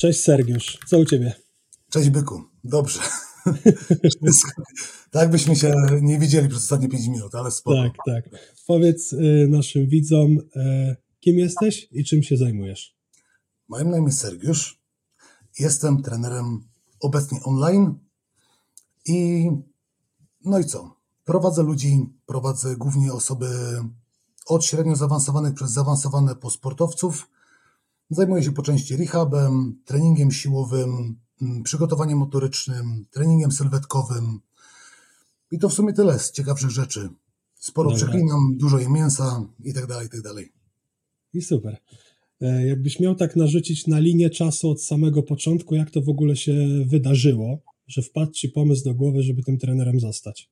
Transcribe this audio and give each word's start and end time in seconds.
Cześć 0.00 0.20
Sergiusz, 0.20 0.78
co 0.86 0.98
u 0.98 1.04
Ciebie? 1.04 1.34
Cześć 1.90 2.10
Byku, 2.10 2.42
dobrze. 2.64 3.00
tak 5.10 5.30
byśmy 5.30 5.56
się 5.56 5.74
nie 6.00 6.18
widzieli 6.18 6.48
przez 6.48 6.62
ostatnie 6.62 6.88
5 6.88 7.06
minut, 7.06 7.34
ale 7.34 7.50
spoko. 7.50 7.76
Tak, 7.82 7.92
tak. 8.06 8.40
Powiedz 8.66 9.12
y, 9.12 9.46
naszym 9.50 9.86
widzom, 9.88 10.38
y, 10.38 10.96
kim 11.20 11.38
jesteś 11.38 11.88
i 11.92 12.04
czym 12.04 12.22
się 12.22 12.36
zajmujesz? 12.36 12.96
Moje 13.68 13.84
imię 13.84 14.02
jest 14.06 14.20
Sergiusz. 14.20 14.80
Jestem 15.58 16.02
trenerem 16.02 16.64
obecnie 17.00 17.40
online 17.44 17.94
i 19.06 19.50
no 20.44 20.58
i 20.58 20.64
co? 20.64 20.96
Prowadzę 21.24 21.62
ludzi, 21.62 22.06
prowadzę 22.26 22.76
głównie 22.76 23.12
osoby 23.12 23.46
od 24.46 24.64
średnio 24.64 24.96
zaawansowanych 24.96 25.54
przez 25.54 25.70
zaawansowane 25.70 26.36
po 26.36 26.50
sportowców. 26.50 27.30
Zajmuję 28.10 28.42
się 28.42 28.52
po 28.52 28.62
części 28.62 28.96
rehabem, 28.96 29.82
treningiem 29.84 30.32
siłowym, 30.32 31.16
mm, 31.42 31.62
przygotowaniem 31.62 32.18
motorycznym, 32.18 33.06
treningiem 33.10 33.52
sylwetkowym. 33.52 34.40
I 35.50 35.58
to 35.58 35.68
w 35.68 35.72
sumie 35.72 35.92
tyle 35.92 36.18
z 36.18 36.32
ciekawszych 36.32 36.70
rzeczy. 36.70 37.08
Sporo 37.54 37.90
Dobra. 37.90 38.06
przeklinam, 38.06 38.56
dużo 38.56 38.78
jem 38.78 38.92
mięsa 38.92 39.44
i 39.64 39.74
tak 39.74 39.86
dalej, 39.86 40.06
i 40.06 40.10
tak 40.10 40.22
dalej. 40.22 40.52
I 41.34 41.42
super. 41.42 41.76
E, 42.40 42.66
Jakbyś 42.66 43.00
miał 43.00 43.14
tak 43.14 43.36
narzucić 43.36 43.86
na 43.86 43.98
linię 43.98 44.30
czasu 44.30 44.70
od 44.70 44.82
samego 44.82 45.22
początku, 45.22 45.74
jak 45.74 45.90
to 45.90 46.02
w 46.02 46.08
ogóle 46.08 46.36
się 46.36 46.84
wydarzyło, 46.86 47.58
że 47.86 48.02
wpadł 48.02 48.32
Ci 48.32 48.48
pomysł 48.48 48.84
do 48.84 48.94
głowy, 48.94 49.22
żeby 49.22 49.42
tym 49.42 49.58
trenerem 49.58 50.00
zostać? 50.00 50.50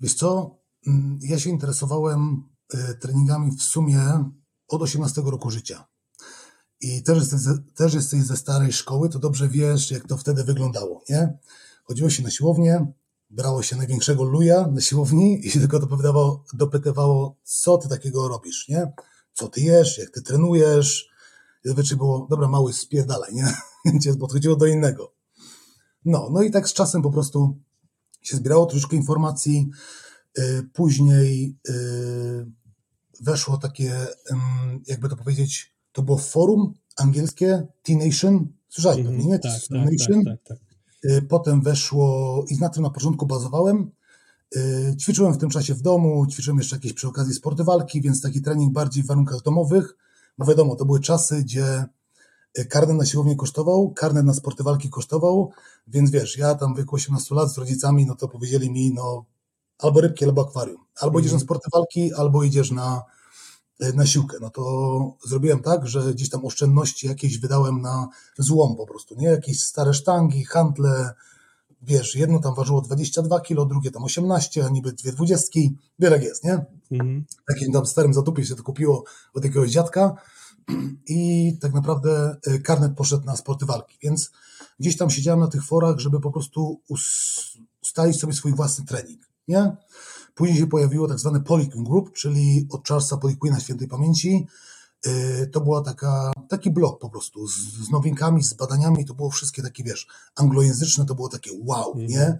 Wiesz 0.00 0.14
co, 0.14 0.58
Mm, 0.86 1.18
ja 1.22 1.38
się 1.38 1.50
interesowałem 1.50 2.42
y, 2.74 2.94
treningami 3.00 3.56
w 3.56 3.62
sumie 3.62 4.00
od 4.68 4.82
18 4.82 5.22
roku 5.24 5.50
życia. 5.50 5.84
I 6.80 7.02
też 7.02 7.18
jesteś, 7.18 7.40
też 7.74 7.94
jesteś 7.94 8.22
ze 8.22 8.36
starej 8.36 8.72
szkoły, 8.72 9.08
to 9.08 9.18
dobrze 9.18 9.48
wiesz, 9.48 9.90
jak 9.90 10.08
to 10.08 10.16
wtedy 10.16 10.44
wyglądało, 10.44 11.04
nie? 11.08 11.38
Chodziło 11.84 12.10
się 12.10 12.22
na 12.22 12.30
siłownię, 12.30 12.86
brało 13.30 13.62
się 13.62 13.76
największego 13.76 14.24
luja 14.24 14.66
na 14.66 14.80
siłowni 14.80 15.46
i 15.46 15.50
się 15.50 15.60
tylko 15.60 15.78
dopytywało, 15.78 16.44
dopytywało, 16.52 17.36
co 17.44 17.78
ty 17.78 17.88
takiego 17.88 18.28
robisz, 18.28 18.68
nie? 18.68 18.92
Co 19.32 19.48
ty 19.48 19.60
jesz, 19.60 19.98
jak 19.98 20.10
ty 20.10 20.22
trenujesz. 20.22 21.08
I 21.64 21.68
zazwyczaj 21.68 21.96
było, 21.96 22.26
dobra, 22.30 22.48
mały, 22.48 22.72
spierdalaj, 22.72 23.34
nie? 23.34 23.54
Więc 24.04 24.18
podchodziło 24.18 24.56
do 24.56 24.66
innego. 24.66 25.12
No, 26.04 26.28
no 26.32 26.42
i 26.42 26.50
tak 26.50 26.68
z 26.68 26.72
czasem 26.72 27.02
po 27.02 27.10
prostu 27.10 27.58
się 28.22 28.36
zbierało 28.36 28.66
troszkę 28.66 28.96
informacji, 28.96 29.70
Y, 30.38 30.68
Później 30.72 31.56
y, 31.68 32.46
weszło 33.20 33.56
takie, 33.58 34.06
jakby 34.86 35.08
to 35.08 35.16
powiedzieć, 35.16 35.74
to 35.92 36.02
było 36.02 36.18
forum 36.18 36.74
angielskie 36.96 37.66
T-Nation. 37.82 38.46
Słyszałeś 38.68 38.98
Mhm, 38.98 39.16
pewnie, 39.16 39.32
nie? 39.32 39.38
tak, 39.38 39.52
tak, 39.52 39.68
T-Nation. 39.68 40.24
tak, 40.24 40.42
tak, 40.44 40.58
tak. 40.58 41.10
Y, 41.10 41.22
Potem 41.22 41.62
weszło 41.62 42.44
i 42.48 42.58
na 42.58 42.68
tym 42.68 42.82
na 42.82 42.90
początku 42.90 43.26
bazowałem. 43.26 43.90
Y, 44.56 44.96
Ćwiczyłem 45.00 45.32
w 45.34 45.38
tym 45.38 45.50
czasie 45.50 45.74
w 45.74 45.82
domu, 45.82 46.26
ćwiczyłem 46.26 46.58
jeszcze 46.58 46.76
jakieś 46.76 46.92
przy 46.92 47.08
okazji 47.08 47.34
sporty 47.34 47.64
walki, 47.64 48.00
więc 48.00 48.20
taki 48.22 48.42
trening 48.42 48.72
bardziej 48.72 49.02
w 49.02 49.06
warunkach 49.06 49.42
domowych, 49.42 49.96
bo 50.38 50.46
wiadomo, 50.46 50.76
to 50.76 50.84
były 50.84 51.00
czasy, 51.00 51.42
gdzie 51.42 51.84
y, 52.58 52.64
karnet 52.64 52.96
na 52.96 53.06
siłownię 53.06 53.36
kosztował, 53.36 53.90
karnet 53.90 54.24
na 54.26 54.34
sporty 54.34 54.62
walki 54.62 54.90
kosztował, 54.90 55.50
więc 55.88 56.10
wiesz, 56.10 56.38
ja 56.38 56.54
tam 56.54 56.74
w 56.74 56.76
wieku 56.78 56.96
18 56.96 57.34
lat 57.34 57.52
z 57.52 57.58
rodzicami, 57.58 58.06
no 58.06 58.14
to 58.14 58.28
powiedzieli 58.28 58.70
mi, 58.70 58.94
no 58.94 59.24
albo 59.78 60.00
rybki, 60.00 60.24
albo 60.24 60.42
akwarium. 60.42 60.84
Albo 61.00 61.20
idziesz 61.20 61.32
na 61.32 61.38
sporty 61.38 61.68
walki, 61.72 62.14
albo 62.14 62.42
idziesz 62.44 62.70
na, 62.70 63.02
y, 63.82 63.92
na 63.92 64.06
siłkę. 64.06 64.36
No 64.40 64.50
to 64.50 65.16
zrobiłem 65.26 65.62
tak, 65.62 65.86
że 65.86 66.14
gdzieś 66.14 66.28
tam 66.30 66.44
oszczędności 66.44 67.06
jakieś 67.06 67.38
wydałem 67.38 67.80
na 67.80 68.08
złom 68.38 68.76
po 68.76 68.86
prostu, 68.86 69.14
nie? 69.14 69.26
Jakieś 69.28 69.60
stare 69.62 69.94
sztangi, 69.94 70.44
handle, 70.44 71.10
wiesz, 71.82 72.14
jedno 72.16 72.38
tam 72.38 72.54
ważyło 72.54 72.80
22 72.80 73.40
kg, 73.40 73.68
drugie 73.68 73.90
tam 73.90 74.04
18, 74.04 74.66
a 74.66 74.68
niby 74.68 74.92
dwie 74.92 75.12
dwudziestki, 75.12 75.76
wiele 75.98 76.24
jest, 76.24 76.44
nie? 76.44 76.64
Mhm. 76.90 77.24
takim 77.48 77.72
tam 77.72 77.86
starym 77.86 78.14
zatupie 78.14 78.46
się 78.46 78.54
to 78.54 78.62
kupiło 78.62 79.04
od 79.34 79.44
jakiegoś 79.44 79.70
dziadka 79.70 80.14
i 81.06 81.52
tak 81.60 81.72
naprawdę 81.74 82.36
y, 82.48 82.60
karnet 82.60 82.92
poszedł 82.96 83.24
na 83.26 83.36
sporty 83.36 83.66
walki, 83.66 83.98
więc 84.02 84.30
gdzieś 84.80 84.96
tam 84.96 85.10
siedziałem 85.10 85.40
na 85.40 85.48
tych 85.48 85.64
forach, 85.64 85.98
żeby 85.98 86.20
po 86.20 86.30
prostu 86.30 86.80
us- 86.88 87.58
ustalić 87.82 88.20
sobie 88.20 88.32
swój 88.32 88.54
własny 88.54 88.84
trening, 88.84 89.20
nie? 89.48 89.76
Później 90.34 90.58
się 90.58 90.66
pojawiło 90.66 91.08
tak 91.08 91.18
zwane 91.18 91.40
Polyquin 91.40 91.84
Group, 91.84 92.12
czyli 92.12 92.66
od 92.70 92.88
Charlesa 92.88 93.16
Polyquina 93.16 93.60
świętej 93.60 93.88
pamięci. 93.88 94.46
Y, 95.06 95.46
To 95.52 95.60
była 95.60 95.82
taka, 95.82 96.32
taki 96.48 96.70
blog 96.70 97.00
po 97.00 97.10
prostu 97.10 97.48
z, 97.48 97.52
z 97.86 97.90
nowinkami, 97.90 98.44
z 98.44 98.54
badaniami, 98.54 99.04
to 99.04 99.14
było 99.14 99.30
wszystkie 99.30 99.62
takie, 99.62 99.84
wiesz, 99.84 100.06
anglojęzyczne, 100.36 101.06
to 101.06 101.14
było 101.14 101.28
takie 101.28 101.50
wow, 101.64 101.88
Mhm. 101.92 102.06
nie? 102.08 102.38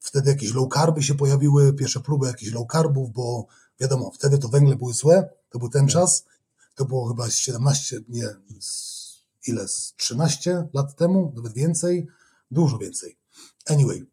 Wtedy 0.00 0.30
jakieś 0.30 0.54
low 0.54 0.68
carby 0.74 1.02
się 1.02 1.14
pojawiły, 1.14 1.72
pierwsze 1.72 2.00
próby 2.00 2.26
jakichś 2.26 2.52
low 2.52 2.66
carbów, 2.72 3.12
bo 3.12 3.46
wiadomo, 3.80 4.10
wtedy 4.14 4.38
to 4.38 4.48
węgle 4.48 4.76
były 4.76 4.94
złe, 4.94 5.28
to 5.50 5.58
był 5.58 5.68
ten 5.68 5.82
Tak. 5.86 5.92
czas, 5.92 6.24
to 6.74 6.84
było 6.84 7.08
chyba 7.08 7.30
z 7.30 7.34
17, 7.34 8.00
nie, 8.08 8.28
ile, 9.46 9.68
z 9.68 9.94
13 9.96 10.68
lat 10.74 10.96
temu, 10.96 11.32
nawet 11.36 11.52
więcej, 11.52 12.06
dużo 12.50 12.78
więcej. 12.78 13.16
Anyway, 13.66 14.04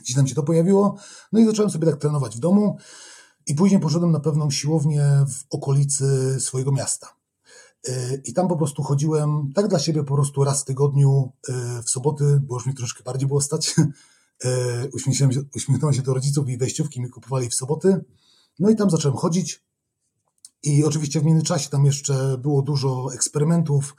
gdzieś 0.00 0.16
tam 0.16 0.26
się 0.26 0.34
to 0.34 0.42
pojawiło, 0.42 0.96
no 1.32 1.40
i 1.40 1.46
zacząłem 1.46 1.70
sobie 1.70 1.86
tak 1.86 2.00
trenować 2.00 2.36
w 2.36 2.40
domu 2.40 2.78
i 3.46 3.54
później 3.54 3.80
poszedłem 3.80 4.12
na 4.12 4.20
pewną 4.20 4.50
siłownię 4.50 5.04
w 5.28 5.54
okolicy 5.54 6.36
swojego 6.40 6.72
miasta. 6.72 7.20
Yy, 7.88 8.22
I 8.24 8.32
tam 8.32 8.48
po 8.48 8.56
prostu 8.56 8.82
chodziłem, 8.82 9.52
tak 9.54 9.68
dla 9.68 9.78
siebie 9.78 10.04
po 10.04 10.14
prostu 10.14 10.44
raz 10.44 10.62
w 10.62 10.64
tygodniu, 10.64 11.32
yy, 11.48 11.82
w 11.82 11.90
soboty, 11.90 12.40
bo 12.42 12.54
już 12.54 12.66
mi 12.66 12.74
troszkę 12.74 13.04
bardziej 13.04 13.28
było 13.28 13.40
stać. 13.40 13.74
Yy, 14.44 14.90
Uśmiechnąłem 15.54 15.94
się, 15.94 16.02
do 16.02 16.14
rodziców 16.14 16.48
i 16.48 16.58
wejściówki 16.58 17.00
mi 17.00 17.10
kupowali 17.10 17.48
w 17.48 17.54
soboty. 17.54 18.04
No 18.58 18.70
i 18.70 18.76
tam 18.76 18.90
zacząłem 18.90 19.18
chodzić. 19.18 19.64
I 20.62 20.84
oczywiście 20.84 21.20
w 21.20 21.24
międzyczasie 21.24 21.70
tam 21.70 21.84
jeszcze 21.84 22.38
było 22.38 22.62
dużo 22.62 23.14
eksperymentów. 23.14 23.96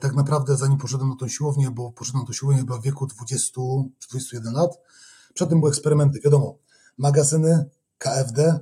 Tak 0.00 0.14
naprawdę 0.14 0.56
zanim 0.56 0.78
poszedłem 0.78 1.08
na 1.08 1.16
tą 1.16 1.28
siłownię, 1.28 1.70
bo 1.70 1.92
poszedłem 1.92 2.22
na 2.22 2.26
tą 2.26 2.32
siłownię 2.32 2.60
chyba 2.60 2.78
w 2.78 2.82
wieku 2.82 3.06
20 3.06 3.60
czy 3.98 4.08
21 4.08 4.52
lat. 4.54 4.78
Przedtem 5.38 5.60
były 5.60 5.70
eksperymenty, 5.70 6.20
wiadomo, 6.20 6.58
magazyny, 6.96 7.64
KFD, 7.98 8.58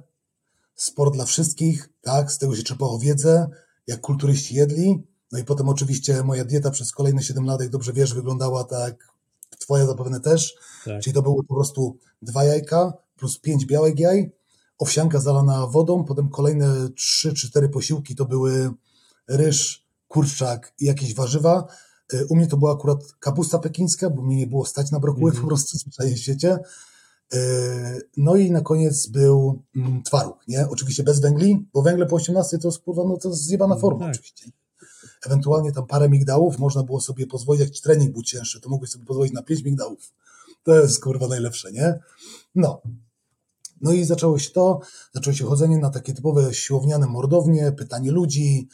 sport 0.74 1.14
dla 1.14 1.24
wszystkich, 1.24 1.88
tak, 2.00 2.32
z 2.32 2.38
tego 2.38 2.56
się 2.56 2.62
czerpało 2.62 2.98
wiedzę, 2.98 3.48
jak 3.86 4.00
kulturyści 4.00 4.54
jedli, 4.54 5.06
no 5.32 5.38
i 5.38 5.44
potem 5.44 5.68
oczywiście 5.68 6.22
moja 6.22 6.44
dieta 6.44 6.70
przez 6.70 6.92
kolejne 6.92 7.22
7 7.22 7.44
lat, 7.44 7.60
jak 7.60 7.70
dobrze 7.70 7.92
wiesz, 7.92 8.14
wyglądała 8.14 8.64
tak, 8.64 9.12
twoja 9.58 9.86
zapewne 9.86 10.20
też, 10.20 10.54
tak. 10.84 11.02
czyli 11.02 11.14
to 11.14 11.22
były 11.22 11.44
po 11.44 11.54
prostu 11.54 11.98
dwa 12.22 12.44
jajka 12.44 12.92
plus 13.16 13.38
pięć 13.38 13.66
białek 13.66 14.00
jaj, 14.00 14.32
owsianka 14.78 15.20
zalana 15.20 15.66
wodą, 15.66 16.04
potem 16.04 16.28
kolejne 16.28 16.88
trzy 16.96 17.34
czy 17.34 17.48
cztery 17.48 17.68
posiłki 17.68 18.14
to 18.14 18.24
były 18.24 18.70
ryż, 19.28 19.86
kurczak 20.08 20.74
i 20.80 20.84
jakieś 20.84 21.14
warzywa. 21.14 21.66
Y, 22.14 22.26
U 22.28 22.36
mnie 22.36 22.46
to 22.46 22.56
była 22.56 22.72
akurat 22.72 23.12
kapusta 23.20 23.58
pekińska, 23.58 24.10
bo 24.10 24.22
mnie 24.22 24.36
nie 24.36 24.46
było 24.46 24.66
stać 24.66 24.90
na 24.90 25.00
brokuły 25.00 25.30
Mhm. 25.30 25.42
po 25.42 25.48
prostu 25.48 25.78
w 25.78 26.16
świecie. 26.18 26.58
Y, 27.34 27.38
No 28.16 28.36
i 28.36 28.50
na 28.50 28.60
koniec 28.60 29.06
był 29.06 29.62
mm, 29.76 30.02
twaróg, 30.02 30.38
nie? 30.48 30.68
Oczywiście 30.68 31.02
bez 31.02 31.20
węgli, 31.20 31.66
bo 31.72 31.82
węgle 31.82 32.06
po 32.06 32.16
18 32.16 32.58
to 32.58 32.68
jest, 32.68 32.78
kurwa, 32.78 33.04
no 33.04 33.16
to 33.16 33.28
jest 33.28 33.40
zjebana 33.42 33.74
No 33.74 33.80
forma 33.80 34.00
tak. 34.06 34.10
oczywiście. 34.14 34.50
Ewentualnie 35.26 35.72
tam 35.72 35.86
parę 35.86 36.08
migdałów 36.08 36.58
można 36.58 36.82
było 36.82 37.00
sobie 37.00 37.26
pozwolić, 37.26 37.60
jak 37.62 37.70
trening 37.82 38.12
był 38.12 38.22
cięższy, 38.22 38.60
to 38.60 38.68
mogłeś 38.68 38.90
sobie 38.90 39.04
pozwolić 39.04 39.32
na 39.32 39.42
pięć 39.42 39.62
migdałów. 39.64 40.12
To 40.62 40.80
jest 40.80 41.02
kurwa 41.02 41.28
najlepsze, 41.28 41.72
nie? 41.72 41.98
No. 42.54 42.82
No 43.80 43.92
i 43.92 44.04
zaczęło 44.04 44.38
się 44.38 44.50
to, 44.50 44.80
zaczęło 45.14 45.34
się 45.34 45.44
chodzenie 45.44 45.78
na 45.78 45.90
takie 45.90 46.14
typowe 46.14 46.54
siłowniane 46.54 47.06
mordownie, 47.06 47.72
pytanie 47.72 48.10
ludzi, 48.10 48.68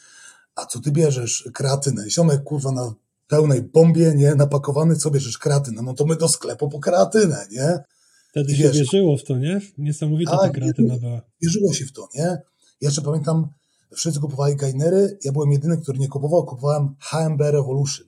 a 0.55 0.65
co 0.65 0.79
ty 0.79 0.91
bierzesz? 0.91 1.49
Kreatynę. 1.53 2.09
Ziomek, 2.09 2.43
kurwa, 2.43 2.71
na 2.71 2.93
pełnej 3.33 3.61
bombie, 3.63 4.15
nie? 4.15 4.35
Napakowany, 4.35 4.95
co 4.95 5.11
bierzesz? 5.11 5.37
Kreatynę. 5.37 5.81
No 5.81 5.93
to 5.93 6.05
my 6.05 6.15
do 6.15 6.27
sklepu 6.27 6.69
po 6.69 6.79
kreatynę, 6.79 7.45
nie? 7.51 7.79
Wtedy 8.29 8.51
I 8.51 8.55
się 8.55 8.63
wiesz- 8.63 8.77
wierzyło 8.77 9.17
w 9.17 9.23
to, 9.23 9.37
nie? 9.37 9.61
Niesamowita 9.77 10.31
ta 10.31 10.37
Tak, 10.37 10.51
kreatyna 10.53 10.97
była. 10.97 11.21
Wierzyło 11.41 11.73
się 11.73 11.85
w 11.85 11.91
to, 11.93 12.07
nie? 12.15 12.23
Ja 12.23 12.41
jeszcze 12.81 13.01
pamiętam, 13.01 13.47
wszyscy 13.95 14.19
kupowali 14.19 14.55
gainery, 14.55 15.17
ja 15.23 15.31
byłem 15.31 15.51
jedyny, 15.51 15.77
który 15.77 15.99
nie 15.99 16.07
kupował, 16.07 16.45
kupowałem 16.45 16.95
HMB 16.99 17.41
Revolution. 17.51 18.07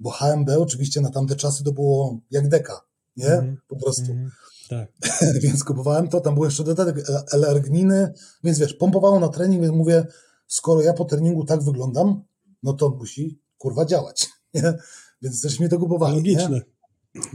Bo 0.00 0.10
HMB 0.10 0.50
oczywiście 0.58 1.00
na 1.00 1.10
tamte 1.10 1.36
czasy 1.36 1.64
to 1.64 1.72
było 1.72 2.20
jak 2.30 2.48
deka, 2.48 2.80
nie? 3.16 3.26
Mhm. 3.32 3.56
Po 3.68 3.76
prostu. 3.76 4.12
Mhm. 4.12 4.30
Tak. 4.68 4.88
więc 5.42 5.64
kupowałem 5.64 6.08
to, 6.08 6.20
tam 6.20 6.34
był 6.34 6.44
jeszcze 6.44 6.64
dodatek 6.64 6.98
e, 7.10 7.22
L-argniny, 7.32 8.12
więc 8.44 8.58
wiesz, 8.58 8.74
pompowało 8.74 9.20
na 9.20 9.28
trening, 9.28 9.62
więc 9.62 9.74
mówię, 9.74 10.06
skoro 10.46 10.80
ja 10.82 10.92
po 10.92 11.04
treningu 11.04 11.44
tak 11.44 11.62
wyglądam, 11.64 12.22
no 12.62 12.72
to 12.72 12.90
musi, 12.90 13.40
kurwa, 13.58 13.84
działać, 13.84 14.28
nie? 14.54 14.74
Więc 15.22 15.42
też 15.42 15.60
mnie 15.60 15.68
to 15.68 15.78
kupowali, 15.78 16.22
nie? 16.22 16.48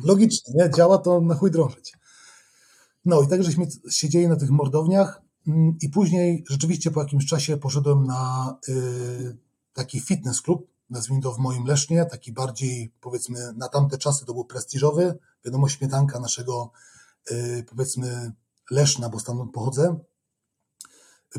Logiczne. 0.04 0.54
Nie? 0.56 0.70
Działa 0.70 0.98
to 0.98 1.22
na 1.22 1.36
chuj 1.36 1.52
drążyć. 1.52 1.94
No 3.06 3.22
i 3.22 3.28
tak 3.28 3.44
żeśmy 3.44 3.68
siedzieli 3.90 4.28
na 4.28 4.36
tych 4.36 4.50
mordowniach 4.50 5.22
mm, 5.48 5.78
i 5.82 5.90
później 5.90 6.44
rzeczywiście 6.50 6.92
po 6.92 7.02
jakimś 7.02 7.26
czasie 7.26 7.58
poszedłem 7.58 8.04
na 8.04 8.56
y, 8.70 9.38
taki 9.74 10.00
fitness 10.00 10.42
klub 10.42 10.72
nazwijmy 10.92 11.22
to 11.24 11.34
w 11.34 11.38
moim 11.38 11.66
Lesznie, 11.66 12.06
taki 12.06 12.32
bardziej 12.32 12.94
powiedzmy 13.02 13.54
na 13.54 13.68
tamte 13.68 13.98
czasy 13.98 14.26
to 14.26 14.34
był 14.34 14.46
prestiżowy, 14.46 15.18
wiadomo 15.46 15.70
śmietanka 15.70 16.20
naszego 16.20 16.72
y, 17.32 17.66
powiedzmy 17.70 18.32
Leszna, 18.72 19.10
bo 19.10 19.20
stamtąd 19.20 19.52
pochodzę, 19.52 20.00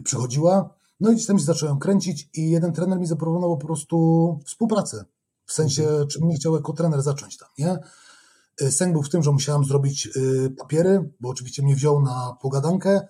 przychodziła, 0.05 0.75
no 1.01 1.11
i 1.11 1.15
gdzieś 1.15 1.27
tam 1.27 1.39
się 1.39 1.45
zacząłem 1.45 1.79
kręcić 1.79 2.29
i 2.35 2.51
jeden 2.51 2.73
trener 2.73 2.99
mi 2.99 3.07
zaproponował 3.07 3.59
po 3.59 3.67
prostu 3.67 4.39
współpracę, 4.45 5.05
w 5.47 5.53
sensie, 5.53 5.83
mhm. 5.83 6.09
czym 6.09 6.29
nie 6.29 6.37
chciał 6.37 6.55
jako 6.55 6.73
trener 6.73 7.03
zacząć 7.03 7.37
tam, 7.37 7.49
nie? 7.59 7.79
Sęk 8.71 8.93
był 8.93 9.03
w 9.03 9.09
tym, 9.09 9.23
że 9.23 9.33
musiałem 9.33 9.65
zrobić 9.65 10.09
papiery, 10.59 11.11
bo 11.21 11.29
oczywiście 11.29 11.63
mnie 11.63 11.75
wziął 11.75 12.03
na 12.03 12.37
pogadankę, 12.43 13.01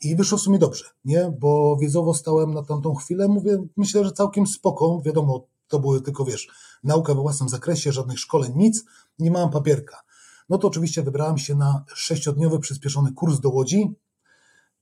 i 0.00 0.16
wyszło 0.16 0.38
w 0.38 0.40
sumie 0.40 0.58
dobrze, 0.58 0.84
nie? 1.04 1.32
Bo 1.38 1.76
wiedzowo 1.76 2.14
stałem 2.14 2.54
na 2.54 2.62
tamtą 2.62 2.94
chwilę, 2.94 3.28
mówię, 3.28 3.58
myślę, 3.76 4.04
że 4.04 4.12
całkiem 4.12 4.46
spoko, 4.46 5.02
wiadomo, 5.04 5.46
to 5.68 5.80
były 5.80 6.00
tylko, 6.00 6.24
wiesz, 6.24 6.48
nauka 6.84 7.14
we 7.14 7.20
własnym 7.20 7.48
zakresie, 7.48 7.92
żadnych 7.92 8.18
szkoleń, 8.18 8.52
nic, 8.56 8.84
nie 9.18 9.30
miałem 9.30 9.50
papierka. 9.50 10.00
No 10.48 10.58
to 10.58 10.68
oczywiście 10.68 11.02
wybrałem 11.02 11.38
się 11.38 11.54
na 11.54 11.84
sześciodniowy 11.94 12.58
przyspieszony 12.58 13.12
kurs 13.12 13.40
do 13.40 13.50
Łodzi 13.50 13.94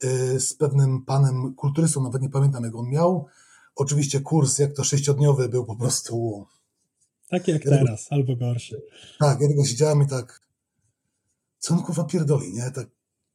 yy, 0.03 0.41
z 0.41 0.55
pewnym 0.55 1.05
panem 1.05 1.55
kulturystą, 1.55 2.03
nawet 2.03 2.23
nie 2.23 2.31
pamiętam 2.31 2.65
jak 2.65 2.75
on 2.75 2.89
miał. 2.89 3.27
Oczywiście 3.77 4.21
kurs, 4.21 4.59
jak 4.59 4.73
to 4.73 4.85
sześciodniowy, 4.85 5.49
był 5.49 5.65
po 5.65 5.77
prostu... 5.77 6.47
Taki 7.29 7.51
jak 7.51 7.65
ja 7.65 7.71
teraz, 7.71 8.05
tego, 8.05 8.17
albo 8.17 8.37
gorszy. 8.37 8.83
Tak, 9.19 9.41
ja 9.41 9.49
tego 9.49 9.65
siedziałem 9.65 10.03
i 10.03 10.07
tak, 10.07 10.41
co 11.59 11.75
on 11.75 11.83
kurwa 11.83 12.05
pierdoli, 12.05 12.53
nie? 12.53 12.71
Tak, 12.71 12.87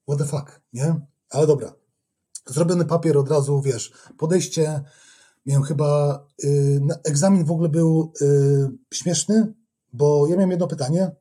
what 0.08 0.20
the 0.20 0.26
fuck, 0.26 0.62
nie? 0.74 0.96
Ale 1.30 1.48
dobra. 1.48 1.74
Zrobiony 2.46 2.86
papier 2.86 3.18
od 3.18 3.30
razu, 3.30 3.62
wiesz, 3.62 3.94
podejście. 4.18 4.82
Miałem 5.46 5.64
chyba. 5.64 6.20
Yy, 6.44 6.82
egzamin 7.04 7.46
w 7.46 7.52
ogóle 7.52 7.70
był 7.70 8.12
yy, 8.22 8.72
śmieszny, 8.94 9.54
bo 9.94 10.28
ja 10.28 10.36
miałem 10.36 10.52
jedno 10.52 10.68
pytanie, 10.68 11.12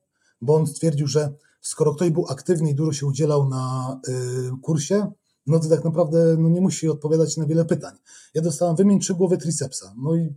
bo 0.41 0.55
on 0.55 0.67
stwierdził, 0.67 1.07
że 1.07 1.33
skoro 1.61 1.95
ktoś 1.95 2.11
był 2.11 2.27
aktywny 2.29 2.71
i 2.71 2.75
dużo 2.75 2.93
się 2.93 3.07
udzielał 3.07 3.49
na 3.49 4.01
yy, 4.09 4.51
kursie, 4.63 5.13
no 5.47 5.59
to 5.59 5.69
tak 5.69 5.85
naprawdę 5.85 6.37
no 6.39 6.49
nie 6.49 6.61
musi 6.61 6.89
odpowiadać 6.89 7.37
na 7.37 7.47
wiele 7.47 7.65
pytań. 7.65 7.95
Ja 8.35 8.43
dostałem 8.43 8.77
wymień 8.77 9.01
trzy 9.01 9.15
głowy 9.15 9.39
tricepsa. 9.39 9.95
No 10.03 10.15
i 10.15 10.35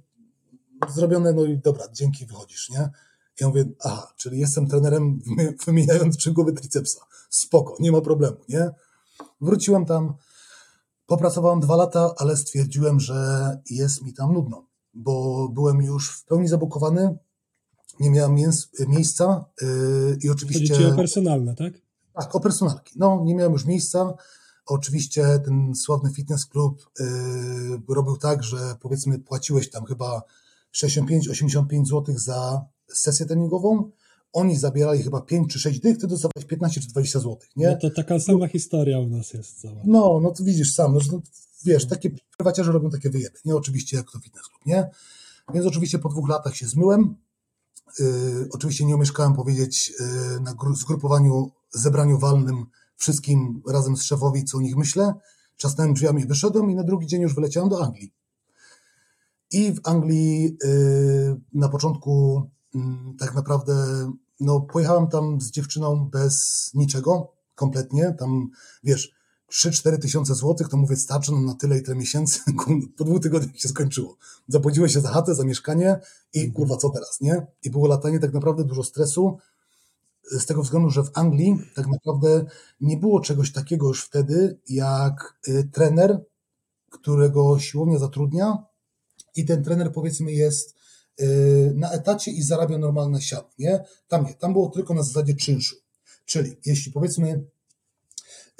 zrobione, 0.91 1.33
no 1.33 1.45
i 1.45 1.57
dobra, 1.57 1.85
dzięki, 1.93 2.25
wychodzisz, 2.25 2.69
nie? 2.69 2.89
Ja 3.39 3.47
mówię, 3.47 3.65
aha, 3.83 4.13
czyli 4.17 4.39
jestem 4.39 4.67
trenerem 4.67 5.19
wymieniając 5.65 6.17
trzy 6.17 6.31
głowy 6.31 6.53
tricepsa. 6.53 6.99
Spoko, 7.29 7.75
nie 7.79 7.91
ma 7.91 8.01
problemu, 8.01 8.37
nie? 8.49 8.69
Wróciłem 9.41 9.85
tam, 9.85 10.13
popracowałem 11.05 11.59
dwa 11.59 11.75
lata, 11.75 12.13
ale 12.17 12.37
stwierdziłem, 12.37 12.99
że 12.99 13.59
jest 13.69 14.01
mi 14.01 14.13
tam 14.13 14.33
nudno, 14.33 14.65
bo 14.93 15.47
byłem 15.49 15.81
już 15.81 16.11
w 16.11 16.25
pełni 16.25 16.47
zabukowany, 16.47 17.17
nie 17.99 18.11
miałem 18.11 18.35
miejsca 18.87 19.45
yy, 19.61 20.17
i 20.21 20.29
oczywiście... 20.29 20.73
Chodzi 20.73 20.85
o 20.85 20.95
personalne, 20.95 21.55
tak? 21.55 21.73
Tak, 22.13 22.35
o 22.35 22.39
personalki. 22.39 22.93
No, 22.95 23.21
nie 23.23 23.35
miałem 23.35 23.53
już 23.53 23.65
miejsca. 23.65 24.13
Oczywiście 24.65 25.39
ten 25.45 25.75
sławny 25.75 26.11
fitness 26.13 26.45
club 26.45 26.89
yy, 26.99 27.95
robił 27.95 28.17
tak, 28.17 28.43
że 28.43 28.75
powiedzmy 28.79 29.19
płaciłeś 29.19 29.69
tam 29.69 29.85
chyba 29.85 30.21
65-85 30.75 31.85
zł 31.85 32.15
za 32.17 32.65
sesję 32.87 33.25
treningową, 33.25 33.91
oni 34.33 34.57
zabierali 34.57 35.03
chyba 35.03 35.21
5 35.21 35.53
czy 35.53 35.59
6 35.59 35.79
dych, 35.79 35.97
ty 35.97 36.07
dostawałeś 36.07 36.45
15 36.47 36.81
czy 36.81 36.87
20 36.87 37.19
zł, 37.19 37.37
nie? 37.55 37.67
No 37.67 37.75
to 37.75 37.89
taka 37.89 38.19
sama 38.19 38.39
no, 38.39 38.47
historia 38.47 38.99
u 38.99 39.09
nas 39.09 39.33
jest 39.33 39.61
cała. 39.61 39.81
No, 39.85 40.19
no 40.23 40.31
to 40.31 40.43
widzisz 40.43 40.73
sam, 40.73 40.93
no, 40.93 40.99
no, 41.11 41.21
wiesz, 41.65 41.87
takie 41.87 42.11
prywaciarze 42.37 42.71
robią 42.71 42.89
takie 42.89 43.09
wyjeby, 43.09 43.37
nie? 43.45 43.55
Oczywiście 43.55 43.97
jak 43.97 44.11
to 44.11 44.19
fitness 44.19 44.43
club, 44.43 44.65
nie? 44.65 44.89
Więc 45.53 45.65
oczywiście 45.65 45.99
po 45.99 46.09
dwóch 46.09 46.29
latach 46.29 46.55
się 46.55 46.67
zmyłem. 46.67 47.15
Yy, 47.99 48.47
oczywiście 48.51 48.85
nie 48.85 48.95
omieszkałem 48.95 49.33
powiedzieć 49.33 49.93
yy, 49.99 50.39
na 50.39 50.53
gru 50.53 50.75
zgrupowaniu, 50.75 51.51
zebraniu 51.73 52.19
walnym 52.19 52.65
wszystkim 52.97 53.61
razem 53.67 53.97
z 53.97 54.03
szefowi, 54.03 54.43
co 54.43 54.57
o 54.57 54.61
nich 54.61 54.75
myślę. 54.75 55.13
Czasnąłem 55.57 55.93
drzwiami, 55.93 56.25
wyszedłem 56.25 56.71
i 56.71 56.75
na 56.75 56.83
drugi 56.83 57.07
dzień 57.07 57.21
już 57.21 57.35
wyleciałem 57.35 57.69
do 57.69 57.83
Anglii. 57.83 58.13
I 59.55 59.73
w 59.73 59.79
Anglii 59.83 60.57
yy, 60.63 61.41
na 61.53 61.69
początku 61.69 62.43
mm, 62.75 63.15
tak 63.19 63.35
naprawdę 63.35 63.73
no 64.39 64.61
pojechałem 64.61 65.07
tam 65.07 65.41
z 65.41 65.51
dziewczyną 65.51 66.09
bez 66.09 66.69
niczego, 66.73 67.33
kompletnie, 67.55 68.15
tam 68.19 68.49
wiesz, 68.83 69.11
3-4 69.51 69.97
tysiące 69.97 70.35
złotych, 70.35 70.69
to 70.69 70.77
mówię, 70.77 70.95
starczy 70.95 71.31
nam 71.31 71.45
na 71.45 71.53
tyle 71.53 71.77
i 71.77 71.83
tyle 71.83 71.97
miesięcy, 71.97 72.39
po 72.97 73.03
dwóch 73.03 73.21
tygodniach 73.21 73.57
się 73.57 73.69
skończyło. 73.69 74.17
Zapłaciłeś 74.47 74.93
się 74.93 75.01
za 75.01 75.09
chatę, 75.09 75.35
za 75.35 75.43
mieszkanie 75.43 75.99
i 76.33 76.39
mhm. 76.39 76.53
kurwa, 76.53 76.77
co 76.77 76.89
teraz, 76.89 77.21
nie? 77.21 77.47
I 77.63 77.69
było 77.69 77.87
latanie 77.87 78.19
tak 78.19 78.33
naprawdę 78.33 78.63
dużo 78.63 78.83
stresu, 78.83 79.37
z 80.31 80.45
tego 80.45 80.61
względu, 80.61 80.89
że 80.89 81.03
w 81.03 81.11
Anglii 81.13 81.57
tak 81.75 81.87
naprawdę 81.87 82.45
nie 82.81 82.97
było 82.97 83.19
czegoś 83.19 83.51
takiego 83.51 83.87
już 83.87 84.05
wtedy, 84.05 84.59
jak 84.69 85.39
y, 85.47 85.69
trener, 85.73 86.25
którego 86.89 87.59
siłownia 87.59 87.99
zatrudnia 87.99 88.65
i 89.35 89.45
ten 89.45 89.63
trener 89.63 89.91
powiedzmy 89.91 90.31
jest 90.31 90.75
Y, 91.21 91.73
na 91.75 91.91
etacie 91.91 92.31
i 92.31 92.41
zarabia 92.41 92.77
normalne 92.77 93.21
siano, 93.21 93.49
nie? 93.59 93.83
Tam 94.07 94.25
nie, 94.25 94.33
tam 94.33 94.53
było 94.53 94.69
tylko 94.69 94.93
na 94.93 95.03
zasadzie 95.03 95.33
czynszu. 95.33 95.75
Czyli 96.25 96.55
jeśli 96.65 96.91
powiedzmy 96.91 97.43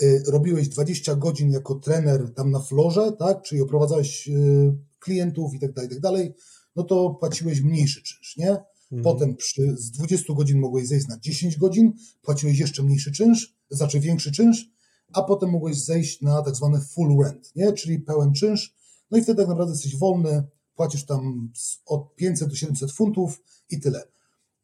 y, 0.01 0.23
robiłeś 0.27 0.69
20 0.69 1.15
godzin 1.15 1.51
jako 1.51 1.75
trener 1.75 2.33
tam 2.33 2.51
na 2.51 2.59
florze, 2.59 3.11
tak, 3.19 3.41
czyli 3.41 3.61
oprowadzałeś 3.61 4.27
y, 4.27 4.73
klientów 4.99 5.53
i 5.53 5.59
tak 5.59 5.73
dalej, 5.73 5.89
i 5.89 5.93
tak 5.93 6.01
dalej, 6.01 6.33
no 6.75 6.83
to 6.83 7.09
płaciłeś 7.09 7.61
mniejszy 7.61 8.03
czynsz, 8.03 8.37
nie? 8.37 8.49
Mhm. 8.49 9.03
Potem 9.03 9.35
przy, 9.35 9.77
z 9.77 9.91
20 9.91 10.33
godzin 10.33 10.59
mogłeś 10.59 10.87
zejść 10.87 11.07
na 11.07 11.19
10 11.19 11.57
godzin, 11.57 11.93
płaciłeś 12.21 12.59
jeszcze 12.59 12.83
mniejszy 12.83 13.11
czynsz, 13.11 13.55
znaczy 13.69 13.99
większy 13.99 14.31
czynsz, 14.31 14.69
a 15.13 15.23
potem 15.23 15.49
mogłeś 15.49 15.83
zejść 15.83 16.21
na 16.21 16.41
tak 16.41 16.55
zwany 16.55 16.81
full 16.81 17.23
rent, 17.23 17.55
nie? 17.55 17.73
czyli 17.73 17.99
pełen 17.99 18.33
czynsz, 18.33 18.75
no 19.11 19.17
i 19.17 19.21
wtedy 19.21 19.37
tak 19.37 19.47
naprawdę 19.47 19.73
jesteś 19.73 19.97
wolny, 19.97 20.43
płacisz 20.75 21.05
tam 21.05 21.51
od 21.85 22.15
500 22.15 22.49
do 22.49 22.55
700 22.55 22.91
funtów 22.91 23.41
i 23.69 23.79
tyle. 23.79 24.03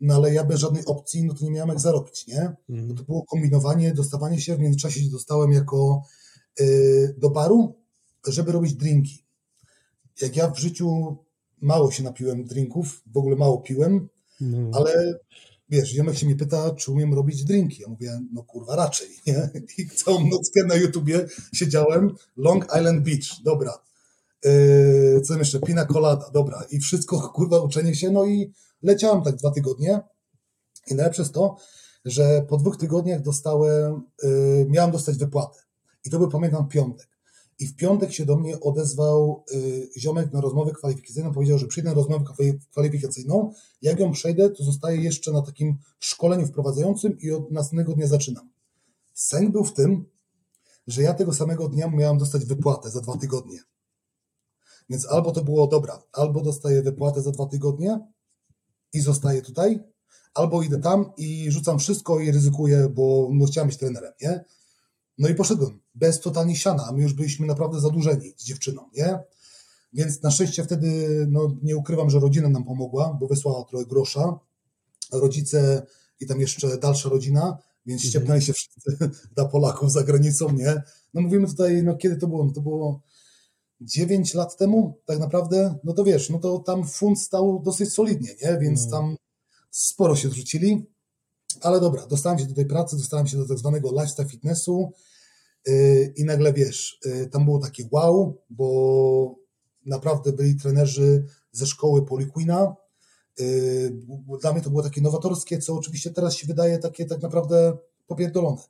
No 0.02 0.16
ale 0.16 0.34
ja 0.34 0.44
bez 0.44 0.60
żadnej 0.60 0.86
opcji, 0.86 1.25
no 1.25 1.34
to 1.34 1.46
nie 1.46 1.52
miałem 1.52 1.69
jak 1.69 1.80
zarobić, 1.80 2.28
nie? 2.28 2.56
Mhm. 2.69 2.88
No 2.88 2.96
to 2.96 3.04
było 3.04 3.25
kombinowanie, 3.25 3.94
dostawanie 3.94 4.42
się, 4.42 4.56
w 4.56 4.60
międzyczasie 4.60 5.02
się 5.02 5.10
dostałem 5.10 5.52
jako 5.52 6.04
yy, 6.60 7.16
do 7.18 7.30
baru, 7.30 7.75
żeby 8.28 8.52
robić 8.52 8.74
drinki. 8.74 9.24
Jak 10.22 10.35
ja 10.35 10.50
w 10.50 10.59
życiu 10.59 11.18
mało 11.62 11.92
się 11.92 12.04
napiłem 12.04 12.45
drinków, 12.45 13.04
w 13.14 13.18
ogóle 13.18 13.35
mało 13.35 13.57
piłem, 13.57 14.09
no. 14.42 14.69
ale 14.74 15.19
wiesz, 15.69 15.90
ziomek 15.90 16.18
się 16.18 16.26
mnie 16.26 16.35
pyta, 16.35 16.76
czy 16.76 16.92
umiem 16.92 17.14
robić 17.14 17.44
drinki. 17.44 17.81
Ja 17.81 17.88
mówię, 17.88 18.19
no 18.33 18.44
kurwa, 18.44 18.76
raczej, 18.76 19.07
nie? 19.28 19.50
I 19.78 19.90
całą 19.90 20.28
nockę 20.28 20.64
na 20.68 20.76
YouTubie 20.76 21.26
siedziałem, 21.54 22.16
Long 22.38 22.66
Island 22.66 23.04
Beach, 23.04 23.44
dobra, 23.44 23.80
Yy, 24.45 25.21
co 25.21 25.38
jeszcze, 25.38 25.60
pina 25.60 25.86
colada, 25.86 26.30
dobra, 26.33 26.64
i 26.71 26.80
wszystko, 26.80 27.21
kurwa, 27.36 27.60
uczenie 27.60 27.95
się, 27.95 28.12
no 28.12 28.26
i 28.26 28.54
leciałem 28.81 29.24
tak 29.24 29.36
dwa 29.36 29.52
tygodnie. 29.52 30.00
I 30.88 30.95
najlepsze 30.95 31.21
jest 31.21 31.33
to, 31.33 31.56
że 32.06 32.45
po 32.50 32.57
dwóch 32.57 32.78
tygodniach 32.78 33.21
dostałem, 33.21 34.02
yy, 34.24 34.68
miałem 34.69 34.92
dostać 34.92 35.18
wypłatę. 35.18 35.60
I 36.06 36.10
to 36.10 36.19
był, 36.19 36.30
pamiętam, 36.30 36.68
piątek. 36.68 37.12
I 37.60 37.68
w 37.68 37.76
piątek 37.76 38.14
się 38.14 38.26
do 38.26 38.36
mnie 38.36 38.60
odezwał 38.60 39.44
yy, 39.54 39.90
ziomek 39.98 40.33
na 40.33 40.42
rozmowę 40.42 40.71
kwalifikacyjną, 40.71 41.33
powiedział, 41.33 41.57
że 41.57 41.68
przyjdę 41.68 41.90
na 41.90 41.95
rozmowę 41.95 42.26
kwalifikacyjną, 42.71 43.54
jak 43.81 44.00
ją 44.00 44.12
przejdę, 44.12 44.50
to 44.50 44.64
zostaję 44.64 45.02
jeszcze 45.02 45.31
na 45.31 45.42
takim 45.42 45.78
szkoleniu 46.00 46.48
wprowadzającym 46.48 47.19
i 47.19 47.31
od 47.31 47.52
następnego 47.52 47.94
dnia 47.94 48.07
zaczynam. 48.07 48.50
Sęk 49.14 49.52
był 49.52 49.64
w 49.64 49.74
tym, 49.74 50.06
że 50.88 51.02
ja 51.02 51.14
tego 51.14 51.33
samego 51.33 51.69
dnia 51.69 51.88
miałem 51.88 52.18
dostać 52.18 52.45
wypłatę 52.45 52.90
za 52.90 53.02
dwa 53.02 53.18
tygodnie. 53.18 53.60
Więc 54.90 55.06
albo 55.06 55.31
to 55.31 55.44
było 55.44 55.68
dobra, 55.68 56.04
albo 56.14 56.42
dostaję 56.42 56.81
wypłatę 56.81 57.21
za 57.21 57.31
dwa 57.31 57.45
tygodnie 57.45 58.00
i 58.94 59.02
zostaję 59.02 59.42
tutaj, 59.42 59.80
albo 60.33 60.64
idę 60.64 60.80
tam 60.80 61.11
i 61.18 61.52
rzucam 61.52 61.80
wszystko 61.80 62.19
i 62.19 62.31
ryzykuję, 62.31 62.90
bo 62.90 63.30
no, 63.31 63.45
chciałem 63.45 63.68
być 63.68 63.78
trenerem, 63.78 64.14
nie? 64.21 64.44
No 65.18 65.30
i 65.30 65.35
poszedłem, 65.35 65.80
bez 65.95 66.19
totalnie 66.19 66.56
siana, 66.56 66.85
a 66.90 66.92
my 66.92 67.02
już 67.02 67.14
byliśmy 67.14 67.47
naprawdę 67.47 67.80
zadłużeni 67.80 68.33
z 68.38 68.45
dziewczyną, 68.45 68.90
nie? 68.97 69.19
Więc 69.94 70.21
na 70.21 70.31
szczęście 70.31 70.64
wtedy, 70.64 70.88
no 71.30 71.56
nie 71.64 71.78
ukrywam, 71.78 72.09
że 72.09 72.19
rodzina 72.19 72.50
nam 72.50 72.64
pomogła, 72.64 73.18
bo 73.19 73.28
wysłała 73.28 73.64
trochę 73.64 73.85
grosza, 73.85 74.40
rodzice 75.11 75.85
i 76.19 76.28
tam 76.28 76.40
jeszcze 76.40 76.78
dalsza 76.78 77.09
rodzina, 77.09 77.57
więc 77.85 78.02
mhm. 78.02 78.09
ściepnęli 78.09 78.42
się 78.42 78.54
wszyscy 78.54 78.97
dla 79.35 79.45
Polaków 79.45 79.92
za 79.92 80.04
granicą, 80.04 80.52
nie? 80.52 80.81
No 81.14 81.21
mówimy 81.21 81.47
tutaj, 81.47 81.83
no 81.83 81.97
kiedy 81.97 82.18
to 82.18 82.28
było? 82.28 82.45
No 82.45 82.52
to 82.52 82.61
było 82.61 83.02
9 83.81 84.33
lat 84.33 84.57
temu, 84.57 84.97
tak 85.06 85.19
naprawdę, 85.19 85.76
no 85.83 85.94
to 85.94 86.04
wiesz, 86.04 86.30
no 86.30 86.40
to 86.40 86.59
tam 86.59 86.88
funt 86.88 87.19
stał 87.19 87.61
dosyć 87.66 87.94
solidnie, 87.94 88.35
nie? 88.44 88.57
Więc 88.57 88.85
no. 88.85 88.92
tam 88.92 89.16
sporo 89.71 90.16
się 90.16 90.30
zrzucili. 90.30 90.85
Ale 91.61 91.80
dobra, 91.80 92.07
dostałem 92.07 92.40
się 92.40 92.45
do 92.45 92.54
tej 92.54 92.66
pracy, 92.66 92.97
dostałem 92.97 93.28
się 93.28 93.38
do 93.38 93.47
tak 93.47 93.57
zwanego 93.57 93.92
lifestyle 93.92 94.28
fitnessu 94.28 94.92
yy, 95.68 96.14
i 96.16 96.26
nagle 96.26 96.54
wiesz, 96.54 97.00
yy, 97.06 97.28
tam 97.28 97.45
było 97.45 97.59
takie 97.59 97.88
wow, 97.92 98.42
bo 98.50 99.35
naprawdę 99.85 100.33
byli 100.33 100.56
trenerzy 100.56 101.26
ze 101.52 101.66
szkoły 101.66 102.06
Poliquina, 102.06 102.76
Yy, 103.40 103.92
dla 104.42 104.54
mnie 104.54 104.61
to 104.61 104.69
było 104.69 104.83
takie 104.83 105.02
nowatorskie, 105.02 105.57
co 105.57 105.76
oczywiście 105.76 106.11
teraz 106.11 106.35
się 106.35 106.47
wydaje 106.47 106.80
takie 106.80 107.06
tak 107.06 107.21
naprawdę 107.21 107.78
popierdolone, 108.07 108.61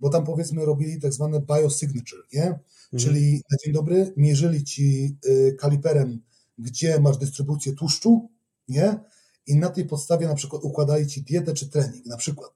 bo 0.00 0.10
tam 0.10 0.24
powiedzmy 0.24 0.64
robili 0.64 1.00
tak 1.00 1.12
zwane 1.12 1.40
biosignature, 1.40 2.22
nie? 2.32 2.42
Mhm. 2.42 2.62
Czyli 2.96 3.42
na 3.50 3.56
dzień 3.64 3.72
dobry 3.72 4.12
mierzyli 4.16 4.64
ci 4.64 5.16
yy, 5.24 5.52
kaliperem, 5.52 6.22
gdzie 6.58 7.00
masz 7.00 7.18
dystrybucję 7.18 7.72
tłuszczu, 7.72 8.28
nie? 8.68 9.00
I 9.46 9.56
na 9.56 9.68
tej 9.68 9.84
podstawie 9.84 10.28
na 10.28 10.34
przykład 10.34 10.64
układali 10.64 11.06
ci 11.06 11.22
dietę 11.22 11.54
czy 11.54 11.68
trening. 11.68 12.06
Na 12.06 12.16
przykład, 12.16 12.50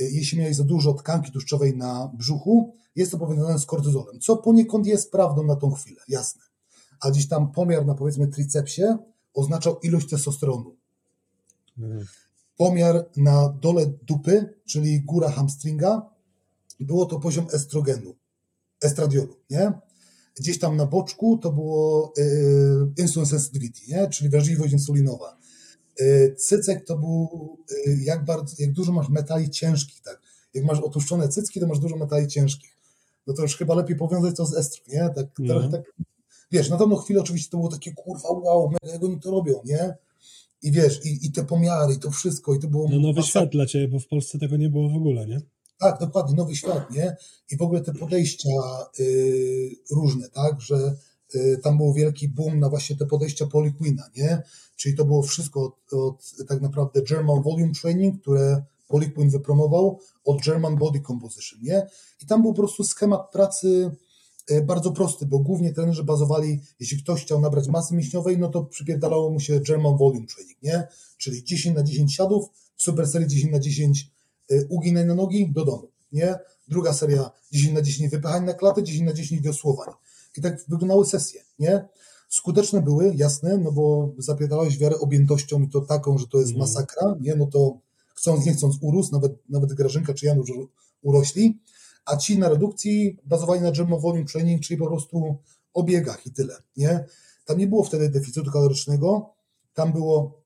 yy, 0.00 0.10
jeśli 0.10 0.38
miałeś 0.38 0.56
za 0.56 0.64
dużo 0.64 0.94
tkanki 0.94 1.32
tłuszczowej 1.32 1.76
na 1.76 2.10
brzuchu, 2.14 2.74
jest 2.96 3.12
to 3.12 3.18
powiązane 3.18 3.58
z 3.58 3.66
kortyzolem, 3.66 4.20
co 4.20 4.36
poniekąd 4.36 4.86
jest 4.86 5.12
prawdą 5.12 5.42
na 5.42 5.56
tą 5.56 5.70
chwilę, 5.70 6.00
jasne. 6.08 6.42
A 7.00 7.10
gdzieś 7.10 7.28
tam 7.28 7.52
pomiar 7.52 7.86
na 7.86 7.94
powiedzmy 7.94 8.28
tricepsie 8.28 8.82
oznaczał 9.34 9.80
ilość 9.80 10.10
testosteronu. 10.10 10.76
Mhm. 11.78 12.06
Pomiar 12.56 13.10
na 13.16 13.48
dole 13.48 13.86
dupy, 14.02 14.54
czyli 14.64 15.00
góra 15.00 15.30
hamstringa, 15.30 16.13
było 16.80 17.06
to 17.06 17.20
poziom 17.20 17.46
estrogenu, 17.52 18.14
estradiolu, 18.82 19.36
nie? 19.50 19.72
Gdzieś 20.36 20.58
tam 20.58 20.76
na 20.76 20.86
boczku 20.86 21.38
to 21.38 21.52
było 21.52 22.12
yy, 22.16 22.92
insulin 22.98 23.26
sensitivity, 23.26 23.80
nie? 23.88 24.08
czyli 24.08 24.30
wrażliwość 24.30 24.72
insulinowa. 24.72 25.36
Yy, 26.00 26.34
cycek 26.38 26.84
to 26.86 26.98
był, 26.98 27.28
yy, 27.86 27.96
jak, 28.04 28.24
bardzo, 28.24 28.54
jak 28.58 28.72
dużo 28.72 28.92
masz 28.92 29.08
metali 29.08 29.50
ciężkich, 29.50 30.00
tak? 30.00 30.22
Jak 30.54 30.64
masz 30.64 30.80
otłuszczone 30.80 31.28
cycki, 31.28 31.60
to 31.60 31.66
masz 31.66 31.78
dużo 31.78 31.96
metali 31.96 32.28
ciężkich. 32.28 32.76
No 33.26 33.34
to 33.34 33.42
już 33.42 33.56
chyba 33.56 33.74
lepiej 33.74 33.96
powiązać 33.96 34.36
to 34.36 34.46
z 34.46 34.54
estro, 34.54 34.82
nie? 34.88 35.10
Tak, 35.14 35.26
no. 35.38 35.70
tak, 35.70 35.82
wiesz, 36.52 36.70
na 36.70 36.76
pewno 36.76 36.96
chwilę 36.96 37.20
oczywiście 37.20 37.50
to 37.50 37.56
było 37.56 37.70
takie, 37.70 37.92
kurwa, 37.92 38.28
wow, 38.28 38.70
mega, 38.70 38.94
jak 38.94 39.04
oni 39.04 39.20
to 39.20 39.30
robią, 39.30 39.60
nie? 39.64 39.94
I 40.62 40.72
wiesz, 40.72 41.06
i, 41.06 41.26
i 41.26 41.32
te 41.32 41.44
pomiary, 41.44 41.94
i 41.94 41.98
to 41.98 42.10
wszystko, 42.10 42.54
i 42.54 42.58
to 42.58 42.68
było... 42.68 42.88
No 42.90 42.98
nowy 42.98 43.22
świat 43.22 43.50
dla 43.50 43.66
Ciebie, 43.66 43.88
bo 43.88 43.98
w 43.98 44.06
Polsce 44.06 44.38
tego 44.38 44.56
nie 44.56 44.70
było 44.70 44.88
w 44.88 44.96
ogóle, 44.96 45.26
nie? 45.26 45.40
Tak, 45.78 46.00
dokładnie, 46.00 46.36
nowy 46.36 46.56
świat, 46.56 46.90
nie? 46.90 47.16
I 47.50 47.56
w 47.56 47.62
ogóle 47.62 47.80
te 47.80 47.94
podejścia 47.94 48.48
y, 49.00 49.70
różne, 49.90 50.28
tak, 50.28 50.60
że 50.60 50.96
y, 51.34 51.60
tam 51.62 51.76
był 51.76 51.92
wielki 51.92 52.28
boom 52.28 52.60
na 52.60 52.68
właśnie 52.68 52.96
te 52.96 53.06
podejścia 53.06 53.46
Poliquina, 53.46 54.10
nie? 54.16 54.42
Czyli 54.76 54.96
to 54.96 55.04
było 55.04 55.22
wszystko 55.22 55.62
od, 55.62 55.92
od 55.92 56.46
tak 56.48 56.60
naprawdę 56.60 57.02
German 57.02 57.42
Volume 57.42 57.72
Training, 57.82 58.20
które 58.20 58.64
Poliquin 58.88 59.30
wypromował, 59.30 60.00
od 60.24 60.42
German 60.44 60.76
Body 60.76 61.00
Composition, 61.00 61.58
nie? 61.62 61.86
I 62.22 62.26
tam 62.26 62.42
był 62.42 62.52
po 62.52 62.58
prostu 62.58 62.84
schemat 62.84 63.30
pracy 63.30 63.90
E, 64.48 64.62
bardzo 64.62 64.92
prosty, 64.92 65.26
bo 65.26 65.38
głównie 65.38 65.72
trenerzy 65.72 66.04
bazowali, 66.04 66.60
jeśli 66.80 67.02
ktoś 67.02 67.22
chciał 67.22 67.40
nabrać 67.40 67.68
masy 67.68 67.94
mięśniowej, 67.94 68.38
no 68.38 68.48
to 68.48 68.64
przypierdalało 68.64 69.30
mu 69.30 69.40
się 69.40 69.60
German 69.60 69.96
Volume 69.96 70.26
Training, 70.26 70.62
nie? 70.62 70.86
Czyli 71.16 71.44
10 71.44 71.76
na 71.76 71.82
10 71.82 72.14
siadów, 72.14 72.48
w 72.76 72.82
super 72.82 73.08
serii 73.08 73.28
10 73.28 73.52
na 73.52 73.58
10 73.58 74.10
e, 74.50 74.64
uginań 74.68 75.06
na 75.06 75.14
nogi 75.14 75.52
do 75.52 75.64
domu, 75.64 75.88
nie? 76.12 76.34
Druga 76.68 76.92
seria 76.92 77.30
10 77.52 77.74
na 77.74 77.82
10 77.82 78.10
wypychań 78.10 78.44
na 78.44 78.54
klatę, 78.54 78.82
10 78.82 79.06
na 79.06 79.12
10 79.12 79.42
wiosłowań. 79.42 79.88
I 80.38 80.42
tak 80.42 80.64
wyglądały 80.68 81.06
sesje, 81.06 81.42
nie? 81.58 81.88
Skuteczne 82.28 82.82
były, 82.82 83.14
jasne, 83.14 83.58
no 83.58 83.72
bo 83.72 84.12
zapierdalałeś 84.18 84.78
wiarę 84.78 84.98
objętością 84.98 85.62
i 85.62 85.68
to 85.68 85.80
taką, 85.80 86.18
że 86.18 86.26
to 86.26 86.38
jest 86.38 86.50
mm. 86.50 86.60
masakra, 86.60 87.16
nie? 87.20 87.34
No 87.34 87.46
to 87.46 87.78
chcąc, 88.14 88.46
nie 88.46 88.52
chcąc 88.52 88.76
urósł, 88.80 89.12
nawet, 89.12 89.32
nawet 89.48 89.72
Grażynka 89.72 90.14
czy 90.14 90.26
Janusz 90.26 90.50
urośli, 91.02 91.58
a 92.04 92.16
ci 92.16 92.38
na 92.38 92.48
redukcji 92.48 93.18
bazowali 93.24 93.60
na 93.60 93.72
German 93.72 94.00
Volume 94.00 94.24
Training, 94.24 94.62
czyli 94.62 94.78
po 94.78 94.86
prostu 94.86 95.38
o 95.74 95.82
biegach 95.82 96.26
i 96.26 96.30
tyle, 96.30 96.56
nie? 96.76 97.04
Tam 97.44 97.58
nie 97.58 97.66
było 97.66 97.84
wtedy 97.84 98.08
deficytu 98.08 98.50
kalorycznego, 98.50 99.34
tam 99.74 99.92
było 99.92 100.42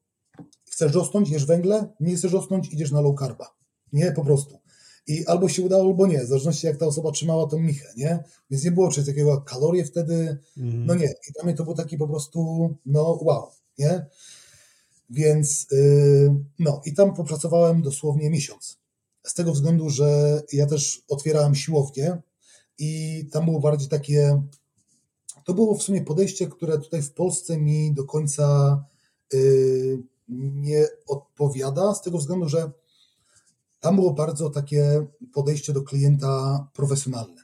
chcesz 0.71 0.93
rosnąć, 0.93 1.31
jesz 1.31 1.47
węgle, 1.47 1.89
nie 2.01 2.17
chcesz 2.17 2.33
rosnąć, 2.33 2.73
idziesz 2.73 2.91
na 2.91 3.01
low 3.01 3.19
carba, 3.19 3.55
nie? 3.93 4.13
Po 4.13 4.25
prostu. 4.25 4.59
I 5.07 5.27
albo 5.27 5.49
się 5.49 5.63
udało, 5.63 5.85
albo 5.85 6.07
nie, 6.07 6.25
w 6.25 6.27
zależności 6.27 6.67
jak 6.67 6.77
ta 6.77 6.87
osoba 6.87 7.11
trzymała 7.11 7.47
tą 7.47 7.59
michę, 7.59 7.89
nie? 7.97 8.25
Więc 8.51 8.65
nie 8.65 8.71
było 8.71 8.91
czegoś 8.91 9.07
takiego 9.07 9.41
kalorie 9.41 9.85
wtedy, 9.85 10.39
mm. 10.57 10.87
no 10.87 10.95
nie. 10.95 11.07
I 11.07 11.33
dla 11.35 11.45
mnie 11.45 11.55
to 11.55 11.65
był 11.65 11.75
taki 11.75 11.99
po 11.99 12.09
prostu, 12.09 12.75
no 12.87 13.19
wow, 13.23 13.49
nie? 13.79 14.07
Więc, 15.11 15.67
yy, 15.71 16.35
no 16.59 16.81
i 16.85 16.95
tam 16.95 17.15
popracowałem 17.15 17.83
dosłownie 17.83 18.31
miesiąc 18.31 18.79
z 19.27 19.35
tego 19.35 19.53
względu, 19.53 19.91
że 19.91 20.43
ja 20.53 20.67
też 20.67 21.03
otwierałem 21.09 21.55
siłownię 21.55 22.19
i 22.79 23.25
tam 23.33 23.45
było 23.45 23.61
bardziej 23.61 23.89
takie, 23.89 24.43
to 25.45 25.55
było 25.55 25.75
w 25.75 25.83
sumie 25.83 26.03
podejście, 26.03 26.47
które 26.47 26.79
tutaj 26.79 27.03
w 27.03 27.13
Polsce 27.13 27.59
mi 27.59 27.95
do 27.95 28.05
końca 28.05 28.85
yy, 29.33 30.03
nie 30.29 30.87
odpowiada, 31.07 31.95
z 31.95 32.03
tego 32.03 32.19
względu, 32.19 32.49
że 32.49 32.71
tam 33.81 33.97
było 33.97 34.15
bardzo 34.15 34.51
takie 34.51 35.07
podejście 35.33 35.73
do 35.73 35.83
klienta 35.83 36.67
profesjonalne. 36.75 37.43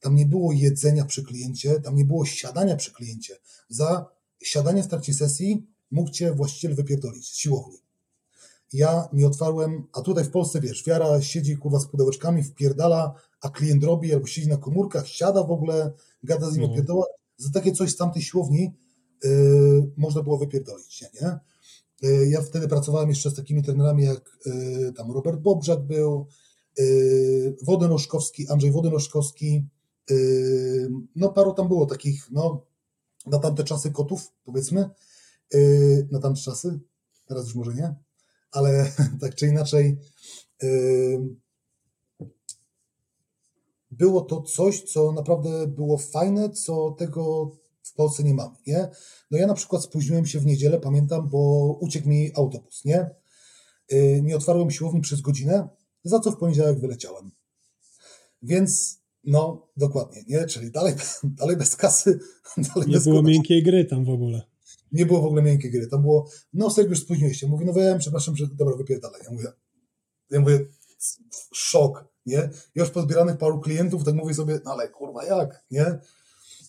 Tam 0.00 0.14
nie 0.14 0.26
było 0.26 0.52
jedzenia 0.52 1.04
przy 1.04 1.24
kliencie, 1.24 1.80
tam 1.80 1.96
nie 1.96 2.04
było 2.04 2.24
siadania 2.24 2.76
przy 2.76 2.92
kliencie. 2.92 3.36
Za 3.68 4.06
siadanie 4.42 4.82
w 4.82 4.88
trakcie 4.88 5.14
sesji 5.14 5.66
mógł 5.90 6.10
cię 6.10 6.34
właściciel 6.34 6.74
wypierdolić 6.74 7.28
z 7.28 7.36
siłowni. 7.36 7.78
Ja 8.72 9.08
nie 9.12 9.26
otwarłem, 9.26 9.86
a 9.92 10.00
tutaj 10.00 10.24
w 10.24 10.30
Polsce, 10.30 10.60
wiesz, 10.60 10.84
wiara 10.84 11.22
siedzi 11.22 11.56
kurwa 11.56 11.80
z 11.80 11.86
pudełeczkami, 11.86 12.42
wpierdala, 12.42 13.14
a 13.40 13.48
klient 13.48 13.84
robi, 13.84 14.14
albo 14.14 14.26
siedzi 14.26 14.48
na 14.48 14.56
komórkach, 14.56 15.08
siada 15.08 15.42
w 15.42 15.50
ogóle, 15.50 15.92
gada 16.22 16.50
z 16.50 16.52
nim 16.52 16.62
mm. 16.62 16.72
opierdoła. 16.72 17.06
Za 17.36 17.50
takie 17.50 17.72
coś 17.72 17.90
z 17.90 17.96
tamtej 17.96 18.22
siłowni 18.22 18.74
yy, 19.24 19.90
można 19.96 20.22
było 20.22 20.38
wypierdolić 20.38 20.94
się, 20.94 21.06
nie? 21.22 21.38
Yy, 22.02 22.28
ja 22.28 22.42
wtedy 22.42 22.68
pracowałem 22.68 23.08
jeszcze 23.08 23.30
z 23.30 23.34
takimi 23.34 23.62
trenerami 23.62 24.04
jak 24.04 24.38
yy, 24.46 24.92
tam 24.92 25.12
Robert 25.12 25.40
Bobrzak 25.40 25.86
był, 25.86 26.26
yy, 26.78 27.56
Wodenoszkowski, 27.62 28.48
Andrzej 28.48 28.72
Wodenoszkowski, 28.72 29.66
no 31.16 31.32
paru 31.32 31.52
tam 31.52 31.68
było 31.68 31.86
takich, 31.86 32.30
no 32.30 32.66
na 33.26 33.38
tamte 33.38 33.64
czasy 33.64 33.90
kotów, 33.90 34.32
powiedzmy, 34.44 34.90
na 36.10 36.20
tamte 36.20 36.40
czasy, 36.40 36.80
teraz 37.26 37.44
już 37.44 37.54
może 37.54 37.74
nie, 37.74 37.94
ale 38.50 38.92
tak 39.20 39.34
czy 39.34 39.46
inaczej 39.46 39.98
było 43.90 44.20
to 44.20 44.42
coś, 44.42 44.82
co 44.82 45.12
naprawdę 45.12 45.66
było 45.66 45.98
fajne, 45.98 46.50
co 46.50 46.90
tego 46.90 47.50
Polsce 47.96 48.22
nie 48.22 48.34
mamy, 48.34 48.56
nie? 48.66 48.88
No 49.30 49.38
ja 49.38 49.46
na 49.46 49.54
przykład 49.54 49.84
spóźniłem 49.84 50.26
się 50.26 50.40
w 50.40 50.46
niedzielę, 50.46 50.80
pamiętam, 50.80 51.28
bo 51.28 51.72
uciekł 51.80 52.08
mi 52.08 52.30
autobus, 52.34 52.84
nie? 52.84 53.10
Y, 53.92 54.20
nie 54.24 54.36
otwarłem 54.36 54.70
siłowni 54.70 55.00
przez 55.00 55.20
godzinę, 55.20 55.68
za 56.04 56.20
co 56.20 56.30
w 56.30 56.36
poniedziałek 56.36 56.80
wyleciałem. 56.80 57.30
Więc 58.42 59.00
no, 59.24 59.68
dokładnie, 59.76 60.24
nie? 60.28 60.46
Czyli 60.46 60.70
dalej, 60.70 60.94
dalej 61.24 61.56
bez 61.56 61.76
kasy, 61.76 62.18
dalej 62.74 62.88
nie 62.88 62.94
bez 62.94 63.04
było 63.04 63.22
miękkiej 63.22 63.62
gry 63.62 63.84
tam 63.84 64.04
w 64.04 64.10
ogóle. 64.10 64.42
Nie 64.92 65.06
było 65.06 65.20
w 65.20 65.24
ogóle 65.24 65.42
miękkiej 65.42 65.70
gry. 65.70 65.86
Tam 65.86 66.02
było, 66.02 66.30
no 66.52 66.70
sobie 66.70 66.88
już 66.88 67.00
spóźniłeś 67.00 67.40
się. 67.40 67.46
Mówi, 67.46 67.66
no 67.66 67.72
wiem, 67.72 67.98
przepraszam, 67.98 68.36
że 68.36 68.46
dobra, 68.46 68.76
wypierdalaj. 68.76 69.20
Ja 69.24 69.30
mówię, 69.30 69.52
ja 70.30 70.40
mówię, 70.40 70.66
szok, 71.52 72.04
nie? 72.26 72.50
Już 72.74 72.90
pozbieranych 72.90 73.38
paru 73.38 73.60
klientów, 73.60 74.04
tak 74.04 74.14
mówię 74.14 74.34
sobie, 74.34 74.60
no 74.64 74.72
ale 74.72 74.88
kurwa 74.88 75.24
jak, 75.24 75.64
nie? 75.70 75.98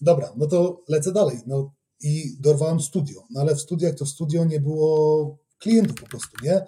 Dobra, 0.02 0.34
no 0.38 0.48
to 0.48 0.84
lecę 0.90 1.12
dalej. 1.12 1.40
No 1.48 1.74
i 2.02 2.38
dorwałem 2.40 2.82
studio. 2.82 3.24
No 3.30 3.42
ale 3.42 3.56
w 3.56 3.62
studiach 3.62 3.96
to 3.96 4.06
w 4.06 4.10
studio 4.10 4.46
nie 4.46 4.60
było 4.60 5.38
klientów 5.60 5.96
po 5.96 6.08
prostu, 6.08 6.46
nie? 6.46 6.66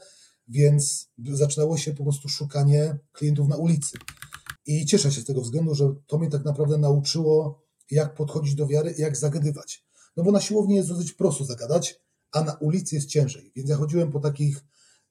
Więc 0.47 1.09
zaczynało 1.17 1.77
się 1.77 1.93
po 1.93 2.03
prostu 2.03 2.29
szukanie 2.29 2.97
klientów 3.11 3.47
na 3.47 3.57
ulicy. 3.57 3.97
I 4.65 4.85
cieszę 4.85 5.11
się 5.11 5.21
z 5.21 5.25
tego 5.25 5.41
względu, 5.41 5.75
że 5.75 5.93
to 6.07 6.17
mnie 6.17 6.29
tak 6.29 6.45
naprawdę 6.45 6.77
nauczyło, 6.77 7.63
jak 7.91 8.15
podchodzić 8.15 8.55
do 8.55 8.67
wiary, 8.67 8.95
jak 8.97 9.17
zagadywać. 9.17 9.85
No 10.17 10.23
bo 10.23 10.31
na 10.31 10.41
siłowni 10.41 10.75
jest 10.75 10.89
dosyć 10.89 11.13
prosto 11.13 11.45
zagadać, 11.45 11.99
a 12.31 12.43
na 12.43 12.53
ulicy 12.53 12.95
jest 12.95 13.07
ciężej. 13.07 13.51
Więc 13.55 13.69
ja 13.69 13.75
chodziłem 13.75 14.11
po 14.11 14.19
takich 14.19 14.65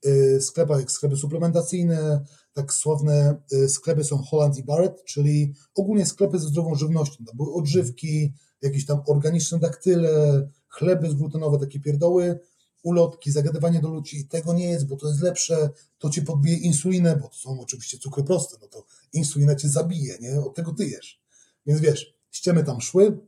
y, 0.07 0.41
sklepach 0.41 0.81
jak 0.81 0.91
sklepy 0.91 1.17
suplementacyjne, 1.17 2.25
tak 2.59 2.73
sławne 2.73 3.37
y, 3.53 3.69
sklepy 3.69 4.05
są 4.05 4.19
Holland 4.19 4.59
i 4.59 4.63
Barrett, 4.63 5.05
czyli 5.05 5.55
ogólnie 5.75 6.07
sklepy 6.07 6.39
ze 6.39 6.49
zdrową 6.49 6.75
żywnością. 6.75 7.25
Tam 7.25 7.37
były 7.37 7.55
odżywki, 7.55 8.33
jakieś 8.63 8.87
tam 8.87 9.03
organiczne 9.07 9.59
daktyle, 9.59 10.49
chleby 10.69 11.11
zglutenowe, 11.11 11.59
takie 11.59 11.81
pierdoły, 11.81 12.41
ulotki, 12.83 13.31
zagadywanie 13.31 13.81
do 13.81 13.89
ludzi, 13.89 14.29
tego 14.29 14.53
nie 14.53 14.71
jest, 14.71 14.87
bo 14.87 14.97
to 14.97 15.09
jest 15.09 15.21
lepsze, 15.21 15.71
to 15.99 16.11
ci 16.11 16.23
podbije 16.23 16.57
insulinę, 16.57 17.17
bo 17.17 17.29
to 17.29 17.35
są 17.35 17.61
oczywiście 17.61 17.99
cukry 17.99 18.25
proste, 18.25 18.57
no 18.63 18.69
to 18.69 18.85
insulina 19.13 19.55
cię 19.55 19.69
zabije, 19.69 20.19
nie? 20.21 20.41
Od 20.41 20.55
tego 20.55 20.73
ty 20.73 20.87
jesz. 20.87 21.21
Więc 21.67 21.81
wiesz, 21.81 22.15
ściemy 22.31 22.65
tam 22.65 22.81
szły, 22.81 23.19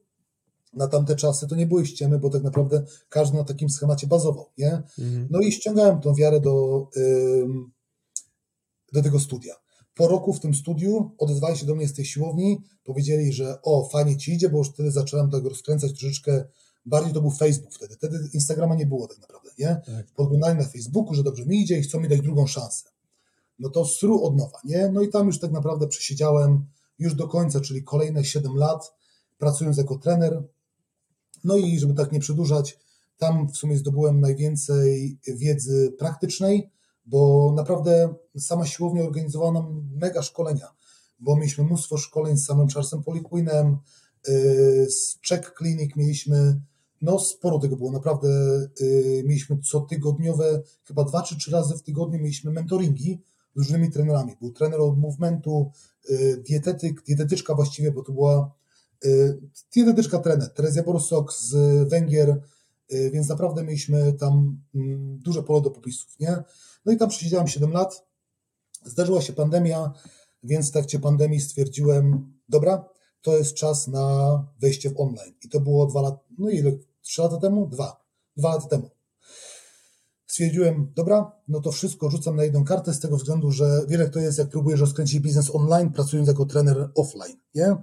na 0.72 0.88
tamte 0.88 1.16
czasy 1.16 1.46
to 1.46 1.56
nie 1.56 1.66
były 1.66 1.86
ściemy, 1.86 2.18
bo 2.18 2.30
tak 2.30 2.42
naprawdę 2.42 2.84
każdy 3.08 3.36
na 3.36 3.44
takim 3.44 3.70
schemacie 3.70 4.06
bazował, 4.06 4.46
nie? 4.58 4.72
Mhm. 4.98 5.28
No 5.30 5.40
i 5.40 5.52
ściągałem 5.52 6.00
tą 6.00 6.14
wiarę 6.14 6.40
do, 6.40 6.86
do 8.92 9.02
tego 9.02 9.20
studia. 9.20 9.54
Po 9.94 10.08
roku 10.08 10.32
w 10.32 10.40
tym 10.40 10.54
studiu 10.54 11.10
odezwali 11.18 11.58
się 11.58 11.66
do 11.66 11.74
mnie 11.74 11.88
z 11.88 11.94
tej 11.94 12.04
siłowni, 12.04 12.62
powiedzieli, 12.84 13.32
że 13.32 13.62
o, 13.62 13.88
fajnie 13.88 14.16
ci 14.16 14.32
idzie, 14.32 14.48
bo 14.48 14.58
już 14.58 14.68
wtedy 14.68 14.90
zacząłem 14.90 15.30
tak 15.30 15.44
rozkręcać 15.44 15.98
troszeczkę 15.98 16.44
bardziej 16.86 17.14
to 17.14 17.20
był 17.20 17.30
Facebook 17.30 17.74
wtedy. 17.74 17.94
Wtedy 17.94 18.28
Instagrama 18.34 18.74
nie 18.74 18.86
było 18.86 19.08
tak 19.08 19.18
naprawdę, 19.18 19.50
nie? 19.58 19.82
Tak. 19.86 20.06
Podglądali 20.16 20.58
na 20.58 20.64
Facebooku, 20.64 21.14
że 21.14 21.22
dobrze 21.22 21.46
mi 21.46 21.62
idzie 21.62 21.78
i 21.78 21.82
chcą 21.82 22.00
mi 22.00 22.08
dać 22.08 22.20
drugą 22.20 22.46
szansę. 22.46 22.88
No 23.58 23.68
to 23.68 23.84
sru 23.84 24.24
od 24.24 24.36
nowa, 24.36 24.58
nie? 24.64 24.90
No 24.92 25.02
i 25.02 25.08
tam 25.08 25.26
już 25.26 25.38
tak 25.38 25.52
naprawdę 25.52 25.86
przesiedziałem 25.86 26.66
już 26.98 27.14
do 27.14 27.28
końca, 27.28 27.60
czyli 27.60 27.82
kolejne 27.82 28.24
7 28.24 28.56
lat, 28.56 28.92
pracując 29.38 29.76
jako 29.76 29.98
trener. 29.98 30.42
No 31.44 31.56
i 31.56 31.78
żeby 31.78 31.94
tak 31.94 32.12
nie 32.12 32.20
przedłużać, 32.20 32.78
tam 33.18 33.48
w 33.48 33.56
sumie 33.56 33.78
zdobyłem 33.78 34.20
najwięcej 34.20 35.18
wiedzy 35.26 35.92
praktycznej, 35.98 36.70
bo 37.10 37.52
naprawdę 37.56 38.14
sama 38.38 38.66
siłownia 38.66 39.02
organizowała 39.02 39.52
nam 39.52 39.90
mega 39.92 40.22
szkolenia, 40.22 40.74
bo 41.20 41.36
mieliśmy 41.36 41.64
mnóstwo 41.64 41.96
szkoleń 41.96 42.36
z 42.36 42.44
samym 42.44 42.68
Charlesem 42.68 43.02
Poliquinem, 43.02 43.78
yy, 44.28 44.90
z 44.90 45.18
Check 45.28 45.58
Clinic 45.58 45.96
mieliśmy, 45.96 46.60
no 47.02 47.18
sporo 47.18 47.58
tego 47.58 47.76
było, 47.76 47.92
naprawdę 47.92 48.28
yy, 48.80 49.22
mieliśmy 49.26 49.58
cotygodniowe, 49.58 50.62
chyba 50.84 51.04
dwa 51.04 51.22
czy 51.22 51.36
trzy 51.36 51.50
razy 51.50 51.74
w 51.76 51.82
tygodniu 51.82 52.18
mieliśmy 52.18 52.50
mentoringi 52.50 53.22
z 53.54 53.58
różnymi 53.58 53.90
trenerami. 53.90 54.36
Był 54.40 54.52
trener 54.52 54.80
od 54.80 54.98
movementu, 54.98 55.70
yy, 56.08 56.42
dietetyk, 56.48 57.02
dietetyczka 57.02 57.54
właściwie, 57.54 57.92
bo 57.92 58.02
to 58.02 58.12
była 58.12 58.60
dietetyczka 59.74 60.18
trener, 60.18 60.54
Terezja 60.54 60.82
Borsok 60.82 61.32
z 61.32 61.54
Węgier, 61.88 62.40
więc 63.12 63.28
naprawdę 63.28 63.62
mieliśmy 63.62 64.12
tam 64.12 64.62
mm, 64.74 65.18
duże 65.18 65.42
pole 65.42 65.60
do 65.60 65.70
popisów, 65.70 66.18
nie? 66.20 66.42
No 66.84 66.92
i 66.92 66.96
tam 66.96 67.08
przesiedziałem 67.08 67.48
7 67.48 67.72
lat, 67.72 68.06
zdarzyła 68.84 69.20
się 69.20 69.32
pandemia, 69.32 69.92
więc 70.42 70.68
w 70.68 70.72
trakcie 70.72 70.98
pandemii 70.98 71.40
stwierdziłem, 71.40 72.32
dobra, 72.48 72.84
to 73.22 73.36
jest 73.36 73.54
czas 73.54 73.88
na 73.88 74.46
wejście 74.60 74.90
w 74.90 75.00
online. 75.00 75.34
I 75.44 75.48
to 75.48 75.60
było 75.60 75.86
dwa 75.86 76.02
lata, 76.02 76.18
no 76.38 76.50
ile? 76.50 76.72
Trzy 77.02 77.22
lata 77.22 77.36
temu? 77.36 77.66
Dwa. 77.66 78.04
Dwa 78.36 78.54
lata 78.54 78.68
temu. 78.68 78.90
Stwierdziłem, 80.26 80.92
dobra, 80.96 81.32
no 81.48 81.60
to 81.60 81.72
wszystko 81.72 82.10
rzucam 82.10 82.36
na 82.36 82.44
jedną 82.44 82.64
kartę 82.64 82.94
z 82.94 83.00
tego 83.00 83.16
względu, 83.16 83.50
że 83.50 83.82
wiele 83.88 84.10
to 84.10 84.20
jest, 84.20 84.38
jak 84.38 84.48
próbujesz 84.48 84.80
rozkręcić 84.80 85.20
biznes 85.20 85.54
online, 85.54 85.92
pracując 85.92 86.28
jako 86.28 86.46
trener 86.46 86.90
offline, 86.94 87.36
nie? 87.54 87.76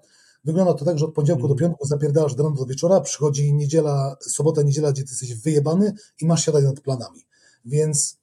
Wygląda 0.47 0.73
to 0.73 0.85
tak, 0.85 0.99
że 0.99 1.05
od 1.05 1.13
poniedziałku 1.13 1.47
do 1.47 1.55
piątku 1.55 1.87
zapierdasz 1.87 2.35
do 2.35 2.43
rana 2.43 2.55
do 2.55 2.65
wieczora, 2.65 3.01
przychodzi 3.01 3.53
niedziela, 3.53 4.17
sobota, 4.21 4.61
niedziela, 4.61 4.91
gdzie 4.91 5.03
ty 5.03 5.09
jesteś 5.09 5.33
wyjebany 5.33 5.93
i 6.21 6.25
masz 6.25 6.45
siadać 6.45 6.63
nad 6.63 6.79
planami. 6.79 7.21
Więc 7.65 8.17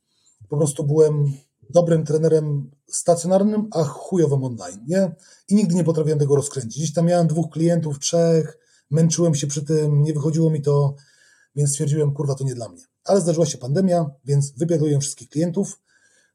po 0.48 0.56
prostu 0.56 0.84
byłem 0.84 1.32
dobrym 1.70 2.04
trenerem 2.04 2.70
stacjonarnym, 2.86 3.68
a 3.70 3.84
chujowym 3.84 4.44
online, 4.44 4.80
nie? 4.88 5.14
I 5.48 5.54
nigdy 5.54 5.74
nie 5.74 5.84
potrafiłem 5.84 6.18
tego 6.18 6.36
rozkręcić. 6.36 6.78
Gdzieś 6.78 6.92
tam 6.92 7.06
miałem 7.06 7.26
dwóch 7.26 7.50
klientów, 7.50 7.98
trzech, 7.98 8.58
męczyłem 8.90 9.34
się 9.34 9.46
przy 9.46 9.64
tym, 9.64 10.02
nie 10.02 10.12
wychodziło 10.12 10.50
mi 10.50 10.62
to, 10.62 10.94
więc 11.56 11.70
stwierdziłem, 11.70 12.14
kurwa, 12.14 12.34
to 12.34 12.44
nie 12.44 12.54
dla 12.54 12.68
mnie. 12.68 12.82
Ale 13.04 13.20
zdarzyła 13.20 13.46
się 13.46 13.58
pandemia, 13.58 14.10
więc 14.24 14.50
wypierdoliłem 14.50 15.00
wszystkich 15.00 15.28
klientów, 15.28 15.80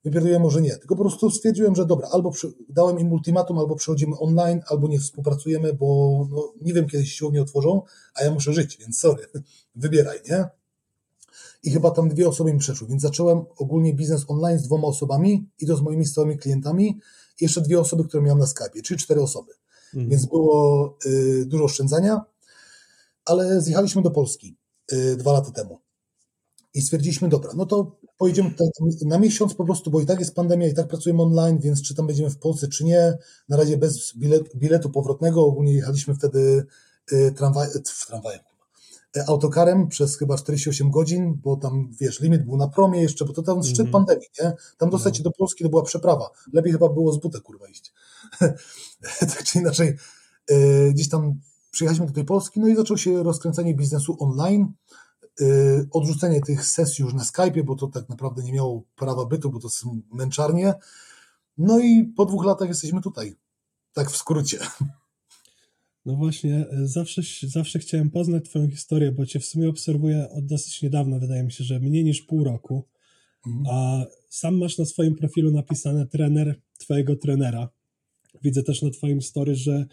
wypierdoliłem 0.10 0.42
może 0.42 0.62
nie, 0.62 0.78
tylko 0.78 0.96
po 0.96 1.02
prostu 1.02 1.32
stwierdziłem, 1.32 1.76
że 1.76 1.86
dobra, 1.86 2.08
albo 2.12 2.32
przy, 2.32 2.54
dałem 2.70 3.00
im 3.00 3.14
ultimatum, 3.14 3.58
albo 3.58 3.76
przechodzimy 3.76 4.18
online, 4.20 4.62
albo 4.68 4.88
nie 4.88 5.00
współpracujemy, 5.00 5.74
bo 5.74 6.28
no, 6.32 6.54
nie 6.62 6.74
wiem, 6.74 6.88
kiedy 6.88 7.06
siłownie 7.06 7.42
otworzą, 7.42 7.82
a 8.16 8.24
ja 8.24 8.32
muszę 8.32 8.54
żyć, 8.54 8.78
więc 8.78 9.00
sorry, 9.00 9.26
wybieraj, 9.76 10.20
nie? 10.30 10.46
i 11.64 11.72
chyba 11.72 11.92
tam 11.92 12.10
dwie 12.10 12.28
osoby 12.30 12.54
mi 12.54 12.60
przeszły, 12.60 12.88
więc 12.88 13.02
zacząłem 13.02 13.46
ogólnie 13.58 13.94
biznes 13.94 14.26
online 14.28 14.60
z 14.60 14.64
dwoma 14.64 14.88
osobami 14.88 15.50
i 15.60 15.68
to 15.68 15.78
z 15.78 15.82
moimi 15.82 16.06
stałymi 16.06 16.38
klientami 16.38 17.00
i 17.40 17.44
jeszcze 17.44 17.62
dwie 17.62 17.80
osoby, 17.80 18.04
które 18.04 18.24
miałem 18.24 18.40
na 18.40 18.48
Skype, 18.48 18.82
czyli 18.84 19.00
cztery 19.00 19.22
osoby. 19.22 19.54
Mhm. 19.94 20.10
Więc 20.10 20.26
było 20.26 20.98
y, 21.06 21.46
dużo 21.46 21.64
oszczędzania, 21.64 22.22
ale 23.26 23.62
zjechaliśmy 23.62 24.02
do 24.02 24.12
Polski 24.12 24.58
y, 24.94 25.16
dwa 25.16 25.34
lata 25.34 25.52
temu 25.52 25.80
i 26.74 26.82
stwierdziliśmy, 26.82 27.30
dobra, 27.30 27.52
no 27.56 27.66
to 27.66 28.00
pojedziemy 28.18 28.54
na 29.06 29.20
miesiąc 29.20 29.54
po 29.54 29.66
prostu, 29.66 29.92
bo 29.92 30.02
i 30.02 30.06
tak 30.06 30.20
jest 30.20 30.36
pandemia, 30.36 30.68
i 30.68 30.74
tak 30.74 30.88
pracujemy 30.88 31.22
online, 31.22 31.60
więc 31.60 31.82
czy 31.82 31.96
tam 31.96 32.08
będziemy 32.08 32.30
w 32.30 32.38
Polsce, 32.38 32.68
czy 32.68 32.84
nie, 32.86 33.18
na 33.50 33.58
razie 33.58 33.78
bez 33.78 34.18
biletu, 34.18 34.58
biletu 34.58 34.90
powrotnego, 34.90 35.46
ogólnie 35.46 35.74
jechaliśmy 35.74 36.16
wtedy 36.16 36.66
y, 37.12 37.34
tramwaj, 37.38 37.68
w 37.86 38.08
tramwajem, 38.08 38.40
autokarem 39.28 39.88
przez 39.88 40.18
chyba 40.18 40.38
48 40.38 40.92
godzin, 40.92 41.40
bo 41.44 41.58
tam, 41.58 41.90
wiesz, 42.02 42.20
limit 42.20 42.46
był 42.46 42.58
na 42.58 42.68
promie 42.68 43.02
jeszcze, 43.02 43.26
bo 43.26 43.34
to 43.34 43.44
tam 43.44 43.64
szczyt 43.64 43.80
mm 43.80 43.90
-hmm. 43.90 43.94
pandemii, 43.94 44.28
nie? 44.42 44.54
Tam 44.78 44.90
dostać 44.90 45.18
się 45.18 45.24
no. 45.24 45.30
do 45.30 45.36
Polski 45.38 45.64
to 45.64 45.70
była 45.70 45.84
przeprawa. 45.84 46.30
Lepiej 46.54 46.72
chyba 46.72 46.90
było 46.90 47.14
z 47.14 47.20
buta, 47.20 47.40
kurwa, 47.40 47.68
iść. 47.68 47.94
tak 49.20 49.44
czy 49.44 49.60
inaczej, 49.60 49.98
gdzieś 50.92 51.10
tam 51.10 51.40
przyjechaliśmy 51.72 52.08
do 52.08 52.14
tej 52.14 52.26
Polski, 52.26 52.60
no 52.60 52.68
i 52.68 52.76
zaczęło 52.76 52.98
się 52.98 53.24
rozkręcanie 53.24 53.76
biznesu 53.76 54.18
online, 54.20 54.74
odrzucenie 55.92 56.42
tych 56.42 56.66
sesji 56.66 57.04
już 57.04 57.14
na 57.14 57.24
Skype'ie, 57.24 57.64
bo 57.64 57.76
to 57.76 57.88
tak 57.88 58.10
naprawdę 58.10 58.44
nie 58.44 58.54
miało 58.54 58.84
prawa 58.96 59.26
bytu, 59.26 59.50
bo 59.52 59.60
to 59.60 59.70
są 59.70 60.02
męczarnie. 60.14 60.74
No 61.58 61.80
i 61.80 62.06
po 62.06 62.26
dwóch 62.26 62.46
latach 62.46 62.70
jesteśmy 62.70 63.02
tutaj. 63.02 63.36
Tak 63.94 64.12
w 64.12 64.18
skrócie. 64.18 64.60
No 66.06 66.16
właśnie, 66.16 66.68
e, 66.70 66.88
zawsze, 66.88 67.22
zawsze 67.44 67.80
chciałem 67.80 68.10
poznać 68.10 68.46
Twoją 68.46 68.70
historię, 68.70 69.12
bo 69.12 69.26
Cię 69.26 69.40
w 69.40 69.46
sumie 69.46 69.70
obserwuję 69.70 70.30
od 70.30 70.46
dosyć 70.46 70.82
niedawna, 70.82 71.20
wydaje 71.20 71.44
mi 71.44 71.52
się, 71.52 71.64
że 71.64 71.80
mniej 71.80 72.04
niż 72.04 72.22
pół 72.22 72.44
roku. 72.44 72.88
Mhm. 73.48 73.66
A 73.76 74.06
sam 74.30 74.58
masz 74.58 74.78
na 74.78 74.86
swoim 74.86 75.16
profilu 75.16 75.52
napisane 75.52 76.08
trener 76.08 76.62
Twojego 76.78 77.16
trenera. 77.16 77.70
Widzę 78.44 78.64
też 78.64 78.82
na 78.82 78.90
Twoim 78.90 79.22
story, 79.22 79.56
że 79.56 79.86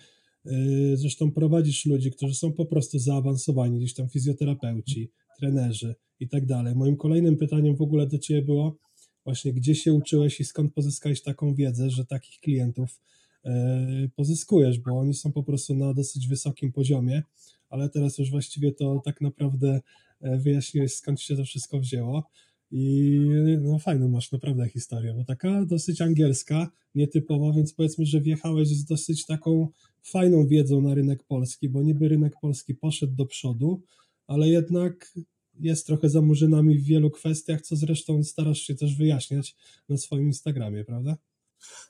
yy, 0.45 0.97
zresztą 0.97 1.31
prowadzisz 1.31 1.87
ludzi, 1.87 2.11
którzy 2.11 2.35
są 2.35 2.53
po 2.53 2.67
prostu 2.67 2.99
zaawansowani, 2.99 3.79
gdzieś 3.79 3.95
tam 3.95 4.09
fizjoterapeuci, 4.09 5.11
trenerzy 5.37 5.95
i 6.21 6.29
tak 6.29 6.47
dalej. 6.47 6.75
Moim 6.75 6.97
kolejnym 6.97 7.37
pytaniem 7.37 7.77
w 7.77 7.83
ogóle 7.83 8.07
do 8.07 8.19
Ciebie 8.19 8.43
było 8.43 8.77
właśnie, 9.25 9.53
gdzie 9.53 9.75
się 9.75 9.93
uczyłeś 9.93 10.41
i 10.41 10.45
skąd 10.45 10.75
pozyskałeś 10.75 11.23
taką 11.23 11.55
wiedzę, 11.55 11.91
że 11.91 12.05
takich 12.05 12.41
klientów 12.41 13.01
E, 13.47 14.09
pozyskujesz, 14.17 14.81
bo 14.81 14.99
oni 14.99 15.15
są 15.15 15.33
po 15.33 15.43
prostu 15.43 15.75
na 15.75 15.95
dosyć 15.95 16.29
wysokim 16.29 16.73
poziomie, 16.73 17.23
ale 17.69 17.89
teraz 17.89 18.19
już 18.19 18.31
właściwie 18.31 18.73
to 18.73 19.01
tak 19.05 19.21
naprawdę 19.21 19.81
e, 20.21 20.39
wyjaśniłeś 20.39 20.95
skąd 20.95 21.21
się 21.21 21.37
to 21.37 21.45
wszystko 21.45 21.81
wzięło. 21.81 22.25
I 22.71 23.21
no 23.61 23.79
fajną 23.79 24.09
masz 24.09 24.33
naprawdę 24.33 24.69
historię, 24.69 25.15
bo 25.15 25.25
taka 25.25 25.65
dosyć 25.65 26.01
angielska, 26.01 26.71
nietypowa, 26.95 27.53
więc 27.53 27.73
powiedzmy, 27.73 28.07
że 28.07 28.21
wjechałeś 28.21 28.69
z 28.69 28.85
dosyć 28.85 29.27
taką 29.27 29.69
fajną 30.03 30.47
wiedzą 30.47 30.81
na 30.81 30.95
rynek 30.95 31.25
polski, 31.25 31.69
bo 31.69 31.83
niby 31.83 32.09
rynek 32.09 32.33
polski 32.41 32.75
poszedł 32.75 33.15
do 33.15 33.27
przodu, 33.27 33.83
ale 34.27 34.49
jednak 34.49 35.13
jest 35.61 35.87
trochę 35.87 36.11
za 36.11 36.21
murzynami 36.21 36.79
w 36.79 36.85
wielu 36.85 37.11
kwestiach, 37.11 37.63
co 37.63 37.77
zresztą 37.77 38.23
starasz 38.23 38.59
się 38.59 38.75
też 38.75 38.97
wyjaśniać 38.97 39.57
na 39.89 39.97
swoim 39.97 40.27
Instagramie, 40.27 40.85
prawda? 40.85 41.17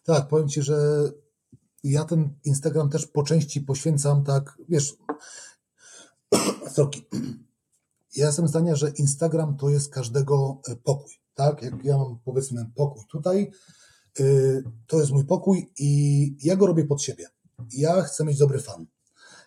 Tak, 0.05 0.29
powiem 0.29 0.49
Ci, 0.49 0.62
że 0.62 0.77
ja 1.85 2.05
ten 2.05 2.31
Instagram 2.44 2.90
też 2.90 3.07
po 3.07 3.22
części 3.22 3.61
poświęcam 3.61 4.25
tak, 4.25 4.59
wiesz, 4.68 4.94
sorki. 6.75 7.03
Ja 8.16 8.27
jestem 8.27 8.49
zdania, 8.49 8.77
że 8.77 8.90
Instagram 8.90 9.57
to 9.57 9.70
jest 9.70 9.92
każdego 9.92 10.61
e, 10.68 10.77
pokój, 10.77 11.12
tak? 11.35 11.62
Jak 11.62 11.85
ja 11.85 11.99
mam 11.99 12.18
powiedzmy 12.25 12.70
pokój 12.75 13.03
tutaj, 13.11 13.51
y, 14.20 14.62
to 14.87 15.01
jest 15.01 15.12
mój 15.12 15.25
pokój 15.25 15.72
i 15.79 16.37
ja 16.42 16.57
go 16.57 16.66
robię 16.66 16.85
pod 16.85 17.03
siebie. 17.03 17.27
Ja 17.72 18.03
chcę 18.03 18.25
mieć 18.25 18.38
dobry 18.38 18.59
fan. 18.59 18.87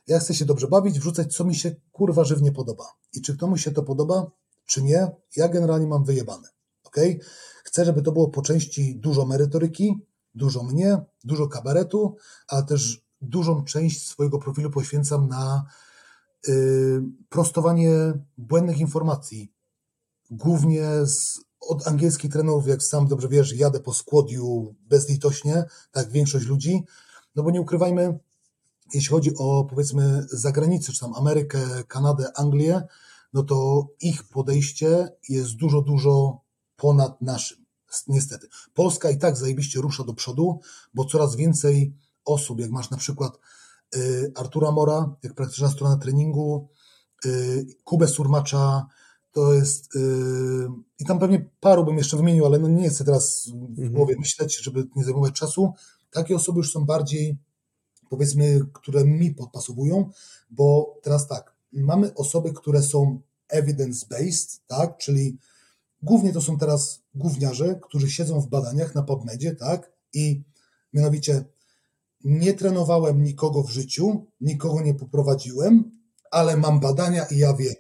Ja 0.10 0.20
chcę 0.20 0.34
się 0.34 0.46
dobrze 0.46 0.68
bawić, 0.68 1.00
wrzucać, 1.00 1.36
co 1.36 1.46
mi 1.46 1.56
się 1.56 1.76
kurwa 1.92 2.24
żywnie 2.24 2.52
podoba. 2.52 2.86
I 3.14 3.22
czy 3.22 3.38
komuś 3.38 3.64
się 3.64 3.72
to 3.72 3.84
podoba, 3.84 4.32
czy 4.66 4.84
nie, 4.84 5.08
ja 5.36 5.50
generalnie 5.50 5.88
mam 5.88 6.04
wyjebane. 6.04 6.48
ok? 6.84 6.96
Chcę, 7.64 7.86
żeby 7.86 8.02
to 8.02 8.12
było 8.12 8.28
po 8.28 8.42
części 8.42 9.00
dużo 9.00 9.26
merytoryki, 9.26 10.06
dużo 10.36 10.64
mnie, 10.64 10.98
dużo 11.24 11.48
kabaretu, 11.48 12.16
ale 12.48 12.64
też 12.64 13.02
dużą 13.22 13.64
część 13.64 14.08
swojego 14.08 14.40
profilu 14.40 14.70
poświęcam 14.72 15.28
na 15.28 15.66
y, 16.48 17.02
prostowanie 17.30 18.14
błędnych 18.38 18.80
informacji. 18.80 19.54
Głównie 20.32 21.06
z, 21.06 21.40
od 21.60 21.88
angielskich 21.88 22.32
trenerów, 22.32 22.68
jak 22.68 22.84
sam 22.84 23.08
dobrze 23.08 23.28
wiesz, 23.28 23.54
jadę 23.54 23.80
po 23.80 23.94
skłodiu 23.94 24.76
bezlitośnie, 24.82 25.64
tak 25.92 26.10
większość 26.12 26.46
ludzi, 26.46 26.84
no 27.36 27.44
bo 27.44 27.52
nie 27.52 27.62
ukrywajmy, 27.62 28.20
jeśli 28.94 29.10
chodzi 29.10 29.32
o 29.38 29.64
powiedzmy 29.64 30.26
zagranicę, 30.32 30.92
czy 30.94 31.00
tam 31.00 31.14
Amerykę, 31.14 31.60
Kanadę, 31.88 32.32
Anglię, 32.36 32.82
no 33.34 33.44
to 33.44 33.88
ich 34.02 34.24
podejście 34.24 35.10
jest 35.30 35.56
dużo, 35.56 35.82
dużo 35.82 36.42
ponad 36.76 37.22
naszym 37.22 37.66
niestety. 38.08 38.48
Polska 38.74 39.10
i 39.10 39.18
tak 39.18 39.38
zajebiście 39.38 39.82
rusza 39.82 40.04
do 40.04 40.14
przodu, 40.14 40.60
bo 40.94 41.06
coraz 41.06 41.36
więcej 41.36 41.94
osób, 42.26 42.60
jak 42.60 42.72
masz 42.72 42.90
na 42.90 42.98
przykład 42.98 43.40
y, 43.96 44.32
Artura 44.36 44.72
Mora, 44.72 45.16
jak 45.24 45.34
praktyczna 45.34 45.70
strona 45.70 45.98
treningu, 45.98 46.70
y, 47.26 47.68
Kubę 47.84 48.08
Surmacza, 48.08 48.86
to 49.32 49.54
jest 49.54 49.96
y, 49.96 50.00
i 51.00 51.06
tam 51.06 51.20
pewnie 51.20 51.50
paru 51.60 51.86
bym 51.86 51.98
jeszcze 51.98 52.18
wymienił, 52.18 52.46
ale 52.46 52.60
no 52.60 52.68
nie 52.68 52.90
chcę 52.90 53.06
teraz 53.06 53.48
w 53.48 53.54
mhm. 53.54 53.92
głowie 53.92 54.16
myśleć, 54.20 54.64
żeby 54.64 54.88
nie 54.96 55.04
zajmować 55.04 55.34
czasu. 55.34 55.74
Takie 56.12 56.36
osoby 56.36 56.58
już 56.58 56.72
są 56.72 56.86
bardziej, 56.86 57.38
powiedzmy, 58.10 58.60
które 58.74 59.06
mi 59.06 59.32
podpasowują, 59.32 60.10
bo 60.50 60.98
teraz 61.02 61.28
tak, 61.28 61.54
mamy 61.74 62.14
osoby, 62.14 62.54
które 62.54 62.82
są 62.82 63.20
evidence-based, 63.54 64.60
tak, 64.68 64.98
czyli 64.98 65.38
głównie 66.04 66.34
to 66.34 66.42
są 66.42 66.58
teraz 66.58 67.02
gówniarze, 67.16 67.80
którzy 67.84 68.10
siedzą 68.10 68.42
w 68.42 68.48
badaniach 68.48 68.96
na 68.96 69.04
PubMedzie, 69.04 69.56
tak, 69.56 69.92
i 70.14 70.44
mianowicie 70.94 71.44
nie 72.24 72.54
trenowałem 72.54 73.24
nikogo 73.24 73.64
w 73.64 73.72
życiu, 73.72 74.26
nikogo 74.42 74.82
nie 74.82 74.94
poprowadziłem, 74.94 75.92
ale 76.32 76.58
mam 76.58 76.80
badania 76.80 77.26
i 77.26 77.38
ja 77.38 77.54
wiem. 77.54 77.76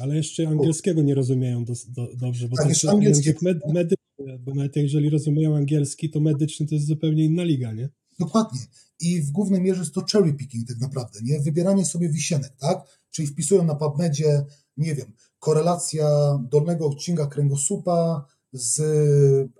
Ale 0.00 0.16
jeszcze 0.16 0.48
angielskiego 0.48 1.02
nie 1.02 1.14
rozumieją 1.14 1.64
do, 1.64 1.72
do, 1.88 2.08
dobrze, 2.16 2.48
bo 2.48 2.56
Tak, 2.56 2.66
to 2.82 2.88
angielski- 2.88 3.02
język 3.02 3.42
med, 3.42 3.58
medyczny, 3.72 4.38
bo 4.40 4.54
nawet 4.54 4.76
jeżeli 4.76 5.10
rozumieją 5.10 5.56
angielski, 5.56 6.10
to 6.10 6.20
medyczny 6.20 6.66
to 6.66 6.74
jest 6.74 6.86
zupełnie 6.86 7.24
inna 7.24 7.44
liga, 7.44 7.72
nie? 7.72 7.88
Dokładnie. 8.24 8.60
I 9.00 9.22
w 9.22 9.30
głównej 9.30 9.60
mierze 9.60 9.80
jest 9.80 9.94
to 9.94 10.04
cherry 10.12 10.32
picking 10.34 10.68
tak 10.68 10.80
naprawdę, 10.80 11.20
nie? 11.22 11.40
Wybieranie 11.40 11.84
sobie 11.84 12.08
wisienek, 12.08 12.52
tak? 12.58 12.78
Czyli 13.10 13.28
wpisują 13.28 13.64
na 13.64 13.74
PubMedzie, 13.74 14.44
nie 14.76 14.94
wiem, 14.94 15.12
korelacja 15.38 16.38
dolnego 16.50 16.86
odcinka 16.86 17.26
kręgosłupa 17.26 18.26
z 18.52 18.80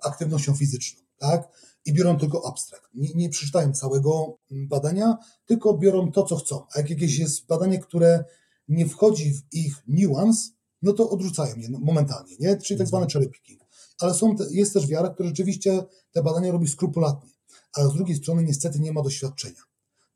aktywnością 0.05 0.55
fizyczną, 0.55 1.03
tak? 1.19 1.49
I 1.85 1.93
biorą 1.93 2.19
tylko 2.19 2.49
abstrakt. 2.49 2.89
Nie, 2.95 3.15
nie 3.15 3.29
przeczytają 3.29 3.73
całego 3.73 4.39
mm, 4.51 4.69
badania, 4.69 5.17
tylko 5.47 5.79
biorą 5.79 6.13
to, 6.13 6.23
co 6.23 6.37
chcą. 6.37 6.67
A 6.75 6.79
jak 6.79 6.91
jakieś 6.91 7.19
jest 7.19 7.47
badanie, 7.47 7.79
które 7.79 8.25
nie 8.69 8.89
wchodzi 8.89 9.35
w 9.35 9.43
ich 9.53 9.83
niuans, 9.89 10.53
no 10.83 10.93
to 10.93 11.11
odrzucają 11.11 11.57
je 11.57 11.69
momentalnie, 11.71 12.37
nie? 12.41 12.57
Czyli 12.57 12.79
tak 12.79 12.87
zwany 12.87 13.07
cherry 13.07 13.29
picking. 13.29 13.61
Ale 14.01 14.15
są 14.15 14.37
jest 14.51 14.73
też 14.73 14.87
wiara, 14.87 15.09
która 15.09 15.29
rzeczywiście 15.29 15.83
te 16.13 16.23
badania 16.23 16.53
robi 16.53 16.69
skrupulatnie 16.69 17.32
ale 17.73 17.89
z 17.89 17.93
drugiej 17.93 18.17
strony 18.17 18.45
niestety 18.45 18.81
nie 18.81 18.93
ma 18.93 19.03
doświadczenia. 19.03 19.61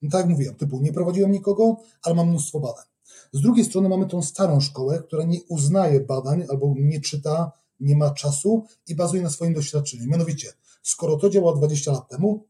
No 0.02 0.10
tak 0.10 0.20
jak 0.20 0.30
mówiłem, 0.30 0.54
typu 0.54 0.80
nie 0.80 0.92
prowadziłem 0.92 1.32
nikogo, 1.32 1.76
ale 2.02 2.14
mam 2.14 2.28
mnóstwo 2.28 2.60
badań. 2.60 2.84
Z 3.32 3.40
drugiej 3.40 3.64
strony 3.64 3.88
mamy 3.88 4.06
tą 4.06 4.22
starą 4.22 4.60
szkołę, 4.60 5.02
która 5.06 5.24
nie 5.24 5.38
uznaje 5.48 6.00
badań 6.00 6.44
albo 6.50 6.74
nie 6.78 7.00
czyta, 7.00 7.52
nie 7.80 7.96
ma 7.96 8.10
czasu 8.10 8.64
i 8.86 8.94
bazuje 8.94 9.22
na 9.22 9.30
swoim 9.30 9.54
doświadczeniu. 9.54 10.06
Mianowicie, 10.06 10.52
skoro 10.82 11.16
to 11.16 11.30
działa 11.30 11.54
20 11.54 11.92
lat 11.92 12.08
temu, 12.08 12.46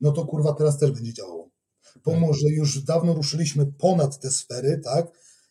no 0.00 0.12
to 0.12 0.26
kurwa 0.26 0.52
teraz 0.52 0.78
też 0.78 0.90
będzie 0.90 1.12
działało. 1.12 1.48
Pomimo, 2.02 2.34
że 2.34 2.48
już 2.48 2.82
dawno 2.82 3.14
ruszyliśmy 3.14 3.66
ponad 3.66 4.20
te 4.20 4.30
sfery, 4.30 4.80
tak? 4.84 5.06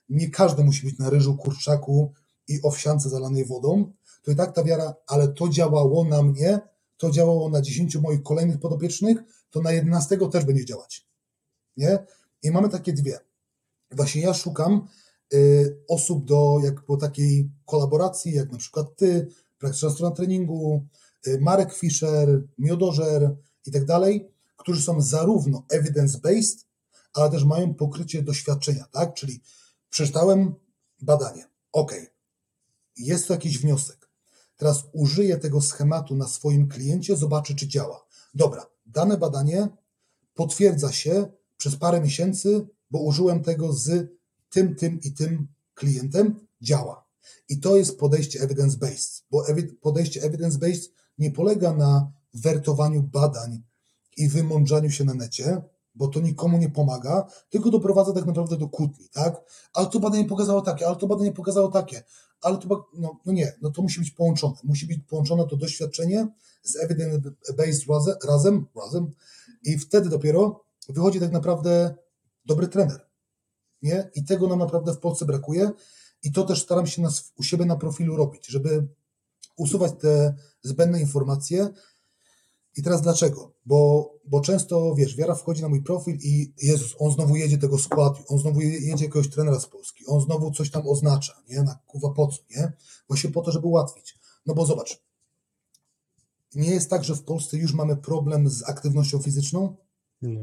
Nie 0.10 0.30
każdy 0.30 0.64
musi 0.64 0.86
być 0.86 0.98
na 0.98 1.10
ryżu, 1.10 1.38
kurczaku 1.38 2.14
i 2.48 2.60
owsiance 2.64 3.10
zalanej 3.10 3.46
wodą. 3.46 3.92
To 4.22 4.32
i 4.32 4.36
tak 4.36 4.56
ta 4.56 4.64
wiara, 4.64 4.94
ale 5.08 5.28
to 5.28 5.50
działało 5.50 6.04
na 6.04 6.24
mnie, 6.24 6.60
to 7.02 7.12
działało 7.12 7.50
na 7.50 7.62
10 7.62 7.96
moich 7.96 8.24
kolejnych 8.24 8.60
podopiecznych, 8.60 9.18
to 9.50 9.62
na 9.62 9.72
11 9.72 10.18
też 10.32 10.46
będzie 10.46 10.66
działać. 10.66 11.08
Nie? 11.78 12.06
I 12.44 12.52
mamy 12.52 12.70
takie 12.70 12.94
dwie. 12.94 13.20
Właśnie 13.92 14.22
ja 14.22 14.34
szukam 14.34 14.88
y, 15.34 15.78
osób 15.90 16.26
do 16.26 16.60
jak 16.64 16.82
po 16.82 16.98
takiej 16.98 17.52
kolaboracji, 17.66 18.34
jak 18.34 18.52
na 18.52 18.58
przykład 18.58 18.88
ty, 18.96 19.28
praktyczna 19.58 19.90
strona 19.90 20.16
treningu, 20.16 20.86
y, 21.28 21.40
Marek 21.42 21.74
Fischer, 21.74 22.44
Miodożer 22.58 23.36
i 23.66 23.72
tak 23.72 23.86
dalej, 23.86 24.32
którzy 24.58 24.82
są 24.82 25.02
zarówno 25.02 25.64
evidence-based, 25.74 26.66
ale 27.14 27.32
też 27.32 27.44
mają 27.44 27.74
pokrycie 27.74 28.24
doświadczenia, 28.24 28.86
tak? 28.92 29.14
Czyli 29.14 29.42
przeczytałem 29.90 30.54
badanie. 31.02 31.48
OK, 31.72 31.94
jest 32.98 33.28
to 33.28 33.34
jakiś 33.34 33.58
wniosek. 33.58 34.01
Teraz 34.62 34.84
użyję 34.94 35.38
tego 35.38 35.62
schematu 35.62 36.16
na 36.16 36.28
swoim 36.28 36.68
kliencie, 36.68 37.18
zobaczę, 37.18 37.56
czy 37.56 37.68
działa. 37.68 38.06
Dobra, 38.34 38.66
dane 38.86 39.18
badanie 39.18 39.68
potwierdza 40.34 40.92
się 40.92 41.26
przez 41.58 41.76
parę 41.76 42.02
miesięcy, 42.02 42.68
bo 42.92 43.00
użyłem 43.00 43.44
tego 43.44 43.74
z 43.74 44.12
tym, 44.50 44.76
tym 44.76 45.00
i 45.02 45.12
tym 45.12 45.48
klientem, 45.74 46.48
działa. 46.62 47.06
I 47.50 47.60
to 47.60 47.78
jest 47.78 48.00
podejście 48.00 48.40
evidence-based, 48.40 49.24
bo 49.32 49.46
podejście 49.82 50.22
evidence-based 50.22 50.90
nie 51.18 51.32
polega 51.32 51.74
na 51.74 52.12
wertowaniu 52.34 53.04
badań 53.04 53.64
i 54.18 54.28
wymądrzaniu 54.28 54.92
się 54.92 55.04
na 55.04 55.14
necie, 55.14 55.62
bo 55.96 56.08
to 56.08 56.20
nikomu 56.20 56.58
nie 56.58 56.70
pomaga, 56.70 57.28
tylko 57.50 57.70
doprowadza 57.70 58.14
tak 58.14 58.26
naprawdę 58.26 58.58
do 58.58 58.70
kłótni, 58.70 59.10
tak? 59.10 59.42
Ale 59.74 59.88
to 59.88 60.00
badanie 60.00 60.26
pokazało 60.26 60.62
takie, 60.62 60.88
ale 60.88 60.96
to 60.96 61.08
badanie 61.08 61.32
pokazało 61.32 61.68
takie, 61.68 62.04
ale 62.42 62.58
to, 62.58 62.90
no, 62.94 63.20
no 63.26 63.34
nie, 63.34 63.54
no 63.62 63.72
to 63.72 63.82
musi 63.82 64.00
być 64.00 64.12
połączone. 64.12 64.56
Musi 64.64 64.88
być 64.88 65.00
połączone 65.10 65.48
to 65.48 65.58
doświadczenie 65.58 66.28
z 66.64 66.76
evidence-based 66.84 67.88
razem, 67.90 68.16
razem, 68.28 68.66
razem 68.76 69.12
i 69.64 69.78
wtedy 69.78 70.10
dopiero 70.10 70.64
wychodzi 70.90 71.20
tak 71.20 71.32
naprawdę 71.32 71.96
dobry 72.46 72.68
trener, 72.68 73.06
nie? 73.82 74.10
I 74.16 74.24
tego 74.24 74.48
nam 74.48 74.60
naprawdę 74.60 74.94
w 74.94 75.00
Polsce 75.00 75.26
brakuje 75.26 75.72
i 76.24 76.32
to 76.32 76.44
też 76.44 76.62
staram 76.62 76.88
się 76.88 77.02
nas, 77.02 77.34
u 77.38 77.44
siebie 77.44 77.66
na 77.66 77.76
profilu 77.76 78.16
robić, 78.16 78.48
żeby 78.48 78.88
usuwać 79.58 79.92
te 80.00 80.36
zbędne 80.62 81.00
informacje, 81.00 81.68
i 82.78 82.84
teraz 82.84 83.02
dlaczego? 83.02 83.54
Bo, 83.66 84.12
bo 84.26 84.42
często, 84.42 84.96
wiesz, 84.96 85.16
wiara 85.16 85.36
wchodzi 85.36 85.62
na 85.62 85.70
mój 85.70 85.84
profil 85.84 86.18
i 86.22 86.54
Jezus, 86.62 86.96
on 87.00 87.12
znowu 87.12 87.36
jedzie 87.36 87.58
tego 87.58 87.78
składu, 87.80 88.20
on 88.28 88.40
znowu 88.40 88.62
je- 88.62 88.70
jedzie 88.70 89.06
jakiegoś 89.06 89.30
trenera 89.30 89.60
z 89.60 89.66
Polski, 89.66 90.06
on 90.06 90.22
znowu 90.22 90.52
coś 90.52 90.72
tam 90.72 90.88
oznacza, 90.88 91.34
nie? 91.50 91.64
Na 91.64 91.80
kuwa 91.88 92.10
po 92.10 92.28
co, 92.28 92.38
nie? 92.50 92.72
Właśnie 93.08 93.30
po 93.30 93.42
to, 93.42 93.52
żeby 93.52 93.68
ułatwić. 93.68 94.20
No 94.46 94.54
bo 94.54 94.66
zobacz, 94.66 95.02
nie 96.56 96.70
jest 96.70 96.90
tak, 96.90 97.04
że 97.04 97.16
w 97.16 97.24
Polsce 97.24 97.58
już 97.58 97.74
mamy 97.74 97.98
problem 97.98 98.50
z 98.50 98.64
aktywnością 98.70 99.20
fizyczną? 99.20 99.76
No. 100.22 100.40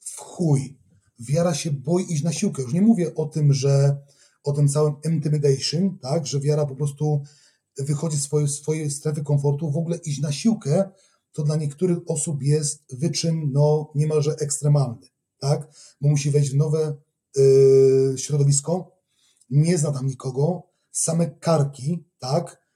w 0.00 0.16
chuj. 0.20 0.78
Wiara 1.20 1.54
się 1.54 1.70
boi 1.70 2.12
iść 2.12 2.22
na 2.22 2.32
siłkę. 2.32 2.62
Już 2.62 2.72
nie 2.72 2.82
mówię 2.82 3.14
o 3.14 3.26
tym, 3.26 3.52
że 3.52 3.96
o 4.44 4.52
tym 4.52 4.68
całym 4.68 4.94
intimidation, 5.04 5.98
tak, 5.98 6.26
że 6.26 6.40
wiara 6.40 6.66
po 6.66 6.76
prostu 6.76 7.22
wychodzi 7.78 8.16
z 8.16 8.22
swojej, 8.22 8.48
swojej 8.48 8.90
strefy 8.90 9.22
komfortu. 9.22 9.70
W 9.70 9.76
ogóle 9.76 9.96
iść 9.96 10.20
na 10.20 10.32
siłkę 10.32 10.90
to 11.32 11.42
dla 11.42 11.56
niektórych 11.56 11.98
osób 12.06 12.42
jest 12.42 12.98
wyczyn 12.98 13.52
no, 13.52 13.92
niemalże 13.94 14.36
ekstremalny, 14.40 15.08
tak, 15.38 15.68
bo 16.00 16.08
musi 16.08 16.30
wejść 16.30 16.50
w 16.50 16.56
nowe 16.56 16.96
yy, 17.36 18.14
środowisko, 18.16 18.96
nie 19.50 19.78
zna 19.78 19.92
tam 19.92 20.06
nikogo, 20.06 20.62
same 20.90 21.30
karki, 21.30 22.04
tak, 22.18 22.66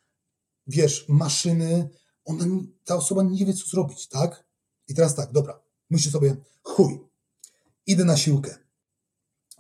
wiesz, 0.67 1.05
maszyny, 1.09 1.89
ona, 2.25 2.45
ta 2.85 2.97
osoba 2.97 3.23
nie 3.23 3.47
wie, 3.47 3.55
co 3.55 3.67
zrobić, 3.67 4.09
tak? 4.09 4.47
I 4.89 4.95
teraz 4.95 5.15
tak, 5.15 5.33
dobra, 5.33 5.63
myślę 5.91 6.13
sobie, 6.13 6.37
chuj, 6.63 7.01
idę 7.87 8.05
na 8.05 8.17
siłkę. 8.17 8.59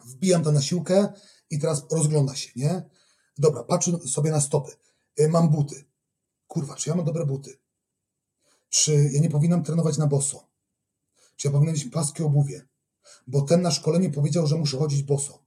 Wbijam 0.04 0.42
to 0.42 0.52
na 0.52 0.62
siłkę 0.62 1.12
i 1.50 1.58
teraz 1.58 1.86
rozgląda 1.90 2.34
się, 2.34 2.50
nie? 2.56 2.82
Dobra, 3.38 3.64
patrzę 3.64 3.98
sobie 3.98 4.30
na 4.30 4.40
stopy. 4.40 4.72
Y, 5.20 5.28
Mam 5.28 5.50
buty. 5.50 5.84
Kurwa, 6.46 6.76
czy 6.76 6.90
ja 6.90 6.96
mam 6.96 7.04
dobre 7.04 7.26
buty? 7.26 7.58
Czy 8.76 9.10
ja 9.12 9.20
nie 9.20 9.30
powinnam 9.30 9.62
trenować 9.62 9.98
na 9.98 10.06
boso? 10.06 10.48
Czy 11.36 11.48
ja 11.48 11.52
powinienem 11.52 11.74
mieć 11.74 11.84
płaskie 11.84 12.24
obuwie? 12.24 12.68
Bo 13.26 13.42
ten 13.42 13.62
na 13.62 13.70
szkoleniu 13.70 14.10
powiedział, 14.10 14.46
że 14.46 14.56
muszę 14.56 14.78
chodzić 14.78 15.02
boso. 15.02 15.44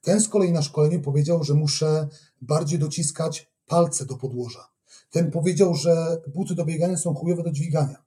Ten 0.00 0.20
z 0.20 0.28
kolei 0.28 0.52
na 0.52 0.62
szkoleniu 0.62 1.00
powiedział, 1.00 1.44
że 1.44 1.54
muszę 1.54 2.08
bardziej 2.40 2.78
dociskać 2.78 3.52
palce 3.66 4.06
do 4.06 4.16
podłoża. 4.16 4.68
Ten 5.10 5.30
powiedział, 5.30 5.74
że 5.74 6.22
buty 6.34 6.54
do 6.54 6.64
biegania 6.64 6.96
są 6.96 7.14
chujowe 7.14 7.42
do 7.42 7.52
dźwigania. 7.52 8.04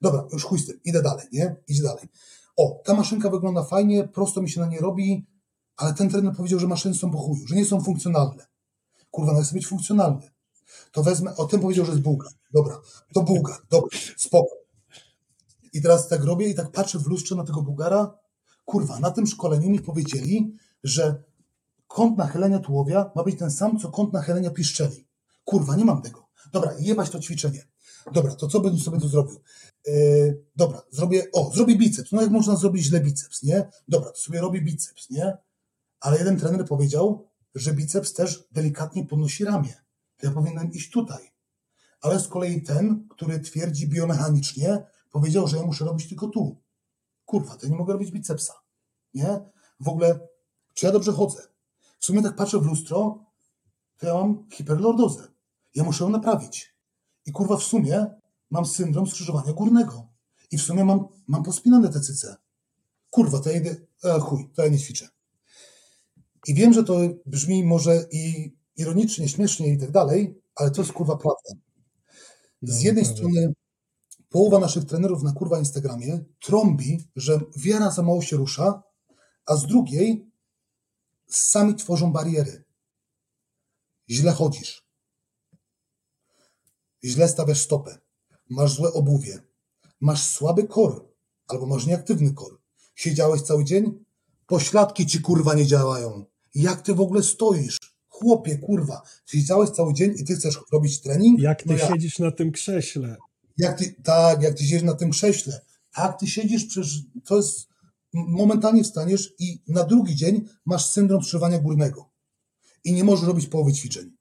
Dobra, 0.00 0.26
już 0.32 0.44
chuj 0.44 0.58
z 0.58 0.66
tym, 0.66 0.80
idę 0.84 1.02
dalej, 1.02 1.26
nie? 1.32 1.56
Idź 1.68 1.82
dalej. 1.82 2.08
O, 2.56 2.82
ta 2.84 2.94
maszynka 2.94 3.30
wygląda 3.30 3.64
fajnie, 3.64 4.08
prosto 4.08 4.42
mi 4.42 4.50
się 4.50 4.60
na 4.60 4.66
nie 4.66 4.80
robi, 4.80 5.26
ale 5.76 5.94
ten 5.94 6.10
trener 6.10 6.36
powiedział, 6.36 6.58
że 6.58 6.66
maszyny 6.66 6.94
są 6.94 7.10
po 7.10 7.18
chuju, 7.18 7.46
że 7.46 7.56
nie 7.56 7.64
są 7.64 7.80
funkcjonalne. 7.80 8.46
Kurwa, 9.10 9.32
no 9.32 9.42
chcę 9.42 9.54
być 9.54 9.66
funkcjonalny. 9.66 10.33
To 10.92 11.02
wezmę, 11.02 11.36
o 11.36 11.44
tym 11.44 11.60
powiedział, 11.60 11.84
że 11.84 11.92
jest 11.92 12.02
Bułgar. 12.02 12.32
Dobra, 12.52 12.80
to 13.14 13.22
Bułgar, 13.22 13.60
dobra, 13.70 13.98
spoko. 14.16 14.56
I 15.72 15.82
teraz 15.82 16.08
tak 16.08 16.24
robię 16.24 16.48
i 16.48 16.54
tak 16.54 16.70
patrzę 16.70 16.98
w 16.98 17.06
lustrze 17.06 17.34
na 17.34 17.44
tego 17.44 17.62
Bułgara. 17.62 18.18
Kurwa, 18.64 19.00
na 19.00 19.10
tym 19.10 19.26
szkoleniu 19.26 19.70
mi 19.70 19.80
powiedzieli, 19.80 20.56
że 20.84 21.22
kąt 21.86 22.18
nachylenia 22.18 22.58
tułowia 22.58 23.10
ma 23.16 23.24
być 23.24 23.38
ten 23.38 23.50
sam, 23.50 23.78
co 23.78 23.90
kąt 23.90 24.12
nachylenia 24.12 24.50
piszczeli. 24.50 25.08
Kurwa, 25.44 25.76
nie 25.76 25.84
mam 25.84 26.02
tego. 26.02 26.26
Dobra, 26.52 26.74
jebać 26.78 27.10
to 27.10 27.20
ćwiczenie. 27.20 27.66
Dobra, 28.12 28.34
to 28.34 28.48
co 28.48 28.60
bym 28.60 28.78
sobie 28.78 29.00
tu 29.00 29.08
zrobił? 29.08 29.40
Yy, 29.86 30.42
dobra, 30.56 30.82
zrobię, 30.90 31.26
o, 31.32 31.50
zrobię 31.54 31.76
biceps. 31.76 32.12
No 32.12 32.22
jak 32.22 32.30
można 32.30 32.56
zrobić 32.56 32.84
źle 32.84 33.00
biceps, 33.00 33.42
nie? 33.42 33.70
Dobra, 33.88 34.10
to 34.10 34.16
sobie 34.16 34.40
robię 34.40 34.62
biceps, 34.62 35.10
nie? 35.10 35.36
Ale 36.00 36.18
jeden 36.18 36.38
trener 36.38 36.66
powiedział, 36.66 37.28
że 37.54 37.74
biceps 37.74 38.12
też 38.12 38.48
delikatnie 38.52 39.06
podnosi 39.06 39.44
ramię. 39.44 39.83
To 40.24 40.28
ja 40.28 40.34
powinienem 40.34 40.72
iść 40.72 40.90
tutaj. 40.90 41.32
Ale 42.00 42.20
z 42.20 42.28
kolei 42.28 42.62
ten, 42.62 43.08
który 43.10 43.40
twierdzi 43.40 43.88
biomechanicznie, 43.88 44.86
powiedział, 45.10 45.48
że 45.48 45.56
ja 45.56 45.62
muszę 45.62 45.84
robić 45.84 46.08
tylko 46.08 46.28
tu. 46.28 46.62
Kurwa, 47.24 47.56
to 47.56 47.66
ja 47.66 47.72
nie 47.72 47.78
mogę 47.78 47.92
robić 47.92 48.10
bicepsa. 48.10 48.54
Nie? 49.14 49.40
W 49.80 49.88
ogóle, 49.88 50.20
czy 50.74 50.86
ja 50.86 50.92
dobrze 50.92 51.12
chodzę? 51.12 51.42
W 52.00 52.04
sumie 52.04 52.22
tak 52.22 52.36
patrzę 52.36 52.58
w 52.58 52.66
lustro, 52.66 53.24
to 53.98 54.06
ja 54.06 54.14
mam 54.14 54.46
hiperlordozę. 54.52 55.28
Ja 55.74 55.84
muszę 55.84 56.04
ją 56.04 56.10
naprawić. 56.10 56.74
I 57.26 57.32
kurwa, 57.32 57.56
w 57.56 57.62
sumie 57.62 58.06
mam 58.50 58.66
syndrom 58.66 59.06
skrzyżowania 59.06 59.52
górnego. 59.52 60.08
I 60.50 60.58
w 60.58 60.62
sumie 60.62 60.84
mam, 60.84 61.08
mam 61.26 61.42
pospinane 61.42 61.88
te 61.88 62.00
cyce. 62.00 62.36
Kurwa, 63.10 63.40
to 63.40 63.50
ja 63.50 63.56
idę, 63.56 63.76
e, 64.04 64.20
chuj, 64.20 64.50
to 64.54 64.62
ja 64.62 64.68
nie 64.68 64.78
ćwiczę. 64.78 65.08
I 66.46 66.54
wiem, 66.54 66.72
że 66.72 66.84
to 66.84 67.00
brzmi 67.26 67.64
może 67.64 68.06
i 68.12 68.54
ironicznie, 68.76 69.28
śmiesznie 69.28 69.72
i 69.72 69.78
tak 69.78 69.90
dalej, 69.90 70.42
ale 70.54 70.70
to 70.70 70.82
jest 70.82 70.92
kurwa 70.92 71.16
prawda. 71.16 71.50
Z 72.62 72.78
No, 72.78 72.84
jednej 72.84 73.04
naprawdę. 73.04 73.30
strony 73.30 73.54
połowa 74.28 74.58
naszych 74.58 74.84
trenerów 74.84 75.22
na 75.22 75.32
kurwa 75.32 75.58
Instagramie 75.58 76.24
trąbi, 76.40 77.08
że 77.16 77.40
wiara 77.56 77.90
za 77.90 78.02
mało 78.02 78.22
się 78.22 78.36
rusza, 78.36 78.82
a 79.46 79.56
z 79.56 79.66
drugiej 79.66 80.30
sami 81.26 81.74
tworzą 81.74 82.12
bariery. 82.12 82.64
Źle 84.10 84.32
chodzisz. 84.32 84.84
Źle 87.04 87.28
stawiasz 87.28 87.60
stopę. 87.60 87.98
Masz 88.50 88.74
złe 88.74 88.92
obuwie. 88.92 89.42
Masz 90.00 90.22
słaby 90.22 90.68
kor. 90.68 91.08
Albo 91.48 91.66
masz 91.66 91.86
nieaktywny 91.86 92.32
kor. 92.34 92.60
Siedziałeś 92.94 93.42
cały 93.42 93.64
dzień? 93.64 94.04
Pośladki 94.46 95.06
ci 95.06 95.20
kurwa 95.20 95.54
nie 95.54 95.66
działają. 95.66 96.24
Jak 96.54 96.82
ty 96.82 96.94
w 96.94 97.00
ogóle 97.00 97.22
stoisz? 97.22 97.93
Chłopie, 98.14 98.58
kurwa. 98.58 99.02
Siedziałeś 99.26 99.70
cały 99.70 99.94
dzień 99.94 100.14
i 100.16 100.24
ty 100.24 100.36
chcesz 100.36 100.60
robić 100.72 101.00
trening? 101.00 101.40
Jak 101.40 101.62
ty 101.62 101.68
No 101.68 101.76
jak? 101.76 101.92
siedzisz 101.92 102.18
na 102.18 102.30
tym 102.30 102.52
krześle? 102.52 103.16
Jak 103.58 103.78
ty, 103.78 103.94
tak, 104.04 104.42
jak 104.42 104.54
ty 104.54 104.64
siedzisz 104.64 104.82
na 104.82 104.94
tym 104.94 105.10
krześle. 105.10 105.60
Tak, 105.94 106.20
ty 106.20 106.26
siedzisz, 106.26 106.64
przecież 106.64 107.02
to 107.24 107.36
jest, 107.36 107.66
momentalnie 108.12 108.84
wstaniesz 108.84 109.34
i 109.38 109.62
na 109.68 109.84
drugi 109.84 110.14
dzień 110.16 110.48
masz 110.64 110.90
syndrom 110.90 111.20
przerywania 111.20 111.58
górnego. 111.58 112.10
I 112.84 112.92
nie 112.92 113.04
możesz 113.04 113.26
robić 113.26 113.46
połowy 113.46 113.72
ćwiczeń. 113.72 114.16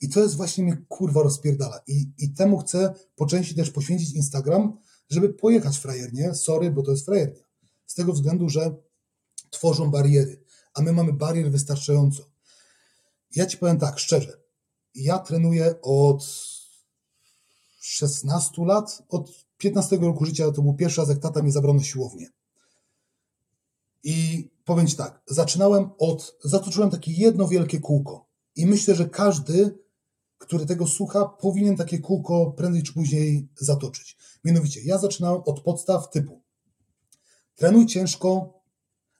I 0.00 0.08
to 0.08 0.20
jest 0.20 0.36
właśnie 0.36 0.64
mnie 0.64 0.76
kurwa 0.88 1.22
rozpierdala. 1.22 1.80
I, 1.86 2.10
I 2.18 2.30
temu 2.30 2.58
chcę 2.58 2.94
po 3.14 3.26
części 3.26 3.54
też 3.54 3.70
poświęcić 3.70 4.12
Instagram, 4.14 4.78
żeby 5.10 5.28
pojechać 5.28 5.78
frajernie. 5.78 6.34
Sorry, 6.34 6.70
bo 6.70 6.82
to 6.82 6.90
jest 6.90 7.04
frajernia. 7.04 7.44
Z 7.86 7.94
tego 7.94 8.12
względu, 8.12 8.48
że 8.48 8.74
tworzą 9.50 9.90
bariery, 9.90 10.40
a 10.74 10.82
my 10.82 10.92
mamy 10.92 11.12
barier 11.12 11.50
wystarczająco. 11.50 12.35
Ja 13.36 13.46
ci 13.46 13.58
powiem 13.58 13.78
tak, 13.78 13.98
szczerze. 13.98 14.40
Ja 14.94 15.18
trenuję 15.18 15.74
od 15.82 16.24
16 17.80 18.64
lat, 18.64 19.02
od 19.08 19.46
15 19.58 19.96
roku 19.96 20.24
życia 20.24 20.52
to 20.52 20.62
był 20.62 20.74
pierwszy 20.74 21.00
raz, 21.00 21.08
jak 21.08 21.18
tata 21.18 21.42
mnie 21.42 21.52
zabrał 21.52 21.74
na 21.74 21.82
siłownię. 21.82 22.28
I 24.04 24.48
powiem 24.64 24.86
Ci 24.86 24.96
tak, 24.96 25.22
zaczynałem 25.26 25.90
od, 25.98 26.36
zatoczyłem 26.44 26.90
takie 26.90 27.12
jedno 27.12 27.48
wielkie 27.48 27.80
kółko. 27.80 28.28
I 28.56 28.66
myślę, 28.66 28.94
że 28.94 29.08
każdy, 29.08 29.78
który 30.38 30.66
tego 30.66 30.86
słucha, 30.86 31.24
powinien 31.24 31.76
takie 31.76 31.98
kółko 31.98 32.54
prędzej 32.56 32.82
czy 32.82 32.92
później 32.92 33.48
zatoczyć. 33.56 34.16
Mianowicie, 34.44 34.80
ja 34.84 34.98
zaczynałem 34.98 35.42
od 35.46 35.60
podstaw 35.60 36.10
typu 36.10 36.42
trenuj 37.54 37.86
ciężko, 37.86 38.60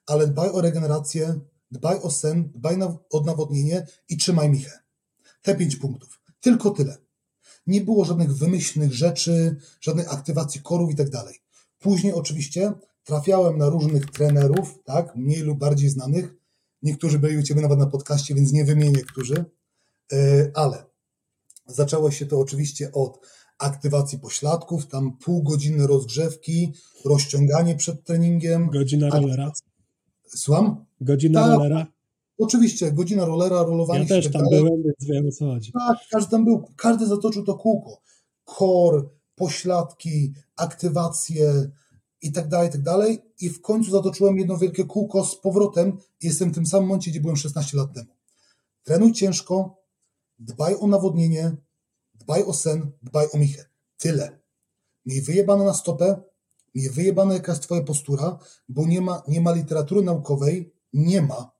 ale 0.07 0.27
dbaj 0.27 0.51
o 0.51 0.61
regenerację, 0.61 1.41
dbaj 1.71 1.99
o 1.99 2.11
sen, 2.11 2.51
dbaj 2.55 2.79
na, 2.79 2.99
o 3.11 3.21
nawodnienie 3.21 3.87
i 4.09 4.17
trzymaj 4.17 4.51
michę. 4.51 4.79
Te 5.43 5.55
pięć 5.55 5.77
punktów. 5.77 6.21
Tylko 6.41 6.71
tyle. 6.71 6.97
Nie 7.67 7.81
było 7.81 8.05
żadnych 8.05 8.37
wymyślnych 8.37 8.93
rzeczy, 8.93 9.57
żadnej 9.81 10.07
aktywacji 10.07 10.61
korów 10.61 10.91
i 10.91 10.97
tak 10.97 11.11
dalej. 11.11 11.35
Później 11.79 12.13
oczywiście 12.13 12.73
trafiałem 13.05 13.59
na 13.59 13.69
różnych 13.69 14.11
trenerów, 14.11 14.79
tak, 14.85 15.17
mniej 15.17 15.41
lub 15.41 15.59
bardziej 15.59 15.89
znanych. 15.89 16.35
Niektórzy 16.83 17.19
byli 17.19 17.39
u 17.39 17.43
Ciebie 17.43 17.63
nawet 17.63 17.79
na 17.79 17.87
podcaście, 17.87 18.35
więc 18.35 18.53
nie 18.53 18.65
wymienię, 18.65 19.03
którzy. 19.03 19.45
Yy, 20.13 20.53
ale 20.55 20.85
zaczęło 21.67 22.11
się 22.11 22.27
to 22.27 22.41
oczywiście 22.41 22.93
od 22.93 23.21
aktywacji 23.59 24.19
pośladków, 24.19 24.87
tam 24.87 25.19
pół 25.19 25.43
godziny 25.43 25.87
rozgrzewki, 25.87 26.73
rozciąganie 27.05 27.77
przed 27.77 28.05
treningiem. 28.05 28.71
Godzina 28.71 29.09
rollera? 29.11 29.53
Słucham? 30.27 30.85
Godzina 31.01 31.41
Tak. 31.43 31.51
rollera? 31.59 31.87
Oczywiście, 32.39 32.93
godzina 32.93 33.25
rollera, 33.25 33.63
rolowanie 33.63 34.01
Ja 34.01 34.07
też 34.09 34.33
tam 34.33 34.43
dalej. 34.43 34.65
byłem, 34.65 34.83
więc 34.83 34.97
wiem 35.01 35.27
o 35.29 35.33
co 35.33 35.45
chodzi. 35.47 35.73
Tak, 35.73 35.99
każdy 36.11 36.31
tam 36.31 36.45
był, 36.45 36.69
każdy 36.77 37.07
zatoczył 37.07 37.45
to 37.45 37.55
kółko. 37.55 38.01
Kor, 38.45 39.11
pośladki, 39.35 40.33
aktywacje 40.57 41.71
i 42.23 42.33
tak 42.33 42.49
dalej, 42.49 42.69
i 42.69 42.73
tak 42.73 42.83
dalej. 42.83 43.19
I 43.41 43.49
w 43.51 43.61
końcu 43.61 43.91
zatoczyłem 43.91 44.39
jedno 44.39 44.57
wielkie 44.59 44.85
kółko 44.85 45.25
z 45.25 45.37
powrotem 45.41 45.99
i 46.21 46.27
jestem 46.27 46.51
w 46.51 46.55
tym 46.55 46.67
samym 46.67 46.89
momencie, 46.89 47.11
gdzie 47.11 47.21
byłem 47.21 47.37
16 47.37 47.77
lat 47.77 47.93
temu. 47.95 48.11
Trenuj 48.83 49.13
ciężko, 49.13 49.83
dbaj 50.39 50.77
o 50.81 50.87
nawodnienie, 50.87 51.57
dbaj 52.15 52.45
o 52.45 52.53
sen, 52.55 52.91
dbaj 53.03 53.27
o 53.35 53.39
michę. 53.39 53.65
Tyle. 53.97 54.39
Miej 55.07 55.23
wyjebane 55.23 55.65
na 55.65 55.75
stopę, 55.75 56.23
wyjebane 56.91 57.35
jaka 57.35 57.53
jest 57.53 57.63
twoja 57.63 57.83
postura, 57.83 58.39
bo 58.69 58.87
nie 58.87 59.01
ma, 59.01 59.23
nie 59.29 59.41
ma 59.41 59.53
literatury 59.53 60.03
naukowej, 60.03 60.73
nie 60.93 61.23
ma 61.23 61.51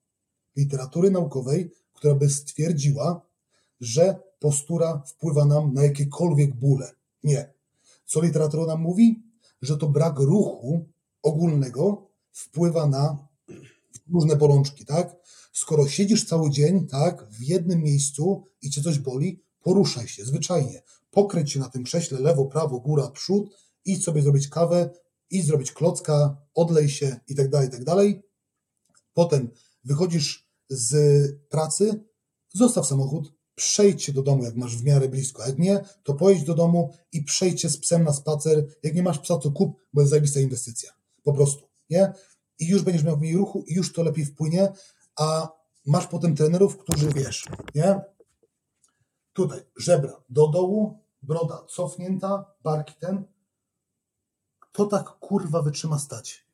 literatury 0.55 1.11
naukowej, 1.11 1.71
która 1.93 2.15
by 2.15 2.29
stwierdziła, 2.29 3.21
że 3.79 4.19
postura 4.39 5.03
wpływa 5.07 5.45
nam 5.45 5.73
na 5.73 5.83
jakiekolwiek 5.83 6.55
bóle. 6.55 6.91
Nie. 7.23 7.53
Co 8.05 8.21
literatura 8.21 8.65
nam 8.65 8.81
mówi? 8.81 9.23
Że 9.61 9.77
to 9.77 9.89
brak 9.89 10.19
ruchu 10.19 10.85
ogólnego 11.23 12.07
wpływa 12.31 12.87
na 12.87 13.27
różne 14.13 14.35
bolączki, 14.35 14.85
tak? 14.85 15.15
Skoro 15.53 15.87
siedzisz 15.87 16.25
cały 16.25 16.49
dzień, 16.49 16.87
tak, 16.87 17.27
w 17.29 17.43
jednym 17.43 17.83
miejscu 17.83 18.43
i 18.61 18.69
cię 18.69 18.81
coś 18.81 18.99
boli, 18.99 19.43
poruszaj 19.63 20.07
się 20.07 20.25
zwyczajnie. 20.25 20.81
Pokręć 21.11 21.51
się 21.51 21.59
na 21.59 21.69
tym 21.69 21.83
krześle 21.83 22.19
lewo, 22.19 22.45
prawo, 22.45 22.79
góra, 22.79 23.07
przód, 23.07 23.49
idź 23.85 24.03
sobie 24.03 24.21
zrobić 24.21 24.47
kawę, 24.47 24.89
idź 25.29 25.45
zrobić 25.45 25.71
klocka, 25.71 26.37
odlej 26.53 26.89
się 26.89 27.19
i 27.27 27.35
tak 27.35 27.49
dalej, 27.49 27.67
i 27.67 27.71
tak 27.71 27.83
dalej. 27.83 28.23
Potem 29.13 29.49
wychodzisz 29.83 30.49
z 30.69 30.95
pracy, 31.49 32.03
zostaw 32.53 32.87
samochód, 32.87 33.33
przejdź 33.55 34.03
się 34.03 34.13
do 34.13 34.23
domu, 34.23 34.43
jak 34.43 34.55
masz 34.55 34.77
w 34.77 34.83
miarę 34.83 35.09
blisko. 35.09 35.47
Jak 35.47 35.59
nie, 35.59 35.83
to 36.03 36.13
pojedź 36.13 36.43
do 36.43 36.53
domu 36.53 36.93
i 37.11 37.23
przejdź 37.23 37.61
się 37.61 37.69
z 37.69 37.77
psem 37.77 38.03
na 38.03 38.13
spacer. 38.13 38.65
Jak 38.83 38.95
nie 38.95 39.03
masz 39.03 39.19
psa, 39.19 39.37
to 39.37 39.51
kup, 39.51 39.77
bo 39.93 40.01
jest 40.01 40.09
zajebista 40.09 40.39
inwestycja. 40.39 40.91
Po 41.23 41.33
prostu, 41.33 41.67
nie? 41.89 42.13
I 42.59 42.67
już 42.67 42.81
będziesz 42.81 43.03
miał 43.03 43.17
mniej 43.17 43.37
ruchu 43.37 43.63
i 43.67 43.73
już 43.73 43.93
to 43.93 44.03
lepiej 44.03 44.25
wpłynie, 44.25 44.73
a 45.15 45.49
masz 45.85 46.07
potem 46.07 46.35
trenerów, 46.35 46.77
którzy 46.77 47.09
wiesz, 47.09 47.45
nie? 47.75 48.01
Tutaj 49.33 49.59
żebra 49.77 50.23
do 50.29 50.47
dołu, 50.47 50.99
broda 51.21 51.65
cofnięta, 51.69 52.45
barki 52.63 52.93
ten. 52.99 53.23
Kto 54.77 54.85
tak 54.85 55.19
kurwa 55.19 55.61
wytrzyma 55.61 55.99
stać? 55.99 56.45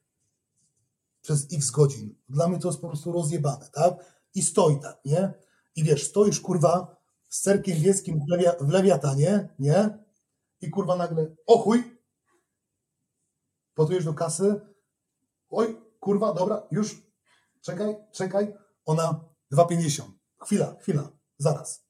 Przez 1.22 1.48
x 1.54 1.72
godzin. 1.72 2.16
Dla 2.30 2.48
mnie 2.48 2.60
to 2.60 2.68
jest 2.68 2.82
po 2.82 2.88
prostu 2.88 3.12
rozjebane, 3.12 3.70
tak? 3.74 3.94
I 4.36 4.42
stoi 4.42 4.80
tak, 4.80 5.06
nie? 5.06 5.34
I 5.76 5.84
wiesz, 5.84 6.08
stoisz 6.08 6.40
kurwa 6.40 6.96
z 7.30 7.42
serkiem 7.42 7.80
wieskim 7.80 8.26
w, 8.26 8.30
lewia, 8.30 8.56
w 8.62 8.70
lewiatanie, 8.70 9.50
nie? 9.60 9.98
I 10.62 10.70
kurwa 10.70 10.96
nagle, 10.96 11.36
o 11.46 11.58
chuj! 11.58 12.00
Podujesz 13.74 14.06
do 14.06 14.14
kasy, 14.14 14.62
oj, 15.50 15.82
kurwa, 16.00 16.34
dobra, 16.34 16.68
już, 16.72 17.04
czekaj, 17.62 17.96
czekaj, 18.12 18.54
ona 18.86 19.20
2,50. 19.54 20.04
Chwila, 20.40 20.76
chwila, 20.80 21.10
zaraz. 21.38 21.83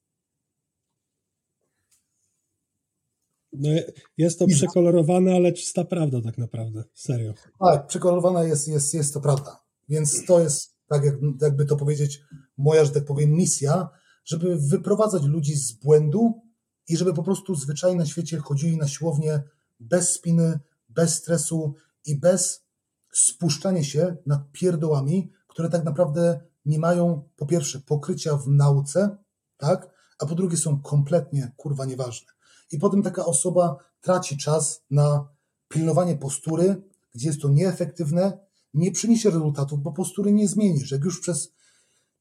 No, 3.58 3.68
jest 4.16 4.38
to 4.38 4.46
przekolorowane, 4.46 5.34
ale 5.34 5.52
czysta 5.52 5.84
prawda 5.84 6.20
tak 6.22 6.38
naprawdę. 6.38 6.84
Serio. 6.94 7.34
Tak, 7.60 7.86
przekolorowana 7.86 8.44
jest, 8.44 8.68
jest, 8.68 8.94
jest 8.94 9.14
to 9.14 9.20
prawda. 9.20 9.60
Więc 9.88 10.24
to 10.26 10.40
jest, 10.40 10.76
tak 10.88 11.04
jak, 11.04 11.14
jakby 11.40 11.64
to 11.64 11.76
powiedzieć, 11.76 12.22
moja, 12.56 12.84
że 12.84 12.90
tak 12.90 13.04
powiem, 13.04 13.30
misja, 13.30 13.88
żeby 14.24 14.56
wyprowadzać 14.56 15.22
ludzi 15.22 15.54
z 15.54 15.72
błędu 15.72 16.42
i 16.88 16.96
żeby 16.96 17.14
po 17.14 17.22
prostu 17.22 17.54
zwyczajnie 17.54 17.98
na 17.98 18.06
świecie 18.06 18.38
chodzili 18.38 18.76
na 18.76 18.88
siłownię 18.88 19.42
bez 19.80 20.12
spiny, 20.12 20.60
bez 20.88 21.14
stresu 21.14 21.74
i 22.06 22.18
bez 22.20 22.64
spuszczania 23.12 23.84
się 23.84 24.16
nad 24.26 24.52
pierdołami, 24.52 25.32
które 25.48 25.68
tak 25.68 25.84
naprawdę 25.84 26.40
nie 26.64 26.78
mają 26.78 27.28
po 27.36 27.46
pierwsze 27.46 27.80
pokrycia 27.80 28.36
w 28.36 28.48
nauce, 28.48 29.16
tak, 29.56 29.90
a 30.18 30.26
po 30.26 30.34
drugie 30.34 30.56
są 30.56 30.80
kompletnie 30.80 31.52
kurwa 31.56 31.84
nieważne. 31.84 32.32
I 32.72 32.78
potem 32.78 33.02
taka 33.02 33.26
osoba 33.26 33.76
traci 34.00 34.36
czas 34.36 34.82
na 34.90 35.28
pilnowanie 35.68 36.16
postury, 36.16 36.82
gdzie 37.14 37.28
jest 37.28 37.40
to 37.40 37.48
nieefektywne, 37.48 38.38
nie 38.74 38.92
przyniesie 38.92 39.30
rezultatów, 39.30 39.82
bo 39.82 39.92
postury 39.92 40.32
nie 40.32 40.48
zmienisz. 40.48 40.90
Jak 40.90 41.04
już 41.04 41.20
przez 41.20 41.52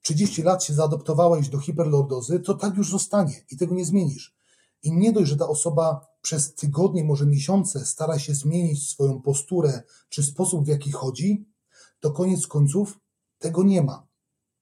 30 0.01 0.43
lat 0.43 0.63
się 0.63 0.73
zaadoptowałeś 0.73 1.49
do 1.49 1.59
hiperlordozy, 1.59 2.39
to 2.39 2.53
tak 2.53 2.77
już 2.77 2.89
zostanie 2.89 3.45
i 3.51 3.57
tego 3.57 3.75
nie 3.75 3.85
zmienisz. 3.85 4.35
I 4.83 4.91
nie 4.91 5.11
dość, 5.13 5.29
że 5.29 5.37
ta 5.37 5.47
osoba 5.47 6.07
przez 6.21 6.55
tygodnie, 6.55 7.03
może 7.03 7.25
miesiące 7.25 7.85
stara 7.85 8.19
się 8.19 8.33
zmienić 8.33 8.89
swoją 8.89 9.21
posturę 9.21 9.83
czy 10.09 10.23
sposób, 10.23 10.65
w 10.65 10.67
jaki 10.67 10.91
chodzi, 10.91 11.45
to 11.99 12.11
koniec 12.11 12.47
końców 12.47 12.99
tego 13.39 13.63
nie 13.63 13.81
ma. 13.81 14.07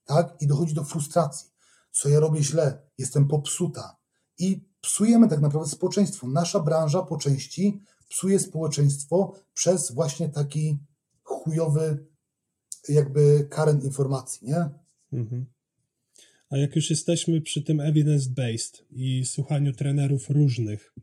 Tak? 0.05 0.41
I 0.41 0.47
dochodzi 0.47 0.73
do 0.73 0.83
frustracji. 0.83 1.49
Co 1.91 2.09
ja 2.09 2.19
robię 2.19 2.43
źle? 2.43 2.81
Jestem 2.97 3.27
popsuta. 3.27 3.97
I 4.37 4.65
psujemy 4.81 5.27
tak 5.27 5.41
naprawdę 5.41 5.69
społeczeństwo. 5.69 6.27
Nasza 6.27 6.59
branża 6.59 7.01
po 7.01 7.17
części 7.17 7.81
psuje 8.09 8.39
społeczeństwo 8.39 9.33
przez 9.53 9.91
właśnie 9.91 10.29
taki 10.29 10.77
chujowy 11.23 12.05
jakby 12.89 13.47
karen 13.49 13.81
informacji, 13.81 14.47
nie? 14.47 14.69
Mhm. 15.13 15.45
A 16.49 16.57
jak 16.57 16.75
już 16.75 16.89
jesteśmy 16.89 17.41
przy 17.41 17.61
tym 17.61 17.77
evidence-based 17.77 18.83
i 18.91 19.25
słuchaniu 19.25 19.73
trenerów 19.73 20.29
różnych, 20.29 20.93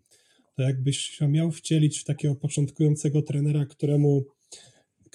to 0.57 0.62
jakbyś 0.62 1.21
miał 1.29 1.51
wcielić 1.51 1.99
w 1.99 2.05
takiego 2.05 2.35
początkującego 2.35 3.23
trenera, 3.23 3.67
któremu 3.67 4.25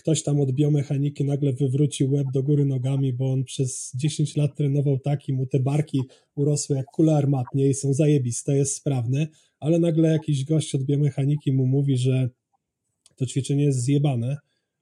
ktoś 0.03 0.23
tam 0.23 0.39
od 0.41 0.51
biomechaniki 0.51 1.23
nagle 1.25 1.53
wywrócił 1.53 2.11
łeb 2.11 2.27
do 2.33 2.43
góry 2.43 2.65
nogami, 2.65 3.13
bo 3.13 3.33
on 3.33 3.43
przez 3.43 3.91
10 3.95 4.35
lat 4.35 4.55
trenował 4.55 4.99
tak 4.99 5.29
i 5.29 5.33
mu 5.33 5.45
te 5.45 5.59
barki 5.59 6.01
urosły 6.35 6.75
jak 6.75 6.85
kule 6.85 7.15
armatnie 7.15 7.69
i 7.69 7.73
są 7.73 7.93
zajebiste, 7.93 8.57
jest 8.57 8.75
sprawny, 8.75 9.27
ale 9.59 9.79
nagle 9.79 10.09
jakiś 10.09 10.45
gość 10.45 10.75
od 10.75 10.83
biomechaniki 10.83 11.51
mu 11.51 11.67
mówi, 11.67 11.97
że 11.97 12.29
to 13.15 13.25
ćwiczenie 13.25 13.63
jest 13.63 13.79
zjebane, 13.79 14.37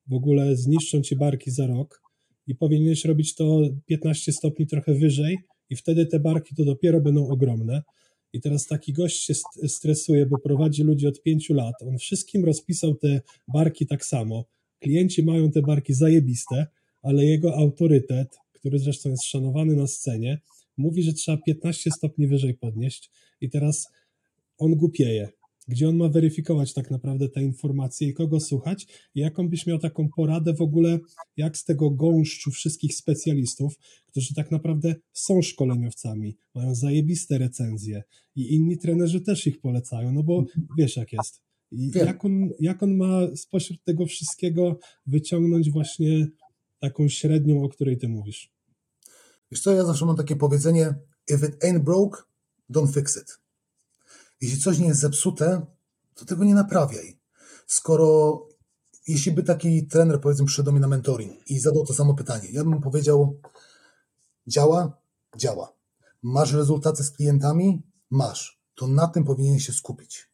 w 0.08 0.14
ogóle 0.14 0.56
zniszczą 0.56 1.02
ci 1.02 1.16
barki 1.16 1.52
za 1.52 1.68
rok 1.68 2.02
i 2.48 2.56
powinieneś 2.56 3.06
robić 3.06 3.36
to 3.36 3.62
15 3.86 4.32
stopni 4.32 4.68
trochę 4.68 4.94
wyżej 4.94 5.38
i 5.70 5.76
wtedy 5.76 6.06
te 6.06 6.20
barki 6.20 6.56
to 6.56 6.66
dopiero 6.66 7.02
będą 7.02 7.28
ogromne. 7.28 7.82
I 8.34 8.42
teraz 8.42 8.68
taki 8.68 8.94
gość 8.94 9.24
się 9.24 9.34
stresuje, 9.68 10.26
bo 10.26 10.38
prowadzi 10.38 10.84
ludzi 10.84 11.08
od 11.08 11.22
pięciu 11.22 11.54
lat. 11.54 11.76
On 11.88 11.98
wszystkim 11.98 12.46
rozpisał 12.46 12.96
te 12.96 13.22
barki 13.54 13.88
tak 13.88 14.06
samo. 14.06 14.46
Klienci 14.82 15.24
mają 15.24 15.52
te 15.52 15.62
barki 15.62 15.94
zajebiste, 15.94 16.68
ale 17.02 17.26
jego 17.26 17.58
autorytet, 17.58 18.38
który 18.54 18.80
zresztą 18.80 19.10
jest 19.10 19.24
szanowany 19.24 19.76
na 19.76 19.88
scenie, 19.88 20.42
mówi, 20.78 21.04
że 21.04 21.14
trzeba 21.14 21.38
15 21.38 21.92
stopni 21.92 22.28
wyżej 22.28 22.54
podnieść 22.54 23.12
i 23.42 23.50
teraz 23.50 23.88
on 24.58 24.76
głupieje. 24.76 25.30
Gdzie 25.68 25.90
on 25.90 25.98
ma 25.98 26.10
weryfikować 26.10 26.74
tak 26.74 26.92
naprawdę 26.92 27.30
te 27.30 27.44
informacje 27.44 28.08
i 28.08 28.14
kogo 28.14 28.40
słuchać? 28.40 28.88
I 29.16 29.20
jaką 29.20 29.50
byś 29.50 29.66
miał 29.66 29.80
taką 29.80 30.10
poradę 30.10 30.54
w 30.54 30.62
ogóle, 30.62 31.00
jak 31.38 31.58
z 31.58 31.66
tego 31.66 31.92
gąszczu 31.92 32.52
wszystkich 32.52 32.96
specjalistów, 32.96 33.80
którzy 34.08 34.34
tak 34.34 34.52
naprawdę 34.52 34.96
są 35.14 35.42
szkoleniowcami, 35.42 36.38
mają 36.56 36.76
zajebiste 36.76 37.38
recenzje 37.38 38.04
i 38.36 38.54
inni 38.56 38.78
trenerzy 38.78 39.22
też 39.22 39.48
ich 39.48 39.60
polecają, 39.60 40.12
no 40.12 40.24
bo 40.24 40.46
wiesz 40.78 40.98
jak 40.98 41.14
jest. 41.14 41.51
I 41.72 41.92
jak 41.96 42.26
on, 42.26 42.50
jak 42.60 42.84
on 42.84 42.98
ma 42.98 43.20
spośród 43.36 43.84
tego 43.84 44.06
wszystkiego 44.06 44.80
wyciągnąć 45.06 45.72
właśnie 45.72 46.28
taką 46.80 47.10
średnią, 47.10 47.64
o 47.64 47.70
której 47.70 47.98
ty 47.98 48.08
mówisz? 48.08 48.54
Wiesz 49.52 49.62
co, 49.62 49.72
ja 49.72 49.86
zawsze 49.86 50.06
mam 50.06 50.16
takie 50.16 50.36
powiedzenie, 50.36 50.96
if 51.30 51.48
it 51.48 51.64
ain't 51.64 51.80
broke, 51.80 52.22
don't 52.70 52.94
fix 52.94 53.18
it. 53.18 53.40
Jeśli 54.42 54.60
coś 54.60 54.80
nie 54.80 54.88
jest 54.88 55.00
zepsute, 55.00 55.66
to 56.14 56.26
tego 56.26 56.44
nie 56.44 56.56
naprawiaj. 56.56 57.20
Skoro, 57.68 58.40
jeśli 59.08 59.32
by 59.32 59.44
taki 59.44 59.88
trener, 59.88 60.22
powiedzmy, 60.22 60.46
przyszedł 60.46 60.66
do 60.66 60.72
mnie 60.72 60.82
na 60.82 60.88
mentoring 60.88 61.50
i 61.50 61.60
zadał 61.60 61.86
to 61.86 61.94
samo 61.94 62.14
pytanie, 62.14 62.48
ja 62.52 62.64
bym 62.64 62.82
powiedział, 62.82 63.40
działa? 64.48 65.02
Działa. 65.38 65.74
Masz 66.22 66.54
rezultaty 66.54 67.04
z 67.04 67.12
klientami? 67.12 67.84
Masz. 68.10 68.62
To 68.76 68.88
na 68.88 69.08
tym 69.08 69.24
powinien 69.24 69.60
się 69.60 69.74
skupić. 69.74 70.31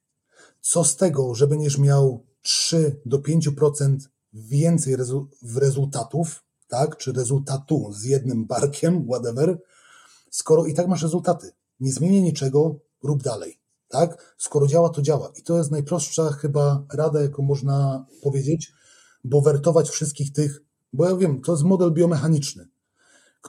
Co 0.61 0.83
z 0.83 0.95
tego, 0.95 1.35
że 1.35 1.47
będziesz 1.47 1.77
miał 1.77 2.25
3 2.41 3.01
do 3.05 3.17
5% 3.17 3.97
więcej 4.33 4.95
rezu 4.95 5.29
rezultatów, 5.55 6.43
tak, 6.67 6.97
czy 6.97 7.13
rezultatu 7.13 7.93
z 7.93 8.03
jednym 8.03 8.45
barkiem, 8.45 9.05
whatever, 9.05 9.59
skoro 10.31 10.65
i 10.65 10.73
tak 10.73 10.87
masz 10.87 11.01
rezultaty. 11.01 11.51
Nie 11.79 11.91
zmienię 11.91 12.21
niczego, 12.21 12.79
rób 13.03 13.23
dalej. 13.23 13.59
Tak? 13.87 14.35
Skoro 14.37 14.67
działa, 14.67 14.89
to 14.89 15.01
działa. 15.01 15.31
I 15.35 15.43
to 15.43 15.57
jest 15.57 15.71
najprostsza 15.71 16.31
chyba 16.31 16.85
rada, 16.93 17.21
jaką 17.21 17.43
można 17.43 18.05
powiedzieć, 18.23 18.73
bo 19.23 19.41
wertować 19.41 19.89
wszystkich 19.89 20.33
tych, 20.33 20.61
bo 20.93 21.09
ja 21.09 21.15
wiem, 21.15 21.41
to 21.41 21.51
jest 21.51 21.63
model 21.63 21.91
biomechaniczny, 21.91 22.67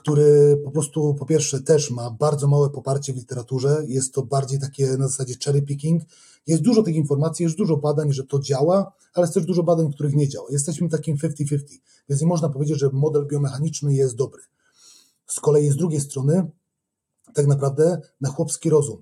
który 0.01 0.57
po 0.65 0.71
prostu 0.71 1.13
po 1.13 1.25
pierwsze 1.25 1.61
też 1.61 1.91
ma 1.91 2.11
bardzo 2.11 2.47
małe 2.47 2.69
poparcie 2.69 3.13
w 3.13 3.15
literaturze, 3.15 3.83
jest 3.87 4.13
to 4.13 4.21
bardziej 4.21 4.59
takie 4.59 4.97
na 4.97 5.07
zasadzie 5.07 5.35
cherry 5.45 5.61
picking. 5.61 6.03
Jest 6.47 6.61
dużo 6.61 6.83
tych 6.83 6.95
informacji, 6.95 7.43
jest 7.43 7.57
dużo 7.57 7.77
badań, 7.77 8.13
że 8.13 8.23
to 8.23 8.39
działa, 8.39 8.93
ale 9.13 9.23
jest 9.23 9.33
też 9.33 9.45
dużo 9.45 9.63
badań, 9.63 9.93
których 9.93 10.15
nie 10.15 10.27
działa. 10.27 10.47
Jesteśmy 10.49 10.89
takim 10.89 11.17
50-50, 11.17 11.57
więc 12.09 12.21
nie 12.21 12.27
można 12.27 12.49
powiedzieć, 12.49 12.79
że 12.79 12.89
model 12.93 13.27
biomechaniczny 13.27 13.93
jest 13.93 14.15
dobry. 14.15 14.41
Z 15.27 15.39
kolei 15.39 15.69
z 15.69 15.75
drugiej 15.75 16.01
strony, 16.01 16.51
tak 17.33 17.47
naprawdę 17.47 18.01
na 18.21 18.29
chłopski 18.29 18.69
rozum 18.69 19.01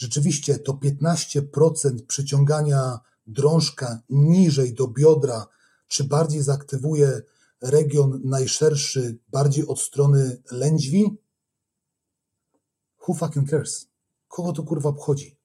rzeczywiście 0.00 0.58
to 0.58 0.72
15% 0.72 2.06
przyciągania 2.06 2.98
drążka 3.26 4.00
niżej 4.10 4.74
do 4.74 4.88
biodra, 4.88 5.46
czy 5.88 6.04
bardziej 6.04 6.42
zaaktywuje 6.42 7.22
region 7.62 8.20
najszerszy, 8.24 9.18
bardziej 9.28 9.66
od 9.66 9.80
strony 9.80 10.42
lędźwi? 10.50 11.16
Who 13.08 13.14
fucking 13.14 13.50
cares? 13.50 13.88
Kogo 14.28 14.52
to 14.52 14.62
kurwa 14.62 14.88
obchodzi? 14.88 15.36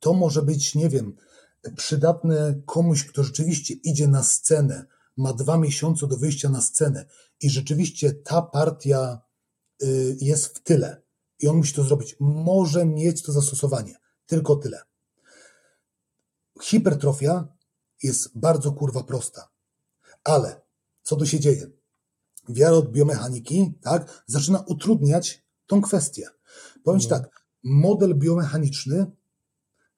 To 0.00 0.12
może 0.12 0.42
być, 0.42 0.74
nie 0.74 0.88
wiem, 0.88 1.16
przydatne 1.76 2.60
komuś, 2.66 3.04
kto 3.04 3.22
rzeczywiście 3.24 3.74
idzie 3.74 4.08
na 4.08 4.22
scenę, 4.22 4.86
ma 5.16 5.32
dwa 5.32 5.58
miesiące 5.58 6.06
do 6.06 6.16
wyjścia 6.16 6.48
na 6.48 6.60
scenę 6.60 7.06
i 7.40 7.50
rzeczywiście 7.50 8.12
ta 8.12 8.42
partia 8.42 9.20
y, 9.82 10.16
jest 10.20 10.46
w 10.46 10.62
tyle 10.62 11.02
i 11.40 11.48
on 11.48 11.56
musi 11.56 11.74
to 11.74 11.82
zrobić. 11.84 12.16
Może 12.20 12.84
mieć 12.84 13.22
to 13.22 13.32
zastosowanie. 13.32 13.96
Tylko 14.26 14.56
tyle. 14.56 14.82
Hipertrofia 16.62 17.48
jest 18.02 18.38
bardzo 18.38 18.72
kurwa 18.72 19.02
prosta. 19.02 19.48
Ale 20.24 20.63
co 21.04 21.16
tu 21.16 21.26
się 21.26 21.40
dzieje? 21.40 21.70
Wiara 22.48 22.76
od 22.76 22.92
biomechaniki, 22.92 23.72
tak, 23.80 24.24
zaczyna 24.26 24.64
utrudniać 24.66 25.44
tą 25.66 25.82
kwestię. 25.82 26.28
Powiem 26.84 27.00
Ci 27.00 27.08
no. 27.10 27.18
tak, 27.18 27.46
model 27.62 28.14
biomechaniczny, 28.14 29.10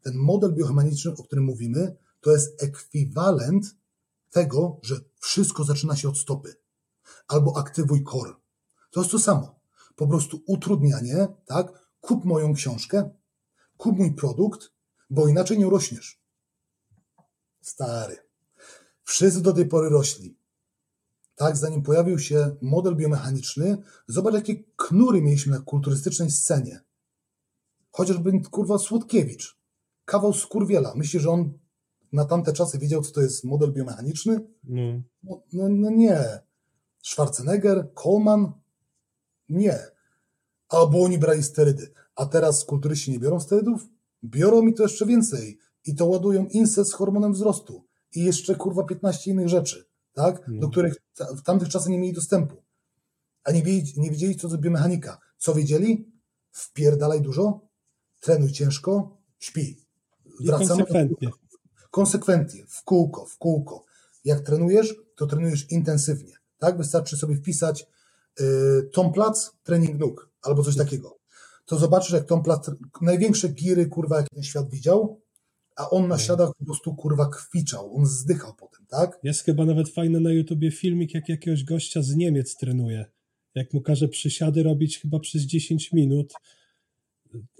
ten 0.03 0.15
model 0.15 0.55
biomechaniczny, 0.55 1.15
o 1.19 1.23
którym 1.23 1.45
mówimy, 1.45 1.97
to 2.21 2.33
jest 2.33 2.63
ekwiwalent 2.63 3.77
tego, 4.31 4.81
że 4.83 5.01
wszystko 5.21 5.65
zaczyna 5.65 5.97
się 5.97 6.09
od 6.09 6.19
stopy. 6.19 6.57
Albo 7.29 7.57
aktywuj 7.57 8.05
core. 8.05 8.33
To 8.91 9.01
jest 9.01 9.13
to 9.13 9.19
samo. 9.19 9.61
Po 9.97 10.07
prostu 10.07 10.43
utrudnianie, 10.47 11.29
tak? 11.47 11.73
Kup 12.01 12.25
moją 12.25 12.55
książkę, 12.55 13.11
kup 13.77 13.99
mój 13.99 14.15
produkt, 14.15 14.71
bo 15.11 15.29
inaczej 15.29 15.59
nie 15.59 15.67
urośniesz. 15.67 16.21
Stary. 17.61 18.17
Wszyscy 19.05 19.43
do 19.43 19.53
tej 19.53 19.67
pory 19.67 19.89
rośli. 19.89 20.37
Tak, 21.37 21.57
zanim 21.57 21.83
pojawił 21.83 22.19
się 22.19 22.57
model 22.63 22.97
biomechaniczny, 22.97 23.83
zobacz 24.07 24.35
jakie 24.35 24.65
knury 24.77 25.23
mieliśmy 25.23 25.57
na 25.57 25.63
kulturystycznej 25.63 26.31
scenie. 26.31 26.81
Chociażby 27.91 28.41
kurwa 28.51 28.79
Słodkiewicz, 28.79 29.59
kawał 30.05 30.33
skurwiela. 30.33 30.95
Myślisz, 30.95 31.23
że 31.23 31.31
on 31.31 31.59
na 32.13 32.25
tamte 32.25 32.53
czasy 32.53 32.79
wiedział, 32.79 33.03
co 33.03 33.13
to 33.13 33.21
jest 33.21 33.45
model 33.45 33.73
biomechaniczny? 33.73 34.41
No, 34.65 34.83
no, 35.23 35.43
no, 35.53 35.69
no 35.69 35.91
nie. 35.91 36.41
Schwarzenegger, 37.03 37.89
Coleman? 37.95 38.53
Nie. 39.49 39.79
Albo 40.69 41.03
oni 41.03 41.19
brali 41.19 41.43
sterydy. 41.43 41.93
A 42.15 42.27
teraz 42.27 42.65
kulturyści 42.65 43.11
nie 43.11 43.19
biorą 43.19 43.41
sterydów? 43.41 43.89
Biorą 44.25 44.63
mi 44.63 44.75
to 44.75 44.83
jeszcze 44.83 45.07
więcej. 45.07 45.59
I 45.87 45.95
to 45.95 46.07
ładują 46.07 46.47
incest 46.47 46.91
z 46.91 46.95
hormonem 46.95 47.33
wzrostu. 47.33 47.85
I 48.15 48.25
jeszcze 48.25 48.55
kurwa 48.55 48.85
15 48.85 49.31
innych 49.31 49.49
rzeczy, 49.49 49.86
tak? 50.17 50.43
Do 50.49 50.69
których 50.69 50.95
w 51.37 51.43
tamtych 51.43 51.69
czasach 51.69 51.89
nie 51.89 51.99
mieli 51.99 52.15
dostępu. 52.15 52.63
A 53.45 53.53
nie 53.53 53.63
wiedzieli, 53.63 54.01
nie 54.01 54.11
wiedzieli, 54.11 54.37
co 54.37 54.49
to 54.49 54.59
biomechanika. 54.59 55.19
Co 55.39 55.55
wiedzieli? 55.55 56.13
Wpierdalaj 56.51 57.21
dużo, 57.21 57.61
trenuj 58.21 58.53
ciężko, 58.53 59.17
śpi. 59.39 59.87
Wracamy 60.41 60.69
konsekwentnie. 60.69 61.29
Konsekwentnie, 61.91 62.65
w 62.69 62.83
kółko, 62.83 63.27
w 63.27 63.39
kółko. 63.39 63.85
Jak 64.25 64.41
trenujesz, 64.41 64.95
to 65.17 65.27
trenujesz 65.27 65.71
intensywnie. 65.71 66.33
Tak? 66.59 66.79
Wystarczy 66.79 67.17
sobie 67.17 67.37
wpisać 67.37 67.87
y, 68.41 68.91
Tom 68.93 69.13
Plac, 69.13 69.51
trening 69.63 70.01
nóg 70.01 70.31
albo 70.43 70.63
coś 70.63 70.77
takiego 70.77 71.17
to 71.67 71.77
zobaczysz, 71.79 72.13
jak 72.13 72.25
Tom 72.25 72.43
Platt, 72.43 72.71
największe 73.01 73.49
giry, 73.49 73.87
kurwa, 73.87 74.17
jak 74.17 74.29
ten 74.29 74.43
świat 74.43 74.71
widział, 74.71 75.21
a 75.77 75.91
on 75.91 76.03
na 76.03 76.15
mhm. 76.15 76.21
siadach 76.21 76.51
po 76.59 76.65
prostu, 76.65 76.95
kurwa, 76.95 77.31
kwiczał, 77.31 77.97
on 77.97 78.07
zdychał 78.07 78.55
potem, 78.55 78.87
tak? 78.89 79.19
Jest 79.23 79.45
chyba 79.45 79.65
nawet 79.65 79.89
fajny 79.89 80.21
na 80.21 80.33
YouTubie 80.33 80.71
filmik, 80.71 81.15
jak 81.15 81.29
jakiegoś 81.29 81.65
gościa 81.65 82.03
z 82.03 82.17
Niemiec 82.17 82.57
trenuje. 82.57 83.05
Jak 83.55 83.75
mu 83.75 83.81
każe 83.81 84.09
przysiady 84.09 84.63
robić 84.63 84.99
chyba 84.99 85.19
przez 85.19 85.43
10 85.43 85.93
minut. 85.93 86.33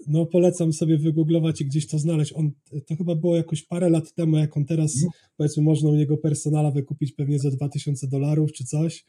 No 0.07 0.25
polecam 0.25 0.73
sobie 0.73 0.97
wygooglować 0.97 1.61
i 1.61 1.65
gdzieś 1.65 1.87
to 1.87 1.99
znaleźć. 1.99 2.33
On, 2.33 2.51
to 2.87 2.95
chyba 2.95 3.15
było 3.15 3.35
jakoś 3.35 3.63
parę 3.63 3.89
lat 3.89 4.13
temu, 4.13 4.37
jak 4.37 4.57
on 4.57 4.65
teraz, 4.65 4.97
mm. 4.97 5.09
powiedzmy, 5.37 5.63
można 5.63 5.89
u 5.89 5.95
niego 5.95 6.17
personala 6.17 6.71
wykupić 6.71 7.11
pewnie 7.11 7.39
za 7.39 7.51
2000 7.51 8.07
dolarów 8.07 8.51
czy 8.51 8.65
coś 8.65 9.05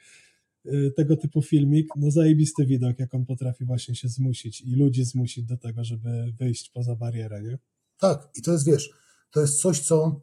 Y, 0.66 0.92
tego 0.96 1.16
typu 1.16 1.42
filmik, 1.42 1.88
no 1.96 2.10
zajebisty 2.10 2.66
widok, 2.66 2.98
jak 2.98 3.14
on 3.14 3.26
potrafi 3.26 3.64
właśnie 3.64 3.94
się 3.94 4.08
zmusić 4.08 4.60
i 4.60 4.76
ludzi 4.76 5.04
zmusić 5.04 5.44
do 5.44 5.56
tego, 5.56 5.84
żeby 5.84 6.32
wyjść 6.38 6.70
poza 6.70 6.96
barierę, 6.96 7.42
nie? 7.42 7.58
Tak, 7.98 8.28
i 8.34 8.42
to 8.42 8.52
jest, 8.52 8.64
wiesz, 8.64 8.90
to 9.30 9.40
jest 9.40 9.60
coś, 9.60 9.80
co 9.80 10.20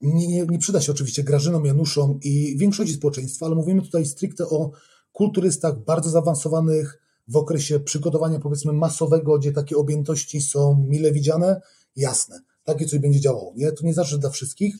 nie, 0.00 0.28
nie, 0.28 0.46
nie 0.46 0.58
przyda 0.58 0.80
się 0.80 0.92
oczywiście 0.92 1.24
Grażynom, 1.24 1.64
Januszom 1.64 2.18
i 2.22 2.56
większości 2.58 2.94
społeczeństwa, 2.94 3.46
ale 3.46 3.54
mówimy 3.54 3.82
tutaj 3.82 4.06
stricte 4.06 4.48
o 4.48 4.70
kulturystach 5.12 5.84
bardzo 5.84 6.10
zaawansowanych, 6.10 7.02
w 7.28 7.36
okresie 7.36 7.80
przygotowania 7.80 8.38
powiedzmy 8.38 8.72
masowego, 8.72 9.38
gdzie 9.38 9.52
takie 9.52 9.76
objętości 9.76 10.40
są 10.40 10.86
mile 10.88 11.12
widziane, 11.12 11.60
jasne, 11.96 12.40
takie 12.64 12.86
coś 12.86 12.98
będzie 12.98 13.20
działało. 13.20 13.52
Nie? 13.56 13.72
To 13.72 13.86
nie 13.86 13.94
że 14.04 14.18
dla 14.18 14.30
wszystkich, 14.30 14.76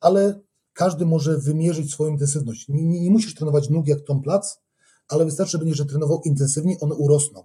ale 0.00 0.40
każdy 0.72 1.06
może 1.06 1.38
wymierzyć 1.38 1.92
swoją 1.92 2.10
intensywność. 2.10 2.68
Nie, 2.68 2.84
nie, 2.84 3.00
nie 3.00 3.10
musisz 3.10 3.34
trenować 3.34 3.70
nóg 3.70 3.88
jak 3.88 4.00
Tom 4.00 4.22
Plac, 4.22 4.58
ale 5.08 5.24
wystarczy, 5.24 5.52
że 5.52 5.58
będziesz 5.58 5.86
trenował 5.86 6.20
intensywnie, 6.24 6.76
one 6.80 6.94
urosną. 6.94 7.42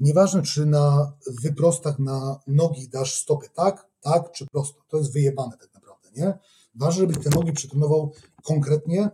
Nieważne, 0.00 0.42
czy 0.42 0.66
na 0.66 1.12
wyprostach 1.42 1.98
na 1.98 2.40
nogi 2.46 2.88
dasz 2.88 3.14
stopy 3.14 3.46
tak, 3.54 3.88
tak, 4.00 4.32
czy 4.32 4.46
prosto. 4.46 4.80
To 4.88 4.98
jest 4.98 5.12
wyjebane 5.12 5.56
tak 5.56 5.74
naprawdę, 5.74 6.08
nie? 6.16 6.38
Ważne, 6.74 7.00
żebyś 7.00 7.24
te 7.24 7.30
nogi 7.30 7.52
przetrenował 7.52 8.12
konkretnie, 8.44 9.10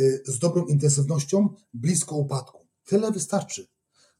y, 0.00 0.22
z 0.26 0.38
dobrą 0.38 0.66
intensywnością, 0.66 1.48
blisko 1.74 2.16
upadku. 2.16 2.66
Tyle 2.84 3.12
wystarczy. 3.12 3.66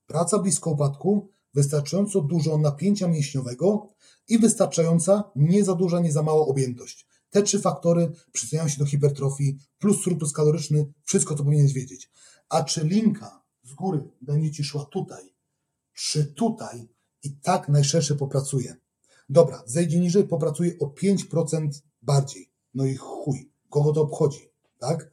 Praca 0.06 0.38
blisko 0.38 0.70
upadku, 0.70 1.28
wystarczająco 1.54 2.20
dużo 2.20 2.58
napięcia 2.58 3.08
mięśniowego 3.08 3.88
i 4.28 4.38
wystarczająca 4.38 5.30
nie 5.36 5.64
za 5.64 5.74
duża, 5.74 6.00
nie 6.00 6.12
za 6.12 6.22
mała 6.22 6.46
objętość. 6.46 7.06
Te 7.30 7.42
trzy 7.42 7.60
faktory 7.60 8.12
przyczyniają 8.32 8.68
się 8.68 8.78
do 8.78 8.86
hipertrofii, 8.86 9.58
plus 9.78 10.02
surplus 10.02 10.32
kaloryczny, 10.32 10.92
wszystko 11.04 11.34
to 11.34 11.44
powinieneś 11.44 11.72
wiedzieć. 11.72 12.10
A 12.48 12.64
czy 12.64 12.84
linka 12.84 13.42
z 13.64 13.74
góry 13.74 14.08
będzie 14.20 14.50
ci 14.50 14.64
szła 14.64 14.84
tutaj, 14.84 15.34
czy 15.98 16.24
tutaj 16.24 16.88
i 17.22 17.36
tak 17.36 17.68
najszersze 17.68 18.14
popracuje. 18.14 18.76
Dobra, 19.28 19.62
zejdzie 19.66 20.00
niżej, 20.00 20.24
popracuje 20.24 20.72
o 20.80 20.86
5% 20.86 21.68
bardziej. 22.02 22.50
No 22.74 22.84
i 22.84 22.96
chuj, 22.96 23.50
kogo 23.70 23.92
to 23.92 24.02
obchodzi, 24.02 24.50
tak? 24.78 25.10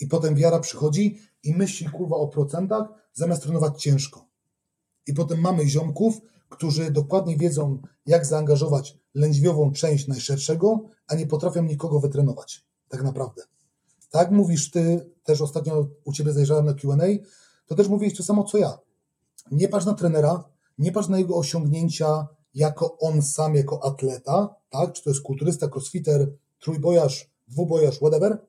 I 0.00 0.06
potem 0.06 0.34
wiara 0.34 0.60
przychodzi 0.60 1.18
i 1.42 1.54
myśli 1.54 1.88
kurwa 1.88 2.16
o 2.16 2.28
procentach, 2.28 2.88
zamiast 3.12 3.42
trenować 3.42 3.82
ciężko. 3.82 4.26
I 5.06 5.14
potem 5.14 5.40
mamy 5.40 5.68
ziomków, 5.68 6.20
którzy 6.48 6.90
dokładnie 6.90 7.36
wiedzą, 7.36 7.82
jak 8.06 8.26
zaangażować 8.26 8.98
lędźwiową 9.14 9.72
część 9.72 10.08
najszerszego, 10.08 10.88
a 11.06 11.14
nie 11.14 11.26
potrafią 11.26 11.62
nikogo 11.62 12.00
wytrenować. 12.00 12.66
Tak 12.88 13.02
naprawdę. 13.02 13.42
Tak 14.10 14.30
mówisz 14.30 14.70
ty, 14.70 15.10
też 15.24 15.40
ostatnio 15.40 15.88
u 16.04 16.12
ciebie 16.12 16.32
zajrzałem 16.32 16.66
na 16.66 16.74
QA, 16.74 17.06
to 17.66 17.74
też 17.74 17.88
mówiłeś 17.88 18.16
to 18.16 18.22
samo 18.22 18.44
co 18.44 18.58
ja. 18.58 18.78
Nie 19.50 19.68
patrz 19.68 19.86
na 19.86 19.94
trenera, 19.94 20.44
nie 20.78 20.92
patrz 20.92 21.08
na 21.08 21.18
jego 21.18 21.36
osiągnięcia 21.36 22.26
jako 22.54 22.98
on 22.98 23.22
sam, 23.22 23.54
jako 23.54 23.84
atleta, 23.84 24.54
tak? 24.70 24.92
Czy 24.92 25.02
to 25.02 25.10
jest 25.10 25.22
kulturysta, 25.22 25.68
crossfitter, 25.68 26.32
trójbojarz, 26.58 27.30
dwubojarz, 27.48 27.96
whatever. 27.96 28.46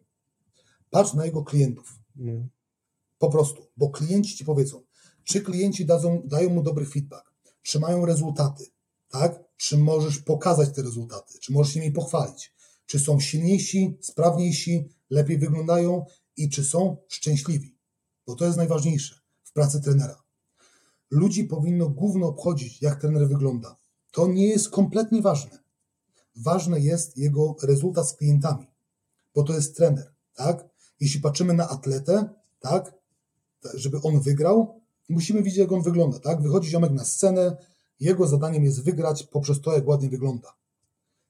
Patrz 0.89 1.13
na 1.13 1.25
jego 1.25 1.43
klientów. 1.43 1.99
Mm. 2.17 2.49
Po 3.19 3.29
prostu, 3.29 3.67
bo 3.77 3.89
klienci 3.89 4.37
ci 4.37 4.45
powiedzą, 4.45 4.81
czy 5.23 5.41
klienci 5.41 5.85
dadzą, 5.85 6.21
dają 6.25 6.49
mu 6.49 6.63
dobry 6.63 6.85
feedback, 6.85 7.33
czy 7.61 7.79
mają 7.79 8.05
rezultaty, 8.05 8.65
tak? 9.09 9.43
Czy 9.57 9.77
możesz 9.77 10.19
pokazać 10.19 10.75
te 10.75 10.81
rezultaty, 10.81 11.39
czy 11.39 11.53
możesz 11.53 11.75
nimi 11.75 11.91
pochwalić, 11.91 12.53
czy 12.85 12.99
są 12.99 13.19
silniejsi, 13.19 13.97
sprawniejsi, 14.01 14.89
lepiej 15.09 15.37
wyglądają 15.37 16.05
i 16.37 16.49
czy 16.49 16.63
są 16.63 16.97
szczęśliwi, 17.07 17.77
bo 18.27 18.35
to 18.35 18.45
jest 18.45 18.57
najważniejsze 18.57 19.15
w 19.43 19.53
pracy 19.53 19.81
trenera. 19.81 20.22
Ludzi 21.13 21.43
powinno 21.43 21.89
głównie 21.89 22.25
obchodzić, 22.25 22.81
jak 22.81 23.01
trener 23.01 23.27
wygląda. 23.27 23.75
To 24.11 24.27
nie 24.27 24.47
jest 24.47 24.69
kompletnie 24.69 25.21
ważne. 25.21 25.59
Ważne 26.35 26.79
jest 26.79 27.17
jego 27.17 27.55
rezultat 27.63 28.09
z 28.09 28.13
klientami, 28.13 28.67
bo 29.35 29.43
to 29.43 29.53
jest 29.53 29.75
trener, 29.75 30.13
tak? 30.33 30.65
Jeśli 30.99 31.21
patrzymy 31.21 31.53
na 31.53 31.69
atletę, 31.69 32.29
tak, 32.59 32.93
żeby 33.73 34.01
on 34.01 34.19
wygrał, 34.19 34.81
musimy 35.09 35.43
widzieć, 35.43 35.59
jak 35.59 35.71
on 35.71 35.81
wygląda, 35.81 36.19
tak? 36.19 36.41
Wychodzi 36.41 36.69
ziomek 36.69 36.91
na 36.91 37.05
scenę, 37.05 37.57
jego 37.99 38.27
zadaniem 38.27 38.63
jest 38.63 38.83
wygrać 38.83 39.23
poprzez 39.23 39.61
to, 39.61 39.73
jak 39.73 39.87
ładnie 39.87 40.09
wygląda. 40.09 40.53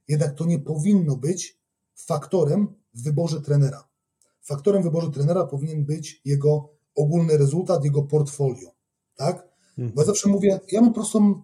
Jednak 0.08 0.36
to 0.36 0.46
nie 0.46 0.60
powinno 0.60 1.16
być 1.16 1.60
faktorem 1.96 2.76
w 2.94 3.04
wyborze 3.04 3.42
trenera. 3.42 3.88
Faktorem 4.42 4.82
w 4.82 4.86
wyborze 4.86 5.12
trenera 5.12 5.46
powinien 5.46 5.86
być 5.86 6.22
jego 6.26 6.70
ogólny 6.96 7.38
rezultat, 7.38 7.84
jego 7.84 8.04
portfolio, 8.04 8.72
tak? 9.16 9.53
Bo 9.78 10.02
ja 10.02 10.06
zawsze 10.06 10.30
mówię, 10.30 10.60
ja 10.72 10.82
mam 10.82 10.94
prostą 10.94 11.44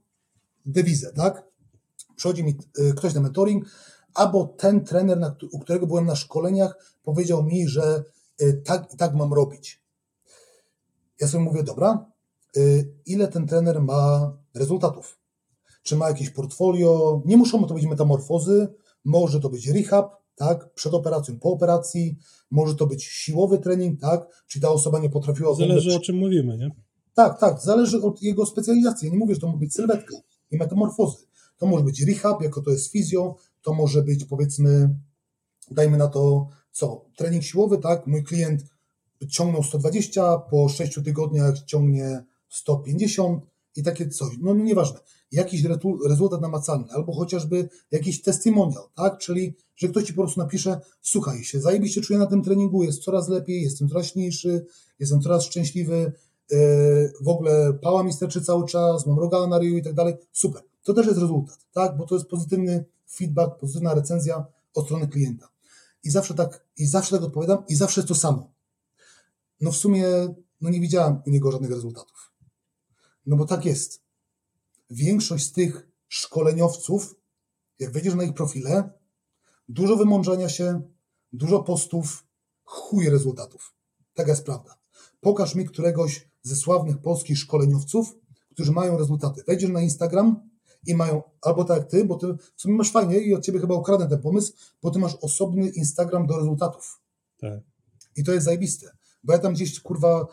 dewizę, 0.65 1.13
tak? 1.13 1.43
Przychodzi 2.15 2.43
mi 2.43 2.55
y, 2.79 2.93
ktoś 2.93 3.13
na 3.13 3.21
mentoring, 3.21 3.65
albo 4.13 4.45
ten 4.45 4.85
trener, 4.85 5.35
u 5.51 5.59
którego 5.59 5.87
byłem 5.87 6.05
na 6.05 6.15
szkoleniach, 6.15 6.95
powiedział 7.03 7.43
mi, 7.43 7.67
że 7.67 8.03
y, 8.41 8.61
tak 8.65 8.93
i 8.93 8.97
tak 8.97 9.15
mam 9.15 9.33
robić. 9.33 9.81
Ja 11.21 11.27
sobie 11.27 11.43
mówię, 11.43 11.63
dobra, 11.63 12.05
y, 12.57 12.93
ile 13.05 13.27
ten 13.27 13.47
trener 13.47 13.81
ma 13.81 14.33
rezultatów? 14.55 15.19
Czy 15.83 15.95
ma 15.95 16.07
jakieś 16.07 16.29
portfolio? 16.29 17.21
Nie 17.25 17.37
muszą 17.37 17.65
to 17.65 17.73
być 17.73 17.85
metamorfozy, 17.85 18.67
może 19.05 19.39
to 19.39 19.49
być 19.49 19.67
rehab, 19.67 20.19
tak, 20.35 20.73
przed 20.73 20.93
operacją, 20.93 21.39
po 21.39 21.49
operacji, 21.49 22.17
może 22.51 22.75
to 22.75 22.87
być 22.87 23.03
siłowy 23.03 23.59
trening, 23.59 24.01
tak, 24.01 24.43
czy 24.47 24.59
ta 24.59 24.69
osoba 24.69 24.99
nie 24.99 25.09
potrafiła... 25.09 25.55
Zależy 25.55 25.95
o 25.95 25.99
czym 25.99 26.17
mówimy, 26.17 26.57
nie? 26.57 26.71
Tak, 27.13 27.39
tak, 27.39 27.61
zależy 27.61 28.01
od 28.01 28.21
jego 28.21 28.45
specjalizacji. 28.45 29.07
Ja 29.07 29.11
nie 29.11 29.19
mówię, 29.19 29.35
że 29.35 29.41
to 29.41 29.47
może 29.47 29.59
być 29.59 29.73
sylwetka 29.73 30.15
i 30.51 30.57
metamorfozy. 30.57 31.25
To 31.57 31.65
może 31.65 31.83
być 31.83 32.01
rehab, 32.01 32.41
jako 32.41 32.61
to 32.61 32.71
jest 32.71 32.91
fizjo, 32.91 33.35
to 33.61 33.73
może 33.73 34.01
być 34.01 34.25
powiedzmy, 34.25 34.95
dajmy 35.71 35.97
na 35.97 36.07
to, 36.07 36.47
co, 36.71 37.05
trening 37.15 37.43
siłowy, 37.43 37.77
tak, 37.77 38.07
mój 38.07 38.23
klient 38.23 38.63
ciągnął 39.29 39.63
120, 39.63 40.37
po 40.37 40.69
6 40.69 40.99
tygodniach 41.03 41.65
ciągnie 41.65 42.23
150 42.49 43.43
i 43.75 43.83
takie 43.83 44.09
coś. 44.09 44.35
No 44.41 44.53
nieważne. 44.53 44.99
Jakiś 45.31 45.63
rezultat 46.09 46.41
namacalny, 46.41 46.85
albo 46.91 47.13
chociażby 47.13 47.69
jakiś 47.91 48.21
testimonial, 48.21 48.83
tak? 48.95 49.17
Czyli, 49.17 49.55
że 49.75 49.87
ktoś 49.87 50.03
ci 50.03 50.13
po 50.13 50.21
prostu 50.21 50.39
napisze, 50.39 50.79
słuchaj 51.01 51.43
się, 51.43 51.61
zajebiście 51.61 52.01
czuję 52.01 52.19
na 52.19 52.25
tym 52.25 52.43
treningu, 52.43 52.83
jest 52.83 53.03
coraz 53.03 53.29
lepiej, 53.29 53.61
jestem 53.61 53.89
coraz 53.89 54.05
silniejszy, 54.05 54.65
jestem 54.99 55.21
coraz 55.21 55.43
szczęśliwy, 55.43 56.13
w 57.21 57.27
ogóle 57.27 57.73
pała 57.73 58.03
mi 58.03 58.13
sterczy 58.13 58.41
cały 58.41 58.65
czas, 58.65 59.05
mam 59.05 59.19
rogala 59.19 59.47
na 59.47 59.59
ryju 59.59 59.77
i 59.77 59.83
tak 59.83 59.93
dalej. 59.93 60.17
Super. 60.31 60.61
To 60.83 60.93
też 60.93 61.07
jest 61.07 61.19
rezultat, 61.19 61.57
tak? 61.71 61.97
Bo 61.97 62.05
to 62.05 62.15
jest 62.15 62.27
pozytywny 62.27 62.85
feedback, 63.11 63.59
pozytywna 63.59 63.93
recenzja 63.93 64.45
od 64.73 64.85
strony 64.85 65.07
klienta. 65.07 65.49
I 66.03 66.09
zawsze 66.09 66.33
tak, 66.33 66.65
i 66.77 66.85
zawsze 66.85 67.15
tak 67.15 67.25
odpowiadam, 67.25 67.63
i 67.67 67.75
zawsze 67.75 68.03
to 68.03 68.15
samo 68.15 68.59
no 69.61 69.71
w 69.71 69.77
sumie 69.77 70.05
no 70.61 70.69
nie 70.69 70.79
widziałem 70.79 71.21
u 71.27 71.29
niego 71.29 71.51
żadnych 71.51 71.71
rezultatów. 71.71 72.31
No 73.25 73.35
bo 73.35 73.45
tak 73.45 73.65
jest. 73.65 74.01
Większość 74.89 75.45
z 75.45 75.51
tych 75.51 75.87
szkoleniowców, 76.07 77.15
jak 77.79 77.91
wejdziesz 77.91 78.15
na 78.15 78.23
ich 78.23 78.33
profile, 78.33 78.89
dużo 79.69 79.95
wymądrzenia 79.95 80.49
się, 80.49 80.81
dużo 81.33 81.63
postów, 81.63 82.23
chuj 82.63 83.09
rezultatów. 83.09 83.73
Taka 84.13 84.29
jest 84.31 84.45
prawda. 84.45 84.77
Pokaż 85.21 85.55
mi 85.55 85.65
któregoś 85.65 86.28
ze 86.41 86.55
sławnych 86.55 86.97
polskich 86.97 87.37
szkoleniowców, 87.37 88.15
którzy 88.51 88.71
mają 88.71 88.97
rezultaty. 88.97 89.43
Wejdziesz 89.47 89.69
na 89.69 89.81
Instagram 89.81 90.49
i 90.87 90.95
mają, 90.95 91.21
albo 91.41 91.63
tak 91.63 91.77
jak 91.77 91.89
ty, 91.89 92.05
bo 92.05 92.15
ty 92.15 92.27
w 92.55 92.61
sumie 92.61 92.75
masz 92.75 92.91
fajnie 92.91 93.17
i 93.19 93.33
od 93.33 93.43
ciebie 93.43 93.59
chyba 93.59 93.75
ukradnę 93.75 94.07
ten 94.07 94.21
pomysł, 94.21 94.53
bo 94.83 94.91
ty 94.91 94.99
masz 94.99 95.15
osobny 95.15 95.69
Instagram 95.69 96.27
do 96.27 96.37
rezultatów. 96.37 97.01
Tak. 97.39 97.59
I 98.15 98.23
to 98.23 98.33
jest 98.33 98.45
zajebiste 98.45 98.99
bo 99.23 99.33
ja 99.33 99.39
tam 99.39 99.53
gdzieś, 99.53 99.79
kurwa, 99.79 100.27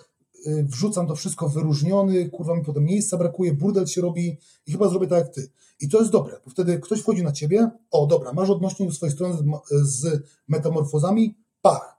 y, 0.47 0.65
wrzucam 0.65 1.07
to 1.07 1.15
wszystko 1.17 1.49
wyróżniony, 1.49 2.31
kurwa 2.31 2.55
mi 2.55 2.65
potem 2.65 2.85
miejsca 2.85 3.17
brakuje, 3.17 3.53
burdel 3.53 3.87
się 3.87 4.01
robi 4.01 4.39
i 4.67 4.73
chyba 4.73 4.89
zrobię 4.89 5.07
tak 5.07 5.19
jak 5.19 5.35
ty. 5.35 5.51
I 5.81 5.89
to 5.89 5.99
jest 5.99 6.11
dobre, 6.11 6.41
bo 6.45 6.51
wtedy 6.51 6.79
ktoś 6.79 7.01
wchodzi 7.01 7.23
na 7.23 7.33
ciebie, 7.33 7.71
o 7.91 8.07
dobra, 8.07 8.33
masz 8.33 8.51
odnośnik 8.51 8.89
do 8.89 8.95
swojej 8.95 9.15
strony 9.15 9.39
z 9.83 10.23
metamorfozami, 10.49 11.39
pach. 11.63 11.96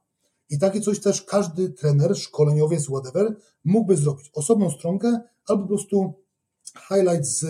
I 0.50 0.60
takie 0.60 0.82
coś 0.82 1.00
też 1.00 1.22
każdy 1.22 1.70
trener, 1.70 2.18
szkoleniowiec, 2.18 2.86
whatever, 2.86 3.36
mógłby 3.64 3.98
zrobić. 3.98 4.30
Osobną 4.34 4.72
stronkę 4.72 5.22
albo 5.48 5.62
po 5.64 5.68
prostu 5.68 6.14
highlight 6.88 7.26
z 7.26 7.46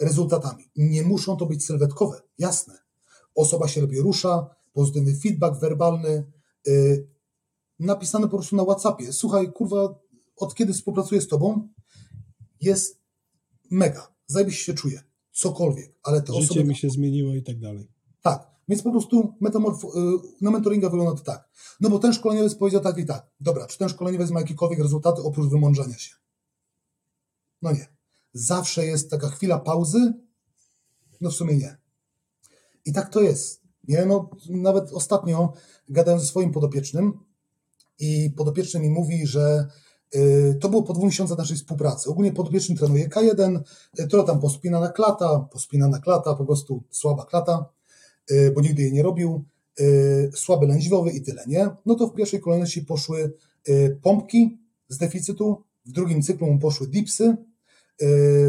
rezultatami. 0.00 0.64
Nie 0.76 1.02
muszą 1.02 1.36
to 1.36 1.46
być 1.46 1.64
sylwetkowe, 1.64 2.20
jasne. 2.38 2.78
Osoba 3.34 3.68
się 3.68 3.80
lepiej 3.80 4.00
rusza, 4.00 4.54
pozytywny 4.72 5.16
feedback 5.16 5.60
werbalny, 5.60 6.26
y, 6.68 7.08
napisane 7.78 8.28
po 8.28 8.36
prostu 8.36 8.56
na 8.56 8.64
WhatsAppie. 8.64 9.12
Słuchaj, 9.12 9.52
kurwa, 9.52 9.98
od 10.36 10.54
kiedy 10.54 10.72
współpracuję 10.72 11.20
z 11.20 11.28
tobą, 11.28 11.68
jest 12.60 12.98
mega. 13.70 14.12
Zajebiście 14.26 14.64
się 14.64 14.74
czuję. 14.74 15.02
Cokolwiek, 15.32 15.94
ale 16.02 16.22
te 16.22 16.32
Życie 16.32 16.44
osoby... 16.44 16.64
mi 16.64 16.76
się 16.76 16.90
zmieniło 16.90 17.34
i 17.34 17.42
tak 17.42 17.58
dalej. 17.58 17.88
Tak, 18.22 18.50
więc 18.70 18.82
po 18.82 18.90
prostu 18.90 19.34
metamorfo... 19.40 19.88
Y, 19.88 20.18
na 20.40 20.50
mentoringa 20.50 20.88
wygląda 20.88 21.14
to 21.14 21.24
tak. 21.24 21.48
No 21.80 21.90
bo 21.90 21.98
ten 21.98 22.12
szkoleniowiec 22.12 22.54
powiedział 22.54 22.80
tak 22.80 22.98
i 22.98 23.06
tak. 23.06 23.26
Dobra, 23.40 23.66
czy 23.66 23.78
ten 23.78 23.88
szkoleniowiec 23.88 24.30
ma 24.30 24.40
jakiekolwiek 24.40 24.78
rezultaty 24.78 25.22
oprócz 25.22 25.50
wymądrzenia 25.50 25.98
się? 25.98 26.14
No 27.62 27.72
nie. 27.72 27.86
Zawsze 28.32 28.86
jest 28.86 29.10
taka 29.10 29.28
chwila 29.28 29.58
pauzy. 29.58 30.12
No 31.20 31.30
w 31.30 31.34
sumie 31.34 31.56
nie. 31.56 31.76
I 32.84 32.92
tak 32.92 33.08
to 33.08 33.20
jest. 33.20 33.60
Nie, 33.88 34.06
no 34.06 34.30
nawet 34.48 34.92
ostatnio 34.92 35.52
gadałem 35.88 36.20
ze 36.20 36.26
swoim 36.26 36.52
podopiecznym, 36.52 37.12
i 38.00 38.30
podopieczny 38.36 38.80
mi 38.80 38.90
mówi, 38.90 39.26
że 39.26 39.66
Yy, 40.14 40.58
to 40.60 40.68
było 40.68 40.82
po 40.82 40.92
dwóch 40.92 41.04
miesiącach 41.04 41.38
naszej 41.38 41.56
współpracy. 41.56 42.10
Ogólnie 42.10 42.32
podopieczny 42.32 42.76
trenuje 42.76 43.08
K1, 43.08 43.60
yy, 43.98 44.08
to 44.08 44.22
tam 44.22 44.40
pospinana 44.40 44.88
klata, 44.88 45.48
pospinana 45.52 45.98
klata, 45.98 46.34
po 46.34 46.44
prostu 46.44 46.82
słaba 46.90 47.24
klata, 47.24 47.64
bo 48.54 48.60
nigdy 48.60 48.82
jej 48.82 48.92
nie 48.92 49.02
robił, 49.02 49.44
słaby 50.34 50.66
lędźwiowy 50.66 51.10
i 51.10 51.22
tyle, 51.22 51.44
nie? 51.46 51.70
No 51.86 51.94
to 51.94 52.06
w 52.06 52.14
pierwszej 52.14 52.40
kolejności 52.40 52.82
poszły 52.82 53.32
pompki 54.02 54.58
z 54.88 54.98
deficytu, 54.98 55.62
w 55.86 55.92
drugim 55.92 56.22
cyklu 56.22 56.46
mu 56.46 56.58
poszły 56.58 56.86
dipsy, 56.86 57.36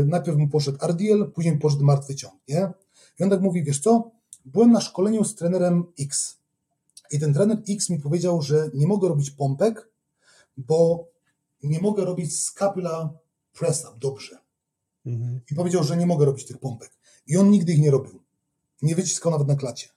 najpierw 0.06 0.38
mu 0.38 0.48
poszedł 0.48 0.78
RDL, 0.86 1.32
później 1.32 1.58
poszedł 1.58 1.84
martwy 1.84 2.16
ciąg, 2.16 2.34
nie? 2.48 2.70
I 3.20 3.24
on 3.24 3.30
tak 3.30 3.42
mówi, 3.42 3.64
wiesz 3.64 3.80
co, 3.80 4.12
byłem 4.46 4.72
na 4.72 4.82
szkoleniu 4.82 5.24
z 5.24 5.36
trenerem 5.36 5.84
X 6.00 6.38
i 7.12 7.20
ten 7.20 7.34
trener 7.34 7.62
X 7.70 7.90
mi 7.90 8.00
powiedział, 8.00 8.42
że 8.42 8.70
nie 8.74 8.88
mogę 8.88 9.08
robić 9.08 9.32
pompek, 9.32 9.90
bo 10.58 11.08
nie 11.64 11.80
mogę 11.80 12.06
robić 12.06 12.40
scapula 12.40 13.14
press 13.54 13.86
up 13.86 14.00
dobrze. 14.00 14.38
Mhm. 15.06 15.40
I 15.52 15.56
powiedział, 15.56 15.84
że 15.84 15.98
nie 15.98 16.06
mogę 16.06 16.26
robić 16.26 16.46
tych 16.46 16.58
pompek. 16.58 16.92
I 17.28 17.38
on 17.38 17.52
nigdy 17.52 17.74
ich 17.74 17.80
nie 17.80 17.92
robił. 17.92 18.20
Nie 18.82 18.96
wyciskał 18.96 19.32
nawet 19.32 19.48
na 19.48 19.56
klacie. 19.56 19.88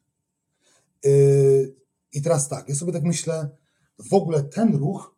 Yy, 1.05 1.75
I 2.13 2.23
teraz 2.23 2.49
tak, 2.49 2.69
ja 2.69 2.75
sobie 2.75 2.93
tak 2.93 3.03
myślę, 3.03 3.49
w 3.99 4.15
ogóle 4.15 4.43
ten 4.43 4.77
ruch 4.77 5.17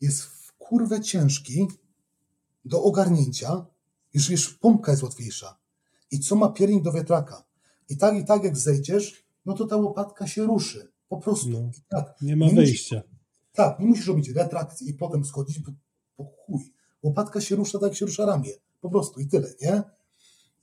jest 0.00 0.22
w 0.22 0.52
kurwę 0.52 1.00
ciężki 1.00 1.68
do 2.64 2.82
ogarnięcia, 2.82 3.66
już 4.14 4.28
wiesz, 4.28 4.48
pompka 4.48 4.90
jest 4.90 5.02
łatwiejsza. 5.02 5.58
I 6.10 6.20
co 6.20 6.36
ma 6.36 6.48
piernik 6.48 6.82
do 6.82 6.92
wiatraka? 6.92 7.44
I 7.88 7.96
tak, 7.96 8.16
i 8.16 8.24
tak 8.24 8.44
jak 8.44 8.56
zejdziesz, 8.56 9.24
no 9.46 9.54
to 9.54 9.66
ta 9.66 9.76
łopatka 9.76 10.26
się 10.26 10.44
ruszy. 10.44 10.92
Po 11.08 11.16
prostu. 11.16 11.48
No, 11.48 11.70
tak. 11.88 12.14
Nie 12.22 12.36
ma 12.36 12.46
nie 12.46 12.54
wyjścia. 12.54 12.96
Musisz, 12.96 13.10
tak, 13.52 13.78
nie 13.78 13.86
musisz 13.86 14.06
robić 14.06 14.28
retrakcji 14.28 14.90
i 14.90 14.94
potem 14.94 15.24
schodzić, 15.24 15.58
bo, 15.58 15.72
bo 16.18 16.24
chuj. 16.24 16.72
Łopatka 17.02 17.40
się 17.40 17.56
rusza 17.56 17.78
tak, 17.78 17.88
jak 17.88 17.98
się 17.98 18.06
rusza 18.06 18.26
ramię. 18.26 18.50
Po 18.80 18.90
prostu 18.90 19.20
i 19.20 19.26
tyle, 19.26 19.54
nie? 19.60 19.82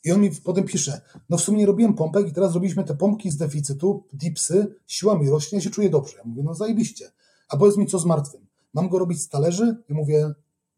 I 0.04 0.12
on 0.12 0.22
mi 0.22 0.32
potem 0.32 0.64
pisze, 0.64 1.02
no 1.30 1.38
w 1.38 1.42
sumie 1.42 1.58
nie 1.58 1.66
robiłem 1.66 1.94
pompek 1.94 2.28
i 2.28 2.34
teraz 2.34 2.54
robiliśmy 2.54 2.84
te 2.84 2.96
pompki 2.96 3.32
z 3.32 3.38
deficytu, 3.38 4.04
dipsy, 4.14 4.76
siła 4.88 5.20
mi 5.20 5.30
rośnie, 5.30 5.58
ja 5.58 5.64
się 5.64 5.70
czuję 5.70 5.90
dobrze. 5.90 6.18
Ja 6.18 6.24
mówię, 6.26 6.44
no 6.44 6.54
zajebiście. 6.54 7.12
A 7.50 7.58
powiedz 7.58 7.78
mi, 7.78 7.88
co 7.88 8.00
z 8.00 8.06
martwym? 8.06 8.48
Mam 8.74 8.90
go 8.90 9.00
robić 9.00 9.22
z 9.22 9.30
talerzy? 9.30 9.84
Ja 9.90 9.96
mówię, 9.96 10.34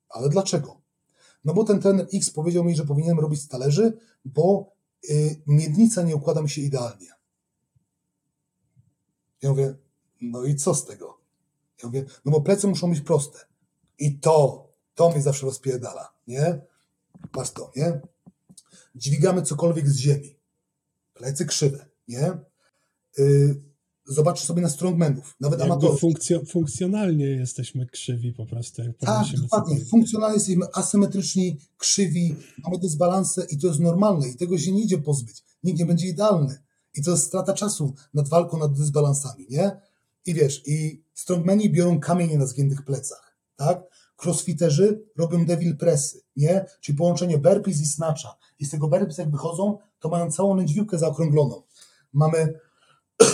ale 0.09 0.29
dlaczego? 0.29 0.81
No 1.45 1.53
bo 1.53 1.63
ten 1.63 1.79
trener 1.79 2.07
X 2.13 2.29
powiedział 2.29 2.63
mi, 2.63 2.75
że 2.75 2.85
powinienem 2.85 3.19
robić 3.19 3.41
z 3.41 3.47
talerzy, 3.47 3.97
bo 4.25 4.71
y, 5.09 5.41
miednica 5.47 6.03
nie 6.03 6.15
układa 6.15 6.41
mi 6.41 6.49
się 6.49 6.61
idealnie. 6.61 7.07
Ja 9.41 9.49
mówię, 9.49 9.75
no 10.21 10.43
i 10.43 10.55
co 10.55 10.75
z 10.75 10.85
tego? 10.85 11.17
Ja 11.83 11.89
mówię, 11.89 12.05
no 12.25 12.31
bo 12.31 12.41
plecy 12.41 12.67
muszą 12.67 12.89
być 12.89 13.01
proste. 13.01 13.39
I 13.99 14.19
to, 14.19 14.67
to 14.95 15.09
mnie 15.09 15.21
zawsze 15.21 15.45
rozpierdala, 15.45 16.13
nie? 16.27 16.61
Masz 17.35 17.51
to, 17.51 17.71
nie? 17.75 18.01
Dźwigamy 18.95 19.41
cokolwiek 19.41 19.89
z 19.89 19.97
ziemi. 19.97 20.35
Plecy 21.13 21.45
krzywe, 21.45 21.85
nie? 22.07 22.31
Yy, 23.17 23.63
zobacz 24.05 24.41
sobie 24.41 24.61
na 24.61 24.69
strongmenów, 24.69 25.35
nawet 25.39 25.59
Jakby 25.59 25.73
amatorów. 25.73 25.99
Funkcjo 25.99 26.45
funkcjonalnie 26.45 27.25
jesteśmy 27.25 27.85
krzywi 27.85 28.33
po 28.33 28.45
prostu. 28.45 28.81
Jak 28.81 28.97
tak, 28.97 29.27
dokładnie. 29.41 29.85
Funkcjonalnie 29.85 30.35
jesteśmy 30.35 30.65
asymetryczni, 30.73 31.57
krzywi, 31.77 32.35
mamy 32.63 32.79
dysbalansę 32.79 33.45
i 33.49 33.57
to 33.57 33.67
jest 33.67 33.79
normalne 33.79 34.27
i 34.27 34.35
tego 34.35 34.57
się 34.57 34.71
nie 34.71 34.83
idzie 34.83 34.97
pozbyć. 34.97 35.43
Nikt 35.63 35.79
nie 35.79 35.85
będzie 35.85 36.07
idealny. 36.07 36.59
I 36.93 37.03
to 37.03 37.11
jest 37.11 37.23
strata 37.23 37.53
czasu 37.53 37.93
nad 38.13 38.29
walką 38.29 38.57
nad 38.57 38.73
dysbalansami, 38.73 39.45
nie? 39.49 39.71
I 40.25 40.33
wiesz, 40.33 40.67
i 40.67 41.03
strongmeni 41.13 41.69
biorą 41.69 41.99
kamienie 41.99 42.37
na 42.37 42.45
zgiętych 42.45 42.85
plecach, 42.85 43.37
tak? 43.55 43.83
Crossfiterzy 44.23 45.03
robią 45.17 45.45
devil 45.45 45.77
pressy, 45.77 46.21
nie? 46.35 46.65
Czyli 46.81 46.97
połączenie 46.97 47.37
burpees 47.37 47.81
i 47.81 47.85
snatcha. 47.85 48.37
I 48.59 48.65
z 48.65 48.69
tego 48.69 48.87
burpees 48.87 49.17
jak 49.17 49.31
wychodzą, 49.31 49.77
to 49.99 50.09
mają 50.09 50.31
całą 50.31 50.55
lędźwiłkę 50.55 50.97
zaokrągloną. 50.97 51.63
Mamy 52.13 52.59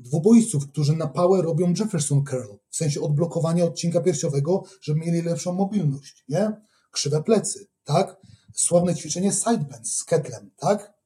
dwubojców, 0.00 0.68
którzy 0.68 0.96
na 0.96 1.06
pałę 1.06 1.42
robią 1.42 1.74
Jefferson 1.78 2.24
curl, 2.24 2.54
w 2.70 2.76
sensie 2.76 3.00
odblokowania 3.00 3.64
odcinka 3.64 4.00
piersiowego, 4.00 4.62
żeby 4.80 5.00
mieli 5.00 5.22
lepszą 5.22 5.52
mobilność, 5.52 6.24
nie? 6.28 6.52
Krzywe 6.90 7.22
plecy, 7.22 7.66
tak? 7.84 8.16
Sławne 8.54 8.94
ćwiczenie 8.94 9.32
sideband 9.32 9.88
z 9.88 10.04
ketlem, 10.04 10.50
tak? 10.56 10.98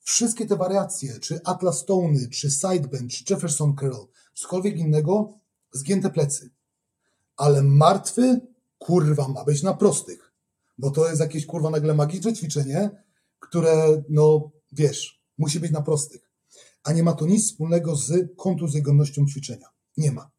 Wszystkie 0.00 0.46
te 0.46 0.56
wariacje, 0.56 1.20
czy 1.20 1.40
Atlas 1.44 1.78
Stony, 1.78 2.28
czy 2.28 2.50
Sideband, 2.50 3.10
czy 3.10 3.24
Jefferson 3.30 3.74
Curl, 3.76 4.06
cokolwiek 4.34 4.76
innego, 4.76 5.38
zgięte 5.72 6.10
plecy. 6.10 6.50
Ale 7.36 7.62
martwy, 7.62 8.40
kurwa, 8.78 9.28
ma 9.28 9.44
być 9.44 9.62
na 9.62 9.74
prostych. 9.74 10.32
Bo 10.78 10.90
to 10.90 11.08
jest 11.08 11.20
jakieś, 11.20 11.46
kurwa, 11.46 11.70
nagle 11.70 11.94
magiczne 11.94 12.34
ćwiczenie, 12.34 12.90
które, 13.40 14.02
no, 14.08 14.50
wiesz, 14.72 15.22
musi 15.38 15.60
być 15.60 15.72
na 15.72 15.82
prostych. 15.82 16.30
A 16.84 16.92
nie 16.92 17.02
ma 17.02 17.12
to 17.12 17.26
nic 17.26 17.46
wspólnego 17.46 17.96
z 17.96 18.36
kontuzjogennością 18.36 19.26
ćwiczenia. 19.26 19.66
Nie 19.96 20.12
ma. 20.12 20.30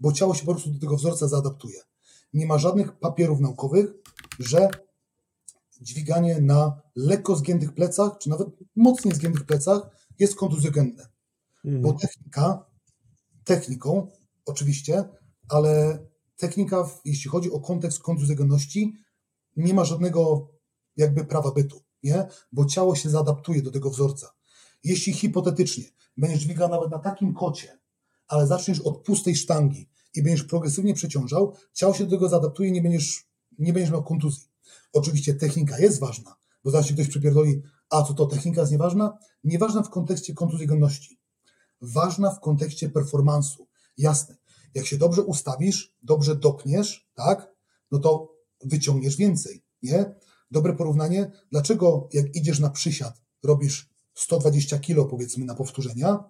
Bo 0.00 0.12
ciało 0.12 0.34
się 0.34 0.46
po 0.46 0.52
prostu 0.52 0.70
do 0.70 0.80
tego 0.80 0.96
wzorca 0.96 1.28
zaadaptuje. 1.28 1.80
Nie 2.34 2.46
ma 2.46 2.58
żadnych 2.58 2.92
papierów 2.92 3.40
naukowych, 3.40 3.86
że 4.38 4.68
dźwiganie 5.80 6.40
na 6.40 6.80
lekko 6.96 7.36
zgiętych 7.36 7.74
plecach, 7.74 8.18
czy 8.18 8.30
nawet 8.30 8.48
mocniej 8.76 9.14
zgiętych 9.14 9.46
plecach 9.46 9.82
jest 10.18 10.34
kontuzjogenne. 10.34 11.08
Mm. 11.64 11.82
Bo 11.82 11.92
technika, 11.92 12.66
techniką 13.44 14.08
oczywiście, 14.46 15.04
ale 15.48 15.98
technika, 16.36 16.90
jeśli 17.04 17.30
chodzi 17.30 17.50
o 17.50 17.60
kontekst 17.60 17.98
kontuzjogenności, 17.98 18.96
nie 19.56 19.74
ma 19.74 19.84
żadnego 19.84 20.48
jakby 20.96 21.24
prawa 21.24 21.50
bytu, 21.50 21.82
nie? 22.02 22.26
Bo 22.52 22.64
ciało 22.64 22.96
się 22.96 23.10
zaadaptuje 23.10 23.62
do 23.62 23.70
tego 23.70 23.90
wzorca. 23.90 24.34
Jeśli 24.84 25.12
hipotetycznie 25.12 25.84
będziesz 26.16 26.40
dźwigał 26.40 26.68
nawet 26.68 26.90
na 26.90 26.98
takim 26.98 27.34
kocie, 27.34 27.78
ale 28.28 28.46
zaczniesz 28.46 28.80
od 28.80 29.02
pustej 29.02 29.36
sztangi 29.36 29.88
i 30.14 30.22
będziesz 30.22 30.44
progresywnie 30.44 30.94
przeciążał, 30.94 31.56
ciało 31.72 31.94
się 31.94 32.04
do 32.04 32.10
tego 32.10 32.28
zaadaptuje 32.28 32.68
i 32.68 32.72
nie 32.72 32.82
będziesz, 32.82 33.26
nie 33.58 33.72
będziesz 33.72 33.92
miał 33.92 34.04
kontuzji. 34.04 34.48
Oczywiście 34.92 35.34
technika 35.34 35.78
jest 35.78 36.00
ważna, 36.00 36.36
bo 36.64 36.70
zaraz 36.70 36.86
się 36.86 36.94
ktoś 36.94 37.08
przypierdoli, 37.08 37.62
a 37.90 38.02
co 38.02 38.14
to 38.14 38.26
technika 38.26 38.60
jest 38.60 38.72
nieważna? 38.72 39.18
Nieważna 39.44 39.82
w 39.82 39.90
kontekście 39.90 40.34
kontuzjogenności. 40.34 41.18
Ważna 41.80 42.30
w 42.30 42.40
kontekście 42.40 42.90
performansu. 42.90 43.66
Jasne. 43.98 44.36
Jak 44.74 44.86
się 44.86 44.98
dobrze 44.98 45.22
ustawisz, 45.22 45.94
dobrze 46.02 46.36
dopniesz, 46.36 47.08
tak, 47.14 47.52
no 47.90 47.98
to 47.98 48.34
wyciągniesz 48.64 49.16
więcej, 49.16 49.62
nie? 49.82 50.14
Dobre 50.50 50.72
porównanie. 50.72 51.30
Dlaczego 51.50 52.08
jak 52.12 52.36
idziesz 52.36 52.60
na 52.60 52.70
przysiad, 52.70 53.22
robisz 53.42 53.90
120 54.14 54.78
kg 54.78 55.10
powiedzmy 55.10 55.44
na 55.44 55.54
powtórzenia, 55.54 56.24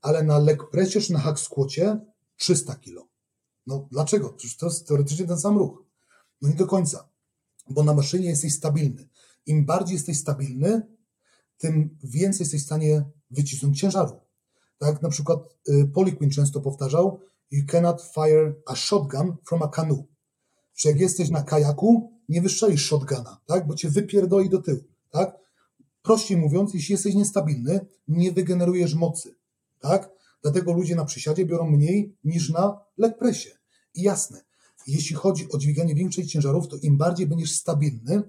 ale 0.00 0.22
na 0.22 0.38
leg 0.38 0.62
czy 0.90 1.12
na 1.12 1.18
hack 1.18 1.38
squacie 1.38 2.00
300 2.36 2.74
kg? 2.74 3.08
No 3.66 3.88
dlaczego? 3.90 4.28
Przecież 4.28 4.56
to 4.56 4.66
jest 4.66 4.88
teoretycznie 4.88 5.26
ten 5.26 5.38
sam 5.38 5.58
ruch. 5.58 5.84
No 6.42 6.48
nie 6.48 6.54
do 6.54 6.66
końca 6.66 7.08
bo 7.70 7.82
na 7.82 7.94
maszynie 7.94 8.28
jesteś 8.28 8.54
stabilny. 8.54 9.08
Im 9.46 9.64
bardziej 9.64 9.94
jesteś 9.94 10.18
stabilny, 10.18 10.82
tym 11.58 11.98
więcej 12.04 12.44
jesteś 12.44 12.62
w 12.62 12.66
stanie 12.66 13.04
wycisnąć 13.30 13.80
ciężaru. 13.80 14.20
Tak, 14.78 15.02
na 15.02 15.08
przykład 15.08 15.56
y, 15.68 15.90
Poliquin 15.94 16.30
często 16.30 16.60
powtarzał, 16.60 17.20
you 17.50 17.66
cannot 17.66 18.02
fire 18.02 18.54
a 18.66 18.74
shotgun 18.74 19.36
from 19.44 19.62
a 19.62 19.68
canoe. 19.68 20.04
Że 20.76 20.88
jak 20.88 21.00
jesteś 21.00 21.30
na 21.30 21.42
kajaku, 21.42 22.12
nie 22.28 22.42
wystrzelisz 22.42 22.86
shotguna, 22.86 23.40
tak, 23.46 23.66
bo 23.66 23.74
cię 23.74 23.90
wypierdoli 23.90 24.50
do 24.50 24.62
tyłu, 24.62 24.84
tak. 25.10 25.38
Prościej 26.02 26.36
mówiąc, 26.36 26.74
jeśli 26.74 26.92
jesteś 26.92 27.14
niestabilny, 27.14 27.86
nie 28.08 28.32
wygenerujesz 28.32 28.94
mocy, 28.94 29.34
tak. 29.80 30.10
Dlatego 30.42 30.72
ludzie 30.72 30.96
na 30.96 31.04
przysiadzie 31.04 31.46
biorą 31.46 31.70
mniej 31.70 32.16
niż 32.24 32.50
na 32.50 32.80
leg 32.98 33.18
pressie. 33.18 33.48
I 33.94 34.02
jasne, 34.02 34.40
jeśli 34.86 35.16
chodzi 35.16 35.48
o 35.52 35.58
dźwiganie 35.58 35.94
większych 35.94 36.26
ciężarów, 36.26 36.68
to 36.68 36.76
im 36.76 36.96
bardziej 36.96 37.26
będziesz 37.26 37.52
stabilny, 37.52 38.22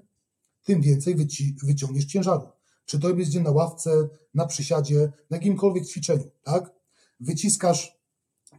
tym 0.64 0.82
więcej 0.82 1.16
wyci- 1.16 1.54
wyciągniesz 1.64 2.06
ciężaru. 2.06 2.48
Czy 2.86 3.00
to 3.00 3.14
będzie 3.14 3.42
na 3.42 3.52
ławce, 3.52 4.10
na 4.34 4.46
przysiadzie, 4.46 5.12
na 5.30 5.38
jakimkolwiek 5.38 5.86
ćwiczeniu, 5.86 6.32
tak? 6.44 6.72
Wyciskasz, 7.20 7.99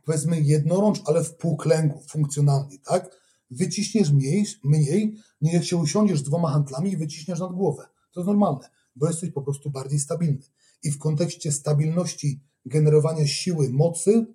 powiedzmy, 0.04 0.40
jednorącz, 0.40 1.00
ale 1.04 1.24
w 1.24 1.36
półklęgu, 1.36 2.00
funkcjonalnie, 2.08 2.78
tak? 2.78 3.20
Wyciśniesz 3.50 4.10
mniej, 4.10 4.46
mniej, 4.64 5.16
nie 5.40 5.52
jak 5.52 5.64
się 5.64 5.76
usiądziesz 5.76 6.22
dwoma 6.22 6.50
handlami 6.50 6.92
i 6.92 6.96
wyciśniesz 6.96 7.40
nad 7.40 7.52
głowę. 7.52 7.86
To 8.12 8.20
jest 8.20 8.26
normalne, 8.26 8.68
bo 8.96 9.08
jesteś 9.08 9.30
po 9.30 9.42
prostu 9.42 9.70
bardziej 9.70 9.98
stabilny. 9.98 10.42
I 10.82 10.90
w 10.90 10.98
kontekście 10.98 11.52
stabilności 11.52 12.40
generowania 12.64 13.26
siły, 13.26 13.70
mocy, 13.70 14.26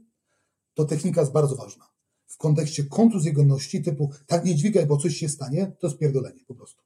to 0.73 0.85
technika 0.85 1.21
jest 1.21 1.33
bardzo 1.33 1.55
ważna 1.55 1.85
w 2.27 2.37
kontekście 2.37 2.83
kontuzjogenności 2.83 3.83
typu 3.83 4.11
tak 4.27 4.45
nie 4.45 4.55
dźwigaj, 4.55 4.85
bo 4.85 4.97
coś 4.97 5.17
się 5.17 5.29
stanie, 5.29 5.71
to 5.79 5.89
spierdolenie 5.89 6.45
po 6.47 6.55
prostu. 6.55 6.83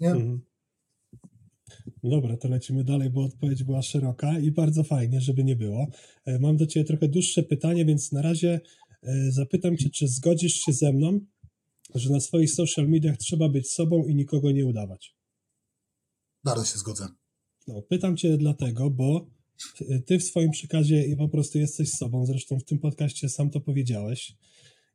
Nie? 0.00 0.10
Mhm. 0.10 0.40
Dobra, 2.02 2.36
to 2.36 2.48
lecimy 2.48 2.84
dalej, 2.84 3.10
bo 3.10 3.24
odpowiedź 3.24 3.64
była 3.64 3.82
szeroka 3.82 4.38
i 4.38 4.50
bardzo 4.50 4.84
fajnie, 4.84 5.20
żeby 5.20 5.44
nie 5.44 5.56
było. 5.56 5.86
E, 6.24 6.38
mam 6.38 6.56
do 6.56 6.66
Ciebie 6.66 6.84
trochę 6.84 7.08
dłuższe 7.08 7.42
pytanie, 7.42 7.84
więc 7.84 8.12
na 8.12 8.22
razie 8.22 8.60
e, 9.02 9.32
zapytam 9.32 9.76
Cię, 9.76 9.90
czy 9.90 10.08
zgodzisz 10.08 10.54
się 10.54 10.72
ze 10.72 10.92
mną, 10.92 11.20
że 11.94 12.10
na 12.10 12.20
swoich 12.20 12.50
social 12.50 12.88
mediach 12.88 13.16
trzeba 13.16 13.48
być 13.48 13.70
sobą 13.70 14.06
i 14.06 14.14
nikogo 14.14 14.50
nie 14.50 14.66
udawać? 14.66 15.16
Bardzo 16.44 16.64
się 16.64 16.78
zgodzę. 16.78 17.08
No, 17.66 17.82
pytam 17.82 18.16
Cię 18.16 18.38
dlatego, 18.38 18.90
bo 18.90 19.26
Ty 20.06 20.18
w 20.18 20.24
swoim 20.24 20.50
przekazie 20.50 21.16
po 21.16 21.28
prostu 21.28 21.58
jesteś 21.58 21.90
sobą, 21.90 22.26
zresztą 22.26 22.58
w 22.58 22.64
tym 22.64 22.78
podcaście 22.78 23.28
sam 23.28 23.50
to 23.50 23.60
powiedziałeś. 23.60 24.36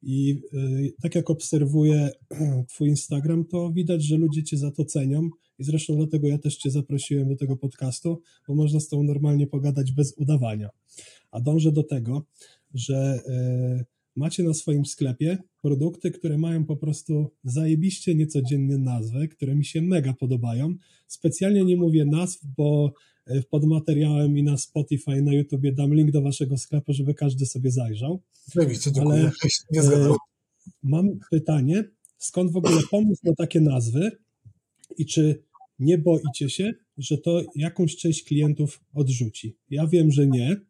I 0.04 0.42
y, 0.54 0.94
tak 1.02 1.16
jak 1.16 1.30
obserwuję 1.30 2.10
Twój 2.70 2.90
Instagram, 2.90 3.46
to 3.46 3.72
widać, 3.72 4.04
że 4.04 4.18
ludzie 4.18 4.44
Cię 4.44 4.58
za 4.58 4.72
to 4.72 4.86
cenią. 4.86 5.30
I 5.60 5.64
zresztą 5.64 5.96
dlatego 5.96 6.28
ja 6.28 6.38
też 6.38 6.58
Cię 6.58 6.72
zaprosiłem 6.72 7.30
do 7.30 7.36
tego 7.36 7.58
podcastu, 7.58 8.22
bo 8.48 8.56
można 8.56 8.80
z 8.80 8.88
Tobą 8.88 9.04
normalnie 9.04 9.48
pogadać 9.48 9.92
bez 9.92 10.14
udawania. 10.18 10.70
A 11.32 11.42
dążę 11.42 11.72
do 11.72 11.84
tego, 11.84 12.26
że 12.74 13.24
y, 13.82 13.86
macie 14.16 14.44
na 14.44 14.54
swoim 14.54 14.86
sklepie 14.86 15.38
produkty, 15.62 16.12
które 16.12 16.38
mają 16.38 16.66
po 16.66 16.78
prostu 16.78 17.32
zajebiście 17.44 18.16
niecodziennie 18.16 18.78
nazwy, 18.78 19.28
które 19.28 19.56
mi 19.56 19.66
się 19.66 19.82
mega 19.82 20.14
podobają. 20.14 20.76
Specjalnie 21.08 21.64
nie 21.64 21.78
mówię 21.78 22.06
nazw, 22.06 22.46
bo 22.58 22.94
pod 23.50 23.66
materiałem 23.66 24.38
i 24.38 24.44
na 24.44 24.58
Spotify, 24.58 25.22
na 25.22 25.34
YouTubie 25.34 25.72
dam 25.72 25.94
link 25.94 26.12
do 26.12 26.22
waszego 26.22 26.58
sklepu, 26.58 26.94
żeby 26.94 27.14
każdy 27.14 27.46
sobie 27.46 27.72
zajrzał. 27.72 28.22
Oczywiście, 28.50 28.92
dziękuję. 28.92 29.20
Ale 29.20 29.32
nie 29.72 29.82
y, 29.82 30.16
mam 30.84 31.20
pytanie, 31.32 31.84
skąd 32.18 32.52
w 32.52 32.58
ogóle 32.58 32.82
pomysł 32.92 33.22
na 33.24 33.36
takie 33.36 33.62
nazwy 33.62 34.12
i 34.98 35.06
czy 35.06 35.44
nie 35.80 35.98
boicie 35.98 36.50
się, 36.50 36.74
że 36.98 37.18
to 37.18 37.42
jakąś 37.56 37.96
część 37.96 38.24
klientów 38.24 38.82
odrzuci? 38.94 39.58
Ja 39.70 39.88
wiem, 39.88 40.12
że 40.12 40.28
nie, 40.28 40.62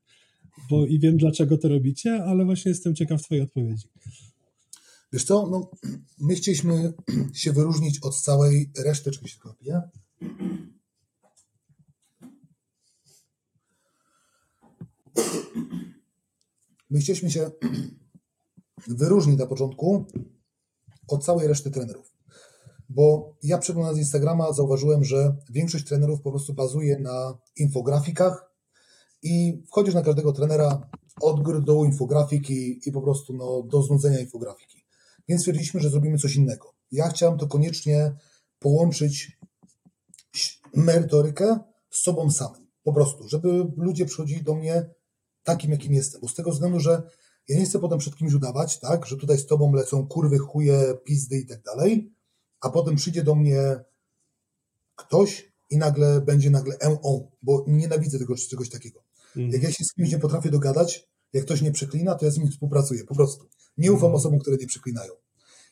bo 0.70 0.86
i 0.86 1.00
wiem, 1.00 1.18
dlaczego 1.18 1.58
to 1.58 1.68
robicie, 1.68 2.24
ale 2.24 2.46
właśnie 2.46 2.70
jestem 2.70 2.96
ciekaw 2.96 3.22
Twojej 3.22 3.44
odpowiedzi. 3.44 3.88
Wiesz 5.14 5.24
co, 5.24 5.48
no, 5.48 5.72
my 6.20 6.36
chcieliśmy 6.36 6.94
się 7.34 7.54
wyróżnić 7.54 8.00
od 8.02 8.16
całej 8.16 8.72
reszty, 8.86 9.12
czego 9.12 9.28
się. 9.28 9.38
My 16.90 17.00
chcieliśmy 17.00 17.32
się 17.32 17.52
wyróżnić 18.88 19.40
na 19.40 19.46
początku 19.46 20.06
od 21.08 21.26
całej 21.26 21.48
reszty 21.48 21.72
trenerów. 21.72 22.14
Bo 22.90 23.36
ja 23.44 23.58
przeglądając 23.58 24.00
Instagrama 24.00 24.54
zauważyłem, 24.54 25.04
że 25.04 25.36
większość 25.50 25.86
trenerów 25.86 26.22
po 26.22 26.32
prostu 26.32 26.54
bazuje 26.54 27.00
na 27.00 27.38
infografikach, 27.56 28.54
i 29.24 29.64
wchodzisz 29.68 29.94
na 29.94 30.02
każdego 30.02 30.34
trenera 30.34 30.90
od 31.22 31.44
góry 31.44 31.62
do 31.62 31.84
infografiki 31.84 32.90
i 32.90 32.92
po 32.92 33.02
prostu 33.02 33.34
no, 33.34 33.62
do 33.62 33.82
znudzenia 33.82 34.20
infografiki. 34.20 34.86
Więc 35.28 35.42
stwierdziliśmy, 35.42 35.80
że 35.80 35.90
zrobimy 35.90 36.18
coś 36.18 36.36
innego. 36.36 36.74
Ja 36.92 37.10
chciałem 37.10 37.38
to 37.38 37.48
koniecznie 37.48 38.16
połączyć 38.60 39.38
merytorykę 40.76 41.60
z 41.90 42.02
sobą 42.02 42.32
samym. 42.32 42.68
Po 42.84 42.94
prostu, 42.94 43.28
żeby 43.28 43.72
ludzie 43.78 44.06
przychodzili 44.06 44.44
do 44.44 44.56
mnie 44.56 44.90
takim, 45.44 45.72
jakim 45.72 45.94
jestem. 45.94 46.22
Bo 46.22 46.28
z 46.28 46.34
tego 46.34 46.52
względu, 46.52 46.80
że 46.80 47.04
ja 47.48 47.60
nie 47.60 47.66
chcę 47.66 47.80
potem 47.80 48.00
przed 48.00 48.16
kimś 48.16 48.34
udawać, 48.34 48.80
tak, 48.80 49.06
że 49.06 49.18
tutaj 49.18 49.38
z 49.38 49.46
tobą 49.46 49.74
lecą 49.74 50.08
kurwy, 50.08 50.38
chuje, 50.38 50.94
pizdy 51.06 51.38
i 51.38 51.46
tak 51.46 51.62
dalej, 51.62 52.14
a 52.62 52.70
potem 52.70 52.96
przyjdzie 52.96 53.24
do 53.24 53.36
mnie 53.36 53.84
ktoś 54.96 55.54
i 55.70 55.78
nagle 55.78 56.22
będzie 56.22 56.50
nagle 56.50 56.78
MO, 56.90 57.32
bo 57.42 57.66
nienawidzę 57.68 58.20
tego 58.20 58.36
czegoś 58.36 58.70
takiego. 58.70 59.04
Mhm. 59.28 59.52
Jak 59.52 59.64
ja 59.64 59.72
się 59.72 59.84
z 59.84 59.94
kimś 59.94 60.12
nie 60.12 60.20
potrafię 60.20 60.52
dogadać, 60.52 61.10
jak 61.34 61.46
ktoś 61.46 61.62
nie 61.62 61.72
przeklina, 61.72 62.16
to 62.16 62.26
ja 62.26 62.32
z 62.32 62.38
nim 62.38 62.52
współpracuję, 62.52 63.04
po 63.04 63.16
prostu. 63.16 63.50
Nie 63.78 63.92
ufam 63.92 64.06
mhm. 64.06 64.16
osobom, 64.16 64.40
które 64.40 64.58
nie 64.58 64.68
przeklinają. 64.68 65.14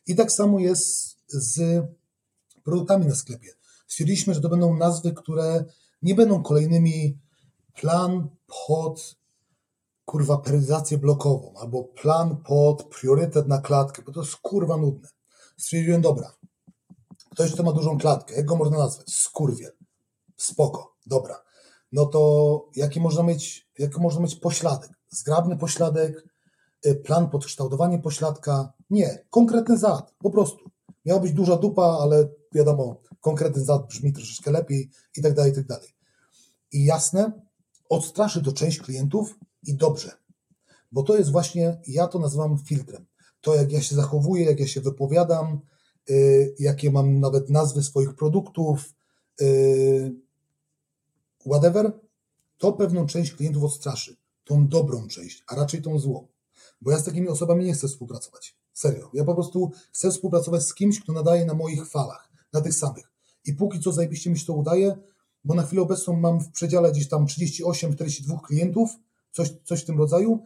I 0.07 0.15
tak 0.15 0.31
samo 0.31 0.59
jest 0.59 1.17
z 1.27 1.83
produktami 2.63 3.05
na 3.05 3.15
sklepie. 3.15 3.53
Stwierdziliśmy, 3.87 4.33
że 4.33 4.41
to 4.41 4.49
będą 4.49 4.77
nazwy, 4.77 5.13
które 5.13 5.65
nie 6.01 6.15
będą 6.15 6.43
kolejnymi 6.43 7.19
plan 7.81 8.29
pod 8.67 9.20
kurwa 10.05 10.37
peryzację 10.37 10.97
blokową, 10.97 11.53
albo 11.57 11.83
plan 11.83 12.37
pod 12.37 12.83
priorytet 12.83 13.47
na 13.47 13.61
klatkę, 13.61 14.01
bo 14.01 14.11
to 14.11 14.19
jest 14.21 14.35
kurwa 14.35 14.77
nudne. 14.77 15.09
Stwierdziłem, 15.57 16.01
dobra, 16.01 16.33
ktoś, 17.31 17.53
kto 17.53 17.63
ma 17.63 17.71
dużą 17.71 17.97
klatkę, 17.97 18.35
jak 18.35 18.45
go 18.45 18.55
można 18.55 18.77
nazwać? 18.77 19.09
Skurwiel. 19.09 19.71
Spoko, 20.37 20.95
dobra 21.05 21.43
no 21.91 22.05
to 22.05 22.69
jaki 22.75 22.99
można 22.99 23.23
mieć, 23.23 23.69
jaki 23.79 24.01
można 24.01 24.21
mieć 24.21 24.35
pośladek? 24.35 24.89
Zgrabny 25.09 25.57
pośladek, 25.57 26.25
y, 26.85 26.95
plan 26.95 27.29
podkształtowanie 27.29 27.99
pośladka? 27.99 28.73
Nie, 28.89 29.25
konkretny 29.29 29.77
zad, 29.77 30.13
po 30.19 30.29
prostu. 30.29 30.71
Miała 31.05 31.19
być 31.19 31.33
duża 31.33 31.57
dupa, 31.57 31.97
ale 32.01 32.29
wiadomo, 32.53 33.01
konkretny 33.19 33.63
zad 33.63 33.87
brzmi 33.87 34.13
troszeczkę 34.13 34.51
lepiej 34.51 34.89
i 35.17 35.21
tak 35.21 35.33
dalej, 35.33 35.51
i 35.51 35.55
tak 35.55 35.65
dalej. 35.65 35.89
I 36.71 36.85
jasne, 36.85 37.31
odstraszy 37.89 38.43
to 38.43 38.51
część 38.51 38.81
klientów 38.81 39.35
i 39.63 39.75
dobrze, 39.75 40.11
bo 40.91 41.03
to 41.03 41.17
jest 41.17 41.31
właśnie, 41.31 41.81
ja 41.87 42.07
to 42.07 42.19
nazywam 42.19 42.57
filtrem. 42.57 43.05
To 43.41 43.55
jak 43.55 43.71
ja 43.71 43.81
się 43.81 43.95
zachowuję, 43.95 44.45
jak 44.45 44.59
ja 44.59 44.67
się 44.67 44.81
wypowiadam, 44.81 45.59
yy, 46.09 46.55
jakie 46.59 46.91
mam 46.91 47.19
nawet 47.19 47.49
nazwy 47.49 47.83
swoich 47.83 48.15
produktów, 48.15 48.93
yy, 49.39 50.15
whatever, 51.45 51.91
to 52.57 52.73
pewną 52.73 53.05
część 53.05 53.33
klientów 53.33 53.63
odstraszy. 53.63 54.15
Tą 54.43 54.67
dobrą 54.67 55.07
część, 55.07 55.43
a 55.47 55.55
raczej 55.55 55.81
tą 55.81 55.99
złą. 55.99 56.27
Bo 56.81 56.91
ja 56.91 56.99
z 56.99 57.03
takimi 57.03 57.27
osobami 57.27 57.65
nie 57.65 57.73
chcę 57.73 57.87
współpracować. 57.87 58.55
Serio. 58.73 59.09
Ja 59.13 59.23
po 59.23 59.33
prostu 59.33 59.71
chcę 59.91 60.11
współpracować 60.11 60.63
z 60.63 60.73
kimś, 60.73 60.99
kto 60.99 61.13
nadaje 61.13 61.45
na 61.45 61.53
moich 61.53 61.89
falach, 61.89 62.29
na 62.53 62.61
tych 62.61 62.73
samych. 62.73 63.11
I 63.45 63.53
póki 63.53 63.79
co 63.79 63.91
zajebiście 63.91 64.29
mi 64.29 64.39
się 64.39 64.45
to 64.45 64.53
udaje, 64.53 64.97
bo 65.43 65.53
na 65.53 65.63
chwilę 65.63 65.81
obecną 65.81 66.15
mam 66.15 66.39
w 66.39 66.51
przedziale 66.51 66.91
gdzieś 66.91 67.07
tam 67.07 67.25
38-42 67.25 68.41
klientów, 68.41 68.89
coś, 69.31 69.53
coś 69.63 69.81
w 69.81 69.85
tym 69.85 69.97
rodzaju 69.97 70.43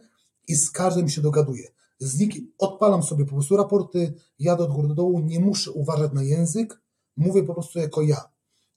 i 0.48 0.56
z 0.56 0.70
każdym 0.70 1.08
się 1.08 1.20
dogaduję. 1.20 1.68
Z 1.98 2.18
nikim 2.18 2.52
odpalam 2.58 3.02
sobie 3.02 3.24
po 3.24 3.32
prostu 3.32 3.56
raporty, 3.56 4.14
jadę 4.38 4.64
od 4.64 4.72
góry 4.72 4.88
do 4.88 4.94
dołu, 4.94 5.20
nie 5.20 5.40
muszę 5.40 5.70
uważać 5.70 6.12
na 6.12 6.22
język, 6.22 6.80
mówię 7.16 7.42
po 7.42 7.54
prostu 7.54 7.78
jako 7.78 8.02
ja 8.02 8.28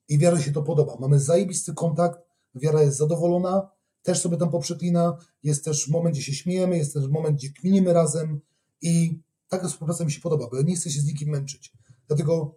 i 0.09 0.17
wiara 0.17 0.41
się 0.41 0.51
to 0.51 0.63
podoba. 0.63 0.97
Mamy 0.99 1.19
zajebisty 1.19 1.73
kontakt, 1.73 2.19
wiara 2.55 2.81
jest 2.81 2.97
zadowolona, 2.97 3.69
też 4.03 4.21
sobie 4.21 4.37
tam 4.37 4.49
poprzeklina, 4.49 5.17
jest 5.43 5.65
też 5.65 5.87
moment, 5.87 6.15
gdzie 6.15 6.23
się 6.23 6.33
śmiejemy, 6.33 6.77
jest 6.77 6.93
też 6.93 7.07
moment, 7.07 7.37
gdzie 7.37 7.49
kminimy 7.49 7.93
razem 7.93 8.39
i 8.81 9.19
taka 9.47 9.67
współpraca 9.67 10.05
mi 10.05 10.11
się 10.11 10.21
podoba, 10.21 10.47
bo 10.51 10.57
ja 10.57 10.63
nie 10.63 10.75
chcę 10.75 10.89
się 10.89 11.01
z 11.01 11.05
nikim 11.05 11.29
męczyć. 11.29 11.73
Dlatego 12.07 12.55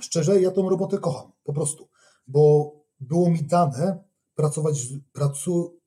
szczerze, 0.00 0.40
ja 0.40 0.50
tą 0.50 0.68
robotę 0.68 0.98
kocham, 0.98 1.32
po 1.44 1.52
prostu, 1.52 1.88
bo 2.26 2.72
było 3.00 3.30
mi 3.30 3.42
dane 3.42 4.04
pracować, 4.34 4.88
pracu, 5.12 5.77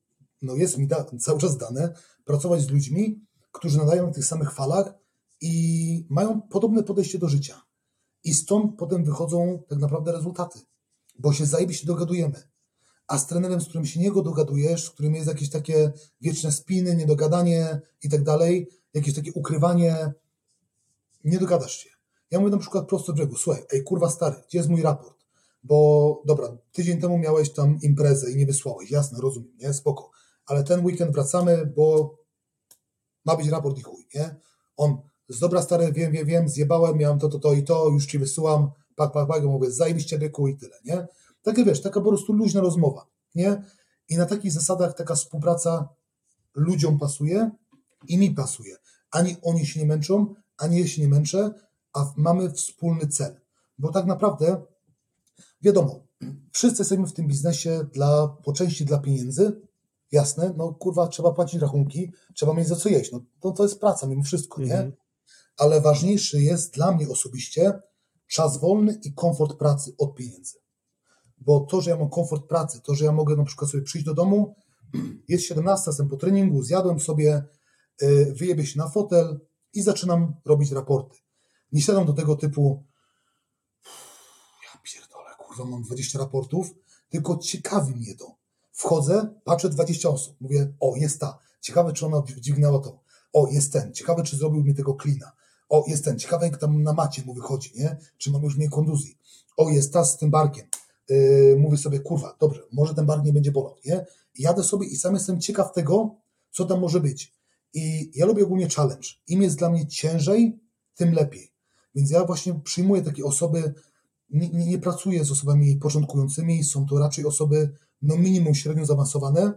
no 0.41 0.55
jest 0.55 0.77
mi 0.77 0.87
da, 0.87 1.05
cały 1.19 1.39
czas 1.39 1.57
dane, 1.57 1.93
pracować 2.25 2.61
z 2.61 2.69
ludźmi, 2.69 3.25
którzy 3.51 3.77
nadają 3.77 4.07
na 4.07 4.13
tych 4.13 4.25
samych 4.25 4.53
falach 4.53 4.93
i 5.41 6.05
mają 6.09 6.41
podobne 6.41 6.83
podejście 6.83 7.19
do 7.19 7.29
życia. 7.29 7.61
I 8.23 8.33
stąd 8.33 8.77
potem 8.77 9.03
wychodzą 9.03 9.63
tak 9.69 9.79
naprawdę 9.79 10.11
rezultaty 10.11 10.59
bo 11.21 11.33
się 11.33 11.45
zajebiście 11.45 11.87
dogadujemy. 11.87 12.43
A 13.07 13.17
z 13.17 13.27
trenerem, 13.27 13.61
z 13.61 13.65
którym 13.65 13.85
się 13.85 13.99
nie 13.99 14.11
dogadujesz, 14.11 14.85
z 14.85 14.89
którym 14.89 15.15
jest 15.15 15.27
jakieś 15.27 15.49
takie 15.49 15.91
wieczne 16.21 16.51
spiny, 16.51 16.95
niedogadanie 16.95 17.81
i 18.03 18.09
tak 18.09 18.23
dalej, 18.23 18.69
jakieś 18.93 19.15
takie 19.15 19.33
ukrywanie, 19.33 20.13
nie 21.23 21.39
dogadasz 21.39 21.77
się. 21.77 21.89
Ja 22.31 22.39
mówię 22.39 22.51
na 22.51 22.57
przykład 22.57 22.87
prosto 22.87 23.11
w 23.11 23.15
brzegu, 23.15 23.35
słuchaj, 23.35 23.63
ej 23.73 23.83
kurwa 23.83 24.09
stary, 24.09 24.35
gdzie 24.47 24.57
jest 24.57 24.69
mój 24.69 24.81
raport? 24.81 25.17
Bo 25.63 26.21
dobra, 26.25 26.57
tydzień 26.71 27.01
temu 27.01 27.17
miałeś 27.17 27.53
tam 27.53 27.79
imprezę 27.81 28.31
i 28.31 28.35
nie 28.35 28.45
wysłałeś, 28.45 28.91
jasne, 28.91 29.19
rozumiem, 29.21 29.51
nie, 29.59 29.73
spoko. 29.73 30.11
Ale 30.51 30.63
ten 30.63 30.85
weekend 30.85 31.11
wracamy, 31.11 31.73
bo 31.75 32.15
ma 33.25 33.35
być 33.35 33.47
raport 33.47 33.77
i 33.77 33.81
chuj, 33.81 34.07
nie? 34.15 34.35
On, 34.77 34.97
z 35.29 35.39
dobra 35.39 35.61
stary, 35.61 35.91
wiem, 35.91 36.11
wiem, 36.11 36.25
wiem, 36.25 36.49
zjebałem, 36.49 36.97
miałem 36.97 37.19
to, 37.19 37.29
to, 37.29 37.39
to 37.39 37.53
i 37.53 37.63
to, 37.63 37.89
już 37.89 38.05
ci 38.05 38.19
wysyłam, 38.19 38.71
pak, 38.95 39.11
pak, 39.11 39.27
pak, 39.27 39.43
mówię, 39.43 39.71
zajebiście 39.71 40.19
byku 40.19 40.47
i 40.47 40.57
tyle, 40.57 40.75
nie? 40.85 41.07
Takie 41.41 41.65
wiesz, 41.65 41.81
taka 41.81 42.01
po 42.01 42.09
prostu 42.09 42.33
luźna 42.33 42.61
rozmowa, 42.61 43.05
nie? 43.35 43.63
I 44.09 44.17
na 44.17 44.25
takich 44.25 44.51
zasadach 44.51 44.95
taka 44.95 45.15
współpraca 45.15 45.89
ludziom 46.55 46.99
pasuje 46.99 47.51
i 48.07 48.17
mi 48.17 48.31
pasuje. 48.31 48.75
Ani 49.11 49.35
oni 49.41 49.65
się 49.65 49.79
nie 49.79 49.85
męczą, 49.85 50.35
ani 50.57 50.79
ja 50.79 50.87
się 50.87 51.01
nie 51.01 51.07
męczę, 51.07 51.53
a 51.93 52.13
mamy 52.17 52.51
wspólny 52.51 53.07
cel. 53.07 53.41
Bo 53.77 53.91
tak 53.91 54.05
naprawdę, 54.05 54.61
wiadomo, 55.61 56.07
wszyscy 56.51 56.81
jesteśmy 56.81 57.07
w 57.07 57.13
tym 57.13 57.27
biznesie 57.27 57.85
dla, 57.93 58.27
po 58.27 58.53
części 58.53 58.85
dla 58.85 58.99
pieniędzy, 58.99 59.61
jasne, 60.11 60.53
no 60.57 60.73
kurwa, 60.73 61.07
trzeba 61.07 61.31
płacić 61.31 61.61
rachunki, 61.61 62.11
trzeba 62.33 62.53
mieć 62.53 62.67
za 62.67 62.75
co 62.75 62.89
jeść, 62.89 63.11
no 63.11 63.21
to, 63.39 63.51
to 63.51 63.63
jest 63.63 63.79
praca 63.79 64.07
mimo 64.07 64.23
wszystko, 64.23 64.61
nie? 64.61 64.73
Mhm. 64.73 64.93
Ale 65.57 65.81
ważniejszy 65.81 66.41
jest 66.41 66.73
dla 66.73 66.91
mnie 66.91 67.09
osobiście 67.09 67.79
czas 68.27 68.57
wolny 68.57 68.99
i 69.03 69.13
komfort 69.13 69.57
pracy 69.57 69.95
od 69.97 70.15
pieniędzy. 70.15 70.57
Bo 71.37 71.59
to, 71.59 71.81
że 71.81 71.89
ja 71.89 71.97
mam 71.97 72.09
komfort 72.09 72.47
pracy, 72.47 72.81
to, 72.83 72.95
że 72.95 73.05
ja 73.05 73.11
mogę 73.11 73.35
na 73.35 73.43
przykład 73.43 73.71
sobie 73.71 73.83
przyjść 73.83 74.05
do 74.05 74.13
domu, 74.13 74.55
jest 75.27 75.43
17, 75.43 75.89
jestem 75.89 76.09
po 76.09 76.17
treningu, 76.17 76.63
zjadłem 76.63 76.99
sobie, 76.99 77.43
y, 78.01 78.33
wyjebie 78.37 78.65
się 78.65 78.79
na 78.79 78.89
fotel 78.89 79.39
i 79.73 79.81
zaczynam 79.81 80.33
robić 80.45 80.71
raporty. 80.71 81.17
Nie 81.71 81.81
siadam 81.81 82.05
do 82.05 82.13
tego 82.13 82.35
typu 82.35 82.83
ja 84.63 84.79
pierdolę, 84.83 85.29
kurwa, 85.37 85.65
mam 85.65 85.83
20 85.83 86.19
raportów, 86.19 86.71
tylko 87.09 87.37
ciekawi 87.37 87.95
mnie 87.95 88.15
to. 88.15 88.40
Wchodzę, 88.81 89.33
patrzę 89.43 89.69
20 89.69 90.09
osób, 90.09 90.35
mówię, 90.41 90.73
o, 90.79 90.95
jest 90.95 91.19
ta, 91.19 91.39
ciekawe, 91.61 91.93
czy 91.93 92.05
ona 92.05 92.23
dźwignęła 92.37 92.79
to, 92.79 92.99
o, 93.33 93.47
jest 93.51 93.73
ten, 93.73 93.93
ciekawe, 93.93 94.23
czy 94.23 94.37
zrobił 94.37 94.63
mi 94.63 94.75
tego 94.75 94.93
klina, 94.93 95.31
o, 95.69 95.85
jest 95.87 96.05
ten, 96.05 96.19
ciekawe, 96.19 96.45
jak 96.45 96.57
tam 96.57 96.83
na 96.83 96.93
macie 96.93 97.23
mu 97.25 97.33
wychodzi, 97.33 97.71
nie, 97.75 97.97
czy 98.17 98.31
mam 98.31 98.43
już 98.43 98.57
mniej 98.57 98.69
konduzji, 98.69 99.17
o, 99.57 99.69
jest 99.69 99.93
ta 99.93 100.05
z 100.05 100.17
tym 100.17 100.31
barkiem, 100.31 100.67
yy, 101.09 101.57
mówię 101.59 101.77
sobie, 101.77 101.99
kurwa, 101.99 102.35
dobrze, 102.39 102.61
może 102.71 102.95
ten 102.95 103.05
bark 103.05 103.25
nie 103.25 103.33
będzie 103.33 103.51
bolał, 103.51 103.75
nie, 103.85 104.05
jadę 104.39 104.63
sobie 104.63 104.87
i 104.87 104.95
sam 104.95 105.13
jestem 105.13 105.41
ciekaw 105.41 105.73
tego, 105.73 106.15
co 106.51 106.65
tam 106.65 106.79
może 106.79 106.99
być. 106.99 107.33
I 107.73 108.11
ja 108.15 108.25
lubię 108.25 108.43
ogólnie 108.43 108.69
challenge. 108.69 109.07
Im 109.27 109.41
jest 109.41 109.57
dla 109.57 109.69
mnie 109.69 109.87
ciężej, 109.87 110.59
tym 110.95 111.13
lepiej. 111.13 111.51
Więc 111.95 112.11
ja 112.11 112.25
właśnie 112.25 112.53
przyjmuję 112.63 113.01
takie 113.01 113.25
osoby, 113.25 113.73
nie, 114.29 114.49
nie, 114.49 114.65
nie 114.65 114.77
pracuję 114.77 115.25
z 115.25 115.31
osobami 115.31 115.75
początkującymi, 115.75 116.63
są 116.63 116.85
to 116.85 116.99
raczej 116.99 117.25
osoby 117.25 117.73
no 118.01 118.17
minimum 118.17 118.55
średnio 118.55 118.85
zaawansowane, 118.85 119.53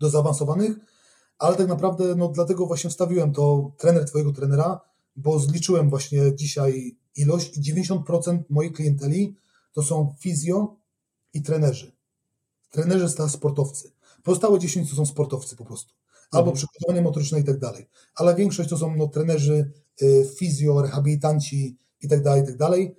do 0.00 0.10
zaawansowanych, 0.10 0.76
ale 1.38 1.56
tak 1.56 1.68
naprawdę 1.68 2.14
no 2.14 2.28
dlatego 2.28 2.66
właśnie 2.66 2.90
wstawiłem 2.90 3.32
to 3.32 3.72
trener 3.78 4.04
twojego 4.04 4.32
trenera, 4.32 4.80
bo 5.16 5.38
zliczyłem 5.38 5.90
właśnie 5.90 6.36
dzisiaj 6.36 6.96
ilość 7.16 7.56
i 7.56 7.74
90% 7.74 8.38
mojej 8.50 8.72
klienteli 8.72 9.36
to 9.72 9.82
są 9.82 10.14
fizjo 10.18 10.76
i 11.34 11.42
trenerzy. 11.42 11.92
Trenerzy 12.70 13.14
to 13.14 13.28
sportowcy. 13.28 13.92
Pozostałe 14.22 14.58
10 14.58 14.90
to 14.90 14.96
są 14.96 15.06
sportowcy 15.06 15.56
po 15.56 15.64
prostu. 15.64 15.94
Albo 16.30 16.50
mhm. 16.50 16.56
przygotowanie 16.56 17.02
motoryczne 17.02 17.40
i 17.40 17.44
tak 17.44 17.58
dalej. 17.58 17.88
Ale 18.14 18.34
większość 18.34 18.70
to 18.70 18.78
są 18.78 18.96
no, 18.96 19.08
trenerzy, 19.08 19.72
y, 20.02 20.30
fizjo, 20.36 20.82
rehabilitanci 20.82 21.78
i 22.02 22.08
tak 22.08 22.22
dalej, 22.22 22.42
i 22.42 22.46
tak 22.46 22.56
dalej. 22.56 22.96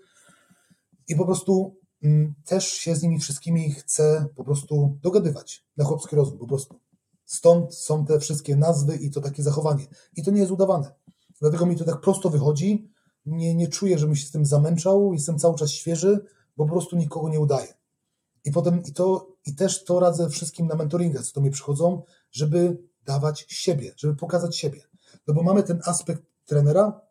I 1.08 1.16
po 1.16 1.26
prostu 1.26 1.76
też 2.46 2.68
się 2.68 2.96
z 2.96 3.02
nimi 3.02 3.20
wszystkimi 3.20 3.72
chcę 3.72 4.26
po 4.36 4.44
prostu 4.44 4.98
dogadywać 5.02 5.66
na 5.78 5.86
chłopski 5.86 6.16
rozum, 6.16 6.38
po 6.38 6.48
prostu. 6.48 6.80
Stąd 7.26 7.76
są 7.76 8.06
te 8.06 8.20
wszystkie 8.20 8.56
nazwy 8.56 8.96
i 8.96 9.12
to 9.12 9.22
takie 9.22 9.44
zachowanie. 9.44 9.88
I 10.16 10.24
to 10.24 10.32
nie 10.32 10.40
jest 10.40 10.52
udawane. 10.52 10.94
Dlatego 11.42 11.66
mi 11.66 11.76
to 11.76 11.86
tak 11.86 12.02
prosto 12.02 12.30
wychodzi. 12.30 12.92
Nie, 13.26 13.56
nie 13.56 13.68
czuję, 13.68 13.98
żebym 13.98 14.16
się 14.16 14.28
z 14.28 14.32
tym 14.32 14.46
zamęczał. 14.46 15.14
Jestem 15.14 15.40
cały 15.40 15.56
czas 15.56 15.72
świeży, 15.72 16.26
bo 16.58 16.66
po 16.66 16.72
prostu 16.72 16.96
nikogo 16.96 17.30
nie 17.30 17.40
udaje. 17.40 17.74
I 18.46 18.52
potem 18.52 18.84
i 18.84 18.94
to, 18.94 19.28
i 19.46 19.56
też 19.56 19.84
to 19.84 20.00
radzę 20.00 20.30
wszystkim 20.30 20.68
na 20.68 20.76
mentoringach, 20.76 21.26
co 21.26 21.34
do 21.34 21.42
mnie 21.42 21.52
przychodzą, 21.52 22.02
żeby 22.32 22.78
dawać 23.06 23.46
siebie, 23.50 23.94
żeby 23.98 24.16
pokazać 24.16 24.58
siebie. 24.58 24.82
No 25.28 25.34
bo 25.34 25.44
mamy 25.44 25.64
ten 25.64 25.82
aspekt 25.86 26.24
trenera, 26.46 27.02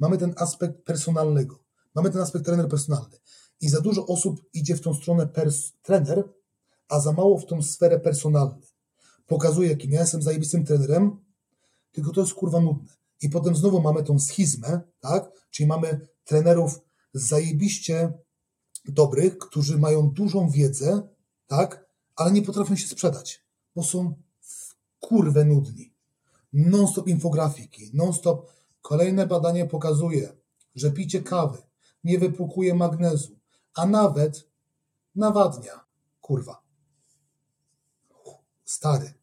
mamy 0.00 0.18
ten 0.18 0.34
aspekt 0.36 0.82
personalnego, 0.84 1.58
mamy 1.94 2.10
ten 2.10 2.20
aspekt 2.20 2.44
trener 2.44 2.68
personalny. 2.68 3.16
I 3.60 3.68
za 3.68 3.80
dużo 3.80 4.06
osób 4.06 4.42
idzie 4.52 4.76
w 4.76 4.80
tą 4.80 4.94
stronę 4.94 5.26
pers- 5.26 5.72
trener, 5.82 6.28
a 6.88 7.00
za 7.00 7.12
mało 7.12 7.38
w 7.38 7.46
tą 7.46 7.62
sferę 7.62 8.00
personalną. 8.00 8.60
Pokazuje, 9.26 9.68
jakim 9.68 9.92
ja 9.92 10.00
jestem 10.00 10.22
zajebistym 10.22 10.64
trenerem, 10.64 11.24
tylko 11.92 12.12
to 12.12 12.20
jest 12.20 12.34
kurwa 12.34 12.60
nudne. 12.60 12.94
I 13.20 13.28
potem 13.28 13.56
znowu 13.56 13.80
mamy 13.80 14.02
tą 14.02 14.18
schizmę, 14.18 14.80
tak? 15.00 15.30
Czyli 15.50 15.66
mamy 15.66 16.08
trenerów 16.24 16.80
zajebiście 17.14 18.12
dobrych, 18.84 19.38
którzy 19.38 19.78
mają 19.78 20.10
dużą 20.10 20.50
wiedzę, 20.50 21.08
tak? 21.46 21.86
Ale 22.16 22.32
nie 22.32 22.42
potrafią 22.42 22.76
się 22.76 22.88
sprzedać, 22.88 23.44
bo 23.76 23.82
są 23.82 24.14
kurwę 25.00 25.44
nudni. 25.44 25.94
Non-stop 26.52 27.08
infografiki, 27.08 27.90
non-stop. 27.94 28.52
Kolejne 28.82 29.26
badanie 29.26 29.66
pokazuje, 29.66 30.32
że 30.74 30.90
picie 30.90 31.22
kawy 31.22 31.58
nie 32.04 32.18
wypłukuje 32.18 32.74
magnezu, 32.74 33.36
a 33.74 33.86
nawet 33.86 34.48
nawadnia. 35.14 35.80
Kurwa. 36.20 36.62
Stary. 38.64 39.14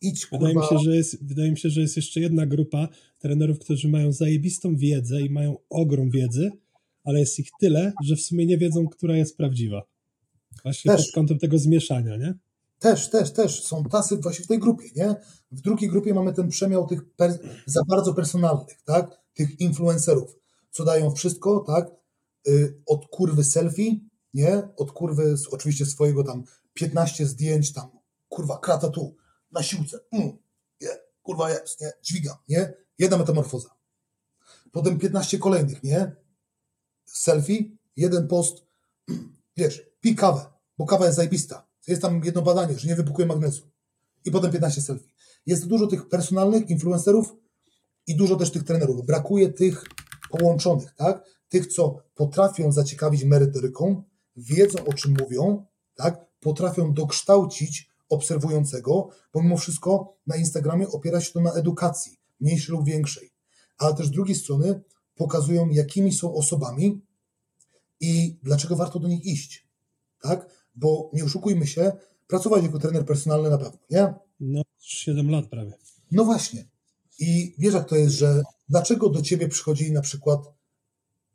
Idź, 0.00 0.26
kurwa. 0.26 0.46
Wydaje 0.46 0.66
mi, 0.66 0.78
się, 0.78 0.84
że 0.84 0.96
jest, 0.96 1.24
wydaje 1.24 1.50
mi 1.50 1.58
się, 1.58 1.70
że 1.70 1.80
jest 1.80 1.96
jeszcze 1.96 2.20
jedna 2.20 2.46
grupa 2.46 2.88
trenerów, 3.18 3.58
którzy 3.58 3.88
mają 3.88 4.12
zajebistą 4.12 4.76
wiedzę 4.76 5.20
i 5.20 5.30
mają 5.30 5.56
ogrom 5.70 6.10
wiedzy, 6.10 6.50
ale 7.04 7.20
jest 7.20 7.38
ich 7.38 7.48
tyle, 7.60 7.92
że 8.04 8.16
w 8.16 8.20
sumie 8.20 8.46
nie 8.46 8.58
wiedzą, 8.58 8.88
która 8.88 9.16
jest 9.16 9.36
prawdziwa. 9.36 9.82
Właśnie 10.62 10.92
Też. 10.92 11.06
pod 11.06 11.14
kątem 11.14 11.38
tego 11.38 11.58
zmieszania, 11.58 12.16
nie? 12.16 12.34
Też, 12.78 13.10
też, 13.10 13.32
też 13.32 13.64
są 13.64 13.84
tacy 13.84 14.16
właśnie 14.16 14.44
w 14.44 14.48
tej 14.48 14.58
grupie, 14.58 14.84
nie? 14.96 15.14
W 15.52 15.60
drugiej 15.60 15.90
grupie 15.90 16.14
mamy 16.14 16.32
ten 16.32 16.48
przemiał 16.48 16.86
tych 16.86 17.00
za 17.66 17.80
bardzo 17.88 18.14
personalnych, 18.14 18.82
tak? 18.84 19.20
Tych 19.34 19.60
influencerów, 19.60 20.38
co 20.70 20.84
dają 20.84 21.10
wszystko, 21.10 21.64
tak? 21.66 21.97
Y, 22.48 22.82
od 22.86 23.06
kurwy 23.08 23.44
selfie, 23.44 24.00
nie? 24.34 24.68
Od 24.76 24.92
kurwy 24.92 25.34
oczywiście 25.50 25.86
swojego 25.86 26.24
tam 26.24 26.44
15 26.74 27.26
zdjęć, 27.26 27.72
tam 27.72 27.90
kurwa 28.28 28.58
krata 28.58 28.88
tu, 28.88 29.16
na 29.52 29.62
siłce, 29.62 29.98
mm, 30.12 30.38
nie? 30.80 30.88
kurwa 31.22 31.50
jest, 31.50 31.80
nie? 31.80 31.92
Dźwigam, 32.02 32.36
nie? 32.48 32.74
Jedna 32.98 33.18
metamorfoza. 33.18 33.70
Potem 34.72 34.98
15 34.98 35.38
kolejnych, 35.38 35.82
nie? 35.82 36.16
Selfie, 37.04 37.76
jeden 37.96 38.28
post, 38.28 38.66
wiesz, 39.56 39.82
pij 40.00 40.14
kawę, 40.16 40.46
bo 40.78 40.86
kawa 40.86 41.04
jest 41.04 41.16
zajebista 41.16 41.68
jest 41.88 42.02
tam 42.02 42.24
jedno 42.24 42.42
badanie, 42.42 42.78
że 42.78 42.88
nie 42.88 42.96
wypukuje 42.96 43.26
magnezu. 43.26 43.62
I 44.24 44.30
potem 44.30 44.52
15 44.52 44.82
selfie. 44.82 45.08
Jest 45.46 45.66
dużo 45.66 45.86
tych 45.86 46.08
personalnych 46.08 46.70
influencerów 46.70 47.36
i 48.06 48.16
dużo 48.16 48.36
też 48.36 48.50
tych 48.50 48.64
trenerów. 48.64 49.06
Brakuje 49.06 49.52
tych 49.52 49.84
połączonych, 50.30 50.94
tak? 50.94 51.24
Tych, 51.48 51.66
co 51.66 52.02
potrafią 52.14 52.72
zaciekawić 52.72 53.24
merytoryką, 53.24 54.02
wiedzą 54.36 54.84
o 54.84 54.92
czym 54.92 55.16
mówią, 55.20 55.66
tak? 55.94 56.26
Potrafią 56.40 56.94
dokształcić 56.94 57.90
obserwującego, 58.08 59.08
bo 59.32 59.42
mimo 59.42 59.56
wszystko 59.56 60.16
na 60.26 60.36
Instagramie 60.36 60.88
opiera 60.88 61.20
się 61.20 61.32
to 61.32 61.40
na 61.40 61.52
edukacji, 61.52 62.20
mniejszej 62.40 62.76
lub 62.76 62.86
większej. 62.86 63.30
Ale 63.78 63.94
też 63.94 64.06
z 64.06 64.10
drugiej 64.10 64.36
strony 64.36 64.80
pokazują, 65.14 65.68
jakimi 65.68 66.12
są 66.12 66.34
osobami 66.34 67.02
i 68.00 68.38
dlaczego 68.42 68.76
warto 68.76 68.98
do 68.98 69.08
nich 69.08 69.24
iść. 69.24 69.68
Tak? 70.20 70.58
bo 70.78 71.10
nie 71.12 71.24
oszukujmy 71.24 71.66
się, 71.66 71.92
pracować 72.26 72.62
jako 72.62 72.78
trener 72.78 73.06
personalny 73.06 73.50
na 73.50 73.58
pewno, 73.58 73.78
nie? 73.90 74.14
No, 74.40 74.62
7 74.78 75.30
lat 75.30 75.46
prawie. 75.46 75.72
No 76.10 76.24
właśnie. 76.24 76.68
I 77.18 77.54
wiesz, 77.58 77.74
jak 77.74 77.88
to 77.88 77.96
jest, 77.96 78.14
że 78.14 78.42
dlaczego 78.68 79.08
do 79.08 79.22
ciebie 79.22 79.48
przychodzili 79.48 79.92
na 79.92 80.00
przykład 80.00 80.40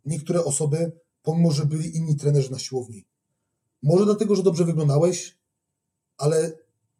niektóre 0.05 0.43
osoby, 0.43 0.91
pomimo 1.21 1.51
że 1.51 1.65
byli 1.65 1.97
inni 1.97 2.15
trenerzy 2.15 2.51
na 2.51 2.59
siłowni? 2.59 3.05
Może 3.83 4.05
dlatego, 4.05 4.35
że 4.35 4.43
dobrze 4.43 4.65
wyglądałeś, 4.65 5.37
ale 6.17 6.51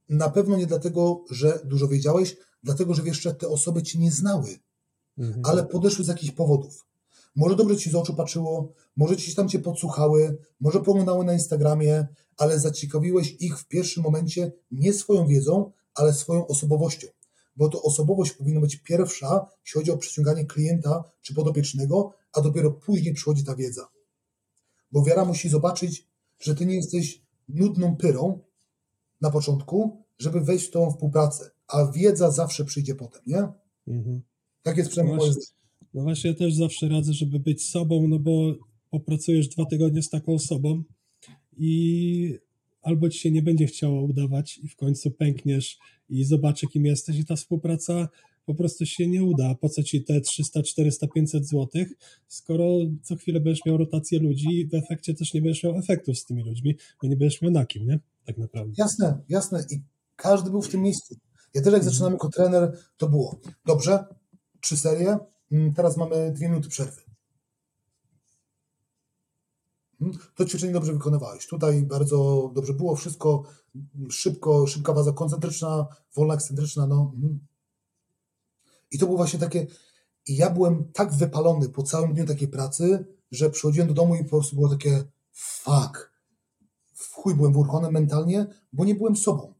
na 0.10 0.30
pewno 0.30 0.58
nie 0.58 0.68
dlatego, 0.68 1.26
że 1.30 1.60
dużo 1.66 1.88
wiedziałeś, 1.88 2.38
dlatego, 2.64 2.94
że 2.94 3.04
jeszcze 3.04 3.34
te 3.34 3.48
osoby 3.48 3.84
cię 3.84 4.00
nie 4.00 4.12
znały, 4.12 4.60
mhm. 5.18 5.42
ale 5.46 5.64
podeszły 5.64 6.06
z 6.06 6.08
jakichś 6.08 6.32
powodów. 6.32 6.86
Może 7.36 7.56
dobrze 7.56 7.78
ci 7.78 7.90
z 7.90 7.96
oczu 7.96 8.14
patrzyło, 8.14 8.74
może 8.98 9.18
ci 9.18 9.36
tam 9.36 9.50
cię 9.50 9.60
podsłuchały, 9.60 10.38
może 10.60 10.80
poglądały 10.80 11.26
na 11.26 11.34
Instagramie, 11.34 12.08
ale 12.38 12.60
zaciekawiłeś 12.60 13.36
ich 13.40 13.60
w 13.60 13.68
pierwszym 13.68 14.04
momencie 14.04 14.52
nie 14.72 14.94
swoją 14.94 15.28
wiedzą, 15.28 15.72
ale 15.96 16.14
swoją 16.14 16.48
osobowością. 16.48 17.08
Bo 17.56 17.70
to 17.70 17.82
osobowość 17.82 18.32
powinna 18.32 18.62
być 18.62 18.76
pierwsza, 18.76 19.46
jeśli 19.66 19.80
chodzi 19.80 19.92
o 19.92 19.98
przyciąganie 19.98 20.46
klienta 20.46 21.04
czy 21.22 21.34
podopiecznego, 21.34 22.14
a 22.34 22.42
dopiero 22.42 22.72
później 22.72 23.14
przychodzi 23.14 23.44
ta 23.44 23.56
wiedza. 23.56 23.88
Bo 24.92 25.04
wiara 25.04 25.26
musi 25.26 25.50
zobaczyć, 25.50 26.08
że 26.40 26.56
ty 26.56 26.66
nie 26.66 26.76
jesteś 26.76 27.22
nudną 27.50 27.96
pyrą 27.96 28.40
na 29.22 29.32
początku, 29.32 30.04
żeby 30.20 30.42
wejść 30.42 30.68
w 30.68 30.72
tą 30.72 30.92
współpracę, 30.92 31.52
a 31.68 31.92
wiedza 31.92 32.32
zawsze 32.32 32.66
przyjdzie 32.66 32.96
potem, 32.96 33.22
nie? 33.28 33.48
Mhm. 33.88 34.22
Tak 34.64 34.78
jest 34.78 34.90
przynajmniej 34.90 35.18
no 35.18 35.34
no 35.94 36.04
właśnie 36.04 36.30
ja 36.30 36.36
też 36.36 36.54
zawsze 36.54 36.90
radzę, 36.90 37.14
żeby 37.14 37.40
być 37.40 37.70
sobą, 37.70 38.08
no 38.08 38.20
bo 38.20 38.56
popracujesz 38.90 39.48
dwa 39.48 39.66
tygodnie 39.66 40.02
z 40.02 40.10
taką 40.10 40.34
osobą 40.34 40.84
i 41.58 42.40
albo 42.82 43.10
ci 43.10 43.20
się 43.20 43.32
nie 43.32 43.42
będzie 43.42 43.66
chciało 43.66 44.02
udawać 44.02 44.58
i 44.58 44.68
w 44.68 44.76
końcu 44.76 45.12
pękniesz 45.12 45.80
i 46.10 46.24
zobaczy 46.24 46.68
kim 46.68 46.86
jesteś 46.86 47.18
i 47.18 47.26
ta 47.26 47.36
współpraca 47.36 48.10
po 48.46 48.56
prostu 48.56 48.86
się 48.86 49.08
nie 49.08 49.24
uda. 49.24 49.56
Po 49.56 49.70
co 49.70 49.84
ci 49.84 50.04
te 50.04 50.22
300, 50.22 50.64
400, 50.64 51.08
500 51.08 51.48
złotych, 51.48 51.94
skoro 52.28 52.66
co 53.04 53.16
chwilę 53.16 53.40
będziesz 53.40 53.66
miał 53.66 53.78
rotację 53.78 54.20
ludzi 54.20 54.60
i 54.60 54.68
w 54.68 54.74
efekcie 54.74 55.14
też 55.14 55.34
nie 55.34 55.42
będziesz 55.42 55.64
miał 55.64 55.78
efektów 55.78 56.18
z 56.18 56.26
tymi 56.26 56.44
ludźmi, 56.44 56.78
bo 57.02 57.08
nie 57.08 57.18
będziesz 57.18 57.42
miał 57.42 57.52
na 57.52 57.66
kim, 57.66 57.88
nie? 57.88 58.00
Tak 58.26 58.38
naprawdę. 58.38 58.74
Jasne, 58.78 59.22
jasne 59.30 59.66
i 59.72 59.82
każdy 60.16 60.50
był 60.50 60.62
w 60.62 60.70
tym 60.70 60.82
miejscu. 60.82 61.16
Ja 61.54 61.62
też 61.62 61.74
jak 61.74 61.84
zaczynałem 61.84 62.14
jako 62.14 62.30
trener, 62.30 62.78
to 62.98 63.10
było 63.10 63.40
dobrze, 63.66 64.06
trzy 64.62 64.78
serie, 64.78 65.18
Mm, 65.54 65.74
teraz 65.74 65.98
mamy 65.98 66.32
dwie 66.32 66.50
minuty 66.50 66.70
przerwy. 66.70 67.02
Mm, 70.02 70.14
to 70.36 70.46
ćwiczenie 70.46 70.74
dobrze 70.74 70.94
wykonywałeś. 70.94 71.48
Tutaj 71.48 71.84
bardzo 71.84 72.52
dobrze 72.56 72.74
było, 72.74 72.96
wszystko 72.96 73.44
szybko, 74.10 74.68
szybka 74.68 74.94
baza 74.94 75.12
koncentryczna, 75.12 75.88
wolna 76.16 76.34
ekscentryczna, 76.34 76.88
no. 76.88 77.14
I 78.94 78.98
to 79.00 79.06
było 79.06 79.18
właśnie 79.18 79.40
takie, 79.40 79.68
i 80.28 80.36
ja 80.36 80.50
byłem 80.50 80.92
tak 80.94 81.14
wypalony 81.14 81.70
po 81.70 81.84
całym 81.84 82.14
dniu 82.14 82.26
takiej 82.26 82.48
pracy, 82.48 83.06
że 83.32 83.50
przychodziłem 83.50 83.88
do 83.88 83.94
domu 83.94 84.16
i 84.16 84.24
po 84.24 84.30
prostu 84.30 84.56
było 84.56 84.70
takie 84.70 85.04
fuck. 85.32 86.14
W 86.94 87.14
chuj 87.14 87.36
byłem 87.36 87.54
wurchony 87.54 87.92
mentalnie, 87.92 88.46
bo 88.74 88.86
nie 88.86 88.96
byłem 88.96 89.16
sobą. 89.16 89.54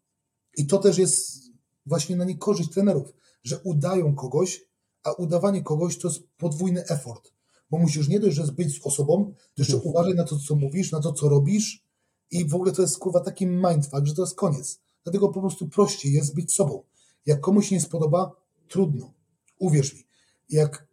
I 0.58 0.68
to 0.68 0.78
też 0.78 0.98
jest 0.98 1.44
właśnie 1.86 2.16
na 2.16 2.26
niekorzyść 2.26 2.70
trenerów, 2.70 3.14
że 3.44 3.60
udają 3.60 4.16
kogoś, 4.16 4.62
a 5.04 5.12
udawanie 5.12 5.64
kogoś 5.64 5.98
to 5.98 6.08
jest 6.08 6.24
podwójny 6.38 6.86
effort. 6.88 7.34
Bo 7.70 7.78
musisz 7.78 8.08
nie 8.08 8.20
dość, 8.20 8.36
że 8.36 8.44
być 8.44 8.78
z 8.78 8.86
osobą, 8.86 9.34
to 9.56 9.62
jeszcze 9.62 9.76
mhm. 9.76 9.92
uważaj 9.92 10.16
na 10.16 10.24
to, 10.24 10.40
co 10.48 10.56
mówisz, 10.56 10.92
na 10.92 11.00
to, 11.00 11.14
co 11.14 11.30
robisz 11.30 11.86
i 12.32 12.46
w 12.46 12.56
ogóle 12.56 12.72
to 12.72 12.82
jest 12.82 12.98
kurwa 12.98 13.20
taki 13.20 13.48
mindfuck, 13.48 14.06
że 14.06 14.14
to 14.14 14.22
jest 14.22 14.36
koniec. 14.36 14.80
Dlatego 15.04 15.30
po 15.30 15.42
prostu 15.42 15.70
prościej 15.70 16.14
jest 16.14 16.36
być 16.36 16.54
sobą. 16.54 16.84
Jak 17.26 17.42
komuś 17.42 17.72
nie 17.72 17.82
spodoba, 17.82 18.32
trudno. 18.68 19.14
Uwierz 19.60 19.94
mi, 19.94 20.04
jak 20.50 20.88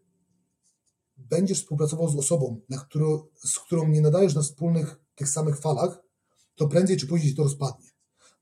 będziesz 1.16 1.60
współpracował 1.60 2.08
z 2.08 2.16
osobą, 2.16 2.60
na 2.68 2.78
którą, 2.78 3.22
z 3.34 3.58
którą 3.58 3.88
nie 3.88 4.00
nadajesz 4.00 4.34
na 4.34 4.42
wspólnych 4.42 5.00
tych 5.14 5.28
samych 5.28 5.60
falach, 5.60 6.02
to 6.54 6.68
prędzej 6.68 6.96
czy 6.96 7.06
później 7.06 7.30
się 7.30 7.36
to 7.36 7.42
rozpadnie. 7.42 7.90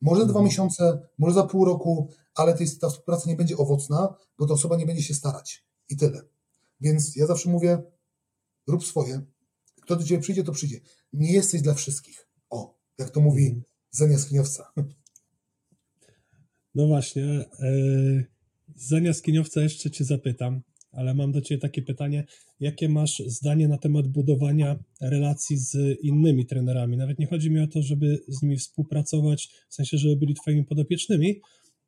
Może 0.00 0.22
dwa 0.22 0.30
mhm. 0.30 0.44
miesiące, 0.44 1.08
może 1.18 1.34
za 1.34 1.44
pół 1.44 1.64
roku, 1.64 2.08
ale 2.34 2.56
ta 2.80 2.88
współpraca 2.88 3.30
nie 3.30 3.36
będzie 3.36 3.56
owocna, 3.56 4.14
bo 4.38 4.46
ta 4.46 4.54
osoba 4.54 4.76
nie 4.76 4.86
będzie 4.86 5.02
się 5.02 5.14
starać. 5.14 5.66
I 5.88 5.96
tyle. 5.96 6.22
Więc 6.80 7.16
ja 7.16 7.26
zawsze 7.26 7.50
mówię, 7.50 7.82
rób 8.66 8.84
swoje. 8.84 9.20
Kto 9.82 9.96
do 9.96 10.04
ciebie 10.04 10.20
przyjdzie, 10.20 10.44
to 10.44 10.52
przyjdzie. 10.52 10.80
Nie 11.12 11.32
jesteś 11.32 11.62
dla 11.62 11.74
wszystkich. 11.74 12.28
O, 12.50 12.78
jak 12.98 13.10
to 13.10 13.20
mówi 13.20 13.46
mhm. 13.46 13.62
Zenia 13.90 14.18
Skiniowca. 14.18 14.72
No 16.74 16.86
właśnie. 16.86 17.22
Yy, 17.60 18.26
Zenia 18.78 19.12
Skiniowca 19.12 19.62
jeszcze 19.62 19.90
cię 19.90 20.04
zapytam, 20.04 20.60
ale 20.92 21.14
mam 21.14 21.32
do 21.32 21.40
ciebie 21.40 21.60
takie 21.60 21.82
pytanie. 21.82 22.24
Jakie 22.60 22.88
masz 22.88 23.22
zdanie 23.26 23.68
na 23.68 23.78
temat 23.78 24.08
budowania 24.08 24.78
relacji 25.00 25.56
z 25.56 25.98
innymi 26.02 26.46
trenerami? 26.46 26.96
Nawet 26.96 27.18
nie 27.18 27.26
chodzi 27.26 27.50
mi 27.50 27.60
o 27.60 27.66
to, 27.66 27.82
żeby 27.82 28.20
z 28.28 28.42
nimi 28.42 28.56
współpracować, 28.56 29.48
w 29.68 29.74
sensie, 29.74 29.98
żeby 29.98 30.16
byli 30.16 30.34
twoimi 30.34 30.64
podopiecznymi, 30.64 31.40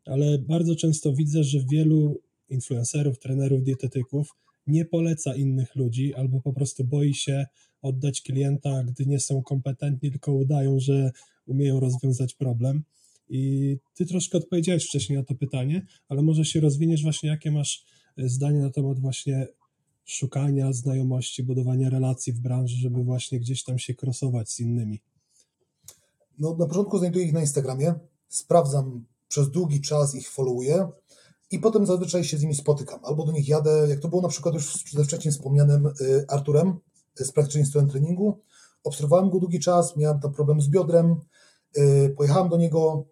ale 0.04 0.38
bardzo 0.38 0.76
często 0.76 1.12
widzę, 1.12 1.44
że 1.44 1.58
wielu 1.72 2.20
influencerów, 2.48 3.18
trenerów, 3.18 3.62
dietetyków 3.62 4.28
nie 4.66 4.84
poleca 4.84 5.34
innych 5.34 5.76
ludzi 5.76 6.14
albo 6.14 6.40
po 6.40 6.52
prostu 6.52 6.84
boi 6.84 7.14
się 7.14 7.46
oddać 7.82 8.22
klienta, 8.22 8.84
gdy 8.84 9.06
nie 9.06 9.20
są 9.20 9.42
kompetentni, 9.42 10.10
tylko 10.10 10.34
udają, 10.34 10.80
że 10.80 11.10
umieją 11.46 11.80
rozwiązać 11.80 12.34
problem. 12.34 12.82
I 13.30 13.76
ty 13.94 14.06
troszkę 14.06 14.38
odpowiedziałeś 14.38 14.86
wcześniej 14.86 15.18
na 15.18 15.24
to 15.24 15.34
pytanie, 15.34 15.86
ale 16.08 16.22
może 16.22 16.44
się 16.44 16.60
rozwiniesz 16.60 17.02
właśnie, 17.02 17.28
jakie 17.28 17.50
masz 17.50 17.84
zdanie 18.16 18.58
na 18.58 18.70
temat 18.70 19.00
właśnie 19.00 19.46
szukania 20.04 20.72
znajomości, 20.72 21.42
budowania 21.42 21.90
relacji 21.90 22.32
w 22.32 22.40
branży, 22.40 22.76
żeby 22.76 23.04
właśnie 23.04 23.40
gdzieś 23.40 23.64
tam 23.64 23.78
się 23.78 23.94
krosować 23.94 24.50
z 24.50 24.60
innymi? 24.60 25.02
No, 26.38 26.56
na 26.58 26.66
początku 26.66 26.98
znajduję 26.98 27.24
ich 27.24 27.32
na 27.32 27.40
Instagramie, 27.40 27.94
sprawdzam 28.28 29.04
przez 29.28 29.50
długi 29.50 29.80
czas 29.80 30.14
ich 30.14 30.30
followuję 30.30 30.88
i 31.50 31.58
potem 31.58 31.86
zazwyczaj 31.86 32.24
się 32.24 32.36
z 32.36 32.42
nimi 32.42 32.54
spotykam. 32.54 33.00
Albo 33.02 33.26
do 33.26 33.32
nich 33.32 33.48
jadę, 33.48 33.86
jak 33.88 34.00
to 34.00 34.08
było 34.08 34.22
na 34.22 34.28
przykład 34.28 34.54
już 34.54 34.84
ze 34.92 35.04
wcześniej 35.04 35.32
wspomnianym 35.32 35.86
y, 35.86 36.24
Arturem 36.28 36.78
y, 37.20 37.24
z 37.24 37.32
praktycznej 37.32 37.66
strony 37.66 37.88
treningu. 37.88 38.40
Obserwowałem 38.84 39.30
go 39.30 39.38
długi 39.38 39.60
czas, 39.60 39.96
miałem 39.96 40.20
tam 40.20 40.32
problem 40.32 40.60
z 40.60 40.68
biodrem, 40.68 41.16
y, 41.78 42.14
pojechałem 42.16 42.48
do 42.48 42.56
niego 42.56 43.06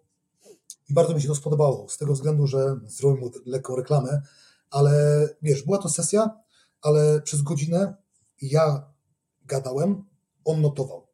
i 0.89 0.93
bardzo 0.93 1.13
mi 1.13 1.21
się 1.21 1.27
to 1.27 1.35
spodobało, 1.35 1.89
z 1.89 1.97
tego 1.97 2.13
względu, 2.13 2.47
że 2.47 2.79
zrobił 2.87 3.25
mu 3.25 3.31
lekką 3.45 3.75
reklamę, 3.75 4.21
ale 4.69 5.27
wiesz, 5.41 5.63
była 5.63 5.77
to 5.77 5.89
sesja, 5.89 6.39
ale 6.81 7.21
przez 7.21 7.41
godzinę 7.41 7.95
ja 8.41 8.93
gadałem, 9.45 10.03
on 10.45 10.61
notował. 10.61 11.07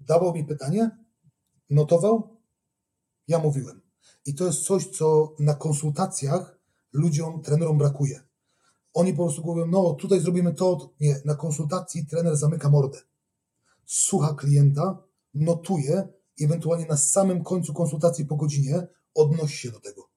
Dawał 0.00 0.34
mi 0.34 0.44
pytanie, 0.44 0.90
notował, 1.70 2.36
ja 3.28 3.38
mówiłem. 3.38 3.80
I 4.26 4.34
to 4.34 4.46
jest 4.46 4.64
coś, 4.64 4.86
co 4.86 5.34
na 5.38 5.54
konsultacjach 5.54 6.58
ludziom, 6.92 7.42
trenerom 7.42 7.78
brakuje. 7.78 8.20
Oni 8.94 9.14
po 9.14 9.24
prostu 9.24 9.42
mówią, 9.44 9.66
no 9.66 9.94
tutaj 9.94 10.20
zrobimy 10.20 10.54
to. 10.54 10.90
Nie, 11.00 11.20
na 11.24 11.34
konsultacji 11.34 12.06
trener 12.06 12.36
zamyka 12.36 12.70
mordę. 12.70 12.98
Słucha 13.86 14.34
klienta, 14.34 15.02
notuje 15.34 16.08
ewentualnie 16.44 16.86
na 16.86 16.96
samym 16.96 17.44
końcu 17.44 17.74
konsultacji 17.74 18.26
po 18.26 18.36
godzinie 18.36 18.86
odnosi 19.14 19.56
się 19.56 19.70
do 19.70 19.80
tego. 19.80 20.08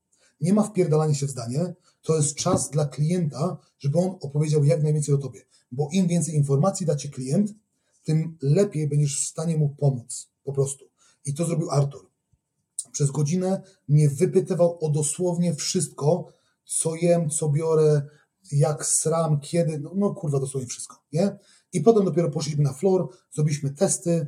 Nie 0.42 0.54
ma 0.54 0.64
wpierdalania 0.64 1.14
się 1.14 1.28
w 1.28 1.30
zdanie, 1.30 1.74
to 2.02 2.16
jest 2.16 2.36
czas 2.36 2.70
dla 2.70 2.86
klienta, 2.86 3.58
żeby 3.80 3.98
on 3.98 4.18
opowiedział 4.22 4.64
jak 4.64 4.84
najwięcej 4.84 5.16
o 5.16 5.18
tobie. 5.18 5.42
Bo 5.72 5.90
im 5.92 6.08
więcej 6.08 6.36
informacji 6.36 6.86
da 6.86 6.96
ci 6.96 7.10
klient, 7.10 7.54
tym 8.04 8.38
lepiej 8.42 8.88
będziesz 8.88 9.22
w 9.22 9.30
stanie 9.30 9.58
mu 9.58 9.70
pomóc. 9.70 10.30
Po 10.44 10.54
prostu. 10.54 10.86
I 11.26 11.34
to 11.34 11.46
zrobił 11.46 11.70
Artur. 11.70 12.10
Przez 12.92 13.12
godzinę 13.12 13.62
mnie 13.88 14.10
wypytywał 14.10 14.86
o 14.86 14.90
dosłownie 14.90 15.56
wszystko, 15.56 16.34
co 16.66 16.96
jem, 16.96 17.30
co 17.30 17.50
biorę, 17.50 18.02
jak 18.52 18.86
sram, 18.86 19.40
kiedy, 19.40 19.80
no, 19.80 19.92
no 19.96 20.14
kurwa, 20.14 20.40
dosłownie 20.40 20.68
wszystko, 20.68 20.96
nie? 21.14 21.38
I 21.74 21.82
potem 21.82 22.06
dopiero 22.06 22.32
poszliśmy 22.32 22.64
na 22.64 22.74
floor, 22.74 23.08
zrobiliśmy 23.32 23.70
testy, 23.70 24.28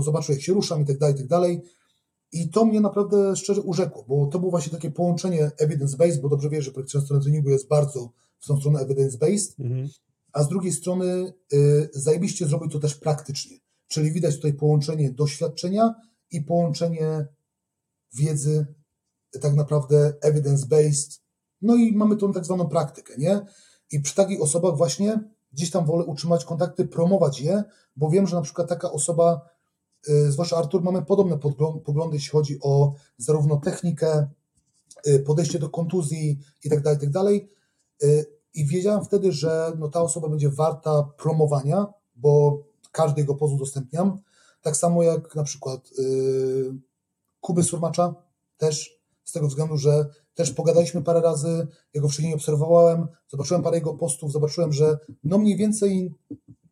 zobaczył 0.00 0.34
jak 0.34 0.44
się 0.44 0.52
ruszam 0.52 0.82
i 0.82 0.84
tak 0.84 0.98
dalej, 0.98 1.14
i 1.14 1.18
tak 1.18 1.26
dalej. 1.26 1.62
I 2.32 2.50
to 2.50 2.64
mnie 2.64 2.80
naprawdę 2.80 3.36
szczerze 3.36 3.62
urzekło, 3.62 4.04
bo 4.08 4.26
to 4.26 4.38
było 4.38 4.50
właśnie 4.50 4.72
takie 4.72 4.90
połączenie 4.90 5.50
evidence-based, 5.60 6.20
bo 6.20 6.28
dobrze 6.28 6.50
wiesz, 6.50 6.64
że 6.64 6.72
praktyczna 6.72 7.00
strona 7.00 7.22
treningu 7.22 7.50
jest 7.50 7.68
bardzo 7.68 8.12
w 8.38 8.46
tą 8.46 8.60
stronę 8.60 8.80
evidence-based, 8.80 9.60
mhm. 9.60 9.88
a 10.32 10.42
z 10.42 10.48
drugiej 10.48 10.72
strony 10.72 11.32
yy, 11.52 11.88
zajebiście 11.92 12.46
zrobił 12.46 12.68
to 12.68 12.78
też 12.78 12.94
praktycznie. 12.94 13.56
Czyli 13.88 14.12
widać 14.12 14.36
tutaj 14.36 14.52
połączenie 14.52 15.12
doświadczenia 15.12 15.94
i 16.30 16.40
połączenie 16.40 17.26
wiedzy 18.14 18.66
tak 19.40 19.54
naprawdę 19.54 20.14
evidence-based, 20.24 21.20
no 21.62 21.76
i 21.76 21.92
mamy 21.92 22.16
tą 22.16 22.32
tak 22.32 22.44
zwaną 22.44 22.68
praktykę, 22.68 23.14
nie? 23.18 23.40
I 23.92 24.00
przy 24.00 24.14
takich 24.14 24.42
osobach 24.42 24.76
właśnie 24.76 25.35
gdzieś 25.56 25.70
tam 25.70 25.86
wolę 25.86 26.04
utrzymać 26.04 26.44
kontakty, 26.44 26.84
promować 26.84 27.40
je, 27.40 27.64
bo 27.96 28.10
wiem, 28.10 28.26
że 28.26 28.36
na 28.36 28.42
przykład 28.42 28.68
taka 28.68 28.92
osoba, 28.92 29.48
y, 30.08 30.32
zwłaszcza 30.32 30.56
Artur, 30.56 30.82
mamy 30.82 31.02
podobne 31.02 31.38
poglądy, 31.84 32.16
jeśli 32.16 32.30
chodzi 32.30 32.58
o 32.62 32.92
zarówno 33.18 33.56
technikę, 33.56 34.26
y, 35.06 35.18
podejście 35.18 35.58
do 35.58 35.70
kontuzji 35.70 36.38
i 36.64 36.70
tak 36.70 36.82
dalej, 36.82 36.98
tak. 37.12 38.08
Y, 38.08 38.26
I 38.54 38.66
wiedziałem 38.66 39.04
wtedy, 39.04 39.32
że 39.32 39.72
no, 39.78 39.88
ta 39.88 40.02
osoba 40.02 40.28
będzie 40.28 40.50
warta 40.50 41.02
promowania, 41.02 41.86
bo 42.16 42.62
każdy 42.92 43.20
jego 43.20 43.34
poz 43.34 43.52
udostępniam. 43.52 44.18
Tak 44.62 44.76
samo 44.76 45.02
jak 45.02 45.34
na 45.34 45.44
przykład 45.44 45.90
Kuby 47.40 47.62
Surmacza 47.62 48.14
też 48.56 48.95
z 49.26 49.32
tego 49.32 49.46
względu, 49.48 49.76
że 49.76 50.06
też 50.34 50.52
pogadaliśmy 50.52 51.02
parę 51.02 51.20
razy, 51.20 51.66
jego 51.94 52.08
wcześniej 52.08 52.34
obserwowałem, 52.34 53.06
zobaczyłem 53.28 53.62
parę 53.62 53.76
jego 53.76 53.94
postów, 53.94 54.32
zobaczyłem, 54.32 54.72
że 54.72 54.98
no 55.24 55.38
mniej 55.38 55.56
więcej 55.56 56.14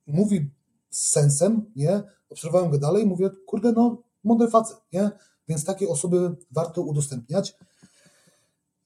mówi 0.06 0.50
z 0.90 1.08
sensem, 1.10 1.72
nie? 1.76 2.02
Obserwowałem 2.30 2.70
go 2.70 2.78
dalej, 2.78 3.06
mówię, 3.06 3.30
kurde, 3.46 3.72
no 3.72 4.02
mądry 4.24 4.48
facet, 4.48 4.76
nie? 4.92 5.10
Więc 5.48 5.64
takie 5.64 5.88
osoby 5.88 6.36
warto 6.50 6.82
udostępniać. 6.82 7.56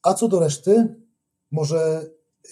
A 0.01 0.13
co 0.13 0.27
do 0.27 0.39
reszty, 0.39 0.95
może 1.51 2.09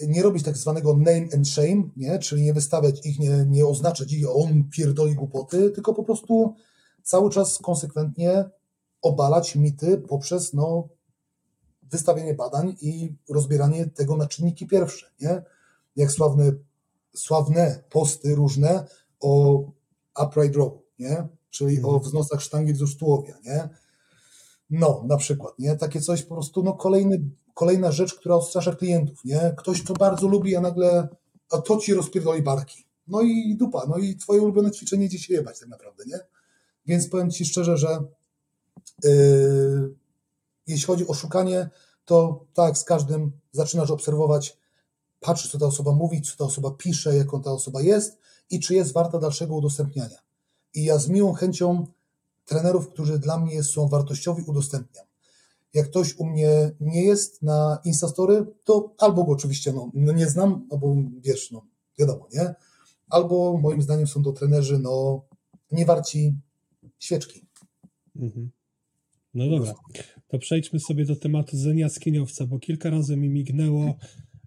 nie 0.08 0.24
robić 0.24 0.44
tak 0.44 0.58
zwanego 0.58 0.94
name 0.94 1.28
and 1.34 1.48
shame, 1.48 1.90
nie? 1.98 2.20
czyli 2.20 2.42
nie 2.42 2.54
wystawiać 2.54 3.06
ich, 3.06 3.20
nie, 3.20 3.46
nie 3.50 3.66
oznaczać 3.66 4.14
ich, 4.14 4.30
on 4.30 4.64
pierdoli 4.70 5.16
głupoty, 5.16 5.72
tylko 5.72 5.94
po 5.94 6.04
prostu 6.04 6.56
cały 7.04 7.30
czas 7.30 7.58
konsekwentnie 7.58 8.46
obalać 9.02 9.56
mity 9.56 9.98
poprzez 9.98 10.54
no, 10.54 10.90
wystawienie 11.92 12.34
badań 12.34 12.76
i 12.82 13.16
rozbieranie 13.30 13.86
tego 13.86 14.18
na 14.18 14.28
czynniki 14.28 14.68
pierwsze, 14.68 15.12
nie? 15.22 15.42
Jak 15.96 16.12
sławne, 16.12 16.52
sławne 17.16 17.84
posty 17.90 18.36
różne 18.36 18.88
o 19.20 19.64
upright 20.24 20.56
row, 20.56 20.74
nie? 21.00 21.28
Czyli 21.50 21.76
o 21.78 21.88
mhm. 21.88 22.00
wznosach 22.00 22.42
sztangi 22.42 22.74
wzdłuż 22.74 22.98
tułowia, 22.98 23.38
nie? 23.46 23.70
No, 24.70 25.04
na 25.08 25.18
przykład, 25.18 25.60
nie? 25.60 25.76
Takie 25.76 26.02
coś 26.02 26.24
po 26.24 26.36
prostu, 26.36 26.64
no 26.64 26.74
kolejny, 26.74 27.22
kolejna 27.54 27.92
rzecz, 27.92 28.16
która 28.16 28.36
odstrasza 28.36 28.76
klientów, 28.76 29.26
nie? 29.26 29.54
Ktoś 29.58 29.84
to 29.84 29.94
bardzo 29.94 30.28
lubi, 30.28 30.56
a 30.56 30.62
nagle, 30.62 31.08
a 31.52 31.58
to 31.58 31.78
ci 31.78 31.94
rozpierdoli 31.94 32.42
barki. 32.42 32.86
No 33.08 33.22
i 33.22 33.56
dupa, 33.60 33.86
no 33.90 33.98
i 33.98 34.16
twoje 34.16 34.42
ulubione 34.42 34.72
ćwiczenie 34.72 35.10
się 35.10 35.34
jebać 35.34 35.60
tak 35.60 35.70
naprawdę, 35.70 36.04
nie? 36.08 36.20
Więc 36.86 37.10
powiem 37.10 37.32
ci 37.32 37.46
szczerze, 37.46 37.78
że 37.78 38.00
Yy, 39.04 39.96
jeśli 40.68 40.88
chodzi 40.88 41.08
o 41.08 41.14
szukanie, 41.14 41.70
to 42.06 42.46
tak, 42.54 42.78
z 42.78 42.84
każdym 42.84 43.32
zaczynasz 43.52 43.92
obserwować, 43.92 44.58
patrzysz, 45.20 45.52
co 45.52 45.60
ta 45.60 45.66
osoba 45.66 45.92
mówi, 45.92 46.22
co 46.22 46.38
ta 46.38 46.46
osoba 46.46 46.72
pisze, 46.72 47.16
jaką 47.16 47.42
ta 47.42 47.52
osoba 47.52 47.82
jest 47.82 48.18
i 48.50 48.60
czy 48.60 48.76
jest 48.76 48.94
warta 48.94 49.20
dalszego 49.20 49.56
udostępniania. 49.56 50.18
I 50.74 50.84
ja 50.84 50.98
z 50.98 51.08
miłą 51.08 51.34
chęcią 51.34 51.88
trenerów, 52.46 52.90
którzy 52.90 53.20
dla 53.20 53.38
mnie 53.38 53.64
są 53.64 53.88
wartościowi, 53.88 54.44
udostępniam. 54.48 55.06
jak 55.74 55.88
ktoś 55.90 56.16
u 56.18 56.26
mnie 56.26 56.72
nie 56.80 57.04
jest 57.04 57.42
na 57.42 57.80
Instastory, 57.86 58.46
to 58.64 58.94
albo 58.98 59.24
go 59.24 59.32
oczywiście 59.32 59.74
no, 59.74 59.92
no 59.94 60.12
nie 60.12 60.28
znam, 60.30 60.68
albo 60.72 60.96
wiesz, 61.22 61.52
no 61.52 61.62
wiadomo, 62.00 62.28
nie? 62.34 62.56
Albo 63.10 63.58
moim 63.58 63.82
zdaniem 63.82 64.08
są 64.08 64.24
to 64.24 64.32
trenerzy, 64.32 64.80
no 64.80 65.22
nie 65.72 65.86
warci 65.86 66.36
świeczki. 67.00 67.46
Mhm. 68.16 68.52
No 69.34 69.50
dobra, 69.50 69.74
to 70.28 70.40
przejdźmy 70.40 70.80
sobie 70.80 71.06
do 71.06 71.16
tematu 71.16 71.58
Zenia 71.58 71.90
Skiniowca, 71.90 72.46
bo 72.46 72.60
kilka 72.60 72.90
razy 72.90 73.18
mi 73.18 73.30
mignęło 73.30 73.98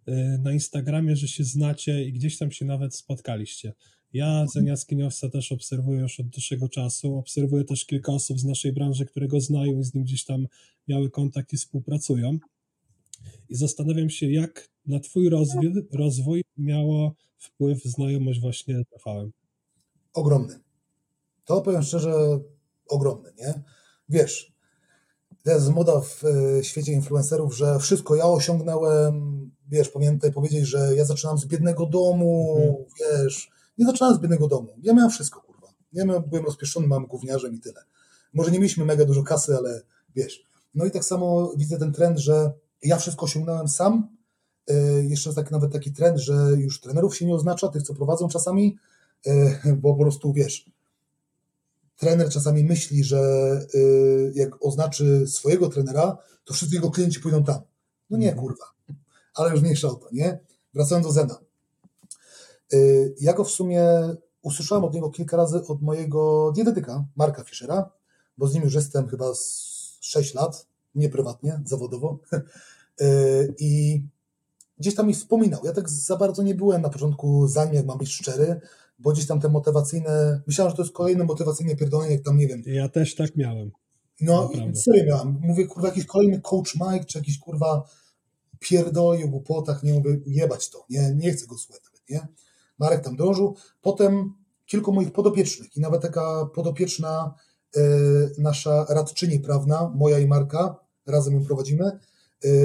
y, 0.08 0.12
na 0.42 0.52
Instagramie, 0.52 1.16
że 1.16 1.28
się 1.28 1.44
znacie 1.44 2.04
i 2.04 2.12
gdzieś 2.12 2.38
tam 2.38 2.50
się 2.50 2.64
nawet 2.64 2.94
spotkaliście. 2.94 3.72
Ja 4.12 4.46
Zenia 4.46 4.76
Skiniowca 4.76 5.28
też 5.28 5.52
obserwuję 5.52 6.00
już 6.00 6.20
od 6.20 6.26
dłuższego 6.26 6.68
czasu. 6.68 7.16
Obserwuję 7.16 7.64
też 7.64 7.84
kilka 7.84 8.12
osób 8.12 8.40
z 8.40 8.44
naszej 8.44 8.72
branży, 8.72 9.06
które 9.06 9.28
go 9.28 9.40
znają 9.40 9.80
i 9.80 9.84
z 9.84 9.94
nim 9.94 10.04
gdzieś 10.04 10.24
tam 10.24 10.46
miały 10.88 11.10
kontakt 11.10 11.52
i 11.52 11.56
współpracują. 11.56 12.38
I 13.48 13.54
zastanawiam 13.54 14.10
się, 14.10 14.30
jak 14.30 14.70
na 14.86 15.00
Twój 15.00 15.28
rozwój, 15.28 15.72
rozwój 15.92 16.42
miało 16.56 17.14
wpływ 17.38 17.82
znajomość 17.84 18.40
właśnie 18.40 18.82
Rafałem. 18.92 19.32
Ogromny. 20.12 20.60
To 21.44 21.60
powiem 21.60 21.82
szczerze, 21.82 22.14
ogromny, 22.88 23.32
nie? 23.38 23.62
Wiesz, 24.08 24.52
to 25.42 25.50
jest 25.50 25.68
moda 25.68 26.00
w 26.00 26.24
e, 26.24 26.64
świecie 26.64 26.92
influencerów, 26.92 27.56
że 27.56 27.78
wszystko 27.78 28.16
ja 28.16 28.24
osiągnąłem, 28.24 29.50
wiesz, 29.68 29.88
pamiętaj 29.88 30.32
powiedzieć, 30.32 30.66
że 30.66 30.96
ja 30.96 31.04
zaczynam 31.04 31.38
z 31.38 31.46
biednego 31.46 31.86
domu, 31.86 32.56
mhm. 32.56 33.24
wiesz, 33.24 33.50
nie 33.78 33.86
zaczynałem 33.86 34.16
z 34.16 34.20
biednego 34.20 34.48
domu. 34.48 34.68
Ja 34.82 34.94
miałem 34.94 35.10
wszystko, 35.10 35.40
kurwa. 35.40 35.68
Ja 35.92 36.04
miałem, 36.04 36.22
byłem 36.22 36.44
rozpieszczony, 36.44 36.86
mam 36.86 37.06
gówniarzem 37.06 37.54
i 37.54 37.60
tyle. 37.60 37.82
Może 38.34 38.50
nie 38.50 38.58
mieliśmy 38.58 38.84
mega 38.84 39.04
dużo 39.04 39.22
kasy, 39.22 39.56
ale 39.56 39.82
wiesz. 40.16 40.44
No 40.74 40.84
i 40.84 40.90
tak 40.90 41.04
samo 41.04 41.52
widzę 41.56 41.78
ten 41.78 41.92
trend, 41.92 42.18
że 42.18 42.52
ja 42.82 42.96
wszystko 42.96 43.24
osiągnąłem 43.24 43.68
sam. 43.68 44.16
Yy, 44.68 45.06
jeszcze 45.06 45.34
tak, 45.34 45.50
nawet 45.50 45.72
taki 45.72 45.92
trend, 45.92 46.18
że 46.18 46.34
już 46.56 46.80
trenerów 46.80 47.16
się 47.16 47.26
nie 47.26 47.34
oznacza, 47.34 47.68
tych, 47.68 47.82
co 47.82 47.94
prowadzą 47.94 48.28
czasami, 48.28 48.76
yy, 49.26 49.76
bo 49.76 49.94
po 49.94 50.00
prostu 50.00 50.32
wiesz, 50.32 50.70
trener 52.00 52.28
czasami 52.28 52.64
myśli, 52.64 53.04
że 53.04 53.20
yy, 53.74 54.32
jak 54.34 54.64
oznaczy 54.64 55.26
swojego 55.26 55.68
trenera, 55.68 56.18
to 56.44 56.54
wszyscy 56.54 56.74
jego 56.74 56.90
klienci 56.90 57.20
pójdą 57.20 57.44
tam. 57.44 57.60
No 58.10 58.18
nie, 58.18 58.28
mhm. 58.28 58.46
kurwa. 58.46 58.64
Ale 59.34 59.50
już 59.50 59.62
mniejsza 59.62 59.88
o 59.88 59.94
to, 59.94 60.08
nie? 60.12 60.38
Wracając 60.74 61.06
do 61.06 61.12
Zena. 61.12 61.38
Y, 62.72 63.14
ja 63.20 63.32
go 63.32 63.44
w 63.44 63.50
sumie 63.50 63.84
usłyszałem 64.42 64.84
od 64.84 64.94
niego 64.94 65.10
kilka 65.10 65.36
razy 65.36 65.62
od 65.66 65.82
mojego 65.82 66.52
dietetyka, 66.52 67.04
Marka 67.16 67.44
Fischera, 67.44 67.90
bo 68.38 68.46
z 68.46 68.54
nim 68.54 68.62
już 68.62 68.74
jestem 68.74 69.08
chyba 69.08 69.34
z 69.34 69.98
6 70.00 70.34
lat, 70.34 70.66
nie 70.94 71.08
prywatnie, 71.08 71.60
zawodowo. 71.64 72.18
Y, 73.02 73.54
I 73.58 74.02
gdzieś 74.78 74.94
tam 74.94 75.06
mi 75.06 75.14
wspominał. 75.14 75.60
Ja 75.64 75.72
tak 75.72 75.88
za 75.88 76.16
bardzo 76.16 76.42
nie 76.42 76.54
byłem 76.54 76.82
na 76.82 76.88
początku 76.88 77.48
za 77.48 77.64
nim, 77.64 77.74
jak 77.74 77.86
mam 77.86 77.98
być 77.98 78.12
szczery, 78.12 78.60
bo 79.00 79.12
gdzieś 79.12 79.26
tam 79.26 79.40
te 79.40 79.48
motywacyjne, 79.48 80.42
myślałem, 80.46 80.70
że 80.70 80.76
to 80.76 80.82
jest 80.82 80.94
kolejne 80.94 81.24
motywacyjne 81.24 81.76
pierdolenie, 81.76 82.12
jak 82.12 82.24
tam, 82.24 82.38
nie 82.38 82.46
wiem. 82.46 82.62
Ja 82.66 82.88
też 82.88 83.14
tak 83.14 83.36
miałem. 83.36 83.70
No, 84.20 84.50
serio 84.74 85.04
miałem. 85.06 85.38
Mówię, 85.40 85.66
kurwa, 85.66 85.88
jakiś 85.88 86.06
kolejny 86.06 86.40
coach 86.40 86.74
Mike, 86.74 87.04
czy 87.04 87.18
jakiś, 87.18 87.38
kurwa, 87.38 87.88
pierdoli 88.58 89.24
o 89.24 89.28
głupotach, 89.28 89.82
nie 89.82 89.92
mówię, 89.92 90.20
jebać 90.26 90.70
to, 90.70 90.84
nie, 90.90 91.14
nie 91.14 91.32
chcę 91.32 91.46
go 91.46 91.58
słuchać 91.58 91.82
nawet, 91.84 92.10
nie? 92.10 92.28
Marek 92.78 93.04
tam 93.04 93.16
dążył. 93.16 93.56
Potem 93.82 94.34
kilku 94.66 94.92
moich 94.92 95.12
podopiecznych 95.12 95.76
i 95.76 95.80
nawet 95.80 96.02
taka 96.02 96.46
podopieczna 96.54 97.34
y, 97.76 97.80
nasza 98.38 98.86
radczyni 98.88 99.40
prawna, 99.40 99.92
moja 99.94 100.18
i 100.18 100.26
Marka, 100.26 100.76
razem 101.06 101.34
ją 101.34 101.44
prowadzimy, 101.44 101.98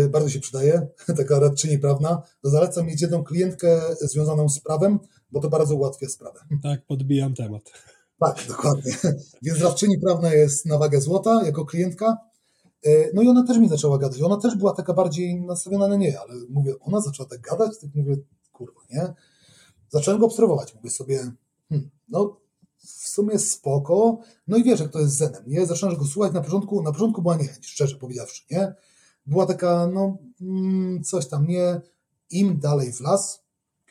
bardzo 0.09 0.29
się 0.29 0.39
przydaje, 0.39 0.87
taka 1.17 1.39
radczyni 1.39 1.79
prawna. 1.79 2.21
Zalecam 2.43 2.85
mieć 2.85 3.01
jedną 3.01 3.23
klientkę 3.23 3.81
związaną 4.01 4.49
z 4.49 4.59
prawem, 4.59 4.99
bo 5.31 5.39
to 5.39 5.49
bardzo 5.49 5.75
ułatwia 5.75 6.09
sprawę. 6.09 6.39
Tak, 6.63 6.85
podbijam 6.85 7.33
temat. 7.33 7.71
Tak, 8.19 8.45
dokładnie. 8.47 8.97
Więc 9.41 9.61
radczyni 9.61 9.99
prawna 9.99 10.33
jest 10.33 10.65
na 10.65 10.77
wagę 10.77 11.01
złota 11.01 11.45
jako 11.45 11.65
klientka. 11.65 12.17
Y, 12.87 13.11
no 13.13 13.21
i 13.21 13.27
ona 13.27 13.47
też 13.47 13.57
mi 13.57 13.69
zaczęła 13.69 13.97
gadać. 13.97 14.21
Ona 14.21 14.37
też 14.37 14.55
była 14.55 14.73
taka 14.73 14.93
bardziej 14.93 15.41
nastawiona 15.41 15.87
na 15.87 15.95
nie, 15.95 16.19
ale 16.19 16.33
mówię, 16.49 16.73
ona 16.79 17.01
zaczęła 17.01 17.29
tak 17.29 17.41
gadać, 17.41 17.79
tak 17.81 17.89
mówię, 17.95 18.15
kurwa, 18.51 18.81
nie? 18.91 19.13
Zacząłem 19.89 20.19
go 20.19 20.25
obserwować. 20.25 20.75
Mówię 20.75 20.89
sobie, 20.89 21.31
hmm, 21.69 21.89
no 22.09 22.37
w 22.77 23.07
sumie 23.07 23.39
spoko. 23.39 24.19
No 24.47 24.57
i 24.57 24.63
wiesz, 24.63 24.79
jak 24.79 24.91
to 24.91 24.99
jest 24.99 25.17
zenem, 25.17 25.43
nie? 25.47 25.65
Zacząłem 25.65 25.97
go 25.97 26.05
słuchać 26.05 26.33
na 26.33 26.41
początku, 26.41 26.83
na 26.83 26.91
początku 26.91 27.21
była 27.21 27.37
niechęć, 27.37 27.65
szczerze 27.67 27.95
powiedziawszy, 27.95 28.43
nie? 28.51 28.75
Była 29.25 29.45
taka, 29.45 29.87
no, 29.87 30.17
mm, 30.41 31.03
coś 31.03 31.27
tam, 31.27 31.47
nie? 31.47 31.81
Im 32.29 32.59
dalej 32.59 32.93
w 32.93 33.01
las, 33.01 33.43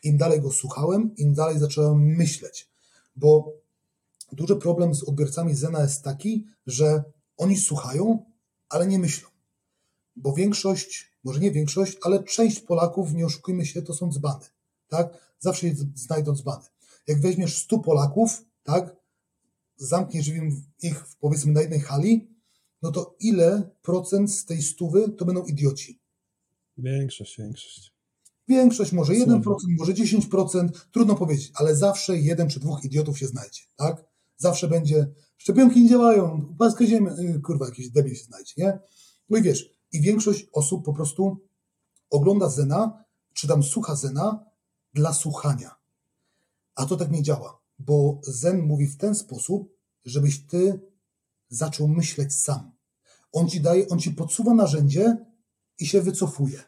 im 0.03 0.16
dalej 0.16 0.41
go 0.41 0.51
słuchałem, 0.53 1.16
im 1.16 1.35
dalej 1.35 1.59
zacząłem 1.59 1.99
myśleć. 1.99 2.68
Bo 3.16 3.53
duży 4.32 4.57
problem 4.57 4.95
z 4.95 5.03
odbiorcami 5.03 5.55
Zena 5.55 5.82
jest 5.82 6.03
taki, 6.03 6.47
że 6.66 7.05
oni 7.37 7.57
słuchają, 7.57 8.24
ale 8.68 8.87
nie 8.87 8.99
myślą. 8.99 9.28
Bo 10.16 10.32
większość, 10.32 11.11
może 11.24 11.41
nie 11.41 11.51
większość, 11.51 11.99
ale 12.03 12.24
część 12.24 12.61
Polaków, 12.61 13.12
nie 13.12 13.26
oszukujmy 13.26 13.66
się, 13.66 13.82
to 13.82 13.95
są 13.95 14.12
dzbany. 14.12 14.45
Tak? 14.89 15.24
zawsze 15.45 15.66
znajdą 15.95 16.35
dzbany. 16.35 16.64
Jak 17.07 17.20
weźmiesz 17.20 17.59
100 17.59 17.78
Polaków, 17.78 18.45
tak, 18.62 18.97
zamkniesz 19.76 20.30
ich 20.82 21.05
powiedzmy 21.20 21.53
na 21.53 21.61
jednej 21.61 21.80
hali, 21.80 22.34
no 22.85 22.91
to 22.91 23.16
ile 23.20 23.70
procent 23.82 24.32
z 24.32 24.45
tej 24.45 24.62
stówy 24.62 25.09
to 25.09 25.24
będą 25.24 25.45
idioci? 25.45 26.01
Większość, 26.78 27.39
większość. 27.39 27.95
Większość, 28.49 28.93
może 28.93 29.12
1%, 29.12 29.43
może 29.78 29.93
10%, 29.93 30.68
trudno 30.93 31.14
powiedzieć, 31.14 31.53
ale 31.55 31.76
zawsze 31.76 32.18
jeden 32.18 32.49
czy 32.49 32.61
dwóch 32.61 32.85
idiotów 32.85 33.18
się 33.18 33.26
znajdzie, 33.26 33.61
tak? 33.76 34.05
Zawsze 34.37 34.68
będzie, 34.68 35.07
szczepionki 35.37 35.82
nie 35.82 35.89
działają, 35.89 36.55
paska 36.59 36.87
ziemi, 36.87 37.09
y, 37.37 37.41
kurwa, 37.41 37.66
jakiś 37.66 37.91
debil 37.91 38.14
się 38.14 38.24
znajdzie, 38.24 38.53
nie? 38.57 38.78
No 39.30 39.39
i 39.39 39.43
wiesz, 39.43 39.74
i 39.93 40.01
większość 40.01 40.47
osób 40.53 40.85
po 40.85 40.93
prostu 40.93 41.47
ogląda 42.11 42.49
Zena, 42.49 43.05
czy 43.35 43.49
tam 43.49 43.62
słucha 43.62 43.97
Zena, 43.97 44.45
dla 44.95 45.12
słuchania. 45.12 45.74
A 46.74 46.87
to 46.87 46.97
tak 46.97 47.11
nie 47.11 47.22
działa, 47.22 47.61
bo 47.78 48.20
Zen 48.22 48.62
mówi 48.62 48.87
w 48.87 48.97
ten 48.97 49.14
sposób, 49.14 49.74
żebyś 50.05 50.47
ty 50.47 50.80
zaczął 51.49 51.89
myśleć 51.89 52.35
sam. 52.35 52.74
On 53.35 53.49
ci 53.49 53.61
daje, 53.61 53.89
on 53.89 53.99
ci 53.99 54.11
podsuwa 54.11 54.55
narzędzie 54.55 55.16
i 55.78 55.87
się 55.87 56.03
wycofuje. 56.03 56.62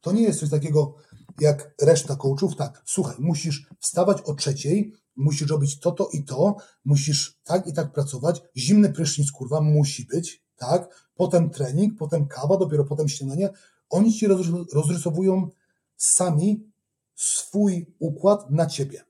To 0.00 0.12
nie 0.12 0.22
jest 0.22 0.40
coś 0.40 0.50
takiego 0.50 0.94
jak 1.40 1.74
reszta 1.82 2.16
coachów. 2.16 2.56
Tak, 2.56 2.82
słuchaj, 2.86 3.16
musisz 3.18 3.66
wstawać 3.80 4.22
o 4.22 4.34
trzeciej, 4.34 4.92
musisz 5.16 5.50
robić 5.50 5.80
to, 5.80 5.92
to 5.92 6.08
i 6.12 6.24
to, 6.24 6.56
musisz 6.84 7.38
tak 7.44 7.66
i 7.66 7.72
tak 7.72 7.92
pracować, 7.92 8.42
zimny 8.56 8.92
prysznic, 8.92 9.30
kurwa, 9.30 9.60
musi 9.60 10.06
być, 10.06 10.44
tak, 10.56 11.08
potem 11.14 11.50
trening, 11.50 11.98
potem 11.98 12.26
kawa, 12.26 12.56
dopiero 12.56 12.84
potem 12.84 13.08
śniadanie. 13.08 13.50
Oni 13.90 14.12
ci 14.12 14.26
rozrysowują 14.72 15.48
sami 15.96 16.70
swój 17.14 17.94
układ 17.98 18.50
na 18.50 18.66
ciebie. 18.66 19.04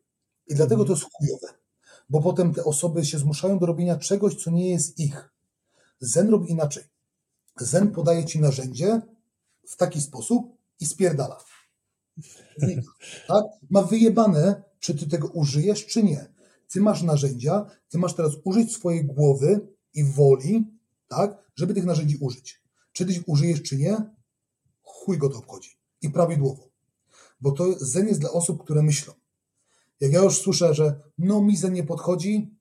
I 0.47 0.55
dlatego 0.55 0.85
to 0.85 0.93
jest 0.93 1.05
chujowe, 1.13 1.49
bo 2.11 2.21
potem 2.21 2.55
te 2.55 2.65
osoby 2.65 3.05
się 3.05 3.19
zmuszają 3.19 3.59
do 3.59 3.67
robienia 3.67 3.97
czegoś, 3.97 4.35
co 4.35 4.51
nie 4.51 4.71
jest 4.71 4.99
ich. 4.99 5.36
Zen 6.01 6.29
robi 6.29 6.51
inaczej. 6.51 6.85
Zen 7.61 7.93
podaje 7.93 8.25
ci 8.25 8.41
narzędzie 8.41 9.01
w 9.69 9.77
taki 9.77 10.01
sposób 10.01 10.57
i 10.81 10.87
spierdala. 10.87 11.39
Tak? 13.29 13.45
Ma 13.71 13.83
wyjebane, 13.83 14.63
czy 14.81 14.95
ty 14.95 15.07
tego 15.07 15.29
użyjesz, 15.29 15.87
czy 15.87 16.03
nie. 16.03 16.33
Ty 16.69 16.81
masz 16.81 17.03
narzędzia, 17.03 17.71
ty 17.89 17.99
masz 17.99 18.15
teraz 18.15 18.33
użyć 18.45 18.73
swojej 18.73 19.05
głowy 19.05 19.69
i 19.95 20.05
woli, 20.05 20.65
tak, 21.09 21.51
żeby 21.57 21.75
tych 21.75 21.85
narzędzi 21.85 22.17
użyć. 22.21 22.63
Czy 22.93 23.07
ty 23.07 23.13
ich 23.13 23.29
użyjesz, 23.29 23.63
czy 23.63 23.77
nie, 23.77 23.97
chuj 24.83 25.19
go 25.19 25.29
to 25.29 25.39
obchodzi. 25.39 25.79
I 26.03 26.11
prawidłowo 26.11 26.67
bo 27.41 27.53
to 27.53 27.65
zen 27.79 28.09
jest 28.09 28.21
dla 28.21 28.31
osób, 28.31 28.65
które 28.65 28.83
myślą. 28.83 29.15
Jak 30.01 30.13
ja 30.13 30.23
już 30.23 30.39
słyszę, 30.39 30.75
że 30.75 31.01
no 31.19 31.43
mi 31.43 31.57
zen 31.57 31.73
nie 31.73 31.85
podchodzi, 31.85 32.57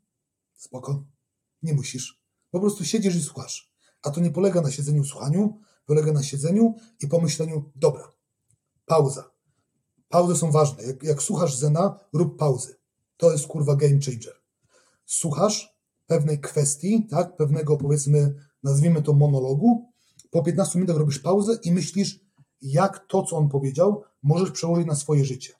spoko, 0.54 1.04
nie 1.64 1.74
musisz. 1.74 2.25
Po 2.56 2.60
prostu 2.60 2.86
siedzisz 2.86 3.16
i 3.16 3.22
słuchasz. 3.22 3.74
A 4.02 4.12
to 4.12 4.22
nie 4.22 4.32
polega 4.32 4.62
na 4.62 4.72
siedzeniu 4.72 5.04
słuchaniu, 5.04 5.60
polega 5.86 6.12
na 6.12 6.24
siedzeniu 6.24 6.76
i 7.02 7.08
pomyśleniu, 7.08 7.72
dobra, 7.76 8.12
pauza. 8.86 9.32
Pauzy 10.10 10.36
są 10.36 10.52
ważne. 10.52 10.84
Jak, 10.84 11.04
jak 11.04 11.24
słuchasz 11.24 11.56
zena, 11.56 12.00
rób 12.14 12.40
pauzy. 12.40 12.76
To 13.18 13.32
jest 13.32 13.48
kurwa 13.48 13.76
game 13.76 14.00
changer. 14.06 14.34
Słuchasz 15.06 15.78
pewnej 16.08 16.42
kwestii, 16.42 17.08
tak, 17.08 17.36
pewnego 17.36 17.78
powiedzmy, 17.78 18.36
nazwijmy 18.64 19.02
to 19.02 19.14
monologu, 19.14 19.92
po 20.32 20.44
15 20.44 20.80
minutach 20.80 20.98
robisz 20.98 21.20
pauzę 21.20 21.58
i 21.64 21.72
myślisz, 21.72 22.20
jak 22.62 23.06
to, 23.08 23.24
co 23.24 23.38
on 23.38 23.50
powiedział, 23.50 24.04
możesz 24.24 24.52
przełożyć 24.52 24.88
na 24.88 24.96
swoje 24.96 25.26
życie. 25.26 25.54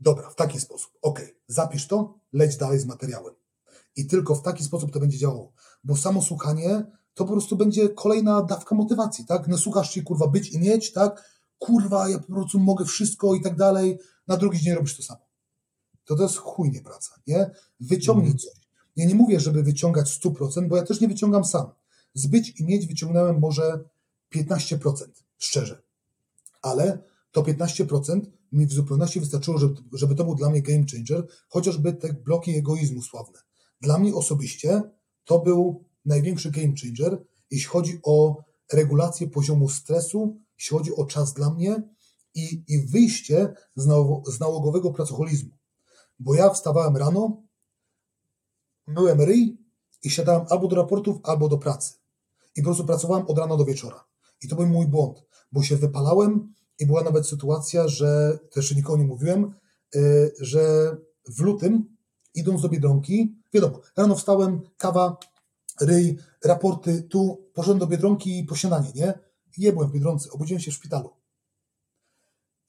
Dobra, 0.00 0.30
w 0.30 0.34
taki 0.34 0.60
sposób. 0.60 0.92
Ok, 1.02 1.20
zapisz 1.46 1.86
to, 1.86 2.18
leć 2.32 2.56
dalej 2.56 2.78
z 2.78 2.86
materiałem. 2.86 3.45
I 3.96 4.06
tylko 4.06 4.34
w 4.34 4.42
taki 4.42 4.64
sposób 4.64 4.92
to 4.92 5.00
będzie 5.00 5.18
działało. 5.18 5.52
Bo 5.84 5.96
samo 5.96 6.22
słuchanie 6.22 6.84
to 7.14 7.24
po 7.24 7.32
prostu 7.32 7.56
będzie 7.56 7.88
kolejna 7.88 8.42
dawka 8.42 8.74
motywacji, 8.74 9.24
tak? 9.24 9.48
Nasłuchasz 9.48 9.90
się, 9.90 10.02
kurwa, 10.02 10.28
być 10.28 10.52
i 10.52 10.58
mieć, 10.58 10.92
tak? 10.92 11.30
Kurwa, 11.58 12.08
ja 12.08 12.18
po 12.18 12.32
prostu 12.32 12.58
mogę 12.58 12.84
wszystko 12.84 13.34
i 13.34 13.40
tak 13.40 13.56
dalej. 13.56 13.98
Na 14.26 14.36
drugi 14.36 14.58
dzień 14.58 14.74
robisz 14.74 14.96
to 14.96 15.02
samo. 15.02 15.20
To 16.04 16.16
to 16.16 16.22
jest 16.22 16.36
chujnie 16.36 16.80
praca, 16.80 17.20
nie? 17.26 17.50
Wyciągnij 17.80 18.32
Mhm. 18.32 18.38
coś. 18.38 18.66
Ja 18.96 19.06
nie 19.06 19.14
mówię, 19.14 19.40
żeby 19.40 19.62
wyciągać 19.62 20.08
100%, 20.08 20.68
bo 20.68 20.76
ja 20.76 20.82
też 20.82 21.00
nie 21.00 21.08
wyciągam 21.08 21.44
sam. 21.44 21.66
Z 22.14 22.26
być 22.26 22.60
i 22.60 22.64
mieć 22.64 22.86
wyciągnąłem 22.86 23.38
może 23.38 23.84
15%, 24.30 25.24
szczerze. 25.38 25.82
Ale 26.62 26.98
to 27.32 27.42
15% 27.42 28.20
mi 28.52 28.66
w 28.66 28.72
zupełności 28.72 29.20
wystarczyło, 29.20 29.58
żeby, 29.58 29.74
żeby 29.92 30.14
to 30.14 30.24
był 30.24 30.34
dla 30.34 30.50
mnie 30.50 30.62
game 30.62 30.84
changer, 30.92 31.26
chociażby 31.48 31.92
te 31.92 32.12
bloki 32.12 32.56
egoizmu 32.56 33.02
sławne. 33.02 33.38
Dla 33.80 33.98
mnie 33.98 34.14
osobiście 34.14 34.82
to 35.24 35.38
był 35.38 35.84
największy 36.04 36.50
game 36.50 36.72
changer, 36.82 37.24
jeśli 37.50 37.68
chodzi 37.68 38.00
o 38.02 38.44
regulację 38.72 39.28
poziomu 39.28 39.68
stresu, 39.68 40.40
jeśli 40.58 40.76
chodzi 40.78 40.96
o 40.96 41.04
czas 41.04 41.34
dla 41.34 41.50
mnie 41.50 41.82
i, 42.34 42.64
i 42.68 42.86
wyjście 42.86 43.54
z, 43.76 43.84
z 44.34 44.40
nałogowego 44.40 44.90
pracoholizmu. 44.92 45.50
Bo 46.18 46.34
ja 46.34 46.50
wstawałem 46.50 46.96
rano, 46.96 47.42
myłem 48.86 49.20
ryj 49.20 49.58
i 50.02 50.10
siadałem 50.10 50.46
albo 50.50 50.68
do 50.68 50.76
raportów, 50.76 51.16
albo 51.22 51.48
do 51.48 51.58
pracy. 51.58 51.94
I 52.56 52.62
po 52.62 52.64
prostu 52.64 52.84
pracowałem 52.84 53.26
od 53.26 53.38
rana 53.38 53.56
do 53.56 53.64
wieczora. 53.64 54.04
I 54.42 54.48
to 54.48 54.56
był 54.56 54.66
mój 54.66 54.86
błąd, 54.86 55.22
bo 55.52 55.62
się 55.62 55.76
wypalałem 55.76 56.54
i 56.78 56.86
była 56.86 57.02
nawet 57.02 57.26
sytuacja, 57.26 57.88
że, 57.88 58.38
jeszcze 58.56 58.74
nikomu 58.74 59.02
nie 59.02 59.08
mówiłem, 59.08 59.54
yy, 59.94 60.34
że 60.40 60.96
w 61.28 61.40
lutym, 61.40 61.96
idąc 62.34 62.62
do 62.62 62.68
Biedronki, 62.68 63.35
wiadomo, 63.52 63.80
rano 63.96 64.16
wstałem, 64.16 64.60
kawa, 64.76 65.16
ryj, 65.80 66.18
raporty, 66.44 67.02
tu, 67.02 67.50
poszedłem 67.54 67.78
do 67.78 67.86
Biedronki 67.86 68.44
po 68.44 68.54
śniadanie, 68.56 68.92
nie? 68.94 69.14
I 69.58 69.72
byłem 69.72 69.88
w 69.88 69.92
Biedronce, 69.92 70.30
obudziłem 70.30 70.60
się 70.60 70.70
w 70.70 70.74
szpitalu. 70.74 71.10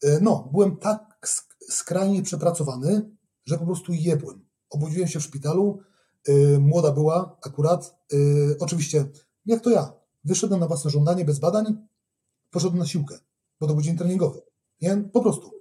Yy, 0.04 0.20
No, 0.22 0.50
byłem 0.52 0.78
tak 0.78 1.18
sk- 1.26 1.56
skrajnie 1.70 2.24
przepracowany, 2.24 3.12
że 3.46 3.58
po 3.58 3.66
prostu 3.66 3.94
jebłem. 3.94 4.46
Obudziłem 4.70 5.08
się 5.08 5.20
w 5.20 5.24
szpitalu, 5.24 5.80
yy, 6.28 6.60
młoda 6.60 6.92
była 6.92 7.38
akurat, 7.46 7.96
yy, 8.12 8.56
oczywiście, 8.60 9.06
jak 9.46 9.62
to 9.62 9.70
ja, 9.70 9.94
wyszedłem 10.24 10.60
na 10.60 10.68
własne 10.68 10.92
żądanie, 10.92 11.26
bez 11.26 11.40
badań, 11.40 11.88
poszedłem 12.52 12.80
na 12.80 12.86
siłkę, 12.86 13.20
bo 13.60 13.68
to 13.68 13.74
był 13.74 13.82
dzień 13.84 13.98
treningowy, 13.98 14.42
nie? 14.82 14.98
Po 14.98 15.22
prostu. 15.22 15.52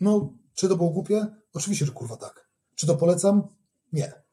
No, 0.00 0.34
czy 0.54 0.68
to 0.68 0.76
było 0.76 0.90
głupie? 0.90 1.26
Oczywiście, 1.54 1.86
że 1.86 1.92
kurwa 1.92 2.16
tak. 2.16 2.50
Czy 2.74 2.86
to 2.86 2.96
polecam? 2.96 3.48
Nie. 3.92 4.25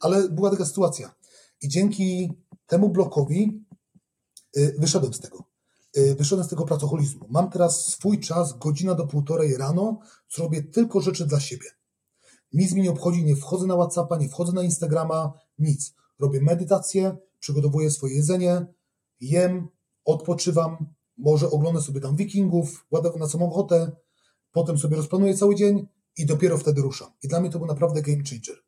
Ale 0.00 0.28
była 0.28 0.50
taka 0.50 0.64
sytuacja. 0.64 1.14
I 1.62 1.68
dzięki 1.68 2.32
temu 2.66 2.88
blokowi 2.88 3.66
yy, 4.56 4.74
wyszedłem 4.78 5.14
z 5.14 5.20
tego. 5.20 5.44
Yy, 5.96 6.14
wyszedłem 6.14 6.46
z 6.46 6.50
tego 6.50 6.64
pracoholizmu. 6.64 7.26
Mam 7.30 7.50
teraz 7.50 7.86
swój 7.86 8.20
czas, 8.20 8.58
godzina 8.58 8.94
do 8.94 9.06
półtorej 9.06 9.56
rano, 9.56 9.98
robię 10.38 10.62
tylko 10.62 11.00
rzeczy 11.00 11.26
dla 11.26 11.40
siebie. 11.40 11.66
Nic 12.52 12.72
mi 12.72 12.82
nie 12.82 12.90
obchodzi, 12.90 13.24
nie 13.24 13.36
wchodzę 13.36 13.66
na 13.66 13.74
Whatsappa, 13.74 14.16
nie 14.16 14.28
wchodzę 14.28 14.52
na 14.52 14.62
Instagrama, 14.62 15.32
nic. 15.58 15.94
Robię 16.18 16.40
medytację, 16.40 17.16
przygotowuję 17.40 17.90
swoje 17.90 18.14
jedzenie, 18.14 18.66
jem, 19.20 19.68
odpoczywam, 20.04 20.94
może 21.16 21.50
oglądam 21.50 21.82
sobie 21.82 22.00
tam 22.00 22.16
wikingów, 22.16 22.86
ładę 22.90 23.10
na 23.18 23.28
samą 23.28 23.52
ochotę, 23.52 23.92
potem 24.52 24.78
sobie 24.78 24.96
rozplanuję 24.96 25.34
cały 25.34 25.54
dzień 25.54 25.88
i 26.16 26.26
dopiero 26.26 26.58
wtedy 26.58 26.82
ruszam. 26.82 27.10
I 27.22 27.28
dla 27.28 27.40
mnie 27.40 27.50
to 27.50 27.58
był 27.58 27.68
naprawdę 27.68 28.02
game 28.02 28.22
changer. 28.30 28.67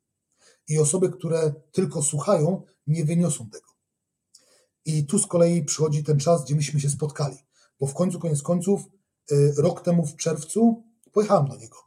I 0.67 0.79
osoby, 0.79 1.09
które 1.09 1.53
tylko 1.71 2.03
słuchają, 2.03 2.61
nie 2.87 3.05
wyniosą 3.05 3.49
tego. 3.49 3.67
I 4.85 5.05
tu 5.05 5.19
z 5.19 5.27
kolei 5.27 5.65
przychodzi 5.65 6.03
ten 6.03 6.19
czas, 6.19 6.43
gdzie 6.45 6.55
myśmy 6.55 6.79
się 6.79 6.89
spotkali. 6.89 7.37
Bo 7.79 7.87
w 7.87 7.93
końcu, 7.93 8.19
koniec 8.19 8.41
końców, 8.41 8.81
y, 9.31 9.53
rok 9.57 9.81
temu 9.81 10.05
w 10.05 10.15
czerwcu 10.15 10.83
pojechałem 11.11 11.47
do 11.47 11.55
niego. 11.55 11.77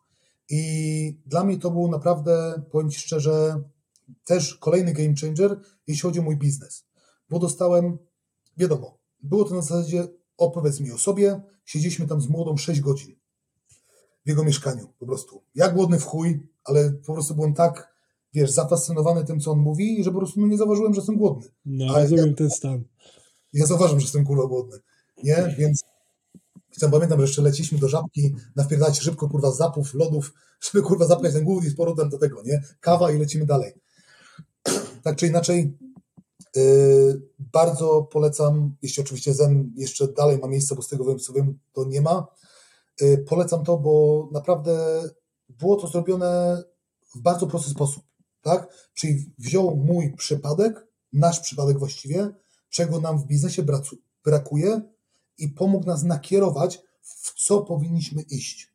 I 0.50 1.20
dla 1.26 1.44
mnie 1.44 1.58
to 1.58 1.70
był 1.70 1.88
naprawdę, 1.88 2.62
powiem 2.70 2.90
Ci 2.90 3.00
szczerze, 3.00 3.62
też 4.24 4.54
kolejny 4.54 4.92
game 4.92 5.14
changer, 5.20 5.60
jeśli 5.86 6.02
chodzi 6.02 6.20
o 6.20 6.22
mój 6.22 6.36
biznes. 6.36 6.84
Bo 7.30 7.38
dostałem, 7.38 7.98
wiadomo, 8.56 8.98
było 9.22 9.44
to 9.44 9.54
na 9.54 9.62
zasadzie 9.62 10.08
opowiedz 10.36 10.80
mi 10.80 10.92
o 10.92 10.98
sobie, 10.98 11.40
siedzieliśmy 11.64 12.06
tam 12.06 12.20
z 12.20 12.28
młodą 12.28 12.56
6 12.56 12.80
godzin 12.80 13.16
w 14.24 14.28
jego 14.28 14.44
mieszkaniu, 14.44 14.88
po 14.98 15.06
prostu. 15.06 15.42
Ja 15.54 15.68
głodny 15.68 15.98
w 15.98 16.04
chuj, 16.04 16.48
ale 16.64 16.92
po 16.92 17.12
prostu 17.12 17.34
byłem 17.34 17.54
tak, 17.54 17.93
wiesz, 18.34 18.50
zafascynowany 18.50 19.24
tym, 19.24 19.40
co 19.40 19.50
on 19.50 19.58
mówi, 19.58 20.04
że 20.04 20.10
po 20.10 20.18
prostu 20.18 20.40
no, 20.40 20.46
nie 20.46 20.56
zauważyłem, 20.56 20.94
że 20.94 20.98
jestem 20.98 21.16
głodny. 21.16 21.48
No, 21.64 21.94
Ale 21.94 22.02
rozumiem 22.02 22.34
ten 22.34 22.50
stan. 22.50 22.84
Ja 23.52 23.66
zauważam, 23.66 24.00
że 24.00 24.04
jestem 24.04 24.24
kurwa 24.24 24.46
głodny, 24.46 24.78
nie? 25.22 25.54
Więc 25.58 25.84
chcę, 26.72 26.90
pamiętam, 26.90 27.18
że 27.18 27.24
jeszcze 27.24 27.42
leciliśmy 27.42 27.78
do 27.78 27.88
żabki, 27.88 28.34
nawpierdać 28.56 29.00
szybko, 29.00 29.28
kurwa, 29.28 29.50
zapów, 29.50 29.94
lodów, 29.94 30.32
żeby, 30.60 30.82
kurwa, 30.82 31.06
zapnąć 31.06 31.34
ten 31.34 31.44
głód 31.44 31.64
i 31.64 31.68
z 31.68 31.76
powrotem 31.76 32.08
do 32.08 32.18
tego, 32.18 32.42
nie? 32.42 32.62
Kawa 32.80 33.12
i 33.12 33.18
lecimy 33.18 33.46
dalej. 33.46 33.72
tak 35.02 35.16
czy 35.16 35.26
inaczej, 35.26 35.78
yy, 36.56 37.22
bardzo 37.38 38.02
polecam, 38.02 38.76
jeśli 38.82 39.02
oczywiście 39.02 39.34
Zen 39.34 39.72
jeszcze 39.76 40.08
dalej 40.08 40.38
ma 40.38 40.48
miejsce, 40.48 40.74
bo 40.74 40.82
z 40.82 40.88
tego 40.88 41.18
co 41.18 41.32
wiem, 41.32 41.58
to 41.72 41.84
nie 41.84 42.00
ma, 42.00 42.26
yy, 43.00 43.18
polecam 43.18 43.64
to, 43.64 43.78
bo 43.78 44.28
naprawdę 44.32 45.02
było 45.48 45.76
to 45.76 45.88
zrobione 45.88 46.62
w 47.14 47.20
bardzo 47.20 47.46
prosty 47.46 47.70
sposób, 47.70 48.04
tak? 48.44 48.68
Czyli 48.94 49.32
wziął 49.38 49.76
mój 49.76 50.12
przypadek, 50.16 50.86
nasz 51.12 51.40
przypadek 51.40 51.78
właściwie, 51.78 52.30
czego 52.70 53.00
nam 53.00 53.18
w 53.18 53.26
biznesie 53.26 53.64
brakuje 54.24 54.80
i 55.38 55.48
pomógł 55.48 55.86
nas 55.86 56.02
nakierować, 56.02 56.82
w 57.02 57.44
co 57.46 57.60
powinniśmy 57.60 58.22
iść. 58.22 58.74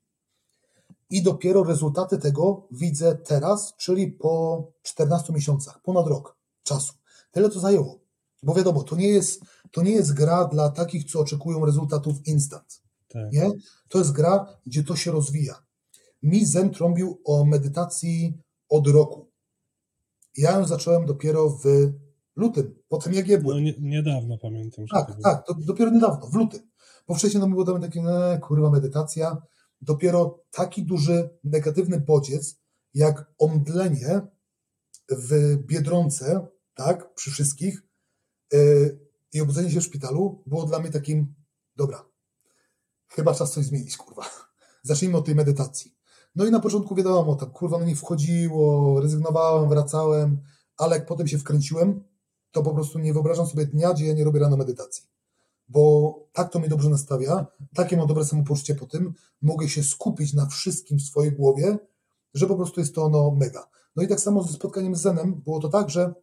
I 1.10 1.24
dopiero 1.24 1.64
rezultaty 1.64 2.18
tego 2.18 2.68
widzę 2.72 3.16
teraz, 3.16 3.74
czyli 3.78 4.12
po 4.12 4.64
14 4.82 5.34
miesiącach, 5.34 5.82
ponad 5.82 6.08
rok 6.08 6.38
czasu. 6.64 6.94
Tyle 7.32 7.50
to 7.50 7.60
zajęło. 7.60 8.00
Bo 8.44 8.54
wiadomo, 8.54 8.84
to 8.84 8.96
nie 8.96 9.08
jest, 9.08 9.42
to 9.72 9.82
nie 9.82 9.92
jest 9.92 10.14
gra 10.14 10.46
dla 10.46 10.70
takich, 10.70 11.12
co 11.12 11.20
oczekują 11.20 11.66
rezultatów 11.66 12.28
instant. 12.28 12.82
Tak. 13.08 13.32
Nie? 13.32 13.52
To 13.90 13.98
jest 13.98 14.12
gra, 14.12 14.58
gdzie 14.66 14.84
to 14.84 14.96
się 14.96 15.12
rozwija. 15.12 15.64
Mi 16.24 16.46
Zen 16.46 16.70
trąbił 16.70 17.22
o 17.26 17.46
medytacji 17.46 18.38
od 18.70 18.88
roku. 18.88 19.29
Ja 20.38 20.52
ją 20.52 20.68
zacząłem 20.68 21.06
dopiero 21.06 21.50
w 21.50 21.64
lutym, 22.36 22.76
potem 22.88 23.14
jak 23.14 23.28
je 23.28 23.38
byłem. 23.38 23.58
No, 23.58 23.64
nie, 23.64 23.74
niedawno 23.80 24.38
pamiętam, 24.38 24.86
Tak, 24.88 25.08
było. 25.08 25.24
tak, 25.24 25.46
to 25.48 25.54
dopiero 25.54 25.92
niedawno, 25.92 26.28
w 26.28 26.36
lutym. 26.36 26.70
Bo 27.08 27.16
wcześniej 27.16 27.42
no, 27.42 27.48
było 27.48 27.66
tam 27.66 27.82
takie, 27.82 28.02
no, 28.02 28.40
kurwa, 28.42 28.70
medytacja. 28.70 29.38
Dopiero 29.82 30.44
taki 30.52 30.84
duży 30.84 31.30
negatywny 31.44 32.00
bodziec, 32.00 32.60
jak 32.94 33.32
omdlenie 33.38 34.22
w 35.12 35.56
Biedronce, 35.66 36.48
tak, 36.74 37.14
przy 37.14 37.32
wszystkich 37.32 37.84
yy, 38.54 39.00
i 39.34 39.42
obudzenie 39.42 39.72
się 39.72 39.82
w 39.82 39.84
szpitalu 39.84 40.44
było 40.48 40.66
dla 40.66 40.80
mnie 40.80 40.92
takim, 40.92 41.36
dobra, 41.76 42.06
chyba 43.08 43.34
czas 43.34 43.54
coś 43.54 43.66
zmienić, 43.66 43.98
kurwa. 43.98 44.26
Zacznijmy 44.84 45.18
od 45.18 45.26
tej 45.26 45.36
medytacji. 45.36 45.99
No 46.40 46.46
i 46.46 46.52
na 46.52 46.60
początku 46.60 46.96
wiadomo, 46.96 47.36
tak 47.36 47.52
kurwa, 47.52 47.80
no 47.80 47.86
nie 47.86 47.96
wchodziło, 47.96 49.00
rezygnowałem, 49.02 49.70
wracałem, 49.70 50.42
ale 50.78 50.96
jak 50.96 51.06
potem 51.06 51.28
się 51.28 51.38
wkręciłem, 51.38 52.04
to 52.52 52.64
po 52.64 52.74
prostu 52.74 53.00
nie 53.00 53.14
wyobrażam 53.14 53.48
sobie 53.48 53.66
dnia, 53.66 53.94
gdzie 53.94 54.06
ja 54.06 54.14
nie 54.14 54.24
robię 54.24 54.40
rano 54.40 54.58
medytacji. 54.58 55.04
Bo 55.70 56.14
tak 56.34 56.52
to 56.52 56.60
mnie 56.60 56.70
dobrze 56.70 56.90
nastawia, 56.90 57.46
takie 57.76 57.98
mam 57.98 58.08
dobre 58.08 58.26
samopoczucie 58.26 58.76
po 58.76 58.86
tym, 58.86 59.14
mogę 59.42 59.70
się 59.70 59.84
skupić 59.84 60.34
na 60.34 60.46
wszystkim 60.46 61.00
w 61.00 61.02
swojej 61.02 61.32
głowie, 61.32 61.78
że 62.34 62.48
po 62.48 62.56
prostu 62.56 62.80
jest 62.80 62.96
to 62.96 63.04
ono 63.04 63.32
mega. 63.32 63.70
No 63.96 64.04
i 64.04 64.08
tak 64.08 64.20
samo 64.20 64.44
ze 64.44 64.54
spotkaniem 64.54 64.96
z 64.96 65.02
Zenem 65.02 65.42
było 65.46 65.60
to 65.60 65.70
tak, 65.70 65.90
że 65.90 66.14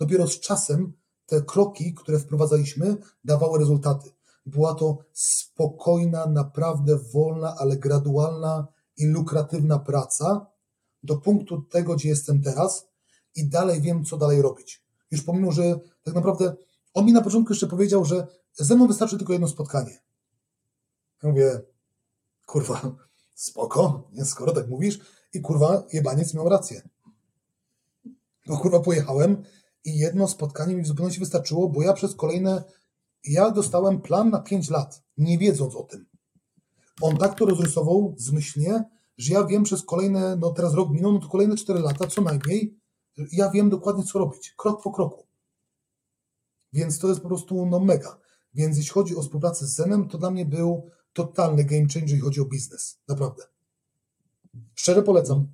dopiero 0.00 0.26
z 0.26 0.40
czasem 0.40 0.92
te 1.26 1.42
kroki, 1.42 1.94
które 1.94 2.18
wprowadzaliśmy, 2.18 2.96
dawały 3.24 3.58
rezultaty. 3.58 4.10
Była 4.46 4.74
to 4.74 4.98
spokojna, 5.12 6.26
naprawdę 6.26 6.98
wolna, 7.12 7.54
ale 7.58 7.76
gradualna 7.76 8.75
i 8.96 9.06
lukratywna 9.06 9.78
praca 9.78 10.46
do 11.02 11.16
punktu 11.16 11.62
tego, 11.62 11.94
gdzie 11.94 12.08
jestem 12.08 12.42
teraz 12.42 12.88
i 13.34 13.48
dalej 13.48 13.80
wiem, 13.80 14.04
co 14.04 14.16
dalej 14.16 14.42
robić. 14.42 14.82
Już 15.10 15.22
pomimo, 15.22 15.52
że 15.52 15.80
tak 16.02 16.14
naprawdę 16.14 16.56
on 16.94 17.04
mi 17.04 17.12
na 17.12 17.22
początku 17.22 17.52
jeszcze 17.52 17.66
powiedział, 17.66 18.04
że 18.04 18.26
ze 18.52 18.74
mną 18.74 18.86
wystarczy 18.86 19.16
tylko 19.16 19.32
jedno 19.32 19.48
spotkanie. 19.48 20.00
Ja 21.22 21.28
mówię, 21.28 21.60
kurwa, 22.46 22.96
spoko, 23.34 24.08
nie, 24.12 24.24
skoro 24.24 24.52
tak 24.52 24.68
mówisz. 24.68 24.98
I 25.32 25.40
kurwa, 25.40 25.82
jebaniec 25.92 26.34
miał 26.34 26.48
rację. 26.48 26.88
Bo 28.46 28.58
kurwa 28.58 28.80
pojechałem 28.80 29.42
i 29.84 29.98
jedno 29.98 30.28
spotkanie 30.28 30.74
mi 30.76 30.82
w 30.82 30.86
zupełności 30.86 31.20
wystarczyło, 31.20 31.68
bo 31.68 31.82
ja 31.82 31.92
przez 31.92 32.14
kolejne, 32.14 32.64
ja 33.24 33.50
dostałem 33.50 34.00
plan 34.00 34.30
na 34.30 34.40
5 34.40 34.70
lat, 34.70 35.02
nie 35.18 35.38
wiedząc 35.38 35.74
o 35.74 35.82
tym. 35.82 36.06
On 37.00 37.16
tak 37.16 37.38
to 37.38 37.46
rozrysował 37.46 38.14
zmyślnie, 38.18 38.84
że 39.18 39.34
ja 39.34 39.44
wiem 39.44 39.62
przez 39.62 39.82
kolejne, 39.82 40.36
no 40.36 40.50
teraz 40.50 40.74
rok 40.74 40.90
minął, 40.90 41.12
no 41.12 41.18
to 41.18 41.28
kolejne 41.28 41.56
4 41.56 41.80
lata 41.80 42.06
co 42.06 42.22
najmniej, 42.22 42.78
ja 43.32 43.50
wiem 43.50 43.70
dokładnie 43.70 44.04
co 44.04 44.18
robić, 44.18 44.54
krok 44.56 44.82
po 44.82 44.92
kroku. 44.92 45.26
Więc 46.72 46.98
to 46.98 47.08
jest 47.08 47.20
po 47.20 47.28
prostu 47.28 47.66
no 47.66 47.80
mega. 47.80 48.18
Więc 48.54 48.76
jeśli 48.76 48.92
chodzi 48.92 49.16
o 49.16 49.22
współpracę 49.22 49.66
z 49.66 49.74
Zenem, 49.74 50.08
to 50.08 50.18
dla 50.18 50.30
mnie 50.30 50.46
był 50.46 50.90
totalny 51.12 51.64
game 51.64 51.80
changer, 51.80 52.02
jeśli 52.02 52.20
chodzi 52.20 52.40
o 52.40 52.44
biznes. 52.44 52.98
Naprawdę. 53.08 53.42
Szczerze 54.74 55.02
polecam. 55.02 55.46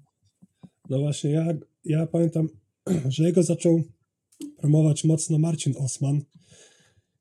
No 0.89 0.99
właśnie, 0.99 1.31
ja, 1.31 1.45
ja 1.85 2.07
pamiętam, 2.07 2.49
że 3.09 3.25
jego 3.25 3.43
zaczął 3.43 3.83
promować 4.59 5.05
mocno 5.05 5.39
Marcin 5.39 5.75
Osman. 5.79 6.21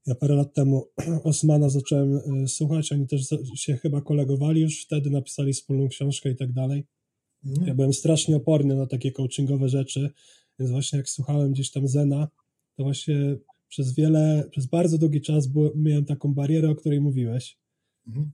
Ja 0.05 0.15
parę 0.15 0.35
lat 0.35 0.53
temu 0.53 0.87
Osmana 1.23 1.69
zacząłem 1.69 2.43
y, 2.43 2.47
słuchać, 2.47 2.91
oni 2.91 3.07
też 3.07 3.21
się 3.55 3.77
chyba 3.77 4.01
kolegowali 4.01 4.61
już 4.61 4.85
wtedy, 4.85 5.09
napisali 5.09 5.53
wspólną 5.53 5.87
książkę 5.87 6.31
i 6.31 6.35
tak 6.35 6.51
dalej. 6.51 6.87
Mhm. 7.45 7.67
Ja 7.67 7.75
byłem 7.75 7.93
strasznie 7.93 8.35
oporny 8.35 8.75
na 8.75 8.87
takie 8.87 9.11
coachingowe 9.11 9.69
rzeczy, 9.69 10.09
więc 10.59 10.71
właśnie 10.71 10.97
jak 10.97 11.09
słuchałem 11.09 11.51
gdzieś 11.51 11.71
tam 11.71 11.87
Zena, 11.87 12.27
to 12.75 12.83
właśnie 12.83 13.37
przez 13.67 13.93
wiele, 13.95 14.47
przez 14.51 14.65
bardzo 14.65 14.97
długi 14.97 15.21
czas 15.21 15.49
miałem 15.75 16.05
taką 16.05 16.33
barierę, 16.33 16.69
o 16.69 16.75
której 16.75 17.01
mówiłeś. 17.01 17.57
Mhm. 18.07 18.31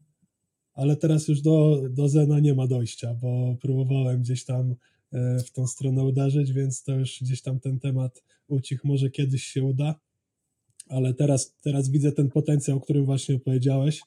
Ale 0.74 0.96
teraz 0.96 1.28
już 1.28 1.42
do, 1.42 1.84
do 1.90 2.10
Zena 2.10 2.40
nie 2.40 2.54
ma 2.54 2.68
dojścia, 2.68 3.14
bo 3.14 3.58
próbowałem 3.62 4.22
gdzieś 4.22 4.46
tam 4.46 4.76
e, 5.12 5.40
w 5.40 5.52
tą 5.52 5.68
stronę 5.68 6.04
uderzyć, 6.04 6.54
więc 6.54 6.84
to 6.84 6.96
już 6.96 7.20
gdzieś 7.22 7.42
tam 7.42 7.60
ten 7.60 7.80
temat 7.80 8.24
ucichł, 8.48 8.88
może 8.88 9.10
kiedyś 9.10 9.44
się 9.44 9.64
uda, 9.64 10.00
ale 10.90 11.14
teraz, 11.14 11.54
teraz 11.64 11.90
widzę 11.90 12.12
ten 12.12 12.30
potencjał, 12.30 12.78
o 12.78 12.82
którym 12.82 13.06
właśnie 13.06 13.36
opowiedziałeś 13.36 14.02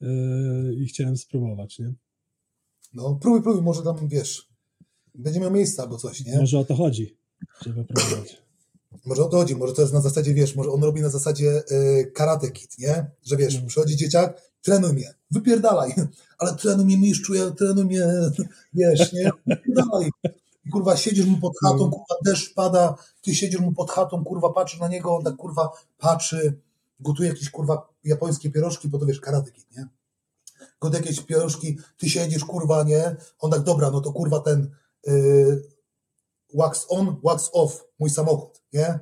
yy, 0.00 0.74
i 0.74 0.86
chciałem 0.86 1.16
spróbować, 1.16 1.78
nie? 1.78 1.94
No, 2.94 3.18
próbuj, 3.22 3.42
próbuj, 3.42 3.62
może 3.62 3.82
tam, 3.82 4.08
wiesz, 4.08 4.48
będzie 5.14 5.40
miał 5.40 5.50
miejsca 5.50 5.82
albo 5.82 5.96
coś, 5.96 6.24
nie? 6.24 6.38
Może 6.38 6.58
o 6.58 6.64
to 6.64 6.74
chodzi, 6.74 7.16
żeby 7.66 7.84
próbować. 7.84 8.42
Może 9.06 9.24
o 9.24 9.28
to 9.28 9.36
chodzi, 9.36 9.56
może 9.56 9.74
to 9.74 9.82
jest 9.82 9.94
na 9.94 10.00
zasadzie, 10.00 10.34
wiesz, 10.34 10.56
może 10.56 10.70
on 10.70 10.82
robi 10.82 11.00
na 11.00 11.10
zasadzie 11.10 11.62
y, 11.72 12.12
karate 12.14 12.50
kit, 12.50 12.78
nie? 12.78 13.10
Że 13.22 13.36
wiesz, 13.36 13.60
no. 13.60 13.66
przychodzi 13.66 13.96
dzieciak, 13.96 14.42
trenuj 14.62 14.92
mnie, 14.92 15.14
wypierdalaj, 15.30 15.94
ale 16.38 16.54
trenuj 16.54 16.84
mnie 16.84 16.98
mistrzu, 16.98 17.34
ja 17.34 17.50
trenuj 17.50 17.84
mnie, 17.84 18.06
wiesz, 18.74 19.12
nie? 19.12 19.30
Wypierdalaj. 19.46 20.10
I 20.70 20.72
kurwa, 20.72 20.96
siedzisz 20.96 21.26
mu 21.26 21.38
pod 21.38 21.52
chatą, 21.58 21.76
no. 21.78 21.90
kurwa, 21.90 22.14
deszcz 22.24 22.54
pada, 22.54 22.94
ty 23.22 23.34
siedzisz 23.34 23.60
mu 23.60 23.72
pod 23.72 23.90
chatą, 23.90 24.24
kurwa, 24.24 24.52
patrzysz 24.52 24.80
na 24.80 24.88
niego, 24.88 25.16
on 25.16 25.24
tak 25.24 25.36
kurwa 25.36 25.70
patrzy, 25.98 26.60
gotuje 27.00 27.28
jakieś 27.28 27.50
kurwa 27.50 27.88
japońskie 28.04 28.50
pierożki, 28.50 28.88
bo 28.88 28.98
to 28.98 29.06
wiesz, 29.06 29.20
karate 29.20 29.50
kit, 29.50 29.66
nie? 29.76 29.88
Gotuje 30.80 31.02
jakieś 31.02 31.20
pierożki, 31.20 31.78
ty 31.98 32.10
siedzisz, 32.10 32.44
kurwa, 32.44 32.82
nie? 32.82 33.16
On 33.38 33.50
tak, 33.50 33.62
dobra, 33.62 33.90
no 33.90 34.00
to 34.00 34.12
kurwa 34.12 34.40
ten 34.40 34.70
yy, 35.06 35.62
wax 36.54 36.86
on, 36.88 37.16
wax 37.24 37.50
off, 37.52 37.84
mój 37.98 38.10
samochód, 38.10 38.62
nie? 38.72 38.98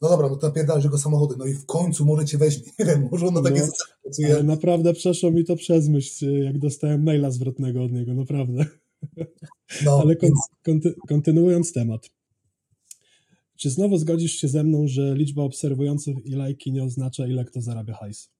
No 0.00 0.08
dobra, 0.08 0.28
no 0.28 0.36
to 0.36 0.46
napierdalasz 0.46 0.84
jego 0.84 0.98
samochody, 0.98 1.34
no 1.38 1.46
i 1.46 1.54
w 1.54 1.66
końcu 1.66 2.04
może 2.04 2.24
cię 2.24 2.38
weźmie, 2.38 2.72
nie 2.78 2.84
wiem, 2.84 3.08
może 3.10 3.26
on 3.26 3.34
na 3.34 3.42
takie 3.42 3.60
no, 3.60 3.72
pracuje. 4.02 4.42
Naprawdę 4.42 4.92
przeszło 4.92 5.30
mi 5.30 5.44
to 5.44 5.56
przez 5.56 5.88
myśl, 5.88 6.42
jak 6.44 6.58
dostałem 6.58 7.02
maila 7.02 7.30
zwrotnego 7.30 7.84
od 7.84 7.92
niego, 7.92 8.14
naprawdę. 8.14 8.81
No, 9.84 9.98
ale 10.02 10.16
kon, 10.16 10.30
konty, 10.64 10.94
kontynuując 11.08 11.72
temat. 11.72 12.10
Czy 13.56 13.70
znowu 13.70 13.98
zgodzisz 13.98 14.32
się 14.32 14.48
ze 14.48 14.64
mną, 14.64 14.88
że 14.88 15.14
liczba 15.14 15.42
obserwujących 15.42 16.16
i 16.24 16.30
lajki 16.30 16.72
nie 16.72 16.84
oznacza, 16.84 17.26
ile 17.26 17.44
kto 17.44 17.60
zarabia 17.60 17.94
hajs? 17.94 18.30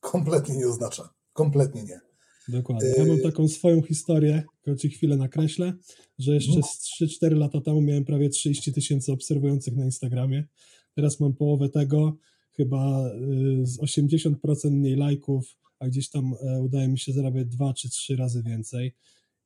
Kompletnie 0.00 0.56
nie 0.56 0.68
oznacza. 0.68 1.14
Kompletnie 1.32 1.82
nie. 1.82 2.00
Dokładnie. 2.48 2.88
Ja 2.98 3.04
mam 3.04 3.20
taką 3.20 3.48
swoją 3.48 3.82
historię, 3.82 4.42
tylko 4.62 4.80
ci 4.80 4.90
chwilę 4.90 5.16
nakreślę, 5.16 5.72
że 6.18 6.34
jeszcze 6.34 6.56
mhm. 6.56 6.72
z 6.72 7.22
3-4 7.22 7.36
lata 7.36 7.60
temu 7.60 7.80
miałem 7.80 8.04
prawie 8.04 8.28
30 8.28 8.72
tysięcy 8.72 9.12
obserwujących 9.12 9.76
na 9.76 9.84
Instagramie. 9.84 10.44
Teraz 10.94 11.20
mam 11.20 11.34
połowę 11.34 11.68
tego, 11.68 12.16
chyba 12.52 13.10
y, 13.62 13.66
z 13.66 13.78
80% 13.78 14.70
mniej 14.70 14.96
lajków, 14.96 15.56
a 15.78 15.88
gdzieś 15.88 16.08
tam 16.08 16.34
e, 16.40 16.62
udaje 16.62 16.88
mi 16.88 16.98
się 16.98 17.12
zarabiać 17.12 17.46
2 17.48 17.74
czy 17.74 17.90
3 17.90 18.16
razy 18.16 18.42
więcej. 18.42 18.94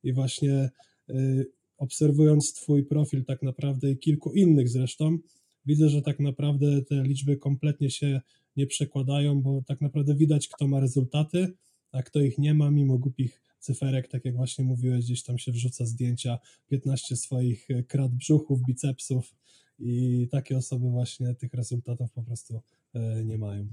I 0.02 0.12
właśnie 0.12 0.70
y, 1.10 1.46
obserwując 1.76 2.52
Twój 2.52 2.84
profil 2.84 3.24
tak 3.24 3.42
naprawdę 3.42 3.90
i 3.90 3.98
kilku 3.98 4.32
innych 4.32 4.68
zresztą, 4.68 5.18
widzę, 5.66 5.88
że 5.88 6.02
tak 6.02 6.20
naprawdę 6.20 6.82
te 6.82 7.02
liczby 7.02 7.36
kompletnie 7.36 7.90
się 7.90 8.20
nie 8.56 8.66
przekładają, 8.66 9.42
bo 9.42 9.62
tak 9.66 9.80
naprawdę 9.80 10.14
widać, 10.14 10.48
kto 10.48 10.68
ma 10.68 10.80
rezultaty, 10.80 11.52
a 11.92 12.02
kto 12.02 12.20
ich 12.20 12.38
nie 12.38 12.54
ma, 12.54 12.70
mimo 12.70 12.98
głupich 12.98 13.42
cyferek, 13.58 14.08
tak 14.08 14.24
jak 14.24 14.36
właśnie 14.36 14.64
mówiłeś, 14.64 15.04
gdzieś 15.04 15.22
tam 15.22 15.38
się 15.38 15.52
wrzuca 15.52 15.86
zdjęcia, 15.86 16.38
15 16.66 17.16
swoich 17.16 17.70
e, 17.70 17.82
krat 17.82 18.14
brzuchów, 18.14 18.62
bicepsów 18.62 19.34
i 19.78 20.28
takie 20.30 20.56
osoby 20.56 20.90
właśnie 20.90 21.34
tych 21.34 21.54
rezultatów 21.54 22.12
po 22.12 22.22
prostu 22.22 22.60
e, 22.94 23.24
nie 23.24 23.38
mają. 23.38 23.66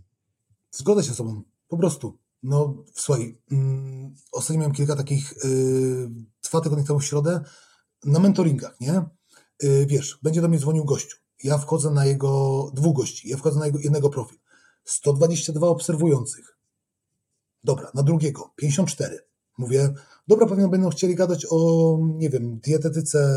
Zgodzę 0.71 1.03
się 1.03 1.13
z 1.13 1.17
Tobą, 1.17 1.41
po 1.67 1.77
prostu. 1.77 2.17
No, 2.43 2.83
słuchaj, 2.93 3.37
mm, 3.51 4.15
ostatnio 4.31 4.59
miałem 4.59 4.75
kilka 4.75 4.95
takich, 4.95 5.33
yy, 5.43 6.09
dwa 6.49 6.61
tygodnie 6.61 6.85
temu 6.85 6.99
w 6.99 7.05
środę, 7.05 7.41
na 8.05 8.19
mentoringach, 8.19 8.79
nie? 8.79 9.03
Yy, 9.61 9.85
wiesz, 9.85 10.19
będzie 10.23 10.41
do 10.41 10.47
mnie 10.47 10.59
dzwonił 10.59 10.85
gościu. 10.85 11.17
Ja 11.43 11.57
wchodzę 11.57 11.91
na 11.91 12.05
jego, 12.05 12.71
dwóch 12.73 12.95
gości, 12.95 13.29
ja 13.29 13.37
wchodzę 13.37 13.59
na 13.59 13.65
jego 13.65 13.79
jednego 13.79 14.09
profil. 14.09 14.37
122 14.85 15.67
obserwujących. 15.67 16.57
Dobra, 17.63 17.91
na 17.93 18.03
drugiego 18.03 18.53
54. 18.55 19.19
Mówię, 19.57 19.93
dobra, 20.27 20.47
pewnie 20.47 20.67
będą 20.67 20.89
chcieli 20.89 21.15
gadać 21.15 21.45
o, 21.49 21.97
nie 22.01 22.29
wiem, 22.29 22.59
dietetyce, 22.59 23.27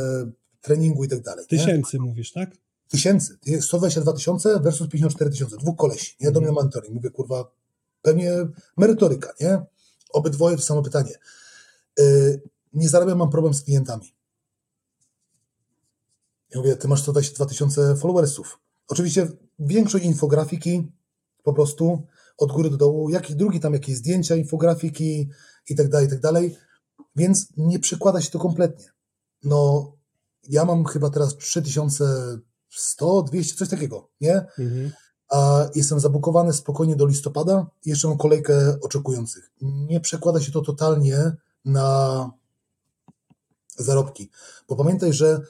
treningu 0.60 1.04
i 1.04 1.08
tak 1.08 1.22
dalej. 1.22 1.46
Tysięcy 1.46 1.98
nie? 1.98 2.04
mówisz, 2.04 2.32
tak? 2.32 2.50
Tysięcy. 2.88 3.38
122 3.60 4.12
tysiące 4.12 4.60
versus 4.60 4.88
54 4.88 5.30
tysiące. 5.30 5.56
Dwóch 5.56 5.76
kolesi. 5.76 6.16
Nie 6.20 6.30
do 6.30 6.40
mnie 6.40 6.48
mhm. 6.48 6.64
mentoring. 6.64 6.94
Mówię, 6.94 7.10
kurwa, 7.10 7.50
pewnie 8.02 8.32
merytoryka, 8.76 9.32
nie? 9.40 9.62
Obydwoje 10.12 10.56
to 10.56 10.62
samo 10.62 10.82
pytanie. 10.82 11.14
Yy, 11.98 12.40
nie 12.72 12.88
zarabiam, 12.88 13.18
mam 13.18 13.30
problem 13.30 13.54
z 13.54 13.62
klientami. 13.62 14.14
Ja 16.50 16.60
mówię, 16.60 16.76
ty 16.76 16.88
masz 16.88 17.02
122 17.02 17.46
tysiące 17.46 17.96
followersów. 17.96 18.58
Oczywiście 18.88 19.28
większość 19.58 20.04
infografiki 20.04 20.92
po 21.42 21.52
prostu 21.52 22.06
od 22.38 22.52
góry 22.52 22.70
do 22.70 22.76
dołu, 22.76 23.10
jak 23.10 23.30
i 23.30 23.36
drugi 23.36 23.60
tam 23.60 23.72
jakieś 23.72 23.96
zdjęcia, 23.96 24.36
infografiki 24.36 25.28
i 25.68 25.76
tak 25.76 25.88
dalej, 25.88 26.06
i 26.06 26.10
tak 26.10 26.20
dalej, 26.20 26.56
więc 27.16 27.46
nie 27.56 27.78
przykłada 27.78 28.20
się 28.20 28.30
to 28.30 28.38
kompletnie. 28.38 28.86
No, 29.44 29.92
ja 30.48 30.64
mam 30.64 30.84
chyba 30.84 31.10
teraz 31.10 31.36
3100, 31.36 33.22
200, 33.22 33.54
coś 33.54 33.68
takiego, 33.68 34.10
nie? 34.20 34.34
Mhm 34.58 34.92
a 35.28 35.68
jestem 35.74 36.00
zabukowany 36.00 36.52
spokojnie 36.52 36.96
do 36.96 37.06
listopada 37.06 37.66
i 37.84 37.90
jeszcze 37.90 38.08
mam 38.08 38.18
kolejkę 38.18 38.76
oczekujących. 38.82 39.50
Nie 39.60 40.00
przekłada 40.00 40.40
się 40.40 40.52
to 40.52 40.60
totalnie 40.60 41.32
na 41.64 42.30
zarobki, 43.76 44.30
bo 44.68 44.76
pamiętaj, 44.76 45.12
że 45.12 45.40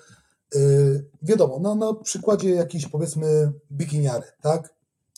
yy, 0.55 1.05
wiadomo, 1.23 1.59
no, 1.61 1.75
na 1.75 1.95
przykładzie 1.95 2.51
jakiejś 2.51 2.87
powiedzmy 2.87 3.53
bikiniary, 3.73 4.27
tak? 4.41 4.75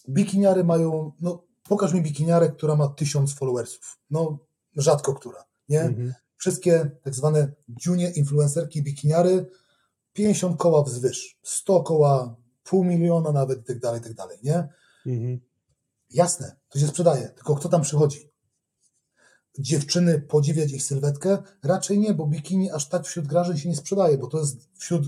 Bikiniary 0.09 0.64
mają, 0.64 1.12
no 1.20 1.43
pokaż 1.68 1.93
mi 1.93 2.02
bikiniarę, 2.02 2.48
która 2.48 2.76
ma 2.76 2.89
tysiąc 2.89 3.35
followersów. 3.35 3.98
No 4.10 4.39
rzadko 4.76 5.14
która, 5.14 5.44
nie? 5.68 5.80
Mhm. 5.80 6.14
Wszystkie 6.36 6.90
tak 7.02 7.14
zwane 7.14 7.52
junior 7.86 8.12
influencerki 8.16 8.82
bikiniary 8.82 9.51
50 10.12 10.56
koła 10.56 10.82
wzwyż, 10.82 11.39
100 11.43 11.82
koła 11.82 12.36
pół 12.70 12.85
miliona 12.85 13.32
nawet 13.32 13.61
i 13.61 13.65
tak 13.65 13.81
dalej, 13.81 14.01
i 14.01 14.05
tak 14.05 14.15
dalej, 14.15 14.39
nie? 14.43 14.69
Mhm. 15.07 15.40
Jasne, 16.11 16.57
to 16.69 16.78
się 16.78 16.86
sprzedaje, 16.86 17.28
tylko 17.28 17.55
kto 17.55 17.69
tam 17.69 17.82
przychodzi? 17.82 18.31
Dziewczyny 19.59 20.20
podziwiać 20.20 20.73
ich 20.73 20.82
sylwetkę? 20.82 21.39
Raczej 21.62 21.99
nie, 21.99 22.15
bo 22.15 22.27
bikini 22.27 22.70
aż 22.70 22.89
tak 22.89 23.07
wśród 23.07 23.27
grażyn 23.27 23.57
się 23.57 23.69
nie 23.69 23.77
sprzedaje, 23.77 24.19
bo 24.19 24.27
to 24.27 24.39
jest 24.39 24.69
wśród, 24.74 25.07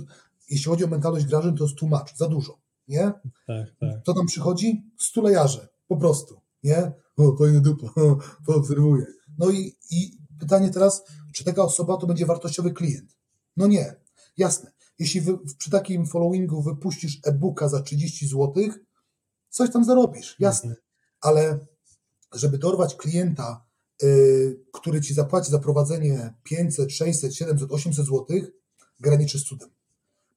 jeśli 0.50 0.70
chodzi 0.70 0.84
o 0.84 0.88
mentalność 0.88 1.26
grażyn, 1.26 1.56
to 1.56 1.64
jest 1.64 1.76
tłumacz, 1.76 2.16
za 2.16 2.28
dużo, 2.28 2.58
nie? 2.88 3.12
Tak, 3.46 3.66
tak. 3.80 4.02
Kto 4.02 4.14
tam 4.14 4.26
przychodzi? 4.26 4.84
Stulejarze, 4.98 5.68
po 5.88 5.96
prostu, 5.96 6.40
nie? 6.62 6.92
O, 7.16 7.36
fajny 7.36 7.60
dupa, 7.60 7.86
poobserwuję. 8.46 9.06
No 9.38 9.50
i, 9.50 9.76
i 9.90 10.18
pytanie 10.38 10.70
teraz, 10.70 11.04
czy 11.34 11.44
taka 11.44 11.62
osoba 11.62 11.96
to 11.96 12.06
będzie 12.06 12.26
wartościowy 12.26 12.72
klient? 12.72 13.16
No 13.56 13.66
nie, 13.66 13.94
jasne. 14.36 14.72
Jeśli 15.00 15.20
wy, 15.20 15.38
przy 15.58 15.70
takim 15.70 16.06
followingu 16.06 16.62
wypuścisz 16.62 17.20
e-booka 17.24 17.68
za 17.68 17.82
30 17.82 18.28
zł, 18.28 18.52
coś 19.48 19.72
tam 19.72 19.84
zarobisz, 19.84 20.36
jasne. 20.38 20.70
Mhm. 20.70 20.86
Ale 21.20 21.66
żeby 22.34 22.58
dorwać 22.58 22.94
klienta, 22.94 23.64
yy, 24.02 24.60
który 24.72 25.00
ci 25.00 25.14
zapłaci 25.14 25.50
za 25.50 25.58
prowadzenie 25.58 26.34
500, 26.42 26.92
600, 26.92 27.34
700, 27.34 27.72
800 27.72 28.06
zł, 28.06 28.26
graniczy 29.00 29.38
z 29.38 29.44
cudem. 29.44 29.68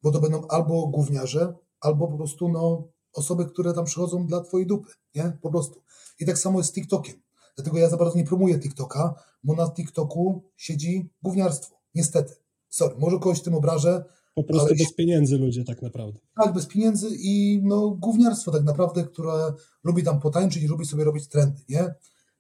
Bo 0.03 0.11
to 0.11 0.19
będą 0.19 0.48
albo 0.48 0.88
gówniarze, 0.88 1.53
albo 1.80 2.07
po 2.07 2.18
prostu 2.18 2.49
no, 2.49 2.88
osoby, 3.14 3.45
które 3.45 3.73
tam 3.73 3.85
przychodzą 3.85 4.27
dla 4.27 4.41
twojej 4.41 4.68
dupy, 4.68 4.91
nie? 5.15 5.38
Po 5.41 5.52
prostu. 5.52 5.81
I 6.19 6.26
tak 6.26 6.38
samo 6.38 6.60
jest 6.60 6.69
z 6.69 6.73
TikTokiem. 6.73 7.15
Dlatego 7.56 7.77
ja 7.77 7.90
za 7.90 7.98
bardzo 7.98 8.18
nie 8.18 8.23
promuję 8.23 8.60
TikToka, 8.60 9.14
bo 9.44 9.56
na 9.56 9.72
TikToku 9.72 10.44
siedzi 10.57 11.10
gówniarstwo. 11.22 11.76
Niestety. 11.95 12.35
Sorry, 12.69 12.95
może 12.98 13.19
kogoś 13.19 13.41
tym 13.41 13.56
obrażę, 13.56 14.06
Po 14.35 14.43
prostu 14.43 14.68
Ale 14.68 14.76
bez 14.76 14.93
pieniędzy 14.93 15.38
ludzie 15.38 15.64
tak 15.64 15.81
naprawdę. 15.81 16.19
Tak, 16.43 16.53
bez 16.53 16.68
pieniędzy 16.68 17.07
i 17.19 17.61
no, 17.64 17.89
gówniarstwo 17.89 18.51
tak 18.51 18.64
naprawdę, 18.64 19.03
które 19.03 19.53
lubi 19.84 20.03
tam 20.03 20.19
potańczyć 20.19 20.64
i 20.64 20.68
lubi 20.68 20.85
sobie 20.85 21.03
robić 21.03 21.27
trendy, 21.27 21.61
nie? 21.69 21.93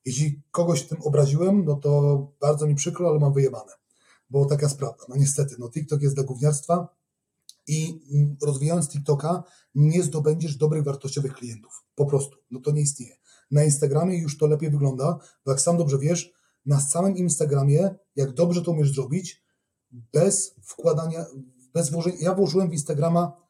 Jeśli 0.05 0.41
kogoś 0.51 0.83
tym 0.83 1.01
obraziłem, 1.01 1.65
no 1.65 1.75
to 1.75 2.31
bardzo 2.41 2.67
mi 2.67 2.75
przykro, 2.75 3.09
ale 3.09 3.19
mam 3.19 3.33
wyjebane. 3.33 3.71
Bo 4.29 4.45
taka 4.45 4.65
jest 4.65 4.77
prawda. 4.77 5.03
No 5.09 5.15
niestety, 5.15 5.55
no 5.59 5.69
TikTok 5.69 6.01
jest 6.01 6.15
dla 6.15 6.23
gówniarstwa 6.23 6.87
i 7.67 7.99
rozwijając 8.41 8.89
TikToka 8.89 9.43
nie 9.75 10.03
zdobędziesz 10.03 10.57
dobrych, 10.57 10.83
wartościowych 10.83 11.33
klientów. 11.33 11.83
Po 11.95 12.05
prostu. 12.05 12.37
No 12.51 12.59
to 12.59 12.71
nie 12.71 12.81
istnieje. 12.81 13.15
Na 13.51 13.63
Instagramie 13.63 14.17
już 14.17 14.37
to 14.37 14.47
lepiej 14.47 14.69
wygląda, 14.69 15.17
bo 15.45 15.51
jak 15.51 15.61
sam 15.61 15.77
dobrze 15.77 15.97
wiesz, 15.99 16.31
na 16.65 16.79
samym 16.79 17.17
Instagramie, 17.17 17.95
jak 18.15 18.33
dobrze 18.33 18.61
to 18.61 18.71
umiesz 18.71 18.95
zrobić, 18.95 19.43
bez 19.91 20.55
wkładania, 20.63 21.25
bez 21.73 21.91
włożenia. 21.91 22.17
Ja 22.19 22.35
włożyłem 22.35 22.69
w 22.69 22.73
Instagrama 22.73 23.43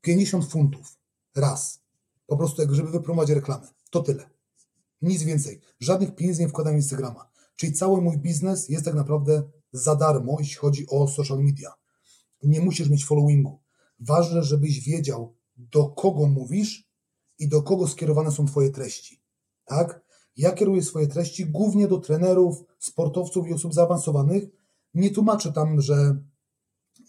50 0.00 0.44
funtów. 0.44 0.98
Raz. 1.36 1.80
Po 2.26 2.36
prostu, 2.36 2.74
żeby 2.74 2.90
wypromować 2.90 3.30
reklamę. 3.30 3.68
To 3.90 4.02
tyle. 4.02 4.30
Nic 5.02 5.22
więcej. 5.22 5.60
Żadnych 5.80 6.14
pieniędzy 6.14 6.42
nie 6.42 6.48
wkładam 6.48 6.74
w 6.74 6.76
Instagrama. 6.76 7.30
Czyli 7.56 7.72
cały 7.72 8.00
mój 8.00 8.18
biznes 8.18 8.68
jest 8.68 8.84
tak 8.84 8.94
naprawdę 8.94 9.42
za 9.72 9.96
darmo, 9.96 10.36
jeśli 10.40 10.56
chodzi 10.56 10.86
o 10.86 11.08
social 11.08 11.38
media. 11.38 11.72
Nie 12.42 12.60
musisz 12.60 12.90
mieć 12.90 13.04
followingu. 13.04 13.60
Ważne, 14.00 14.42
żebyś 14.42 14.80
wiedział, 14.80 15.36
do 15.56 15.88
kogo 15.88 16.26
mówisz 16.26 16.90
i 17.38 17.48
do 17.48 17.62
kogo 17.62 17.88
skierowane 17.88 18.32
są 18.32 18.46
Twoje 18.46 18.70
treści. 18.70 19.22
Tak? 19.64 20.00
Ja 20.36 20.52
kieruję 20.52 20.82
swoje 20.82 21.06
treści 21.06 21.46
głównie 21.46 21.88
do 21.88 21.98
trenerów, 21.98 22.64
sportowców 22.78 23.48
i 23.48 23.52
osób 23.52 23.74
zaawansowanych. 23.74 24.44
Nie 24.94 25.10
tłumaczę 25.10 25.52
tam, 25.52 25.80
że 25.80 26.22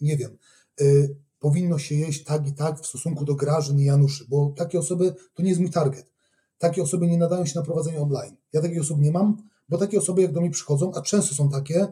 nie 0.00 0.16
wiem, 0.16 0.38
y, 0.80 1.16
powinno 1.38 1.78
się 1.78 1.94
jeść 1.94 2.24
tak 2.24 2.48
i 2.48 2.52
tak 2.52 2.80
w 2.80 2.86
stosunku 2.86 3.24
do 3.24 3.34
graży 3.34 3.74
i 3.74 3.84
Januszy, 3.84 4.26
bo 4.28 4.52
takie 4.56 4.78
osoby 4.78 5.14
to 5.34 5.42
nie 5.42 5.48
jest 5.48 5.60
mój 5.60 5.70
target. 5.70 6.10
Takie 6.58 6.82
osoby 6.82 7.06
nie 7.06 7.18
nadają 7.18 7.46
się 7.46 7.58
na 7.58 7.64
prowadzenie 7.64 8.00
online. 8.00 8.36
Ja 8.52 8.62
takich 8.62 8.80
osób 8.80 9.00
nie 9.00 9.10
mam, 9.10 9.36
bo 9.68 9.78
takie 9.78 9.98
osoby 9.98 10.22
jak 10.22 10.32
do 10.32 10.40
mnie 10.40 10.50
przychodzą, 10.50 10.92
a 10.94 11.02
często 11.02 11.34
są 11.34 11.48
takie, 11.48 11.86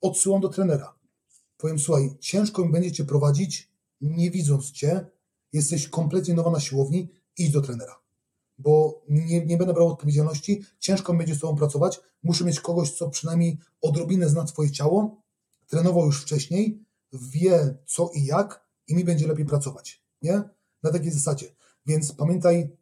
odsyłam 0.00 0.40
do 0.40 0.48
trenera. 0.48 0.94
Powiem, 1.56 1.78
słuchaj, 1.78 2.10
ciężko 2.20 2.64
mi 2.64 2.72
będzie 2.72 2.92
cię 2.92 3.04
prowadzić, 3.04 3.70
nie 4.00 4.30
widząc 4.30 4.70
cię, 4.70 5.06
jesteś 5.52 5.88
kompletnie 5.88 6.34
nowa 6.34 6.50
na 6.50 6.60
siłowni, 6.60 7.08
idź 7.38 7.50
do 7.50 7.60
trenera. 7.60 7.98
Bo 8.58 9.02
nie, 9.08 9.46
nie 9.46 9.56
będę 9.56 9.74
brał 9.74 9.88
odpowiedzialności, 9.88 10.62
ciężko 10.78 11.12
mi 11.12 11.18
będzie 11.18 11.34
z 11.34 11.40
tobą 11.40 11.56
pracować, 11.56 12.00
muszę 12.22 12.44
mieć 12.44 12.60
kogoś, 12.60 12.92
co 12.92 13.10
przynajmniej 13.10 13.58
odrobinę 13.80 14.28
zna 14.28 14.44
twoje 14.44 14.70
ciało, 14.70 15.22
trenował 15.66 16.06
już 16.06 16.22
wcześniej, 16.22 16.84
wie 17.12 17.78
co 17.86 18.10
i 18.14 18.24
jak 18.24 18.68
i 18.88 18.94
mi 18.94 19.04
będzie 19.04 19.26
lepiej 19.26 19.46
pracować. 19.46 20.04
Nie? 20.22 20.42
Na 20.82 20.90
takiej 20.92 21.10
zasadzie. 21.10 21.54
Więc 21.86 22.12
pamiętaj, 22.12 22.76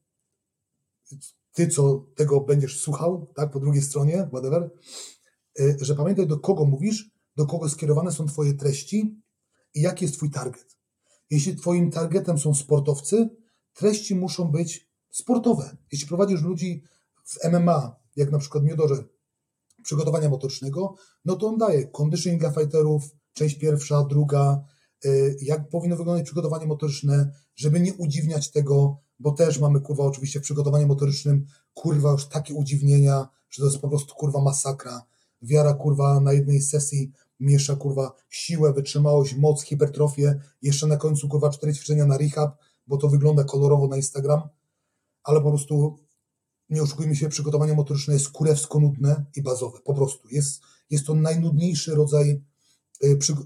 ty, 1.53 1.69
co 1.69 2.07
tego 2.15 2.41
będziesz 2.41 2.81
słuchał, 2.81 3.33
tak, 3.35 3.51
po 3.51 3.61
drugiej 3.61 3.83
stronie, 3.83 4.29
whatever, 4.33 4.71
y, 5.61 5.77
że 5.81 5.95
pamiętaj, 5.95 6.27
do 6.27 6.39
kogo 6.39 6.65
mówisz, 6.65 7.11
do 7.37 7.47
kogo 7.47 7.69
skierowane 7.69 8.13
są 8.13 8.27
twoje 8.27 8.55
treści 8.55 9.23
i 9.75 9.81
jaki 9.81 10.05
jest 10.05 10.17
twój 10.17 10.31
target. 10.31 10.77
Jeśli 11.31 11.57
twoim 11.57 11.91
targetem 11.91 12.39
są 12.39 12.55
sportowcy, 12.55 13.29
treści 13.73 14.15
muszą 14.15 14.45
być 14.45 14.89
sportowe. 15.11 15.77
Jeśli 15.93 16.09
prowadzisz 16.09 16.43
ludzi 16.43 16.83
w 17.25 17.39
MMA, 17.45 17.97
jak 18.17 18.31
na 18.33 18.39
przykład 18.39 18.65
Miodorze, 18.65 19.05
przygotowania 19.83 20.29
motorycznego, 20.29 20.95
no 21.25 21.37
to 21.37 21.47
on 21.47 21.59
daje 21.59 21.87
conditioning 21.87 22.41
dla 22.41 22.53
fighterów, 22.53 23.03
część 23.37 23.59
pierwsza, 23.59 24.05
druga, 24.05 24.65
y, 25.05 25.37
jak 25.43 25.69
powinno 25.69 25.97
wyglądać 25.97 26.25
przygotowanie 26.25 26.67
motoryczne, 26.67 27.31
żeby 27.57 27.81
nie 27.81 27.95
udziwniać 27.95 28.51
tego, 28.51 28.99
bo 29.19 29.33
też 29.33 29.59
mamy 29.59 29.81
kurwa 29.81 30.05
oczywiście 30.05 30.41
w 30.41 30.43
przygotowaniu 30.43 30.87
motorycznym 30.87 31.47
kurwa 31.75 32.13
już 32.13 32.27
takie 32.27 32.55
udziwnienia, 32.55 33.29
że 33.51 33.63
to 33.63 33.67
jest 33.67 33.79
po 33.79 33.89
prostu 33.89 34.15
kurwa 34.15 34.43
masakra. 34.43 35.03
Wiara 35.43 35.75
kurwa 35.75 36.21
na 36.21 36.33
jednej 36.33 36.61
sesji 36.61 37.13
miesza 37.41 37.77
kurwa 37.77 38.13
siłę, 38.31 38.73
wytrzymałość, 38.73 39.35
moc, 39.35 39.63
hipertrofię, 39.63 40.41
jeszcze 40.63 40.87
na 40.87 40.97
końcu 40.97 41.29
kurwa 41.29 41.51
cztery 41.51 41.75
ćwiczenia 41.75 42.07
na 42.07 42.19
rehab, 42.19 42.57
bo 42.87 42.97
to 42.97 43.09
wygląda 43.09 43.45
kolorowo 43.45 43.89
na 43.89 43.97
Instagram, 43.97 44.43
ale 45.23 45.41
po 45.41 45.49
prostu 45.49 45.99
nie 46.71 46.83
oszukujmy 46.83 47.17
się, 47.17 47.29
przygotowanie 47.29 47.75
motoryczne 47.75 48.15
jest 48.15 48.29
kurewsko 48.29 48.81
nudne 48.81 49.25
i 49.37 49.43
bazowe, 49.43 49.79
po 49.85 49.95
prostu. 49.95 50.29
Jest, 50.29 50.61
jest 50.91 51.07
to 51.07 51.15
najnudniejszy 51.15 51.95
rodzaj 51.95 52.43
przy, 53.19 53.33
y, 53.33 53.37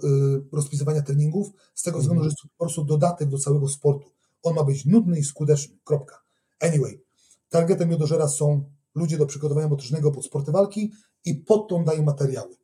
rozpisywania 0.53 1.03
treningów, 1.03 1.51
z 1.75 1.83
tego 1.83 1.99
względu, 1.99 2.23
że 2.23 2.29
jest 2.29 2.43
to 2.43 2.49
po 2.49 2.65
prostu 2.65 2.85
dodatek 2.85 3.29
do 3.29 3.39
całego 3.39 3.69
sportu. 3.69 4.11
On 4.43 4.55
ma 4.55 4.65
być 4.65 4.85
nudny 4.85 5.19
i 5.19 5.25
skuteczny. 5.25 5.79
Kropka. 5.85 6.23
Anyway, 6.61 7.03
targetem 7.49 7.91
jodożera 7.91 8.29
są 8.29 8.65
ludzie 8.95 9.19
do 9.19 9.27
przygotowania 9.27 9.69
motorycznego 9.69 10.13
pod 10.13 10.27
sporty 10.27 10.53
walki 10.53 10.93
i 11.25 11.35
pod 11.35 11.69
tą 11.69 11.85
daje 11.85 12.03
materiały. 12.03 12.57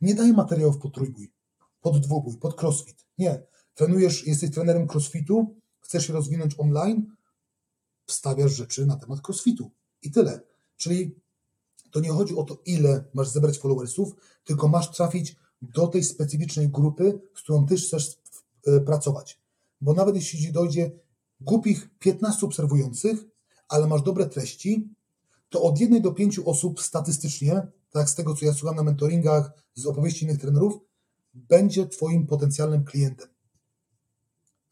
Nie 0.00 0.14
daje 0.14 0.32
materiałów 0.32 0.78
pod 0.78 0.94
trójbój, 0.94 1.32
pod 1.80 1.98
dwubój, 1.98 2.36
pod 2.36 2.62
crossfit. 2.62 3.04
Nie. 3.18 3.42
Trenujesz, 3.74 4.26
jesteś 4.26 4.50
trenerem 4.50 4.88
crossfitu, 4.92 5.56
chcesz 5.80 6.06
się 6.06 6.12
rozwinąć 6.12 6.54
online, 6.58 7.06
wstawiasz 8.06 8.52
rzeczy 8.52 8.86
na 8.86 8.96
temat 8.96 9.28
crossfitu. 9.28 9.70
I 10.02 10.10
tyle. 10.10 10.40
Czyli 10.76 11.16
to 11.90 12.00
nie 12.00 12.10
chodzi 12.10 12.36
o 12.36 12.42
to, 12.42 12.58
ile 12.66 13.04
masz 13.14 13.28
zebrać 13.28 13.58
followersów, 13.58 14.14
tylko 14.44 14.68
masz 14.68 14.90
trafić 14.90 15.36
do 15.62 15.86
tej 15.86 16.04
specyficznej 16.04 16.68
grupy, 16.68 17.20
z 17.34 17.42
którą 17.42 17.66
ty 17.66 17.76
chcesz 17.76 18.18
e, 18.66 18.80
pracować. 18.80 19.40
Bo 19.80 19.94
nawet 19.94 20.16
jeśli 20.16 20.52
dojdzie 20.52 20.90
głupich 21.40 21.90
15 21.98 22.46
obserwujących, 22.46 23.24
ale 23.68 23.86
masz 23.86 24.02
dobre 24.02 24.26
treści, 24.26 24.88
to 25.50 25.62
od 25.62 25.80
jednej 25.80 26.02
do 26.02 26.12
pięciu 26.12 26.50
osób 26.50 26.80
statystycznie, 26.80 27.66
tak 27.90 28.10
z 28.10 28.14
tego 28.14 28.34
co 28.34 28.44
ja 28.44 28.54
słucham 28.54 28.76
na 28.76 28.82
mentoringach, 28.82 29.52
z 29.74 29.86
opowieści 29.86 30.24
innych 30.24 30.40
trenerów, 30.40 30.78
będzie 31.34 31.86
Twoim 31.86 32.26
potencjalnym 32.26 32.84
klientem. 32.84 33.28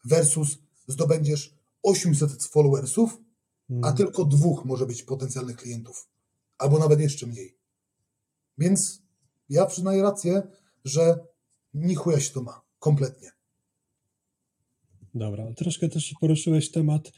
Versus 0.05 0.57
zdobędziesz 0.87 1.55
800 1.83 2.43
followersów, 2.43 3.17
a 3.69 3.81
hmm. 3.81 3.97
tylko 3.97 4.25
dwóch 4.25 4.65
może 4.65 4.85
być 4.85 5.03
potencjalnych 5.03 5.55
klientów. 5.55 6.07
Albo 6.57 6.79
nawet 6.79 6.99
jeszcze 6.99 7.27
mniej. 7.27 7.57
Więc 8.57 9.01
ja 9.49 9.65
przyznaję 9.65 10.03
rację, 10.03 10.43
że 10.85 11.19
ni 11.73 11.95
chuja 11.95 12.19
się 12.19 12.33
to 12.33 12.41
ma. 12.41 12.61
Kompletnie. 12.79 13.29
Dobra, 15.15 15.53
troszkę 15.53 15.89
też 15.89 16.13
poruszyłeś 16.19 16.71
temat 16.71 17.11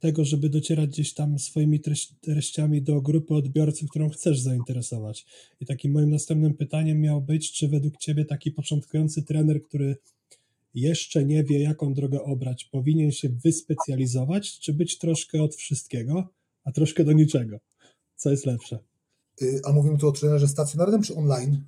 tego, 0.00 0.24
żeby 0.24 0.48
docierać 0.48 0.90
gdzieś 0.90 1.14
tam 1.14 1.38
swoimi 1.38 1.80
treściami 2.20 2.82
do 2.82 3.00
grupy 3.00 3.34
odbiorców, 3.34 3.90
którą 3.90 4.10
chcesz 4.10 4.40
zainteresować. 4.40 5.26
I 5.60 5.66
takim 5.66 5.92
moim 5.92 6.10
następnym 6.10 6.54
pytaniem 6.54 7.00
miał 7.00 7.22
być, 7.22 7.52
czy 7.52 7.68
według 7.68 7.96
Ciebie 7.96 8.24
taki 8.24 8.50
początkujący 8.50 9.22
trener, 9.22 9.62
który 9.62 9.96
jeszcze 10.74 11.24
nie 11.24 11.44
wie, 11.44 11.60
jaką 11.60 11.94
drogę 11.94 12.22
obrać, 12.22 12.64
powinien 12.64 13.12
się 13.12 13.28
wyspecjalizować, 13.28 14.58
czy 14.58 14.72
być 14.72 14.98
troszkę 14.98 15.42
od 15.42 15.54
wszystkiego, 15.54 16.28
a 16.64 16.72
troszkę 16.72 17.04
do 17.04 17.12
niczego? 17.12 17.58
Co 18.16 18.30
jest 18.30 18.46
lepsze? 18.46 18.78
Y, 19.42 19.60
a 19.64 19.72
mówimy 19.72 19.98
tu 19.98 20.08
o 20.08 20.12
trenerze 20.12 20.48
stacjonarnym 20.48 21.02
czy 21.02 21.14
online? 21.14 21.64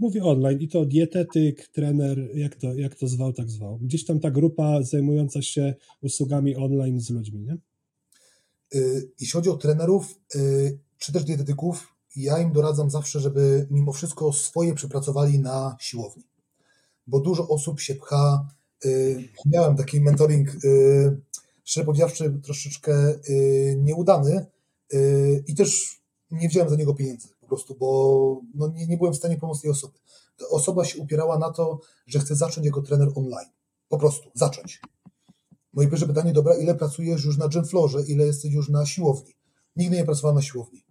Mówię 0.00 0.24
online 0.24 0.60
i 0.60 0.68
to 0.68 0.84
dietetyk, 0.84 1.68
trener, 1.68 2.36
jak 2.36 2.54
to, 2.56 2.74
jak 2.74 2.94
to 2.94 3.08
zwał, 3.08 3.32
tak 3.32 3.50
zwał. 3.50 3.78
Gdzieś 3.78 4.04
tam 4.04 4.20
ta 4.20 4.30
grupa 4.30 4.82
zajmująca 4.82 5.42
się 5.42 5.74
usługami 6.02 6.56
online 6.56 7.00
z 7.00 7.10
ludźmi, 7.10 7.40
nie? 7.40 7.56
Y, 8.74 9.10
jeśli 9.20 9.32
chodzi 9.32 9.50
o 9.50 9.56
trenerów, 9.56 10.18
y, 10.34 10.78
czy 10.98 11.12
też 11.12 11.24
dietetyków, 11.24 11.96
ja 12.16 12.38
im 12.38 12.52
doradzam 12.52 12.90
zawsze, 12.90 13.20
żeby 13.20 13.66
mimo 13.70 13.92
wszystko 13.92 14.32
swoje 14.32 14.74
przepracowali 14.74 15.38
na 15.38 15.76
siłowni. 15.80 16.22
Bo 17.06 17.20
dużo 17.20 17.48
osób 17.48 17.80
się 17.80 17.94
pcha. 17.94 18.48
Y, 18.84 19.28
miałem 19.46 19.76
taki 19.76 20.00
mentoring, 20.00 20.56
szczerze 21.64 21.86
powiedziawszy, 21.86 22.40
troszeczkę 22.42 23.14
nieudany 23.76 24.46
i 25.46 25.54
też 25.54 26.00
nie 26.30 26.48
wziąłem 26.48 26.70
za 26.70 26.76
niego 26.76 26.94
pieniędzy 26.94 27.28
prostu, 27.52 27.74
bo 27.74 28.40
no, 28.54 28.68
nie, 28.68 28.86
nie 28.86 28.96
byłem 28.96 29.12
w 29.12 29.16
stanie 29.16 29.36
pomóc 29.36 29.60
tej 29.60 29.70
osoby. 29.70 29.98
Ta 30.36 30.48
osoba 30.48 30.84
się 30.84 30.98
upierała 30.98 31.38
na 31.38 31.50
to, 31.50 31.80
że 32.06 32.18
chce 32.18 32.34
zacząć 32.34 32.66
jako 32.66 32.82
trener 32.82 33.08
online. 33.14 33.50
Po 33.88 33.98
prostu, 33.98 34.30
zacząć. 34.34 34.80
Moje 35.72 35.88
pierwsze 35.88 36.06
pytanie, 36.06 36.32
dobra, 36.32 36.54
ile 36.54 36.74
pracujesz 36.74 37.24
już 37.24 37.38
na 37.38 37.48
gymflorze, 37.48 38.02
ile 38.02 38.26
jesteś 38.26 38.52
już 38.52 38.68
na 38.68 38.86
siłowni? 38.86 39.34
Nigdy 39.76 39.96
nie 39.96 40.04
pracowałem 40.04 40.36
na 40.36 40.42
siłowni. 40.42 40.84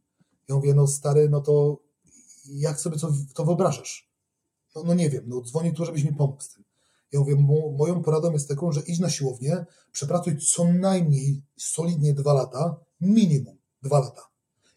Ja 0.47 0.55
mówię, 0.55 0.73
no 0.73 0.87
stary, 0.87 1.29
no 1.29 1.41
to 1.41 1.77
jak 2.45 2.79
sobie 2.79 2.97
to, 2.97 3.13
to 3.33 3.45
wyobrażasz? 3.45 4.11
No, 4.75 4.83
no 4.83 4.93
nie 4.93 5.09
wiem, 5.09 5.23
no 5.27 5.41
dzwonię 5.41 5.73
tu, 5.73 5.85
żebyś 5.85 6.03
mi 6.03 6.13
pomógł 6.13 6.41
z 6.41 6.53
tym. 6.53 6.63
Ja 7.11 7.19
mówię, 7.19 7.35
mo, 7.35 7.71
moją 7.71 8.03
poradą 8.03 8.31
jest 8.31 8.47
taką, 8.47 8.71
że 8.71 8.81
idź 8.81 8.99
na 8.99 9.09
siłownię, 9.09 9.65
przepracuj 9.91 10.37
co 10.37 10.73
najmniej 10.73 11.41
solidnie 11.57 12.13
dwa 12.13 12.33
lata, 12.33 12.79
minimum 13.01 13.57
dwa 13.81 13.99
lata. 13.99 14.21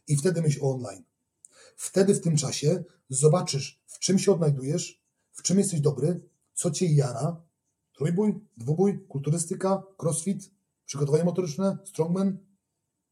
I 0.09 0.17
wtedy 0.17 0.43
myśl 0.43 0.65
o 0.65 0.75
online. 0.75 1.05
Wtedy 1.77 2.15
w 2.15 2.21
tym 2.21 2.37
czasie 2.37 2.85
zobaczysz, 3.09 3.83
w 3.87 3.99
czym 3.99 4.19
się 4.19 4.33
odnajdujesz, 4.33 5.03
w 5.33 5.43
czym 5.43 5.59
jesteś 5.59 5.81
dobry, 5.81 6.21
co 6.55 6.71
cię 6.71 6.87
jara 6.87 7.43
trójbój, 7.93 8.41
dwubój, 8.57 9.07
kulturystyka, 9.09 9.83
crossfit, 10.03 10.51
przygotowanie 10.87 11.25
motoryczne, 11.25 11.79
strongman, 11.85 12.39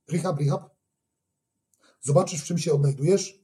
rehab, 0.08 0.38
rehab. 0.40 0.70
Zobaczysz, 2.00 2.40
w 2.40 2.44
czym 2.44 2.58
się 2.58 2.72
odnajdujesz 2.72 3.42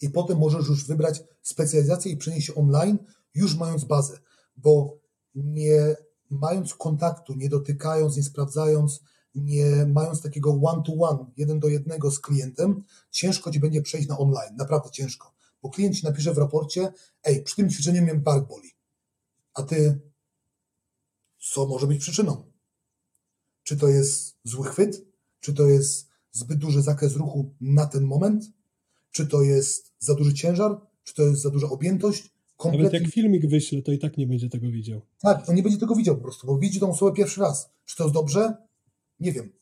i 0.00 0.10
potem 0.10 0.38
możesz 0.38 0.68
już 0.68 0.86
wybrać 0.86 1.22
specjalizację 1.42 2.12
i 2.12 2.16
przenieść 2.16 2.46
się 2.46 2.54
online, 2.54 2.98
już 3.34 3.56
mając 3.56 3.84
bazę, 3.84 4.18
bo 4.56 4.98
nie 5.34 5.96
mając 6.30 6.74
kontaktu, 6.74 7.34
nie 7.34 7.48
dotykając, 7.48 8.16
nie 8.16 8.22
sprawdzając, 8.22 9.00
nie 9.38 9.86
mając 9.86 10.22
takiego 10.22 10.50
one-to-one, 10.50 11.24
jeden 11.36 11.60
do 11.60 11.68
jednego 11.68 12.10
z 12.10 12.18
klientem, 12.18 12.84
ciężko 13.10 13.50
ci 13.50 13.60
będzie 13.60 13.82
przejść 13.82 14.08
na 14.08 14.18
online, 14.18 14.56
naprawdę 14.56 14.90
ciężko, 14.90 15.34
bo 15.62 15.70
klient 15.70 15.96
ci 15.96 16.04
napisze 16.04 16.34
w 16.34 16.38
raporcie, 16.38 16.92
ej, 17.24 17.42
przy 17.42 17.56
tym 17.56 17.70
ćwiczeniu 17.70 18.02
mnie 18.02 18.14
bark 18.14 18.48
boli, 18.48 18.68
a 19.54 19.62
ty, 19.62 20.00
co 21.38 21.66
może 21.66 21.86
być 21.86 22.00
przyczyną? 22.00 22.52
Czy 23.62 23.76
to 23.76 23.88
jest 23.88 24.36
zły 24.44 24.66
chwyt? 24.66 25.06
Czy 25.40 25.54
to 25.54 25.66
jest 25.66 26.08
zbyt 26.32 26.58
duży 26.58 26.82
zakres 26.82 27.16
ruchu 27.16 27.54
na 27.60 27.86
ten 27.86 28.04
moment? 28.04 28.44
Czy 29.10 29.26
to 29.26 29.42
jest 29.42 29.92
za 29.98 30.14
duży 30.14 30.34
ciężar? 30.34 30.80
Czy 31.02 31.14
to 31.14 31.22
jest 31.22 31.42
za 31.42 31.50
duża 31.50 31.68
objętość? 31.68 32.30
Kompletnie... 32.56 32.84
Nawet 32.84 33.02
jak 33.02 33.12
filmik 33.12 33.46
wyśle, 33.46 33.82
to 33.82 33.92
i 33.92 33.98
tak 33.98 34.18
nie 34.18 34.26
będzie 34.26 34.48
tego 34.48 34.70
widział. 34.70 35.00
Tak, 35.18 35.48
on 35.48 35.54
nie 35.54 35.62
będzie 35.62 35.78
tego 35.78 35.94
widział 35.94 36.16
po 36.16 36.22
prostu, 36.22 36.46
bo 36.46 36.58
widzi 36.58 36.80
tą 36.80 36.90
osobę 36.90 37.12
pierwszy 37.12 37.40
raz. 37.40 37.70
Czy 37.84 37.96
to 37.96 38.02
jest 38.02 38.14
dobrze? 38.14 38.67
Nie 39.20 39.32
wiem. 39.32 39.52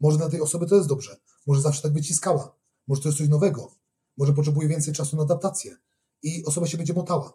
Może 0.00 0.18
dla 0.18 0.28
tej 0.28 0.40
osoby 0.40 0.66
to 0.66 0.76
jest 0.76 0.88
dobrze. 0.88 1.16
Może 1.46 1.60
zawsze 1.60 1.82
tak 1.82 1.92
wyciskała. 1.92 2.56
Może 2.88 3.02
to 3.02 3.08
jest 3.08 3.18
coś 3.18 3.28
nowego. 3.28 3.74
Może 4.16 4.32
potrzebuje 4.32 4.68
więcej 4.68 4.94
czasu 4.94 5.16
na 5.16 5.22
adaptację. 5.22 5.76
I 6.22 6.44
osoba 6.44 6.66
się 6.66 6.76
będzie 6.76 6.94
motała. 6.94 7.32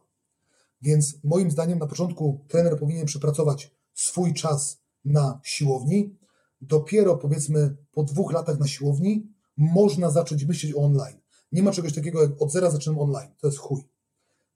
Więc 0.82 1.16
moim 1.24 1.52
zdaniem 1.52 1.80
na 1.80 1.88
początku 1.88 2.46
trener 2.48 2.80
powinien 2.80 3.06
przepracować 3.06 3.72
swój 3.94 4.34
czas 4.34 4.82
na 5.06 5.40
siłowni. 5.44 6.16
Dopiero 6.62 7.18
powiedzmy 7.18 7.78
po 7.92 8.04
dwóch 8.04 8.32
latach 8.32 8.60
na 8.60 8.68
siłowni 8.68 9.28
można 9.58 10.12
zacząć 10.12 10.46
myśleć 10.46 10.74
o 10.76 10.78
online. 10.78 11.18
Nie 11.52 11.64
ma 11.64 11.72
czegoś 11.72 11.94
takiego 11.94 12.22
jak 12.22 12.42
od 12.42 12.52
zera 12.52 12.72
zaczynam 12.72 13.00
online. 13.00 13.32
To 13.40 13.48
jest 13.48 13.60
chuj. 13.60 13.82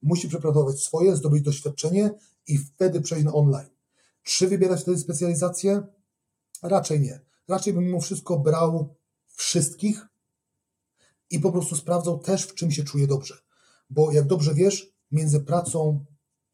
Musi 0.02 0.28
przepracować 0.28 0.80
swoje, 0.80 1.16
zdobyć 1.16 1.44
doświadczenie 1.44 2.12
i 2.48 2.58
wtedy 2.58 3.02
przejść 3.02 3.26
na 3.26 3.34
online. 3.34 3.70
Czy 4.24 4.48
wybierać 4.48 4.82
wtedy 4.82 4.98
specjalizację? 4.98 5.84
Raczej 6.70 7.00
nie. 7.00 7.20
Raczej 7.48 7.74
bym 7.74 7.84
mimo 7.84 8.02
wszystko 8.02 8.40
brał 8.40 8.96
wszystkich 9.28 10.08
i 11.30 11.40
po 11.40 11.52
prostu 11.52 11.76
sprawdzał 11.76 12.20
też, 12.20 12.44
w 12.44 12.56
czym 12.56 12.72
się 12.72 12.84
czuje 12.84 13.08
dobrze. 13.08 13.38
Bo 13.90 14.12
jak 14.12 14.28
dobrze 14.28 14.54
wiesz, 14.54 14.94
między 15.12 15.40
pracą 15.40 16.06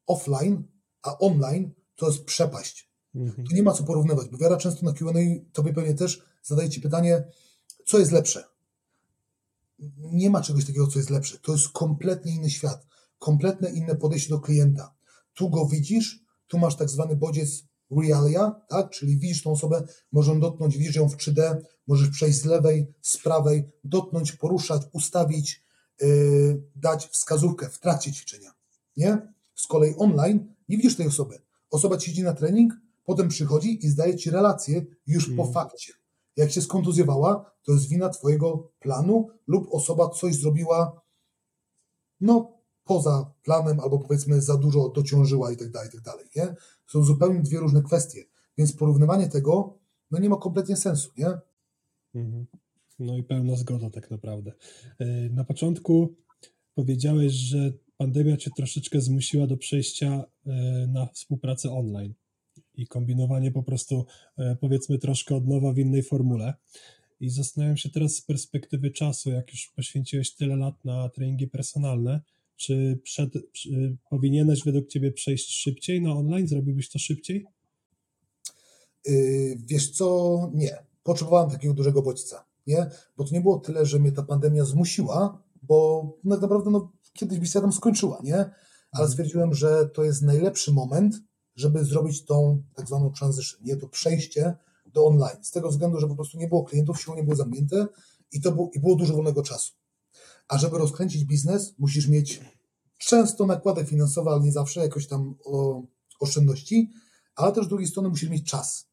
offline 0.07 0.63
a 1.01 1.17
online 1.17 1.71
to 1.95 2.07
jest 2.07 2.25
przepaść. 2.25 2.91
Mhm. 3.15 3.47
Tu 3.47 3.55
nie 3.55 3.63
ma 3.63 3.73
co 3.73 3.83
porównywać, 3.83 4.27
bo 4.27 4.37
wiara 4.37 4.57
często 4.57 4.85
na 4.85 4.93
Q&A 4.93 5.13
tobie 5.53 5.73
pewnie 5.73 5.93
też 5.93 6.21
zadaje 6.43 6.69
ci 6.69 6.81
pytanie, 6.81 7.23
co 7.85 7.99
jest 7.99 8.11
lepsze. 8.11 8.43
Nie 9.97 10.29
ma 10.29 10.41
czegoś 10.41 10.65
takiego, 10.65 10.87
co 10.87 10.99
jest 10.99 11.09
lepsze. 11.09 11.37
To 11.39 11.51
jest 11.51 11.69
kompletnie 11.69 12.35
inny 12.35 12.49
świat, 12.49 12.87
kompletnie 13.19 13.69
inne 13.69 13.95
podejście 13.95 14.29
do 14.29 14.39
klienta. 14.39 14.93
Tu 15.33 15.49
go 15.49 15.65
widzisz, 15.65 16.23
tu 16.47 16.57
masz 16.59 16.75
tak 16.75 16.89
zwany 16.89 17.15
bodziec 17.15 17.63
realia, 17.91 18.61
tak? 18.69 18.89
czyli 18.89 19.17
widzisz 19.17 19.43
tą 19.43 19.51
osobę, 19.51 19.83
możesz 20.11 20.39
dotknąć, 20.39 20.77
widzisz 20.77 20.95
ją 20.95 21.09
w 21.09 21.17
3D, 21.17 21.57
możesz 21.87 22.09
przejść 22.09 22.41
z 22.41 22.45
lewej, 22.45 22.93
z 23.01 23.17
prawej, 23.17 23.63
dotknąć, 23.83 24.31
poruszać, 24.31 24.81
ustawić, 24.93 25.63
yy, 26.01 26.63
dać 26.75 27.07
wskazówkę 27.07 27.69
w 27.69 27.79
trakcie 27.79 28.11
ćwiczenia. 28.11 28.51
Nie? 28.97 29.33
Z 29.55 29.67
kolei 29.67 29.95
online 29.97 30.55
nie 30.69 30.77
widzisz 30.77 30.95
tej 30.95 31.07
osoby. 31.07 31.41
Osoba 31.69 31.97
ci 31.97 32.11
idzie 32.11 32.23
na 32.23 32.33
trening, 32.33 32.73
potem 33.03 33.27
przychodzi 33.27 33.85
i 33.85 33.89
zdaje 33.89 34.15
ci 34.15 34.31
relację 34.31 34.85
już 35.07 35.25
hmm. 35.25 35.45
po 35.45 35.53
fakcie. 35.53 35.93
Jak 36.35 36.51
się 36.51 36.61
skontuzjowała, 36.61 37.51
to 37.63 37.71
jest 37.71 37.89
wina 37.89 38.09
twojego 38.09 38.71
planu 38.79 39.27
lub 39.47 39.67
osoba 39.71 40.09
coś 40.09 40.35
zrobiła 40.35 41.01
no 42.21 42.60
poza 42.91 43.33
planem 43.43 43.79
albo 43.79 43.99
powiedzmy 43.99 44.41
za 44.41 44.57
dużo 44.57 44.89
dociążyła 44.89 45.51
i 45.51 45.57
tak 45.57 45.71
dalej, 45.71 45.89
i 45.89 45.91
tak 45.91 46.01
dalej, 46.01 46.25
nie? 46.35 46.55
Są 46.87 47.03
zupełnie 47.03 47.41
dwie 47.41 47.59
różne 47.59 47.81
kwestie, 47.81 48.23
więc 48.57 48.73
porównywanie 48.73 49.29
tego 49.29 49.79
no 50.11 50.19
nie 50.19 50.29
ma 50.29 50.37
kompletnie 50.37 50.75
sensu, 50.75 51.09
nie? 51.17 51.27
Mhm. 52.15 52.45
No 52.99 53.17
i 53.17 53.23
pełna 53.23 53.55
zgoda 53.55 53.89
tak 53.89 54.11
naprawdę. 54.11 54.51
E, 54.99 55.05
na 55.29 55.43
początku 55.43 56.15
powiedziałeś, 56.75 57.33
że 57.33 57.73
pandemia 57.97 58.37
cię 58.37 58.51
troszeczkę 58.57 59.01
zmusiła 59.01 59.47
do 59.47 59.57
przejścia 59.57 60.23
e, 60.45 60.51
na 60.87 61.05
współpracę 61.05 61.71
online 61.71 62.13
i 62.75 62.87
kombinowanie 62.87 63.51
po 63.51 63.63
prostu 63.63 64.05
e, 64.37 64.55
powiedzmy 64.55 64.97
troszkę 64.97 65.35
od 65.35 65.47
nowa 65.47 65.73
w 65.73 65.77
innej 65.77 66.03
formule. 66.03 66.53
I 67.19 67.29
zastanawiam 67.29 67.77
się 67.77 67.89
teraz 67.89 68.15
z 68.15 68.21
perspektywy 68.21 68.91
czasu, 68.91 69.29
jak 69.29 69.51
już 69.51 69.71
poświęciłeś 69.75 70.35
tyle 70.35 70.55
lat 70.55 70.85
na 70.85 71.09
treningi 71.09 71.47
personalne, 71.47 72.21
czy 72.61 72.99
przed, 73.03 73.29
czy 73.51 73.97
powinieneś 74.09 74.63
według 74.63 74.87
Ciebie 74.87 75.11
przejść 75.11 75.49
szybciej 75.49 76.01
na 76.01 76.13
online? 76.13 76.47
Zrobiłbyś 76.47 76.89
to 76.89 76.99
szybciej? 76.99 77.45
Yy, 79.05 79.57
wiesz 79.65 79.91
co, 79.91 80.49
nie. 80.53 80.83
Potrzebowałem 81.03 81.49
takiego 81.49 81.73
dużego 81.73 82.01
bodźca, 82.01 82.45
nie? 82.67 82.89
Bo 83.17 83.23
to 83.23 83.33
nie 83.33 83.41
było 83.41 83.59
tyle, 83.59 83.85
że 83.85 83.99
mnie 83.99 84.11
ta 84.11 84.23
pandemia 84.23 84.65
zmusiła, 84.65 85.43
bo 85.63 86.07
tak 86.29 86.41
naprawdę 86.41 86.71
no, 86.71 86.91
kiedyś 87.13 87.39
by 87.39 87.45
się 87.45 87.61
tam 87.61 87.73
skończyła, 87.73 88.21
nie? 88.23 88.35
Ale 88.35 89.03
mhm. 89.03 89.09
stwierdziłem, 89.09 89.53
że 89.53 89.89
to 89.93 90.03
jest 90.03 90.21
najlepszy 90.21 90.71
moment, 90.71 91.15
żeby 91.55 91.85
zrobić 91.85 92.25
tą 92.25 92.63
tak 92.75 92.87
zwaną 92.87 93.11
transition, 93.11 93.59
nie? 93.63 93.77
To 93.77 93.87
przejście 93.87 94.55
do 94.85 95.05
online. 95.05 95.43
Z 95.43 95.51
tego 95.51 95.69
względu, 95.69 95.99
że 95.99 96.07
po 96.07 96.15
prostu 96.15 96.37
nie 96.37 96.47
było 96.47 96.63
klientów, 96.63 97.01
siłą 97.01 97.15
nie 97.15 97.23
było 97.23 97.35
zamknięte 97.35 97.87
i, 98.31 98.41
to 98.41 98.51
było, 98.51 98.69
i 98.73 98.79
było 98.79 98.95
dużo 98.95 99.13
wolnego 99.13 99.43
czasu. 99.43 99.73
A 100.51 100.57
żeby 100.57 100.77
rozkręcić 100.77 101.25
biznes, 101.25 101.73
musisz 101.79 102.07
mieć 102.07 102.41
często 102.97 103.45
nakłady 103.45 103.85
finansowe, 103.85 104.31
ale 104.31 104.41
nie 104.41 104.51
zawsze 104.51 104.79
jakoś 104.79 105.07
tam 105.07 105.35
o, 105.45 105.83
oszczędności, 106.19 106.91
ale 107.35 107.51
też 107.51 107.65
z 107.65 107.67
drugiej 107.67 107.87
strony 107.87 108.09
musisz 108.09 108.29
mieć 108.29 108.49
czas, 108.49 108.87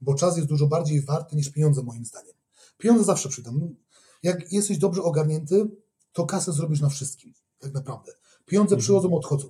bo 0.00 0.14
czas 0.14 0.36
jest 0.36 0.48
dużo 0.48 0.66
bardziej 0.66 1.02
warty 1.02 1.36
niż 1.36 1.50
pieniądze 1.50 1.82
moim 1.82 2.04
zdaniem. 2.04 2.34
Pieniądze 2.78 3.04
zawsze 3.04 3.28
przyjdą. 3.28 3.74
Jak 4.22 4.52
jesteś 4.52 4.78
dobrze 4.78 5.02
ogarnięty, 5.02 5.70
to 6.12 6.26
kasę 6.26 6.52
zrobisz 6.52 6.80
na 6.80 6.88
wszystkim, 6.88 7.34
tak 7.58 7.74
naprawdę. 7.74 8.12
Pieniądze 8.46 8.74
mhm. 8.74 8.80
przychodzą, 8.80 9.14
odchodzą. 9.14 9.48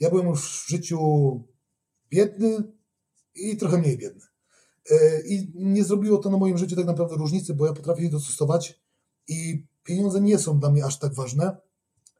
Ja 0.00 0.10
byłem 0.10 0.26
już 0.26 0.64
w 0.64 0.68
życiu 0.68 0.98
biedny 2.10 2.72
i 3.34 3.56
trochę 3.56 3.78
mniej 3.78 3.98
biedny. 3.98 4.22
E, 4.90 5.20
I 5.20 5.52
nie 5.54 5.84
zrobiło 5.84 6.18
to 6.18 6.30
na 6.30 6.36
moim 6.36 6.58
życiu 6.58 6.76
tak 6.76 6.86
naprawdę 6.86 7.16
różnicy, 7.16 7.54
bo 7.54 7.66
ja 7.66 7.72
potrafię 7.72 8.02
się 8.02 8.10
dostosować 8.10 8.80
i 9.28 9.66
pieniądze 9.86 10.20
nie 10.20 10.38
są 10.38 10.58
dla 10.58 10.70
mnie 10.70 10.84
aż 10.84 10.98
tak 10.98 11.14
ważne, 11.14 11.56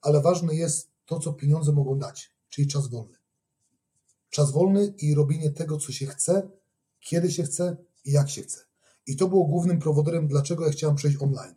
ale 0.03 0.21
ważne 0.21 0.55
jest 0.55 0.91
to, 1.07 1.19
co 1.19 1.33
pieniądze 1.33 1.73
mogą 1.73 1.99
dać, 1.99 2.33
czyli 2.49 2.69
czas 2.69 2.89
wolny. 2.89 3.17
Czas 4.31 4.51
wolny 4.51 4.95
i 4.99 5.15
robienie 5.15 5.51
tego, 5.51 5.79
co 5.79 5.93
się 5.93 6.07
chce, 6.07 6.49
kiedy 7.01 7.31
się 7.31 7.43
chce 7.43 7.77
i 8.05 8.13
jak 8.13 8.31
się 8.31 8.43
chce. 8.43 8.59
I 9.07 9.17
to 9.17 9.29
było 9.29 9.45
głównym 9.45 9.79
prowodorem, 9.79 10.29
dlaczego 10.29 10.67
ja 10.67 10.73
chciałem 10.73 10.97
przejść 10.97 11.23
online. 11.23 11.55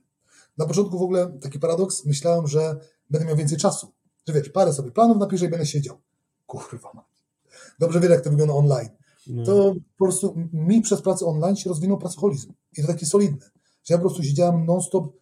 Na 0.58 0.66
początku 0.66 1.00
w 1.00 1.02
ogóle 1.02 1.38
taki 1.42 1.60
paradoks, 1.60 2.06
myślałem, 2.06 2.48
że 2.48 2.80
będę 3.10 3.28
miał 3.28 3.36
więcej 3.36 3.58
czasu. 3.58 3.92
Że 4.28 4.34
wiesz, 4.34 4.50
parę 4.50 4.74
sobie 4.74 4.92
planów 4.92 5.18
napiszę 5.18 5.46
i 5.46 5.50
będę 5.50 5.66
siedział. 5.66 5.98
Kurwa 6.48 6.92
mać. 6.94 7.06
Dobrze 7.80 8.00
wiem, 8.00 8.12
jak 8.12 8.22
to 8.22 8.30
wygląda 8.30 8.54
online. 8.54 8.90
No. 9.28 9.46
To 9.46 9.76
po 9.98 10.06
prostu 10.06 10.36
mi 10.54 10.82
przez 10.82 11.02
pracę 11.02 11.26
online 11.26 11.56
się 11.56 11.70
rozwinął 11.70 11.98
pracoholizm. 11.98 12.54
I 12.78 12.82
to 12.82 12.88
taki 12.88 13.06
solidny. 13.06 13.46
Że 13.84 13.94
ja 13.94 13.98
po 13.98 14.02
prostu 14.02 14.24
siedziałem 14.24 14.66
non-stop 14.66 15.14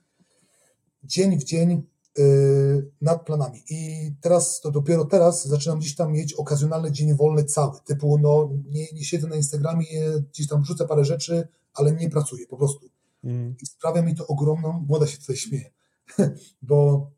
dzień 1.08 1.40
w 1.40 1.44
dzień 1.44 1.84
yy, 2.18 2.92
nad 3.02 3.26
planami. 3.26 3.64
I 3.70 4.12
teraz, 4.22 4.62
to 4.62 4.72
dopiero 4.72 5.06
teraz 5.06 5.48
zaczynam 5.48 5.80
gdzieś 5.80 5.96
tam 5.96 6.12
mieć 6.12 6.34
okazjonalny 6.34 6.92
dzień 6.92 7.16
wolny 7.16 7.44
cały, 7.44 7.80
typu 7.86 8.18
no 8.18 8.50
nie, 8.70 8.86
nie 8.94 9.06
siedzę 9.06 9.28
na 9.28 9.36
Instagramie, 9.36 9.88
gdzieś 10.32 10.48
tam 10.48 10.62
wrzucę 10.62 10.88
parę 10.88 11.06
rzeczy, 11.06 11.48
ale 11.74 11.92
nie 11.92 12.10
pracuję 12.10 12.48
po 12.48 12.58
prostu. 12.58 12.90
Mm. 13.24 13.56
I 13.62 13.66
sprawia 13.66 14.02
mi 14.02 14.16
to 14.16 14.28
ogromną, 14.28 14.86
młoda 14.88 15.08
się 15.08 15.18
tutaj 15.18 15.36
śmieje, 15.36 15.72
bo 16.62 17.10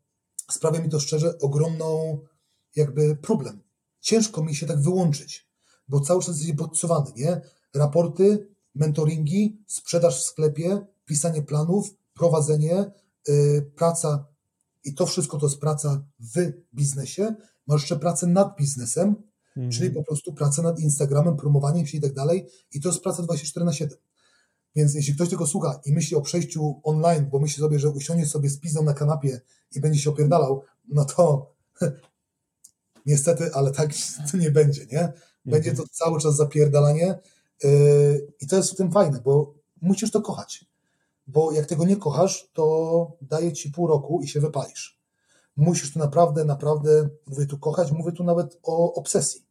sprawia 0.50 0.80
mi 0.80 0.88
to 0.88 1.00
szczerze 1.00 1.38
ogromną 1.38 2.18
jakby 2.76 3.16
problem. 3.16 3.62
Ciężko 4.00 4.44
mi 4.44 4.54
się 4.54 4.66
tak 4.66 4.80
wyłączyć, 4.80 5.48
bo 5.88 6.00
cały 6.00 6.22
czas 6.22 6.40
jest 6.40 6.54
bodźcowany, 6.54 7.10
nie? 7.16 7.40
Raporty, 7.74 8.48
mentoringi, 8.74 9.62
sprzedaż 9.66 10.20
w 10.20 10.24
sklepie, 10.24 10.86
pisanie 11.04 11.42
planów, 11.42 11.94
prowadzenie, 12.14 12.84
Y, 12.84 13.09
praca 13.76 14.26
i 14.84 14.94
to 14.94 15.06
wszystko 15.06 15.38
to 15.38 15.46
jest 15.46 15.60
praca 15.60 16.04
w 16.20 16.52
biznesie, 16.74 17.34
masz 17.66 17.80
jeszcze 17.80 17.96
pracę 17.96 18.26
nad 18.26 18.56
biznesem, 18.56 19.14
mhm. 19.56 19.70
czyli 19.70 19.90
po 19.90 20.04
prostu 20.04 20.32
pracę 20.32 20.62
nad 20.62 20.80
Instagramem, 20.80 21.36
promowaniem 21.36 21.86
się 21.86 21.98
i 21.98 22.00
tak 22.00 22.14
dalej 22.14 22.46
i 22.72 22.80
to 22.80 22.88
jest 22.88 23.02
praca 23.02 23.22
24 23.22 23.66
na 23.66 23.72
7. 23.72 23.98
Więc 24.76 24.94
jeśli 24.94 25.14
ktoś 25.14 25.28
tego 25.28 25.46
słucha 25.46 25.80
i 25.84 25.92
myśli 25.92 26.16
o 26.16 26.20
przejściu 26.20 26.80
online, 26.82 27.26
bo 27.30 27.38
myśli 27.38 27.60
sobie, 27.60 27.78
że 27.78 27.90
usiądzie 27.90 28.26
sobie 28.26 28.50
z 28.50 28.58
pizdą 28.58 28.82
na 28.82 28.94
kanapie 28.94 29.40
i 29.74 29.80
będzie 29.80 30.00
się 30.00 30.10
opierdalał, 30.10 30.62
no 30.88 31.04
to 31.04 31.54
niestety, 33.06 33.54
ale 33.54 33.72
tak 33.72 33.90
to 34.30 34.36
nie 34.36 34.50
będzie, 34.50 34.86
nie? 34.92 35.12
Będzie 35.44 35.74
to 35.74 35.82
cały 35.92 36.20
czas 36.20 36.36
zapierdalanie 36.36 37.18
yy, 37.64 38.28
i 38.40 38.46
to 38.46 38.56
jest 38.56 38.72
w 38.72 38.76
tym 38.76 38.92
fajne, 38.92 39.20
bo 39.24 39.54
musisz 39.82 40.10
to 40.10 40.22
kochać. 40.22 40.64
Bo 41.32 41.52
jak 41.52 41.66
tego 41.66 41.84
nie 41.84 41.96
kochasz, 41.96 42.50
to 42.52 43.16
daje 43.22 43.52
ci 43.52 43.70
pół 43.70 43.86
roku 43.86 44.20
i 44.22 44.28
się 44.28 44.40
wypalisz. 44.40 45.00
Musisz 45.56 45.92
to 45.92 45.98
naprawdę, 45.98 46.44
naprawdę, 46.44 47.08
mówię 47.26 47.46
tu 47.46 47.58
kochać, 47.58 47.92
mówię 47.92 48.12
tu 48.12 48.24
nawet 48.24 48.58
o 48.62 48.94
obsesji. 48.94 49.46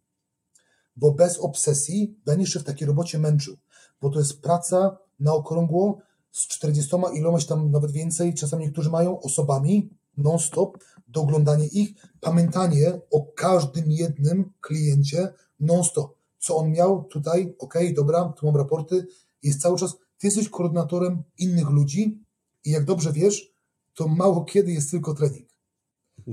Bo 0.96 1.12
bez 1.12 1.40
obsesji 1.40 2.20
będziesz 2.26 2.50
się 2.50 2.60
w 2.60 2.64
takiej 2.64 2.88
robocie 2.88 3.20
męczył. 3.20 3.58
Bo 4.02 4.10
to 4.10 4.20
jest 4.20 4.42
praca 4.42 4.98
na 5.20 5.34
okrągło 5.34 5.98
z 6.32 6.48
40 6.48 6.96
ilomaś 7.14 7.46
tam 7.46 7.72
nawet 7.72 7.92
więcej, 7.92 8.34
czasami 8.34 8.66
niektórzy 8.66 8.90
mają 8.90 9.20
osobami 9.20 9.90
non-stop, 10.18 10.78
doglądanie 11.08 11.66
ich, 11.66 11.90
pamiętanie 12.20 13.02
o 13.12 13.26
każdym 13.36 13.92
jednym 13.92 14.52
kliencie 14.62 15.34
non-stop. 15.60 16.16
Co 16.40 16.56
on 16.58 16.72
miał 16.72 17.04
tutaj, 17.04 17.56
ok, 17.60 17.74
dobra, 17.96 18.34
tu 18.38 18.46
mam 18.46 18.56
raporty, 18.56 19.08
jest 19.44 19.62
cały 19.62 19.78
czas, 19.78 19.96
ty 20.20 20.28
jesteś 20.28 20.50
koordynatorem 20.50 21.24
innych 21.38 21.70
ludzi 21.70 22.24
i 22.66 22.72
jak 22.72 22.86
dobrze 22.86 23.14
wiesz, 23.14 23.54
to 23.94 24.08
mało 24.08 24.46
kiedy 24.46 24.72
jest 24.72 24.92
tylko 24.92 25.14
trening. 25.14 25.50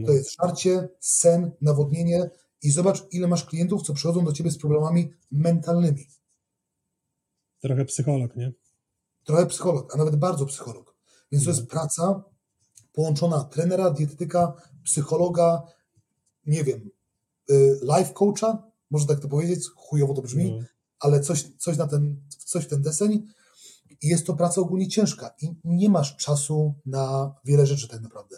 To 0.06 0.12
jest 0.12 0.36
żarcie, 0.42 0.88
sen, 1.00 1.50
nawodnienie 1.60 2.30
i 2.62 2.70
zobacz, 2.70 3.04
ile 3.10 3.28
masz 3.28 3.44
klientów, 3.44 3.82
co 3.82 3.94
przychodzą 3.94 4.24
do 4.24 4.32
ciebie 4.32 4.50
z 4.50 4.58
problemami 4.58 5.10
mentalnymi. 5.30 6.06
Trochę 7.60 7.84
psycholog, 7.84 8.36
nie? 8.36 8.52
Trochę 9.24 9.46
psycholog, 9.46 9.94
a 9.94 9.98
nawet 9.98 10.16
bardzo 10.16 10.46
psycholog. 10.46 10.96
Więc 11.32 11.44
to 11.44 11.50
jest 11.50 11.66
praca 11.66 12.24
połączona 12.92 13.44
trenera, 13.44 13.90
dietetyka, 13.90 14.52
psychologa, 14.84 15.62
nie 16.46 16.64
wiem, 16.64 16.90
y, 17.50 17.78
life 17.82 18.12
coacha, 18.12 18.62
może 18.90 19.06
tak 19.06 19.20
to 19.20 19.28
powiedzieć, 19.28 19.68
chujowo 19.76 20.14
to 20.14 20.22
brzmi, 20.22 20.52
no. 20.52 20.66
ale 20.98 21.20
coś, 21.20 21.44
coś, 21.58 21.76
na 21.76 21.86
ten, 21.86 22.20
coś 22.28 22.64
w 22.64 22.68
ten 22.68 22.82
deseń. 22.82 23.26
I 24.02 24.09
jest 24.09 24.27
to 24.27 24.35
praca 24.35 24.60
ogólnie 24.60 24.89
ciężka 24.89 25.35
i 25.43 25.55
nie 25.64 25.89
masz 25.89 26.16
czasu 26.16 26.74
na 26.86 27.35
wiele 27.44 27.66
rzeczy 27.66 27.89
tak 27.89 28.01
naprawdę. 28.01 28.36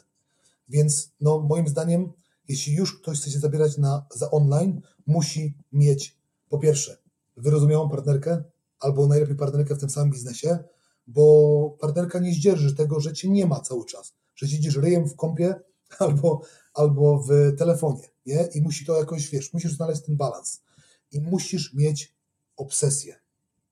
Więc 0.69 1.11
no, 1.21 1.39
moim 1.41 1.69
zdaniem, 1.69 2.13
jeśli 2.49 2.75
już 2.75 3.01
ktoś 3.01 3.21
chce 3.21 3.31
się 3.31 3.39
zabierać 3.39 3.79
na, 3.79 4.07
za 4.15 4.31
online, 4.31 4.81
musi 5.07 5.55
mieć 5.73 6.17
po 6.49 6.59
pierwsze 6.59 6.97
wyrozumiałą 7.37 7.89
partnerkę, 7.89 8.43
albo 8.81 9.07
najlepiej 9.07 9.37
partnerkę 9.37 9.75
w 9.75 9.81
tym 9.81 9.91
samym 9.91 10.11
biznesie, 10.11 10.59
bo 11.07 11.77
partnerka 11.81 12.19
nie 12.19 12.35
zdzierży 12.35 12.75
tego, 12.75 13.01
że 13.01 13.13
cię 13.13 13.29
nie 13.29 13.47
ma 13.47 13.61
cały 13.61 13.85
czas, 13.85 14.13
że 14.37 14.49
siedzisz 14.49 14.77
ryjem 14.77 15.09
w 15.09 15.17
kąpie 15.17 15.55
albo, 15.99 16.41
albo 16.75 17.19
w 17.19 17.57
telefonie, 17.59 18.09
nie? 18.27 18.49
I 18.55 18.63
musi 18.63 18.87
to 18.87 18.99
jakoś, 18.99 19.31
wiesz, 19.31 19.53
musisz 19.53 19.73
znaleźć 19.73 20.03
ten 20.03 20.17
balans. 20.17 20.61
I 21.13 21.21
musisz 21.21 21.75
mieć 21.75 22.15
obsesję. 22.57 23.17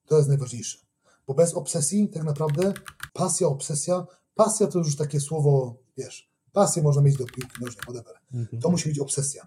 To 0.07 0.17
jest 0.17 0.29
najważniejsze. 0.29 0.86
Bo 1.27 1.35
bez 1.35 1.55
obsesji 1.55 2.09
tak 2.09 2.25
naprawdę 2.25 2.75
pasja, 3.13 3.47
obsesja, 3.47 4.07
pasja 4.35 4.67
to 4.67 4.79
już 4.79 4.97
takie 4.97 5.21
słowo, 5.21 5.77
wiesz, 5.97 6.31
pasję 6.53 6.83
można 6.83 7.03
mieć 7.03 7.17
do 7.17 7.25
piłki 7.25 7.61
nożnej, 7.61 7.83
whatever. 7.83 8.15
Mhm. 8.35 8.63
To 8.63 8.71
musi 8.71 8.89
być 8.89 8.99
obsesja. 8.99 9.47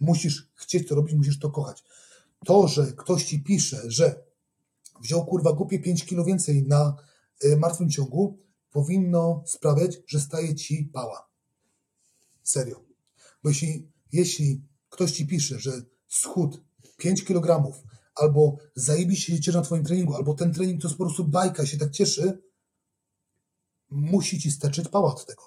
Musisz 0.00 0.48
chcieć 0.54 0.88
to 0.88 0.94
robić, 0.94 1.14
musisz 1.14 1.38
to 1.38 1.50
kochać. 1.50 1.84
To, 2.46 2.68
że 2.68 2.92
ktoś 2.92 3.24
ci 3.24 3.42
pisze, 3.42 3.82
że 3.90 4.24
wziął 5.00 5.26
kurwa 5.26 5.52
głupie 5.52 5.78
5 5.78 6.04
kilo 6.04 6.24
więcej 6.24 6.66
na 6.66 6.96
y, 7.44 7.56
martwym 7.56 7.90
ciągu, 7.90 8.38
powinno 8.72 9.42
sprawiać, 9.46 9.98
że 10.06 10.20
staje 10.20 10.54
ci 10.54 10.90
pała. 10.92 11.28
Serio. 12.42 12.84
Bo 13.42 13.48
jeśli, 13.48 13.88
jeśli 14.12 14.62
ktoś 14.90 15.12
ci 15.12 15.26
pisze, 15.26 15.58
że 15.58 15.82
schód 16.08 16.60
5 16.96 17.24
kg, 17.24 17.72
albo 18.14 18.56
zajebiście 18.74 19.32
się 19.32 19.40
cieszy 19.40 19.58
na 19.58 19.64
twoim 19.64 19.84
treningu, 19.84 20.14
albo 20.14 20.34
ten 20.34 20.52
trening 20.52 20.82
to 20.82 20.88
jest 20.88 20.98
po 20.98 21.04
prostu 21.04 21.24
bajka, 21.24 21.66
się 21.66 21.78
tak 21.78 21.90
cieszy, 21.90 22.42
musi 23.90 24.40
ci 24.40 24.50
starczyć 24.50 24.88
pała 24.88 25.14
od 25.14 25.26
tego. 25.26 25.42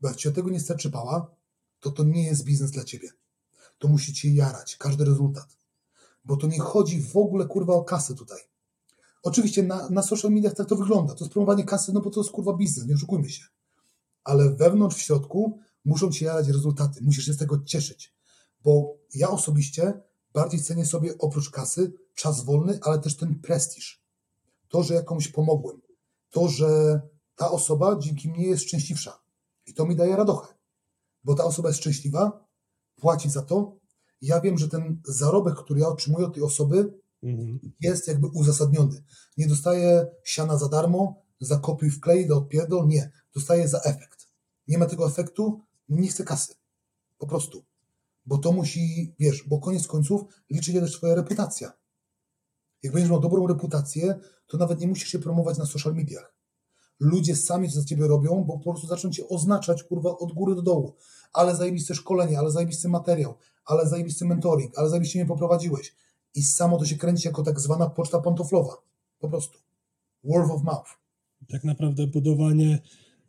Bo 0.00 0.08
jak 0.08 0.16
ci 0.16 0.28
od 0.28 0.34
tego 0.34 0.50
nie 0.50 0.60
starczy 0.60 0.90
pała, 0.90 1.34
to 1.80 1.90
to 1.90 2.04
nie 2.04 2.24
jest 2.24 2.44
biznes 2.44 2.70
dla 2.70 2.84
ciebie. 2.84 3.08
To 3.78 3.88
musi 3.88 4.12
cię 4.12 4.34
jarać, 4.34 4.76
każdy 4.76 5.04
rezultat. 5.04 5.56
Bo 6.24 6.36
to 6.36 6.46
nie 6.46 6.58
chodzi 6.58 7.02
w 7.02 7.16
ogóle 7.16 7.46
kurwa 7.46 7.74
o 7.74 7.84
kasę 7.84 8.14
tutaj. 8.14 8.38
Oczywiście 9.22 9.62
na, 9.62 9.90
na 9.90 10.02
social 10.02 10.30
mediach 10.30 10.54
tak 10.54 10.68
to 10.68 10.76
wygląda. 10.76 11.14
To 11.14 11.24
jest 11.24 11.32
promowanie 11.32 11.64
kasy, 11.64 11.92
no 11.92 12.00
bo 12.00 12.10
to 12.10 12.20
jest 12.20 12.32
kurwa 12.32 12.52
biznes, 12.52 12.86
nie 12.86 12.94
oszukujmy 12.94 13.30
się. 13.30 13.44
Ale 14.24 14.50
wewnątrz, 14.50 14.96
w 14.96 15.00
środku 15.00 15.58
muszą 15.84 16.10
cię 16.10 16.26
jarać 16.26 16.48
rezultaty. 16.48 17.00
Musisz 17.02 17.26
się 17.26 17.32
z 17.32 17.38
tego 17.38 17.58
cieszyć. 17.64 18.14
Bo 18.64 18.96
ja 19.14 19.30
osobiście 19.30 20.00
bardziej 20.32 20.62
cenię 20.62 20.86
sobie 20.86 21.18
oprócz 21.18 21.50
kasy 21.50 21.92
czas 22.14 22.44
wolny, 22.44 22.78
ale 22.82 22.98
też 22.98 23.16
ten 23.16 23.40
prestiż. 23.40 24.02
To, 24.68 24.82
że 24.82 24.94
jakąś 24.94 25.28
pomogłem. 25.28 25.80
To, 26.30 26.48
że 26.48 27.00
ta 27.36 27.50
osoba 27.50 27.98
dzięki 27.98 28.30
mnie 28.30 28.46
jest 28.46 28.62
szczęśliwsza. 28.62 29.20
I 29.66 29.74
to 29.74 29.86
mi 29.86 29.96
daje 29.96 30.16
radochę. 30.16 30.54
Bo 31.24 31.34
ta 31.34 31.44
osoba 31.44 31.68
jest 31.68 31.80
szczęśliwa, 31.80 32.46
płaci 32.96 33.30
za 33.30 33.42
to. 33.42 33.76
Ja 34.22 34.40
wiem, 34.40 34.58
że 34.58 34.68
ten 34.68 35.00
zarobek, 35.04 35.54
który 35.54 35.80
ja 35.80 35.88
otrzymuję 35.88 36.26
od 36.26 36.34
tej 36.34 36.42
osoby, 36.42 36.94
mhm. 37.22 37.60
jest 37.80 38.08
jakby 38.08 38.26
uzasadniony. 38.26 39.02
Nie 39.36 39.46
dostaję 39.46 40.06
siana 40.24 40.56
za 40.56 40.68
darmo, 40.68 41.22
za 41.40 41.58
kopiuj 41.58 41.90
wklej, 41.90 42.28
do 42.28 42.36
odpierdol, 42.36 42.86
nie. 42.86 43.10
Dostaję 43.34 43.68
za 43.68 43.80
efekt. 43.80 44.26
Nie 44.68 44.78
ma 44.78 44.86
tego 44.86 45.06
efektu, 45.06 45.60
nie 45.88 46.08
chcę 46.08 46.24
kasy. 46.24 46.54
Po 47.18 47.26
prostu. 47.26 47.64
Bo 48.26 48.38
to 48.38 48.52
musi, 48.52 49.14
wiesz, 49.18 49.48
bo 49.48 49.58
koniec 49.58 49.86
końców 49.86 50.22
liczy 50.50 50.72
się 50.72 50.80
też 50.80 50.92
twoja 50.92 51.14
reputacja. 51.14 51.72
Jak 52.82 52.92
będziesz 52.92 53.10
miał 53.10 53.20
dobrą 53.20 53.46
reputację, 53.46 54.20
to 54.46 54.58
nawet 54.58 54.80
nie 54.80 54.86
musisz 54.86 55.08
się 55.08 55.18
promować 55.18 55.58
na 55.58 55.66
social 55.66 55.94
mediach. 55.94 56.34
Ludzie 57.00 57.36
sami 57.36 57.68
to 57.68 57.74
za 57.74 57.84
ciebie 57.84 58.06
robią, 58.06 58.44
bo 58.44 58.58
po 58.58 58.70
prostu 58.70 58.86
zaczną 58.86 59.10
cię 59.10 59.28
oznaczać, 59.28 59.82
kurwa, 59.82 60.18
od 60.18 60.32
góry 60.32 60.54
do 60.54 60.62
dołu. 60.62 60.96
Ale 61.32 61.56
zajebiste 61.56 61.94
szkolenie, 61.94 62.38
ale 62.38 62.50
zajebisty 62.50 62.88
materiał, 62.88 63.34
ale 63.64 63.88
zajebisty 63.88 64.24
mentoring, 64.24 64.78
ale 64.78 64.88
zajebiście 64.88 65.18
mnie 65.18 65.28
poprowadziłeś. 65.28 65.94
I 66.34 66.42
samo 66.42 66.78
to 66.78 66.84
się 66.84 66.96
kręci 66.96 67.28
jako 67.28 67.42
tak 67.42 67.60
zwana 67.60 67.90
poczta 67.90 68.20
pantoflowa. 68.20 68.76
Po 69.18 69.28
prostu. 69.28 69.58
Word 70.24 70.50
of 70.50 70.62
mouth. 70.62 70.90
Tak 71.48 71.64
naprawdę 71.64 72.06
budowanie 72.06 72.78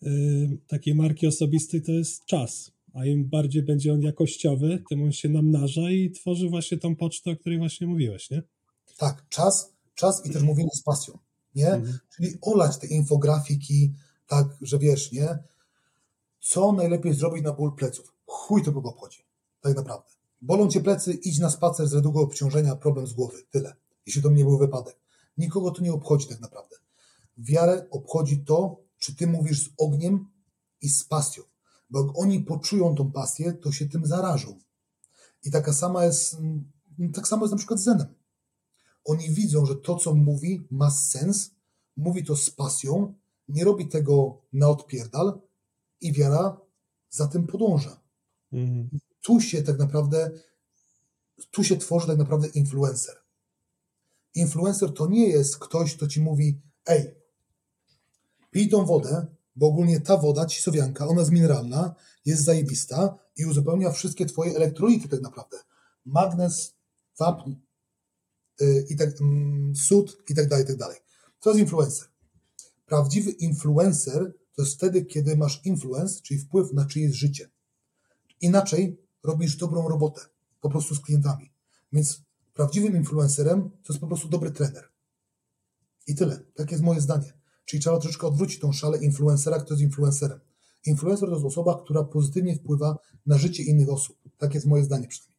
y, 0.04 0.58
takiej 0.68 0.96
marki 0.96 1.28
osobistej 1.28 1.82
to 1.82 1.92
jest 1.92 2.26
czas. 2.26 2.72
A 2.94 3.06
im 3.06 3.30
bardziej 3.30 3.64
będzie 3.64 3.94
on 3.94 4.02
jakościowy, 4.02 4.84
tym 4.90 5.04
on 5.04 5.12
się 5.12 5.30
namnaża 5.30 5.92
i 5.92 6.12
tworzy 6.12 6.50
właśnie 6.50 6.78
tą 6.78 6.96
pocztę, 6.96 7.32
o 7.32 7.36
której 7.36 7.60
właśnie 7.60 7.88
mówiłeś, 7.88 8.30
nie? 8.30 8.44
Tak, 8.98 9.30
czas, 9.30 9.74
czas 9.96 10.26
i 10.26 10.30
też 10.30 10.44
mówienie 10.44 10.70
z 10.76 10.82
pasją, 10.82 11.18
nie? 11.56 11.68
Mhm. 11.68 12.00
Czyli 12.16 12.38
olać 12.42 12.78
te 12.78 12.88
infografiki, 12.88 13.94
tak, 14.28 14.48
że 14.62 14.80
wiesz, 14.80 15.12
nie? 15.12 15.40
Co 16.40 16.72
najlepiej 16.72 17.14
zrobić 17.14 17.44
na 17.44 17.54
ból 17.54 17.76
pleców? 17.76 18.14
Chuj 18.26 18.64
to 18.64 18.72
kogo 18.72 18.90
obchodzi, 18.90 19.20
tak 19.62 19.76
naprawdę. 19.76 20.10
Bolą 20.42 20.68
cię 20.70 20.82
plecy, 20.82 21.14
idź 21.14 21.40
na 21.40 21.50
spacer, 21.50 21.88
zredukuj 21.88 22.24
obciążenia, 22.24 22.76
problem 22.76 23.08
z 23.08 23.14
głowy. 23.14 23.38
Tyle. 23.52 23.76
Jeśli 24.06 24.22
to 24.22 24.30
nie 24.30 24.44
był 24.44 24.58
wypadek. 24.58 24.98
Nikogo 25.38 25.72
to 25.72 25.82
nie 25.82 25.94
obchodzi 25.94 26.28
tak 26.28 26.40
naprawdę. 26.40 26.76
Wiarę 27.38 27.86
obchodzi 27.90 28.44
to, 28.44 28.78
czy 28.98 29.16
ty 29.16 29.28
mówisz 29.28 29.64
z 29.64 29.70
ogniem 29.78 30.30
i 30.82 30.90
z 30.90 31.04
pasją. 31.04 31.44
Bo 31.92 32.02
jak 32.02 32.20
oni 32.20 32.40
poczują 32.40 32.96
tą 32.96 33.12
pasję, 33.12 33.54
to 33.54 33.72
się 33.72 33.90
tym 33.90 34.06
zarażą. 34.06 34.60
I 35.44 35.52
taka 35.52 35.74
sama 35.74 36.06
jest, 36.06 36.34
mm, 36.34 37.12
tak 37.14 37.28
samo 37.28 37.44
jest 37.44 37.52
na 37.52 37.58
przykład 37.58 37.80
z 37.80 37.84
Zenem. 37.84 38.08
Oni 39.06 39.30
widzą, 39.30 39.66
że 39.66 39.76
to, 39.76 39.96
co 39.96 40.14
mówi, 40.14 40.68
ma 40.72 40.92
sens, 40.92 41.52
mówi 41.98 42.24
to 42.24 42.36
z 42.36 42.50
pasją, 42.50 43.14
nie 43.48 43.64
robi 43.64 43.88
tego 43.88 44.42
na 44.54 44.68
odpierdal 44.68 45.42
i 46.02 46.14
wiara 46.14 46.58
za 47.10 47.28
tym 47.28 47.48
podąża. 47.48 48.00
Mhm 48.54 49.00
tu 49.22 49.42
się 49.42 49.64
tak 49.64 49.80
naprawdę, 49.80 50.32
tu 51.52 51.64
się 51.64 51.78
tworzy 51.78 52.08
tak 52.08 52.18
naprawdę 52.18 52.48
influencer. 52.48 53.16
Influencer 54.36 54.94
to 54.94 55.08
nie 55.08 55.28
jest 55.28 55.58
ktoś, 55.58 55.96
kto 55.96 56.08
ci 56.08 56.22
mówi, 56.22 56.62
ej, 56.86 57.16
pij 58.52 58.70
tą 58.70 58.86
wodę, 58.86 59.26
bo 59.56 59.68
ogólnie 59.68 59.99
ta 59.99 60.18
woda, 60.18 60.45
cisowianka, 60.45 61.07
ona 61.07 61.19
jest 61.19 61.32
mineralna, 61.32 61.95
jest 62.26 62.44
zajebista 62.44 63.18
i 63.38 63.45
uzupełnia 63.45 63.91
wszystkie 63.91 64.26
twoje 64.26 64.56
elektrolity 64.56 65.07
tak 65.10 65.22
naprawdę. 65.22 65.57
Magnez, 66.06 66.76
wapń, 67.19 67.52
yy, 68.60 68.86
i 68.90 68.95
tak, 68.95 69.10
yy, 69.10 69.76
sód 69.76 70.23
i 70.30 70.36
tak 70.36 70.48
dalej, 70.48 70.65
i 70.65 70.68
tak 70.68 70.78
dalej. 70.78 70.98
To 71.40 71.49
jest 71.49 71.61
influencer. 71.61 72.07
Prawdziwy 72.86 73.32
influencer 73.32 74.34
to 74.56 74.61
jest 74.61 74.76
wtedy, 74.76 75.06
kiedy 75.06 75.38
masz 75.38 75.61
influence, 75.65 76.22
czyli 76.22 76.40
wpływ 76.40 76.73
na 76.73 76.86
czyjeś 76.86 77.15
życie. 77.15 77.49
Inaczej 78.41 78.98
robisz 79.23 79.56
dobrą 79.56 79.88
robotę 79.88 80.22
po 80.61 80.69
prostu 80.69 80.95
z 80.95 81.02
klientami. 81.02 81.53
Więc 81.94 82.22
prawdziwym 82.53 82.95
influencerem 82.95 83.69
to 83.69 83.94
jest 83.94 84.02
po 84.02 84.07
prostu 84.07 84.30
dobry 84.30 84.52
trener. 84.52 84.91
I 86.07 86.15
tyle. 86.15 86.40
Tak 86.56 86.72
jest 86.72 86.84
moje 86.84 87.02
zdanie. 87.02 87.41
Czyli 87.66 87.82
trzeba 87.82 88.00
troszeczkę 88.00 88.28
odwrócić 88.28 88.60
tą 88.60 88.72
szalę 88.72 88.98
influencera, 89.04 89.60
kto 89.60 89.74
jest 89.74 89.84
influencerem. 89.84 90.40
Influencer 90.86 91.30
to 91.30 91.36
jest 91.36 91.46
osoba, 91.46 91.82
która 91.84 92.04
pozytywnie 92.04 92.56
wpływa 92.56 92.98
na 93.26 93.38
życie 93.38 93.64
innych 93.64 93.90
osób. 93.90 94.18
Tak 94.38 94.54
jest 94.54 94.66
moje 94.66 94.84
zdanie 94.84 95.08
przynajmniej. 95.08 95.32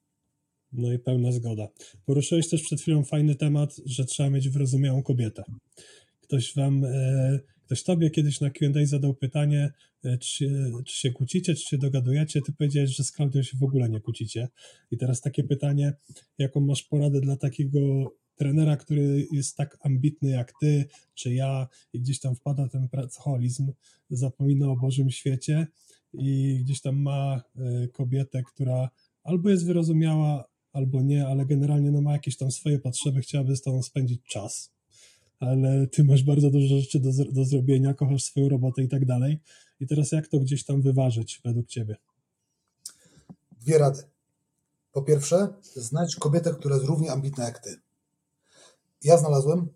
No 0.73 0.93
i 0.93 0.99
pełna 0.99 1.33
zgoda. 1.33 1.69
Poruszyłeś 2.07 2.49
też 2.49 2.63
przed 2.63 2.81
chwilą 2.81 3.05
fajny 3.05 3.35
temat, 3.35 3.77
że 3.85 4.05
trzeba 4.05 4.31
mieć 4.31 4.49
wyrozumiałą 4.49 5.03
kobietę. 5.03 5.43
Ktoś 6.21 6.55
wam, 6.55 6.85
e, 6.85 7.41
ktoś 7.65 7.83
tobie 7.83 8.11
kiedyś 8.11 8.41
na 8.41 8.51
Q&A 8.51 8.87
zadał 8.87 9.15
pytanie, 9.15 9.73
e, 10.05 10.19
czy 10.19 10.73
czy 10.87 10.97
się 10.97 11.11
kłócicie, 11.11 11.55
czy 11.55 11.69
się 11.69 11.79
dogadujecie, 11.79 12.41
ty 12.43 12.53
powiedziałeś, 12.53 12.91
że 12.97 13.05
z 13.05 13.13
Klaudią 13.13 13.43
się 13.43 13.59
w 13.59 13.63
ogóle 13.63 13.89
nie 13.89 14.01
kłócicie. 14.01 14.49
I 14.91 14.99
teraz 14.99 15.21
takie 15.21 15.45
pytanie, 15.45 15.93
jaką 16.39 16.61
masz 16.61 16.83
poradę 16.83 17.21
dla 17.21 17.37
takiego 17.37 17.81
trenera, 18.43 18.77
który 18.77 19.27
jest 19.33 19.57
tak 19.57 19.79
ambitny 19.83 20.31
jak 20.31 20.53
ty, 20.61 20.85
czy 21.15 21.35
ja 21.35 21.69
i 21.93 22.01
gdzieś 22.01 22.21
tam 22.21 22.37
wpada 22.37 22.69
ten 22.69 22.89
pracoholizm, 22.89 23.73
zapomina 24.11 24.69
o 24.69 24.77
Bożym 24.77 25.11
świecie 25.11 25.67
i 26.13 26.59
gdzieś 26.61 26.81
tam 26.81 26.97
ma 26.97 27.43
e, 27.57 27.89
kobietę, 27.89 28.43
która 28.43 28.91
albo 29.23 29.51
jest 29.51 29.67
wyrozumiała, 29.67 30.45
albo 30.73 31.03
nie, 31.03 31.27
ale 31.27 31.47
generalnie 31.47 31.91
no, 31.91 32.01
ma 32.01 32.13
jakieś 32.13 32.37
tam 32.37 32.51
swoje 32.51 32.79
potrzeby, 32.79 33.21
chciałaby 33.21 33.57
z 33.57 33.63
tobą 33.63 33.83
spędzić 33.83 34.23
czas, 34.23 34.73
ale 35.41 35.87
ty 35.87 36.05
masz 36.05 36.23
bardzo 36.23 36.51
dużo 36.51 36.81
rzeczy 36.81 37.01
do, 37.01 37.11
do 37.33 37.45
zrobienia, 37.45 37.95
kochasz 37.95 38.23
swoją 38.23 38.49
robotę 38.49 38.83
i 38.83 38.89
tak 38.89 39.05
dalej. 39.07 39.41
I 39.81 39.87
teraz 39.87 40.13
jak 40.13 40.29
to 40.29 40.41
gdzieś 40.41 40.65
tam 40.65 40.83
wyważyć 40.83 41.41
według 41.45 41.67
ciebie? 41.67 41.97
Dwie 43.61 43.79
rady. 43.79 44.03
Po 44.93 45.03
pierwsze, 45.03 45.49
znajdź 45.75 46.17
kobietę, 46.17 46.55
która 46.55 46.75
jest 46.75 46.87
równie 46.87 47.13
ambitna 47.13 47.45
jak 47.45 47.59
ty. 47.59 47.77
Ja 49.05 49.19
znalazłem 49.19 49.69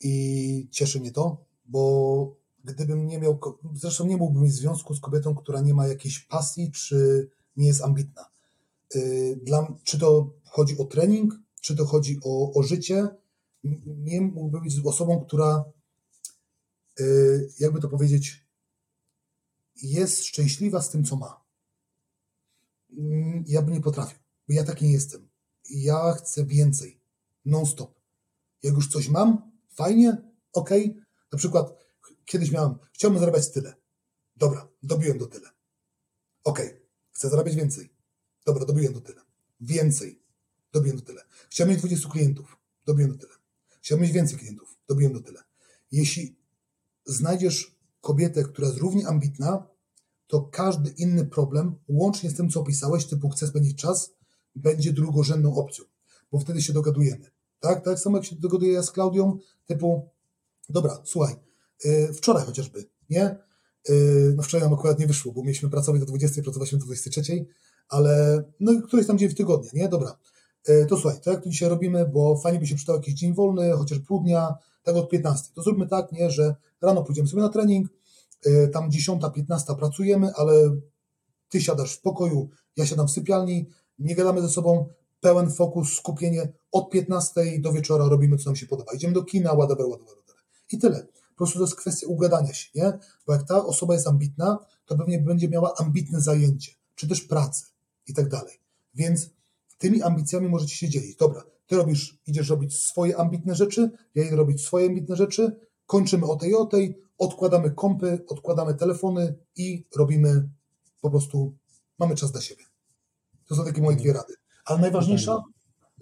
i 0.00 0.68
cieszy 0.70 1.00
mnie 1.00 1.12
to, 1.12 1.44
bo 1.64 2.36
gdybym 2.64 3.06
nie 3.06 3.18
miał, 3.18 3.38
zresztą 3.74 4.06
nie 4.06 4.16
mógłbym 4.16 4.42
mieć 4.42 4.52
związku 4.52 4.94
z 4.94 5.00
kobietą, 5.00 5.34
która 5.34 5.60
nie 5.60 5.74
ma 5.74 5.86
jakiejś 5.86 6.18
pasji, 6.18 6.72
czy 6.72 7.30
nie 7.56 7.66
jest 7.66 7.82
ambitna. 7.82 8.30
Y, 8.96 9.40
dla, 9.42 9.74
czy 9.84 9.98
to 9.98 10.32
chodzi 10.44 10.78
o 10.78 10.84
trening, 10.84 11.34
czy 11.60 11.76
to 11.76 11.84
chodzi 11.86 12.18
o, 12.24 12.52
o 12.52 12.62
życie, 12.62 13.08
nie 13.86 14.20
mógłbym 14.20 14.62
być 14.62 14.80
osobą, 14.84 15.24
która, 15.24 15.64
y, 17.00 17.52
jakby 17.58 17.80
to 17.80 17.88
powiedzieć, 17.88 18.44
jest 19.82 20.24
szczęśliwa 20.24 20.82
z 20.82 20.90
tym, 20.90 21.04
co 21.04 21.16
ma. 21.16 21.44
Mm, 22.98 23.44
ja 23.48 23.62
bym 23.62 23.74
nie 23.74 23.80
potrafił, 23.80 24.18
bo 24.48 24.54
ja 24.54 24.64
taki 24.64 24.84
nie 24.84 24.92
jestem. 24.92 25.28
Ja 25.70 26.12
chcę 26.12 26.44
więcej, 26.44 27.00
non-stop. 27.44 27.97
Jak 28.62 28.74
już 28.74 28.88
coś 28.88 29.08
mam, 29.08 29.52
fajnie, 29.70 30.16
ok. 30.52 30.70
Na 31.32 31.38
przykład 31.38 31.72
kiedyś 32.24 32.50
miałem, 32.50 32.74
chciałbym 32.92 33.20
zarabiać 33.20 33.52
tyle. 33.52 33.74
Dobra, 34.36 34.68
dobiłem 34.82 35.18
do 35.18 35.26
tyle. 35.26 35.50
Ok, 36.44 36.60
chcę 37.12 37.28
zarabiać 37.28 37.54
więcej. 37.54 37.92
Dobra, 38.46 38.64
dobiłem 38.64 38.92
do 38.92 39.00
tyle. 39.00 39.20
Więcej. 39.60 40.22
Dobiłem 40.72 40.96
do 40.96 41.04
tyle. 41.04 41.22
Chciałem 41.50 41.70
mieć 41.70 41.78
20 41.78 42.08
klientów. 42.08 42.56
Dobiłem 42.86 43.12
do 43.12 43.18
tyle. 43.18 43.34
Chciałem 43.80 44.02
mieć 44.02 44.12
więcej 44.12 44.38
klientów. 44.38 44.78
Dobiłem 44.88 45.12
do 45.12 45.20
tyle. 45.20 45.42
Jeśli 45.92 46.36
znajdziesz 47.06 47.78
kobietę, 48.00 48.44
która 48.44 48.68
jest 48.68 48.80
równie 48.80 49.08
ambitna, 49.08 49.66
to 50.26 50.42
każdy 50.42 50.90
inny 50.90 51.26
problem, 51.26 51.74
łącznie 51.88 52.30
z 52.30 52.34
tym, 52.34 52.50
co 52.50 52.60
opisałeś, 52.60 53.06
typu 53.06 53.28
chcę 53.28 53.46
spędzić 53.46 53.78
czas, 53.78 54.10
będzie 54.54 54.92
drugorzędną 54.92 55.54
opcją, 55.54 55.84
bo 56.32 56.38
wtedy 56.38 56.62
się 56.62 56.72
dogadujemy. 56.72 57.30
Tak, 57.60 57.84
tak 57.84 57.98
samo 57.98 58.16
jak 58.16 58.26
się 58.26 58.36
dogaduję 58.36 58.82
z 58.82 58.90
Klaudią, 58.90 59.38
typu, 59.66 60.08
dobra, 60.68 61.00
słuchaj, 61.04 61.34
yy, 61.84 62.12
wczoraj 62.12 62.44
chociażby, 62.44 62.84
nie? 63.10 63.36
Yy, 63.88 64.34
no 64.36 64.42
wczoraj 64.42 64.68
nam 64.68 64.78
akurat 64.78 64.98
nie 64.98 65.06
wyszło, 65.06 65.32
bo 65.32 65.42
mieliśmy 65.42 65.70
pracować 65.70 66.00
do 66.00 66.06
20, 66.06 66.42
pracowaliśmy 66.42 66.78
do 66.78 66.84
23, 66.84 67.46
ale 67.88 68.44
no 68.60 68.82
któryś 68.82 69.06
tam 69.06 69.18
dzień 69.18 69.28
w 69.28 69.34
tygodniu, 69.34 69.70
nie? 69.74 69.88
Dobra. 69.88 70.18
E, 70.68 70.86
to 70.86 70.96
słuchaj, 70.96 71.20
to 71.20 71.30
jak 71.30 71.42
to 71.42 71.50
dzisiaj 71.50 71.68
robimy, 71.68 72.06
bo 72.06 72.36
fajnie 72.36 72.58
by 72.58 72.66
się 72.66 72.76
przydał 72.76 72.96
jakiś 72.96 73.14
dzień 73.14 73.34
wolny, 73.34 73.72
chociaż 73.72 73.98
pół 73.98 74.22
dnia, 74.22 74.54
tak 74.82 74.96
od 74.96 75.08
15. 75.08 75.50
To 75.54 75.62
zróbmy 75.62 75.86
tak, 75.86 76.12
nie, 76.12 76.30
że 76.30 76.54
rano 76.80 77.04
pójdziemy 77.04 77.28
sobie 77.28 77.42
na 77.42 77.48
trening, 77.48 77.88
e, 78.46 78.68
tam 78.68 78.90
10, 78.90 79.22
15 79.34 79.74
pracujemy, 79.74 80.32
ale 80.34 80.52
ty 81.48 81.60
siadasz 81.60 81.94
w 81.94 82.00
pokoju, 82.00 82.48
ja 82.76 82.86
siadam 82.86 83.08
w 83.08 83.10
sypialni, 83.10 83.68
nie 83.98 84.14
gadamy 84.14 84.42
ze 84.42 84.48
sobą, 84.48 84.88
pełen 85.20 85.50
fokus, 85.50 85.92
skupienie, 85.92 86.52
od 86.72 86.90
15 86.90 87.60
do 87.60 87.72
wieczora 87.72 88.08
robimy, 88.08 88.38
co 88.38 88.50
nam 88.50 88.56
się 88.56 88.66
podoba. 88.66 88.92
Idziemy 88.92 89.14
do 89.14 89.24
kina, 89.24 89.50
whatever, 89.50 89.86
whatever, 89.86 90.14
whatever. 90.14 90.42
I 90.72 90.78
tyle. 90.78 91.06
Po 91.28 91.36
prostu 91.36 91.58
to 91.58 91.64
jest 91.64 91.76
kwestia 91.76 92.06
ugadania 92.06 92.52
się, 92.54 92.68
nie? 92.74 92.98
Bo 93.26 93.32
jak 93.32 93.42
ta 93.48 93.66
osoba 93.66 93.94
jest 93.94 94.06
ambitna, 94.06 94.58
to 94.86 94.96
pewnie 94.96 95.18
będzie 95.18 95.48
miała 95.48 95.74
ambitne 95.78 96.20
zajęcie, 96.20 96.72
czy 96.94 97.08
też 97.08 97.20
pracę 97.20 97.66
i 98.06 98.14
tak 98.14 98.28
dalej. 98.28 98.54
Więc 98.94 99.30
tymi 99.78 100.02
ambicjami 100.02 100.48
możecie 100.48 100.74
się 100.74 100.88
dzielić. 100.88 101.16
Dobra, 101.16 101.42
ty 101.66 101.76
robisz, 101.76 102.18
idziesz 102.26 102.48
robić 102.48 102.76
swoje 102.76 103.16
ambitne 103.16 103.54
rzeczy, 103.54 103.90
ja 104.14 104.24
idę 104.24 104.36
robić 104.36 104.64
swoje 104.64 104.86
ambitne 104.86 105.16
rzeczy, 105.16 105.56
kończymy 105.86 106.26
o 106.26 106.36
tej 106.36 106.54
o 106.54 106.66
tej, 106.66 107.02
odkładamy 107.18 107.70
kompy, 107.70 108.24
odkładamy 108.28 108.74
telefony 108.74 109.34
i 109.56 109.86
robimy 109.96 110.48
po 111.00 111.10
prostu, 111.10 111.56
mamy 111.98 112.14
czas 112.14 112.32
dla 112.32 112.40
siebie. 112.40 112.64
To 113.46 113.54
są 113.54 113.64
takie 113.64 113.82
moje 113.82 113.96
dwie 113.96 114.12
rady. 114.12 114.34
Ale 114.68 114.78
najważniejsza, 114.78 115.42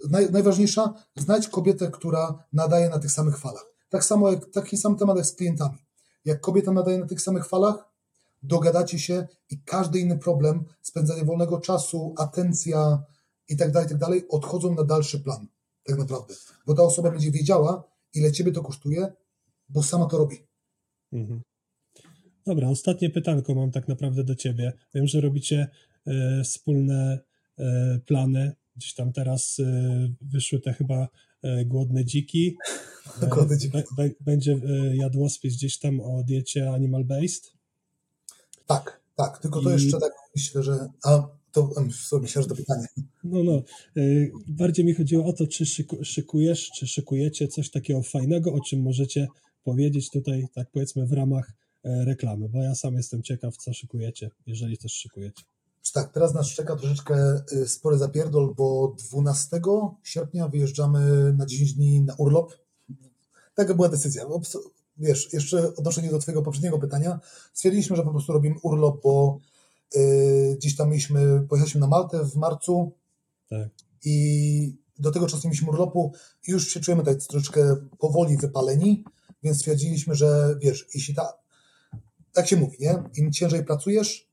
naj, 0.09 0.31
najważniejsza, 0.31 0.93
znajdź 1.15 1.47
kobietę, 1.47 1.91
która 1.91 2.43
nadaje 2.53 2.89
na 2.89 2.99
tych 2.99 3.11
samych 3.11 3.37
falach. 3.37 3.65
Tak 3.89 4.03
samo 4.03 4.31
jak, 4.31 4.51
taki 4.51 4.77
sam 4.77 4.97
temat 4.97 5.17
jak 5.17 5.25
z 5.25 5.35
klientami. 5.35 5.77
Jak 6.25 6.41
kobieta 6.41 6.71
nadaje 6.71 6.97
na 6.97 7.05
tych 7.05 7.21
samych 7.21 7.47
falach, 7.47 7.91
dogadacie 8.43 8.99
się 8.99 9.27
i 9.49 9.61
każdy 9.65 9.99
inny 9.99 10.17
problem, 10.17 10.65
spędzanie 10.81 11.25
wolnego 11.25 11.59
czasu, 11.59 12.13
atencja 12.17 13.03
i 13.49 13.57
tak 13.57 13.71
dalej, 13.71 13.89
tak 13.89 13.97
dalej, 13.97 14.27
odchodzą 14.29 14.75
na 14.75 14.83
dalszy 14.83 15.19
plan, 15.19 15.47
tak 15.83 15.97
naprawdę. 15.97 16.33
Bo 16.65 16.73
ta 16.73 16.83
osoba 16.83 17.11
będzie 17.11 17.31
wiedziała, 17.31 17.83
ile 18.13 18.31
ciebie 18.31 18.51
to 18.51 18.61
kosztuje, 18.61 19.13
bo 19.69 19.83
sama 19.83 20.05
to 20.05 20.17
robi. 20.17 20.37
Mhm. 21.13 21.41
Dobra, 22.45 22.69
ostatnie 22.69 23.09
pytanko 23.09 23.55
mam 23.55 23.71
tak 23.71 23.87
naprawdę 23.87 24.23
do 24.23 24.35
ciebie. 24.35 24.73
Wiem, 24.95 25.07
że 25.07 25.21
robicie 25.21 25.67
e, 26.07 26.43
wspólne 26.43 27.19
plany. 28.05 28.55
Gdzieś 28.77 28.93
tam 28.93 29.13
teraz 29.13 29.59
e, 29.59 30.09
wyszły 30.21 30.59
te 30.59 30.73
chyba 30.73 31.07
e, 31.41 31.65
głodne 31.65 32.05
dziki. 32.05 32.57
głodne 33.33 33.57
dziki. 33.57 33.77
Będzie 34.21 34.51
e, 34.51 34.95
jadłospis 34.95 35.55
gdzieś 35.55 35.79
tam 35.79 35.99
o 35.99 36.23
diecie 36.23 36.71
animal 36.71 37.05
based. 37.05 37.53
Tak, 38.67 39.01
tak, 39.15 39.37
tylko 39.37 39.61
to 39.61 39.69
I... 39.69 39.73
jeszcze 39.73 39.99
tak 39.99 40.11
myślę, 40.35 40.63
że. 40.63 40.89
A 41.03 41.27
to 41.51 41.71
myślę, 42.21 42.41
że 42.41 42.47
to 42.47 42.55
pytanie. 42.55 42.87
No, 43.23 43.43
no. 43.43 43.63
Bardziej 44.47 44.85
mi 44.85 44.93
chodziło 44.93 45.25
o 45.25 45.33
to, 45.33 45.47
czy 45.47 45.65
szykujesz, 46.03 46.71
czy 46.71 46.87
szykujecie 46.87 47.47
coś 47.47 47.69
takiego 47.69 48.03
fajnego, 48.03 48.53
o 48.53 48.61
czym 48.61 48.81
możecie 48.81 49.27
powiedzieć 49.63 50.09
tutaj, 50.09 50.47
tak 50.53 50.71
powiedzmy, 50.71 51.05
w 51.05 51.11
ramach 51.11 51.53
e, 51.83 52.05
reklamy, 52.05 52.49
bo 52.49 52.63
ja 52.63 52.75
sam 52.75 52.95
jestem 52.95 53.23
ciekaw, 53.23 53.57
co 53.57 53.73
szykujecie, 53.73 54.29
jeżeli 54.45 54.77
też 54.77 54.93
szykujecie. 54.93 55.43
Tak, 55.91 56.11
teraz 56.11 56.33
nas 56.33 56.47
czeka 56.47 56.75
troszeczkę 56.75 57.41
y, 57.51 57.67
spory 57.67 57.97
zapierdol, 57.97 58.53
bo 58.55 58.95
12 59.09 59.61
sierpnia 60.03 60.47
wyjeżdżamy 60.47 61.33
na 61.33 61.45
10 61.45 61.73
dni 61.73 62.01
na 62.01 62.13
urlop. 62.13 62.53
Taka 63.55 63.73
była 63.73 63.89
decyzja 63.89 64.25
wiesz, 64.97 65.33
jeszcze 65.33 65.75
odnoszenie 65.75 66.09
do 66.09 66.19
Twojego 66.19 66.41
poprzedniego 66.41 66.79
pytania, 66.79 67.19
stwierdziliśmy, 67.53 67.95
że 67.95 68.03
po 68.03 68.11
prostu 68.11 68.33
robimy 68.33 68.55
urlop, 68.63 69.01
bo 69.03 69.39
yy, 69.95 70.55
gdzieś 70.55 70.75
tam 70.75 70.89
mieliśmy, 70.89 71.45
pojechaliśmy 71.49 71.81
na 71.81 71.87
Maltę 71.87 72.25
w 72.25 72.35
marcu 72.35 72.91
tak. 73.49 73.69
i 74.05 74.77
do 74.99 75.11
tego 75.11 75.27
czasu 75.27 75.47
mieliśmy 75.47 75.69
urlopu 75.69 76.13
i 76.47 76.51
już 76.51 76.67
się 76.67 76.79
czujemy 76.79 77.03
tak 77.03 77.17
troszeczkę 77.23 77.75
powoli 77.97 78.37
wypaleni, 78.37 79.03
więc 79.43 79.57
stwierdziliśmy, 79.57 80.15
że 80.15 80.55
wiesz, 80.61 80.87
jeśli 80.93 81.15
ta, 81.15 81.33
tak 82.33 82.47
się 82.47 82.57
mówi, 82.57 82.77
nie? 82.79 83.03
Im 83.15 83.31
ciężej 83.31 83.65
pracujesz, 83.65 84.26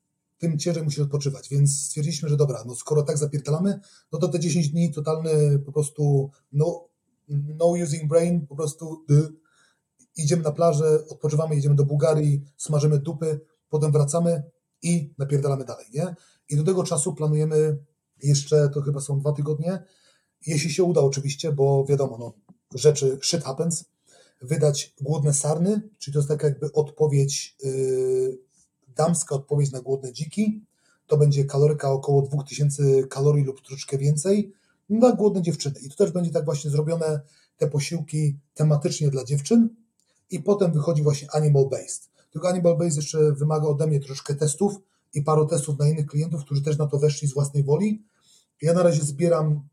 tym 0.45 0.59
ciężej 0.59 0.83
musisz 0.83 0.99
odpoczywać, 0.99 1.49
więc 1.49 1.81
stwierdziliśmy, 1.81 2.29
że 2.29 2.37
dobra, 2.37 2.65
no 2.67 2.75
skoro 2.75 3.03
tak 3.03 3.19
zapierdalamy, 3.19 3.81
no 4.13 4.19
to 4.19 4.29
te 4.29 4.41
10 4.41 4.69
dni 4.69 4.93
totalny 4.93 5.59
po 5.59 5.73
prostu 5.73 6.31
no, 6.53 6.89
no 7.29 7.67
using 7.67 8.09
brain, 8.09 8.47
po 8.47 8.57
prostu 8.57 9.05
y, 9.11 9.29
idziemy 10.17 10.43
na 10.43 10.53
plażę, 10.53 11.07
odpoczywamy, 11.09 11.55
jedziemy 11.55 11.75
do 11.75 11.85
Bułgarii, 11.85 12.45
smażymy 12.57 12.99
dupy, 12.99 13.41
potem 13.69 13.93
wracamy 13.93 14.43
i 14.83 15.15
napierdalamy 15.19 15.65
dalej, 15.65 15.87
nie? 15.95 16.15
I 16.49 16.57
do 16.57 16.65
tego 16.65 16.83
czasu 16.83 17.15
planujemy 17.15 17.79
jeszcze, 18.23 18.69
to 18.69 18.83
chyba 18.83 19.01
są 19.01 19.21
dwa 19.21 19.33
tygodnie, 19.33 19.83
jeśli 20.47 20.71
się 20.71 20.85
uda 20.85 21.01
oczywiście, 21.01 21.53
bo 21.53 21.85
wiadomo, 21.85 22.19
no, 22.19 22.33
rzeczy, 22.75 23.19
shit 23.23 23.45
happens, 23.45 23.85
wydać 24.43 24.95
głodne 25.01 25.35
sarny, 25.35 25.89
czyli 25.99 26.13
to 26.13 26.19
jest 26.19 26.29
taka 26.29 26.47
jakby 26.47 26.73
odpowiedź, 26.73 27.57
yy, 27.63 28.39
damska 28.97 29.35
odpowiedź 29.35 29.73
na 29.73 29.81
głodne 29.81 30.13
dziki, 30.13 30.63
to 31.07 31.17
będzie 31.17 31.45
kaloryka 31.45 31.91
około 31.91 32.23
2000 32.23 33.07
kalorii 33.07 33.45
lub 33.45 33.61
troszeczkę 33.61 33.99
więcej, 33.99 34.53
na 34.89 35.13
głodne 35.13 35.43
dziewczyny. 35.43 35.81
I 35.81 35.89
to 35.89 35.97
też 35.97 36.11
będzie 36.11 36.31
tak 36.31 36.45
właśnie 36.45 36.71
zrobione, 36.71 37.21
te 37.57 37.69
posiłki 37.69 38.39
tematycznie 38.55 39.11
dla 39.11 39.25
dziewczyn, 39.25 39.69
i 40.31 40.41
potem 40.41 40.73
wychodzi 40.73 41.03
właśnie 41.03 41.29
animal 41.33 41.69
based. 41.69 42.11
Tylko 42.31 42.49
animal 42.49 42.77
based 42.77 42.97
jeszcze 42.97 43.33
wymaga 43.33 43.67
ode 43.67 43.87
mnie 43.87 44.01
troszeczkę 44.01 44.35
testów 44.35 44.75
i 45.15 45.23
paru 45.23 45.47
testów 45.47 45.79
na 45.79 45.89
innych 45.89 46.07
klientów, 46.07 46.45
którzy 46.45 46.63
też 46.63 46.79
na 46.79 46.87
to 46.87 46.99
weszli 46.99 47.29
z 47.29 47.35
własnej 47.35 47.65
woli. 47.65 48.05
Ja 48.63 48.73
na 48.73 48.83
razie 48.83 49.03
zbieram 49.03 49.69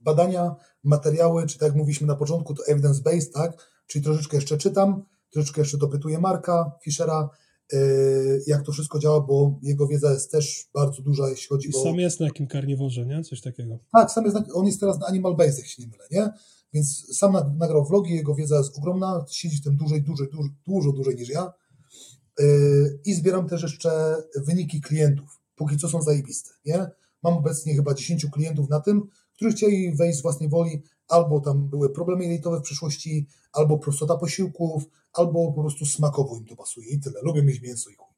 badania, 0.00 0.54
materiały, 0.84 1.46
czy 1.46 1.58
tak 1.58 1.68
jak 1.68 1.76
mówiliśmy 1.76 2.06
na 2.06 2.16
początku, 2.16 2.54
to 2.54 2.62
evidence-based, 2.62 3.32
tak? 3.32 3.70
Czyli 3.86 4.04
troszeczkę 4.04 4.36
jeszcze 4.36 4.58
czytam, 4.58 5.04
troszeczkę 5.30 5.60
jeszcze 5.60 5.78
dopytuję 5.78 6.18
Marka 6.18 6.72
Fischera, 6.82 7.30
jak 8.46 8.62
to 8.62 8.72
wszystko 8.72 8.98
działa, 8.98 9.20
bo 9.20 9.58
jego 9.62 9.86
wiedza 9.86 10.12
jest 10.12 10.30
też 10.30 10.68
bardzo 10.74 11.02
duża, 11.02 11.28
jeśli 11.28 11.48
chodzi 11.48 11.68
I 11.68 11.74
o... 11.74 11.82
sam 11.82 11.94
jest 11.94 12.20
na 12.20 12.26
jakim 12.26 12.46
karniworze, 12.46 13.06
nie? 13.06 13.24
Coś 13.24 13.40
takiego. 13.40 13.78
Tak, 13.92 14.10
sam 14.10 14.24
jest, 14.24 14.36
na- 14.36 14.54
on 14.54 14.66
jest 14.66 14.80
teraz 14.80 14.98
na 15.00 15.06
Animal 15.06 15.36
Base, 15.36 15.56
jak 15.56 15.66
się 15.66 15.82
nie 15.82 15.88
mylę, 15.88 16.04
nie? 16.10 16.30
Więc 16.72 17.16
sam 17.18 17.32
na- 17.32 17.54
nagrał 17.58 17.84
vlogi, 17.84 18.14
jego 18.14 18.34
wiedza 18.34 18.58
jest 18.58 18.78
ogromna, 18.78 19.24
siedzi 19.30 19.56
w 19.56 19.62
tym 19.64 19.76
dłużej, 19.76 20.02
dłużej, 20.02 20.28
dużo, 20.32 20.48
dużo 20.66 20.92
dłużej 20.92 21.16
niż 21.16 21.28
ja. 21.28 21.52
Yy, 22.38 23.00
I 23.04 23.14
zbieram 23.14 23.48
też 23.48 23.62
jeszcze 23.62 24.16
wyniki 24.46 24.80
klientów. 24.80 25.40
Póki 25.56 25.76
co 25.76 25.88
są 25.88 26.02
zajebiste, 26.02 26.50
nie? 26.64 26.86
Mam 27.22 27.34
obecnie 27.34 27.74
chyba 27.74 27.94
10 27.94 28.26
klientów 28.26 28.68
na 28.68 28.80
tym, 28.80 29.02
którzy 29.34 29.56
chcieli 29.56 29.94
wejść 29.96 30.18
z 30.18 30.22
własnej 30.22 30.48
woli, 30.48 30.82
albo 31.08 31.40
tam 31.40 31.68
były 31.68 31.90
problemy 31.90 32.24
jelitowe 32.24 32.58
w 32.58 32.62
przeszłości, 32.62 33.26
albo 33.52 33.78
prostota 33.78 34.16
posiłków, 34.16 34.84
albo 35.12 35.52
po 35.52 35.60
prostu 35.60 35.86
smakowo 35.86 36.36
im 36.36 36.46
to 36.46 36.56
pasuje 36.56 36.88
i 36.88 37.00
tyle. 37.00 37.20
Lubię 37.22 37.42
mieć 37.42 37.60
mięso 37.60 37.90
i 37.90 37.94
chuj. 37.94 38.14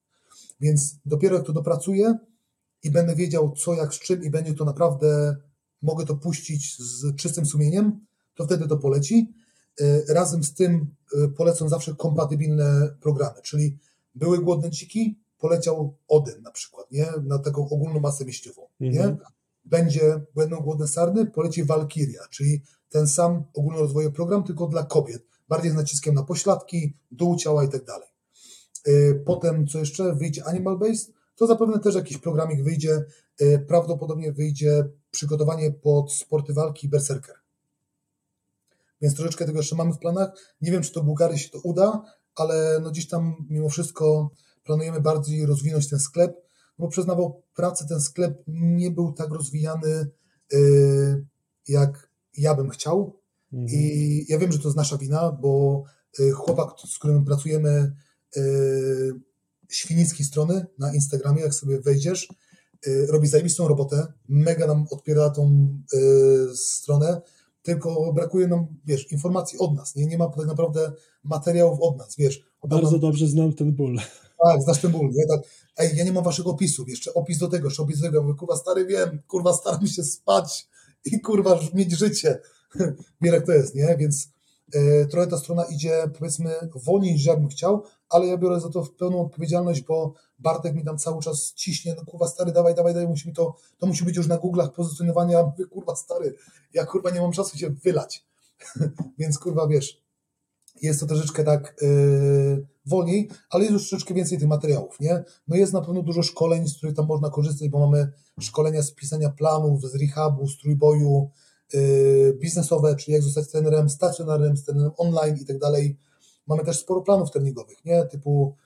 Więc 0.61 0.97
dopiero 1.07 1.37
jak 1.37 1.47
to 1.47 1.53
dopracuję 1.53 2.19
i 2.83 2.91
będę 2.91 3.15
wiedział 3.15 3.53
co, 3.53 3.75
jak, 3.75 3.95
z 3.95 3.99
czym 3.99 4.25
i 4.25 4.31
będzie 4.31 4.55
to 4.55 4.65
naprawdę, 4.65 5.37
mogę 5.83 6.07
to 6.07 6.17
puścić 6.17 6.79
z 6.79 7.17
czystym 7.17 7.47
sumieniem, 7.47 8.07
to 8.35 8.45
wtedy 8.45 8.69
to 8.69 8.77
poleci. 8.77 9.35
Y, 9.81 10.05
Razem 10.09 10.45
z 10.45 10.55
tym 10.55 10.95
y, 11.15 11.29
polecam 11.29 11.69
zawsze 11.69 11.95
kompatybilne 11.95 12.97
programy, 13.01 13.43
czyli 13.43 13.79
były 14.15 14.39
głodne 14.39 14.71
dziki, 14.71 15.19
poleciał 15.39 15.97
Odyn 16.09 16.43
na 16.43 16.51
przykład, 16.51 16.91
nie? 16.91 17.07
Na 17.23 17.39
taką 17.39 17.69
ogólną 17.69 18.01
masę 18.01 18.25
mieściową, 18.25 18.63
nie? 18.81 18.89
Mhm. 19.01 19.19
Będzie, 19.65 20.21
będą 20.35 20.61
głodne 20.61 20.89
sarny, 20.89 21.27
poleci 21.27 21.65
Walkiria, 21.65 22.21
czyli 22.31 22.63
ten 22.89 23.07
sam 23.09 23.45
ogólnorozwojowy 23.55 24.15
program, 24.15 24.45
tylko 24.45 24.67
dla 24.67 24.85
kobiet, 24.85 25.23
bardziej 25.49 25.71
z 25.71 25.75
naciskiem 25.75 26.15
na 26.15 26.23
pośladki, 26.23 26.97
dół 27.11 27.37
ciała 27.37 27.65
i 27.65 27.69
tak 27.69 27.85
dalej. 27.85 28.09
Y, 28.89 29.23
Potem, 29.27 29.67
co 29.67 29.79
jeszcze, 29.79 30.15
wyjdzie 30.15 30.45
Animal 30.45 30.79
Based, 30.79 31.15
to 31.37 31.47
zapewne 31.47 31.79
też 31.79 31.95
jakiś 31.95 32.19
programik 32.19 32.65
wyjdzie, 32.65 33.05
y, 33.41 33.65
prawdopodobnie 33.69 34.33
wyjdzie 34.33 34.89
przygotowanie 35.11 35.73
pod 35.73 36.13
sporty 36.13 36.53
walki 36.53 36.89
Berserker. 36.89 37.37
Więc 39.01 39.15
troszeczkę 39.15 39.45
tego 39.47 39.59
jeszcze 39.59 39.77
mamy 39.77 39.93
w 39.93 39.99
planach. 39.99 40.55
Nie 40.61 40.73
wiem, 40.73 40.83
czy 40.83 40.93
to 40.93 41.03
Bułgary 41.03 41.39
się 41.39 41.51
to 41.51 41.59
uda, 41.59 42.03
ale 42.37 42.81
no 42.83 42.91
gdzieś 42.91 43.09
tam 43.09 43.47
mimo 43.51 43.69
wszystko 43.69 44.31
planujemy 44.65 45.01
bardziej 45.01 45.47
rozwinąć 45.47 45.91
ten 45.91 45.99
sklep, 45.99 46.37
bo 46.79 46.89
przyznawał 46.89 47.43
pracę 47.55 47.87
ten 47.89 48.01
sklep 48.01 48.43
nie 48.47 48.91
był 48.91 49.13
tak 49.13 49.31
rozwijany, 49.31 50.11
y, 50.53 51.25
jak 51.69 52.09
ja 52.37 52.55
bym 52.55 52.71
chciał. 52.71 53.21
Mhm. 53.55 53.69
I 53.81 54.27
ja 54.29 54.39
wiem, 54.39 54.53
że 54.53 54.59
to 54.59 54.69
jest 54.69 54.77
nasza 54.77 54.99
wina, 54.99 55.33
bo 55.33 55.83
y, 56.21 56.31
chłopak, 56.31 56.69
z 56.87 56.99
którym 56.99 57.25
pracujemy, 57.25 57.93
y, 58.37 58.41
Świnicki 59.69 60.25
strony 60.25 60.67
na 60.79 60.95
Instagramie, 60.95 61.43
jak 61.43 61.55
sobie 61.55 61.81
wejdziesz, 61.81 62.29
y, 62.87 63.07
robi 63.07 63.29
zajebistą 63.29 63.69
robotę, 63.69 64.07
mega 64.29 64.67
nam 64.67 64.87
odpiera 64.91 65.31
tą 65.31 65.69
stronę, 66.55 67.21
tylko 67.63 68.13
brakuje 68.13 68.49
nam, 68.49 68.67
wiesz, 68.85 69.13
informacji 69.13 69.59
od 69.59 69.75
nas, 69.75 69.95
nie, 69.97 70.07
nie 70.07 70.19
ma 70.19 70.29
tak 70.29 70.47
naprawdę 70.47 70.93
materiałów 71.25 71.79
od 71.81 71.99
nas, 71.99 72.17
wiesz. 72.19 72.43
Bardzo 72.69 72.91
nam- 72.91 73.01
dobrze 73.01 73.27
znam 73.27 73.53
ten 73.53 73.73
ból. 73.73 73.97
tak, 74.45 74.63
znasz 74.63 74.81
ten 74.81 74.91
ból, 74.91 75.11
nie? 75.15 75.27
Tak, 75.27 75.41
ej, 75.77 75.97
ja 75.97 76.05
nie 76.05 76.13
mam 76.13 76.25
waszego 76.25 76.51
opisu, 76.51 76.85
jeszcze 76.89 77.15
opis 77.15 77.39
do 77.39 77.49
tego, 77.49 77.69
jeszcze 77.69 77.83
opis 77.83 77.99
do 78.01 78.07
tego, 78.07 78.23
mówię, 78.23 78.35
kurwa, 78.39 78.57
stary, 78.57 78.87
wiem, 78.87 79.23
kurwa, 79.29 79.53
staram 79.53 79.87
się 79.87 80.05
spać 80.05 80.69
i 81.05 81.21
kurwa, 81.21 81.61
mieć 81.75 81.99
życie. 81.99 82.39
Jak 83.21 83.47
to 83.47 83.53
jest, 83.53 83.75
nie? 83.75 83.97
Więc 83.99 84.29
e, 84.75 85.07
trochę 85.07 85.27
ta 85.27 85.39
strona 85.39 85.65
idzie, 85.65 86.11
powiedzmy, 86.19 86.55
wolniej 86.75 87.13
niż 87.13 87.25
ja 87.25 87.37
bym 87.37 87.49
chciał, 87.49 87.85
ale 88.09 88.27
ja 88.27 88.39
biorę 88.39 88.61
za 88.61 88.69
to 88.69 88.87
pełną 88.99 89.21
odpowiedzialność, 89.21 89.83
bo 89.83 90.15
Bartek 90.39 90.75
mi 90.75 90.85
tam 90.85 90.99
cały 90.99 91.23
czas 91.23 91.53
ciśnie, 91.55 91.95
no 91.99 92.05
kurwa, 92.05 92.29
stary, 92.29 92.53
dawaj, 92.53 92.75
dawaj, 92.75 92.95
dawaj, 92.95 93.09
musimy 93.09 93.35
to, 93.35 93.57
to 93.79 93.87
musi 93.87 94.05
być 94.05 94.17
już 94.17 94.27
na 94.27 94.39
Google'ach 94.39 94.71
pozycjonowania, 94.71 95.53
kurwa, 95.73 95.97
stary, 95.97 96.35
ja 96.75 96.87
kurwa 96.87 97.11
nie 97.11 97.21
mam 97.21 97.33
czasu 97.33 97.59
się 97.59 97.71
wylać. 97.71 98.27
Więc 99.19 99.39
kurwa, 99.39 99.67
wiesz, 99.67 100.05
jest 100.83 101.01
to 101.01 101.07
troszeczkę 101.07 101.45
tak 101.45 101.77
yy, 101.83 102.67
wolniej, 102.87 103.31
ale 103.51 103.65
jest 103.65 103.73
już 103.73 103.89
troszeczkę 103.89 104.15
więcej 104.15 104.39
tych 104.39 104.49
materiałów, 104.49 105.01
nie? 105.01 105.25
No 105.49 105.57
jest 105.57 105.73
na 105.73 105.81
pewno 105.81 106.03
dużo 106.03 106.23
szkoleń, 106.23 106.69
z 106.69 106.77
których 106.77 106.97
tam 106.97 107.07
można 107.07 107.31
korzystać, 107.31 107.69
bo 107.69 107.79
mamy 107.79 108.13
szkolenia 108.41 108.83
z 108.83 108.93
pisania 108.93 109.31
planów, 109.31 109.83
z 109.83 109.95
rehabu, 109.95 110.47
z 110.49 110.59
trójboju, 110.59 111.31
biznesowe, 112.35 112.97
czyli 112.97 113.15
jak 113.15 113.23
zostać 113.23 113.49
trenerem 113.49 113.91
stacjonarnym, 113.91 114.57
z 114.57 114.65
trenerem 114.65 114.93
online 114.97 115.37
i 115.43 115.45
tak 115.45 115.59
dalej. 115.59 115.99
Mamy 116.47 116.65
też 116.65 116.81
sporo 116.81 117.03
planów 117.03 117.31
treningowych, 117.31 117.85
nie? 117.85 118.05
Typu, 118.05 118.57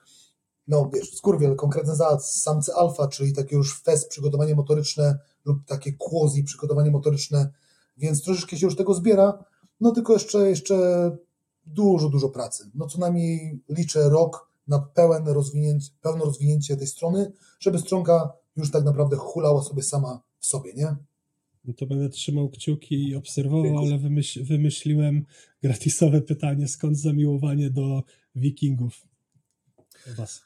no 0.67 0.89
wiesz, 0.93 1.15
skurwiel, 1.15 1.55
konkretny 1.55 1.95
za 1.95 2.19
samce 2.19 2.75
alfa, 2.75 3.07
czyli 3.07 3.33
takie 3.33 3.55
już 3.55 3.81
fest, 3.81 4.09
przygotowanie 4.09 4.55
motoryczne 4.55 5.19
lub 5.45 5.65
takie 5.65 5.93
quasi 5.93 6.43
przygotowanie 6.43 6.91
motoryczne, 6.91 7.49
więc 7.97 8.23
troszeczkę 8.23 8.57
się 8.57 8.65
już 8.65 8.75
tego 8.75 8.93
zbiera, 8.93 9.43
no 9.81 9.91
tylko 9.91 10.13
jeszcze, 10.13 10.49
jeszcze 10.49 11.11
dużo, 11.65 12.09
dużo 12.09 12.29
pracy. 12.29 12.71
No 12.75 12.87
co 12.87 12.99
najmniej 12.99 13.63
liczę 13.69 14.09
rok 14.09 14.49
na 14.67 14.79
pełen 14.79 15.27
rozwinięcie, 15.27 15.91
pełne 16.01 16.25
rozwinięcie 16.25 16.77
tej 16.77 16.87
strony, 16.87 17.31
żeby 17.59 17.79
stronka 17.79 18.33
już 18.55 18.71
tak 18.71 18.83
naprawdę 18.83 19.15
hulała 19.15 19.63
sobie 19.63 19.83
sama 19.83 20.21
w 20.39 20.45
sobie, 20.45 20.73
nie? 20.73 20.95
No 21.65 21.73
to 21.73 21.85
będę 21.85 22.09
trzymał 22.09 22.49
kciuki 22.49 23.07
i 23.09 23.15
obserwował, 23.15 23.77
ale 23.77 23.97
wymyśl, 23.97 24.45
wymyśliłem 24.45 25.25
gratisowe 25.63 26.21
pytanie, 26.21 26.67
skąd 26.67 26.97
zamiłowanie 26.97 27.69
do 27.69 28.03
wikingów? 28.35 29.07
U 30.11 30.15
was. 30.17 30.41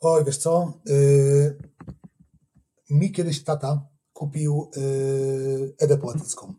Oj, 0.00 0.24
wiesz 0.24 0.36
co? 0.36 0.80
Yy, 0.86 1.58
mi 2.90 3.12
kiedyś 3.12 3.44
tata 3.44 3.88
kupił 4.12 4.70
yy, 4.76 5.74
Edę 5.78 5.98
Poetycką 5.98 6.54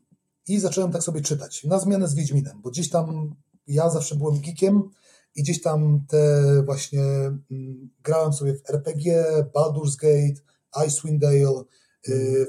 i 0.48 0.60
zacząłem 0.60 0.92
tak 0.92 1.04
sobie 1.04 1.22
czytać, 1.22 1.64
na 1.64 1.80
zmianę 1.80 2.08
z 2.08 2.16
Wiedźminem, 2.16 2.62
bo 2.62 2.70
gdzieś 2.70 2.90
tam 2.90 3.36
ja 3.68 3.90
zawsze 3.90 4.16
byłem 4.16 4.42
geekiem 4.42 4.90
i 5.36 5.44
gdzieś 5.44 5.62
tam 5.62 6.06
te 6.08 6.44
właśnie 6.66 7.04
mm, 7.52 7.90
grałem 8.04 8.34
sobie 8.34 8.54
w 8.54 8.70
RPG, 8.70 9.24
Baldur's 9.56 9.96
Gate, 10.02 10.42
Icewind 10.88 11.22
Dale, 11.22 11.40
yy, 11.40 11.66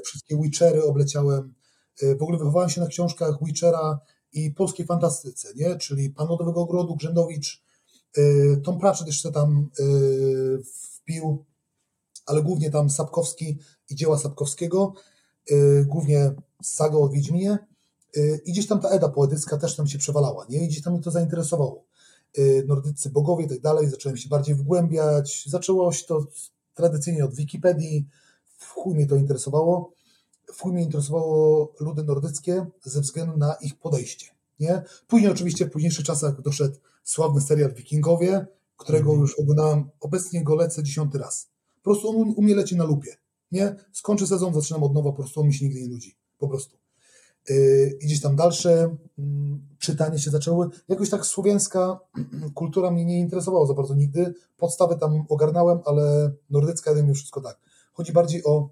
wszystkie 0.05 0.37
Witchery 0.37 0.83
obleciałem. 0.83 1.53
Yy, 2.01 2.15
w 2.15 2.21
ogóle 2.21 2.37
wychowałem 2.37 2.69
się 2.69 2.81
na 2.81 2.87
książkach 2.87 3.35
Witchera 3.41 3.99
i 4.33 4.51
polskiej 4.51 4.85
fantastyce, 4.85 5.47
nie? 5.55 5.75
czyli 5.75 6.09
Pan 6.09 6.27
Lodowego 6.27 6.61
Ogrodu, 6.61 6.95
Grzędowicz, 6.95 7.63
yy, 8.17 8.61
Tom 8.63 8.79
Pratchett 8.79 9.07
jeszcze 9.07 9.31
tam 9.31 9.69
wpił, 10.73 11.45
ale 12.25 12.41
głównie 12.41 12.71
tam 12.71 12.89
Sapkowski 12.89 13.59
i 13.89 13.95
dzieła 13.95 14.17
Sapkowskiego, 14.17 14.93
głównie 15.85 16.31
saga 16.63 16.97
o 16.97 17.09
Wiedźminie 17.09 17.57
i 18.45 18.51
gdzieś 18.51 18.67
tam 18.67 18.79
ta 18.79 18.89
Eda 18.89 19.09
poetycka 19.09 19.57
też 19.57 19.75
tam 19.75 19.87
się 19.87 19.97
przewalała, 19.97 20.45
nie? 20.49 20.65
I 20.65 20.67
gdzieś 20.67 20.81
tam 20.81 20.93
mnie 20.93 21.01
to 21.01 21.11
zainteresowało. 21.11 21.85
Nordycy 22.67 23.09
bogowie 23.09 23.45
i 23.45 23.49
tak 23.49 23.61
dalej, 23.61 23.89
zacząłem 23.89 24.17
się 24.17 24.29
bardziej 24.29 24.55
wgłębiać, 24.55 25.43
zaczęło 25.47 25.91
się 25.91 26.05
to 26.05 26.27
tradycyjnie 26.73 27.25
od 27.25 27.35
Wikipedii, 27.35 28.07
w 28.61 28.69
chuj 28.73 28.95
mnie 28.95 29.07
to 29.07 29.15
interesowało, 29.15 29.91
w 30.53 30.61
chuj 30.61 30.73
mnie 30.73 30.83
interesowało 30.83 31.73
ludy 31.79 32.03
nordyckie 32.03 32.65
ze 32.83 33.01
względu 33.01 33.37
na 33.37 33.53
ich 33.53 33.79
podejście, 33.79 34.25
nie? 34.59 34.83
Później 35.07 35.31
oczywiście 35.31 35.65
w 35.65 35.71
późniejszych 35.71 36.05
czasach 36.05 36.41
doszedł 36.41 36.75
sławny 37.03 37.41
serial 37.41 37.73
Wikingowie, 37.73 38.45
którego 38.77 39.13
już 39.13 39.39
oglądałem, 39.39 39.89
obecnie 39.99 40.43
go 40.43 40.55
lecę 40.55 40.83
dziesiąty 40.83 41.17
raz. 41.17 41.49
Po 41.75 41.83
prostu 41.83 42.09
on 42.09 42.15
u- 42.15 42.41
mnie 42.41 42.55
leci 42.55 42.75
na 42.75 42.83
lupie, 42.83 43.15
nie? 43.51 43.75
Skończy 43.93 44.27
sezon, 44.27 44.53
zaczynam 44.53 44.83
od 44.83 44.93
nowa, 44.93 45.09
po 45.11 45.15
prostu 45.17 45.39
on 45.41 45.47
mi 45.47 45.53
się 45.53 45.65
nigdy 45.65 45.81
nie 45.81 45.87
nudzi, 45.87 46.15
po 46.37 46.47
prostu. 46.47 46.77
Yy, 47.49 47.97
gdzieś 48.01 48.21
tam 48.21 48.35
dalsze 48.35 48.97
mm, 49.19 49.67
czytanie 49.79 50.19
się 50.19 50.31
zaczęły. 50.31 50.69
Jakoś 50.87 51.09
tak 51.09 51.25
słowiańska 51.25 51.99
kultura 52.55 52.91
mnie 52.91 53.05
nie 53.05 53.19
interesowała 53.19 53.65
za 53.65 53.73
bardzo 53.73 53.95
nigdy. 53.95 54.33
Podstawy 54.57 54.95
tam 54.97 55.25
ogarnąłem, 55.29 55.79
ale 55.85 56.31
nordycka 56.49 56.93
mimo 56.93 57.13
wszystko 57.13 57.41
tak. 57.41 57.59
Chodzi 57.91 58.13
bardziej 58.13 58.43
o 58.43 58.69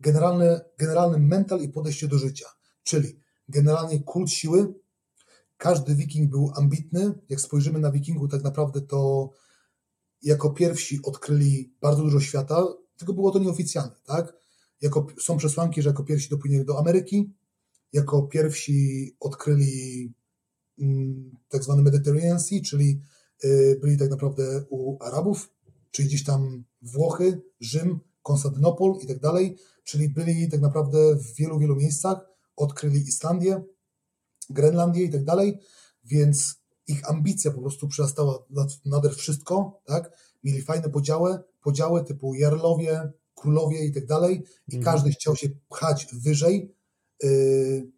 generalny, 0.00 0.60
generalny 0.78 1.18
mental 1.18 1.60
i 1.60 1.68
podejście 1.68 2.08
do 2.08 2.18
życia, 2.18 2.46
czyli 2.82 3.20
generalnie 3.48 4.00
kult 4.00 4.30
siły. 4.30 4.74
Każdy 5.56 5.94
wiking 5.94 6.30
był 6.30 6.52
ambitny. 6.56 7.14
Jak 7.28 7.40
spojrzymy 7.40 7.78
na 7.78 7.92
wikingów, 7.92 8.30
tak 8.30 8.42
naprawdę 8.42 8.80
to 8.80 9.30
jako 10.22 10.50
pierwsi 10.50 11.00
odkryli 11.02 11.74
bardzo 11.80 12.02
dużo 12.02 12.20
świata, 12.20 12.64
tylko 12.96 13.12
było 13.12 13.30
to 13.30 13.38
nieoficjalne, 13.38 13.94
tak? 14.04 14.34
Jako, 14.80 15.06
są 15.20 15.36
przesłanki, 15.36 15.82
że 15.82 15.88
jako 15.88 16.04
pierwsi 16.04 16.28
dopłynęli 16.28 16.64
do 16.64 16.78
Ameryki, 16.78 17.32
jako 17.92 18.22
pierwsi 18.22 19.10
odkryli 19.20 20.12
mm, 20.78 21.36
tak 21.48 21.64
zwany 21.64 21.82
Mediterranean 21.82 22.40
Sea, 22.40 22.60
czyli 22.64 23.00
y, 23.44 23.78
byli 23.80 23.98
tak 23.98 24.10
naprawdę 24.10 24.64
u 24.70 25.02
Arabów, 25.04 25.50
czyli 25.90 26.08
gdzieś 26.08 26.24
tam 26.24 26.64
Włochy, 26.82 27.42
Rzym, 27.60 28.00
Konstantynopol 28.22 28.98
i 29.00 29.06
tak 29.06 29.18
dalej, 29.20 29.56
czyli 29.84 30.08
byli 30.08 30.50
tak 30.50 30.60
naprawdę 30.60 31.16
w 31.16 31.34
wielu, 31.34 31.58
wielu 31.58 31.76
miejscach, 31.76 32.18
odkryli 32.56 33.00
Islandię, 33.00 33.64
Grenlandię 34.50 35.04
i 35.04 35.10
tak 35.10 35.24
dalej, 35.24 35.58
więc 36.04 36.54
ich 36.86 37.10
ambicja 37.10 37.50
po 37.50 37.60
prostu 37.60 37.88
przerastała 37.88 38.38
nad, 38.50 38.68
nader 38.84 39.14
wszystko, 39.16 39.80
tak? 39.84 40.16
Mieli 40.44 40.62
fajne 40.62 40.88
podziały, 40.90 41.38
podziały 41.60 42.04
typu 42.04 42.34
jarlowie, 42.34 43.12
królowie 43.34 43.84
i 43.84 43.92
tak 43.92 44.06
dalej 44.06 44.44
i 44.68 44.76
Mhm. 44.76 44.84
każdy 44.84 45.10
chciał 45.10 45.36
się 45.36 45.48
pchać 45.68 46.06
wyżej. 46.12 46.74
Yy, 47.22 47.90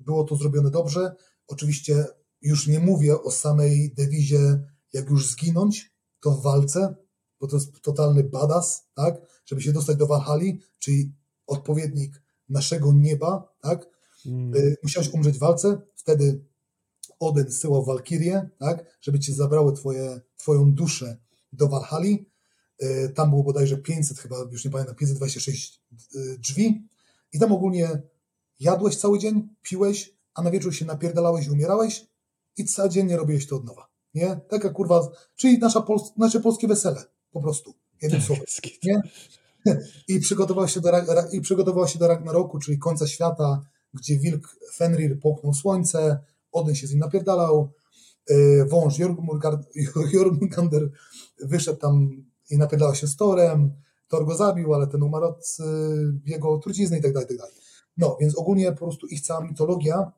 Było 0.00 0.24
to 0.24 0.36
zrobione 0.36 0.70
dobrze. 0.70 1.14
Oczywiście 1.46 2.04
już 2.42 2.66
nie 2.66 2.80
mówię 2.80 3.22
o 3.22 3.30
samej 3.30 3.94
dewizie, 3.94 4.60
jak 4.92 5.10
już 5.10 5.30
zginąć, 5.30 5.92
to 6.20 6.30
w 6.30 6.42
walce, 6.42 6.94
bo 7.40 7.46
to 7.46 7.56
jest 7.56 7.80
totalny 7.82 8.24
badass, 8.24 8.82
tak? 8.94 9.14
Żeby 9.50 9.62
się 9.62 9.72
dostać 9.72 9.96
do 9.96 10.06
Valhalla, 10.06 10.52
czyli 10.78 11.12
odpowiednik 11.46 12.22
naszego 12.48 12.92
nieba, 12.92 13.54
tak? 13.60 13.88
Mm. 14.26 14.54
Y, 14.54 14.76
musiałeś 14.82 15.08
umrzeć 15.08 15.36
w 15.36 15.38
walce, 15.38 15.80
wtedy 15.94 16.44
Odyn 17.20 17.50
zsyłał 17.50 17.84
Walkirię, 17.84 18.50
tak, 18.58 18.98
żeby 19.00 19.20
ci 19.20 19.32
zabrały 19.32 19.72
twoje, 19.72 20.20
twoją 20.36 20.72
duszę 20.72 21.16
do 21.52 21.68
Walhali. 21.68 22.26
Y, 22.82 23.12
Tam 23.14 23.30
było 23.30 23.42
bodajże 23.42 23.76
500 23.76 24.18
chyba, 24.18 24.36
już 24.50 24.64
nie 24.64 24.70
pamiętam, 24.70 24.94
526 24.94 25.82
y, 26.14 26.38
drzwi 26.38 26.88
i 27.32 27.38
tam 27.38 27.52
ogólnie 27.52 28.02
jadłeś 28.60 28.96
cały 28.96 29.18
dzień, 29.18 29.48
piłeś, 29.62 30.16
a 30.34 30.42
na 30.42 30.50
wieczór 30.50 30.74
się 30.74 30.84
napierdalałeś 30.84 31.46
i 31.46 31.50
umierałeś 31.50 32.06
i 32.56 32.64
cały 32.64 32.90
dzień 32.90 33.06
nie 33.06 33.16
robiłeś 33.16 33.46
to 33.46 33.56
od 33.56 33.64
nowa. 33.64 33.90
Nie? 34.14 34.40
Taka 34.48 34.70
kurwa, 34.70 35.08
czyli 35.36 35.58
nasza 35.58 35.86
nasze 36.16 36.40
polskie 36.40 36.68
wesele, 36.68 37.04
po 37.30 37.40
prostu, 37.40 37.74
jednym 38.02 38.22
słowem. 38.22 38.44
Skit. 38.48 38.84
Nie? 38.84 39.02
I 40.08 40.20
przygotował 40.20 40.68
się 40.68 40.80
do, 40.80 40.90
i 41.32 41.40
przygotował 41.40 41.88
się 41.88 41.98
do 41.98 42.08
Ragnaroku, 42.08 42.58
czyli 42.58 42.78
końca 42.78 43.06
świata, 43.06 43.62
gdzie 43.94 44.18
wilk 44.18 44.56
Fenrir 44.74 45.20
połknął 45.20 45.54
słońce, 45.54 46.18
Odyn 46.52 46.74
się 46.74 46.86
z 46.86 46.90
nim 46.90 46.98
napierdalał, 46.98 47.72
yy, 48.28 48.64
wąż 48.64 48.98
Jormungand- 48.98 49.64
Jormungander 50.12 50.90
wyszedł 51.42 51.78
tam 51.78 52.24
i 52.50 52.58
napierdalał 52.58 52.94
się 52.94 53.06
z 53.06 53.16
Torem, 53.16 53.74
Thor 54.08 54.26
go 54.26 54.36
zabił, 54.36 54.74
ale 54.74 54.86
ten 54.86 55.02
umarł 55.02 55.26
od 55.26 55.56
yy, 55.58 56.20
jego 56.26 56.58
trucizny 56.58 56.98
i 56.98 57.02
tak 57.02 57.12
dalej, 57.12 57.28
tak 57.28 57.36
dalej. 57.36 57.54
No, 57.96 58.16
więc 58.20 58.38
ogólnie 58.38 58.72
po 58.72 58.78
prostu 58.78 59.06
ich 59.06 59.20
cała 59.20 59.40
mitologia, 59.40 60.12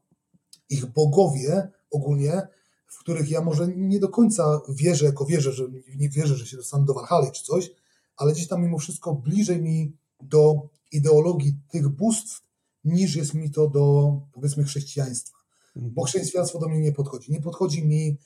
ich 0.70 0.86
bogowie 0.86 1.68
ogólnie, 1.90 2.48
w 2.86 2.98
których 2.98 3.30
ja 3.30 3.40
może 3.40 3.68
nie 3.68 4.00
do 4.00 4.08
końca 4.08 4.60
wierzę, 4.68 5.06
jako 5.06 5.24
wierzę, 5.24 5.52
że 5.52 5.64
nie 5.96 6.08
wierzę, 6.08 6.36
że 6.36 6.46
się 6.46 6.56
dostanę 6.56 6.84
do 6.84 6.94
Walhali 6.94 7.32
czy 7.32 7.44
coś, 7.44 7.70
ale 8.16 8.32
gdzieś 8.32 8.48
tam 8.48 8.62
mimo 8.62 8.78
wszystko 8.78 9.14
bliżej 9.14 9.62
mi 9.62 9.96
do 10.22 10.68
ideologii 10.92 11.58
tych 11.70 11.88
bóstw, 11.88 12.42
niż 12.84 13.16
jest 13.16 13.34
mi 13.34 13.50
to 13.50 13.68
do, 13.70 14.12
powiedzmy, 14.32 14.64
chrześcijaństwa. 14.64 15.38
Mhm. 15.76 15.94
Bo 15.94 16.04
chrześcijaństwo 16.04 16.58
do 16.58 16.68
mnie 16.68 16.80
nie 16.80 16.92
podchodzi. 16.92 17.32
Nie 17.32 17.40
podchodzi 17.40 17.86
mi 17.86 18.18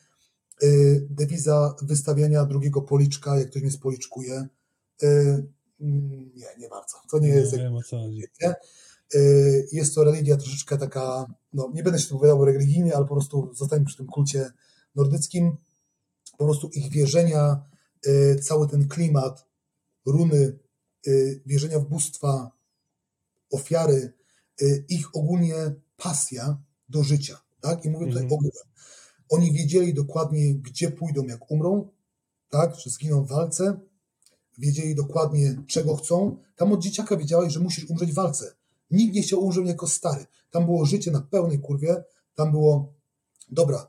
y, 0.63 1.07
dewiza 1.11 1.75
wystawiania 1.83 2.45
drugiego 2.45 2.83
policzka, 2.83 3.39
jak 3.39 3.51
ktoś 3.51 3.63
mnie 3.63 3.71
spoliczkuje. 3.71 4.47
Y, 5.03 5.47
nie, 6.35 6.47
nie 6.59 6.69
bardzo. 6.69 6.97
To 7.11 7.19
nie 7.19 7.29
jest 7.29 7.53
Nie 7.53 7.59
wiem 7.59 7.77
o 7.77 7.83
co 7.83 7.99
chodzi. 7.99 8.23
nie? 8.43 8.55
Y, 9.15 9.69
Jest 9.73 9.95
to 9.95 10.05
religia 10.05 10.37
troszeczkę 10.37 10.79
taka, 10.79 11.27
no 11.53 11.71
nie 11.75 11.83
będę 11.83 11.99
się 11.99 12.07
wypowiadał 12.07 12.45
religijnie, 12.45 12.97
ale 12.97 13.05
po 13.07 13.15
prostu 13.15 13.51
zostańmy 13.55 13.87
przy 13.87 13.97
tym 13.97 14.07
kulcie 14.07 14.51
nordyckim. 14.95 15.57
Po 16.39 16.45
prostu 16.45 16.69
ich 16.69 16.91
wierzenia, 16.93 17.65
y, 18.07 18.37
cały 18.43 18.69
ten 18.69 18.89
klimat, 18.89 19.47
runy, 20.07 20.59
y, 21.07 21.43
wierzenia 21.47 21.79
w 21.79 21.85
bóstwa, 21.89 22.51
ofiary, 23.51 24.13
y, 24.63 24.85
ich 24.89 25.17
ogólnie 25.17 25.55
pasja 25.97 26.59
do 26.89 27.03
życia, 27.03 27.41
tak? 27.61 27.85
I 27.85 27.91
mówię 27.91 28.07
tutaj 28.07 28.23
Mhm. 28.23 28.39
ogółem. 28.39 28.67
Oni 29.29 29.53
wiedzieli 29.53 29.95
dokładnie, 29.95 30.55
gdzie 30.55 30.91
pójdą, 30.91 31.25
jak 31.25 31.51
umrą, 31.51 31.89
tak? 32.51 32.75
Że 32.81 32.91
zginą 32.91 33.25
w 33.25 33.29
walce, 33.29 33.81
wiedzieli 34.59 34.95
dokładnie, 34.95 35.63
czego 35.67 35.97
chcą. 35.97 36.37
Tam 36.57 36.73
od 36.73 36.83
dzieciaka 36.83 37.17
wiedziałeś, 37.17 37.53
że 37.53 37.61
musisz 37.61 37.91
umrzeć 37.91 38.13
w 38.13 38.15
walce. 38.15 38.55
Nikt 38.91 39.15
nie 39.15 39.23
chciał 39.23 39.45
umrzeć 39.45 39.67
jako 39.67 39.87
stary. 39.89 40.27
Tam 40.51 40.65
było 40.65 40.85
życie 40.87 41.11
na 41.11 41.21
pełnej 41.21 41.59
kurwie. 41.61 42.05
Tam 42.35 42.51
było, 42.51 42.93
dobra, 43.51 43.89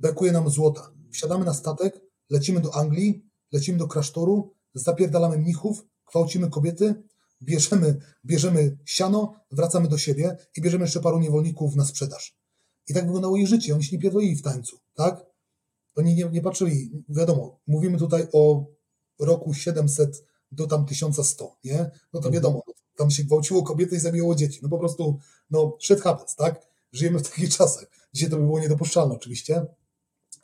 brakuje 0.00 0.32
nam 0.32 0.50
złota. 0.50 0.92
Wsiadamy 1.10 1.44
na 1.44 1.54
statek, 1.54 2.00
lecimy 2.30 2.60
do 2.60 2.74
Anglii, 2.74 3.26
lecimy 3.52 3.78
do 3.78 3.88
klasztoru, 3.88 4.54
zapierdalamy 4.78 5.38
mnichów, 5.38 5.84
gwałcimy 6.10 6.50
kobiety, 6.50 6.94
bierzemy, 7.42 7.96
bierzemy 8.24 8.76
siano, 8.84 9.34
wracamy 9.50 9.88
do 9.88 9.98
siebie 9.98 10.36
i 10.56 10.60
bierzemy 10.60 10.84
jeszcze 10.84 11.00
paru 11.00 11.18
niewolników 11.18 11.76
na 11.76 11.84
sprzedaż. 11.84 12.36
I 12.88 12.94
tak 12.94 13.04
wyglądało 13.04 13.36
ich 13.36 13.48
życie. 13.48 13.74
Oni 13.74 13.84
się 13.84 13.96
nie 13.96 14.02
pierdolili 14.02 14.36
w 14.36 14.42
tańcu, 14.42 14.78
tak? 14.94 15.26
Oni 15.96 16.14
nie, 16.14 16.24
nie 16.24 16.42
patrzyli, 16.42 16.90
wiadomo, 17.08 17.60
mówimy 17.66 17.98
tutaj 17.98 18.26
o 18.32 18.64
roku 19.18 19.54
700 19.54 20.24
do 20.52 20.66
tam 20.66 20.86
1100, 20.86 21.56
nie? 21.64 21.78
No 22.12 22.20
to 22.20 22.28
Mhm. 22.28 22.34
wiadomo, 22.34 22.62
tam 22.96 23.10
się 23.10 23.24
gwałciło 23.24 23.62
kobiety 23.62 23.96
i 23.96 23.98
zabijało 23.98 24.34
dzieci. 24.34 24.60
No 24.62 24.68
po 24.68 24.78
prostu, 24.78 25.18
no 25.50 25.76
shit 25.80 26.00
happens, 26.00 26.34
tak? 26.34 26.60
Żyjemy 26.92 27.18
w 27.18 27.30
takich 27.30 27.56
czasach. 27.56 27.86
Dzisiaj 28.14 28.30
to 28.30 28.36
by 28.36 28.42
było 28.42 28.60
niedopuszczalne 28.60 29.14
oczywiście, 29.14 29.66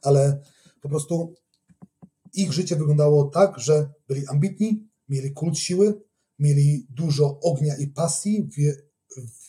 ale 0.02 0.40
po 0.80 0.88
prostu 0.88 1.34
ich 2.34 2.52
życie 2.52 2.76
wyglądało 2.76 3.24
tak, 3.24 3.58
że 3.58 3.92
byli 4.08 4.26
ambitni, 4.26 4.88
mieli 5.08 5.32
kult 5.32 5.58
siły, 5.58 6.02
mieli 6.38 6.86
dużo 6.90 7.40
ognia 7.40 7.76
i 7.76 7.86
pasji, 7.86 8.48
wie, 8.56 8.76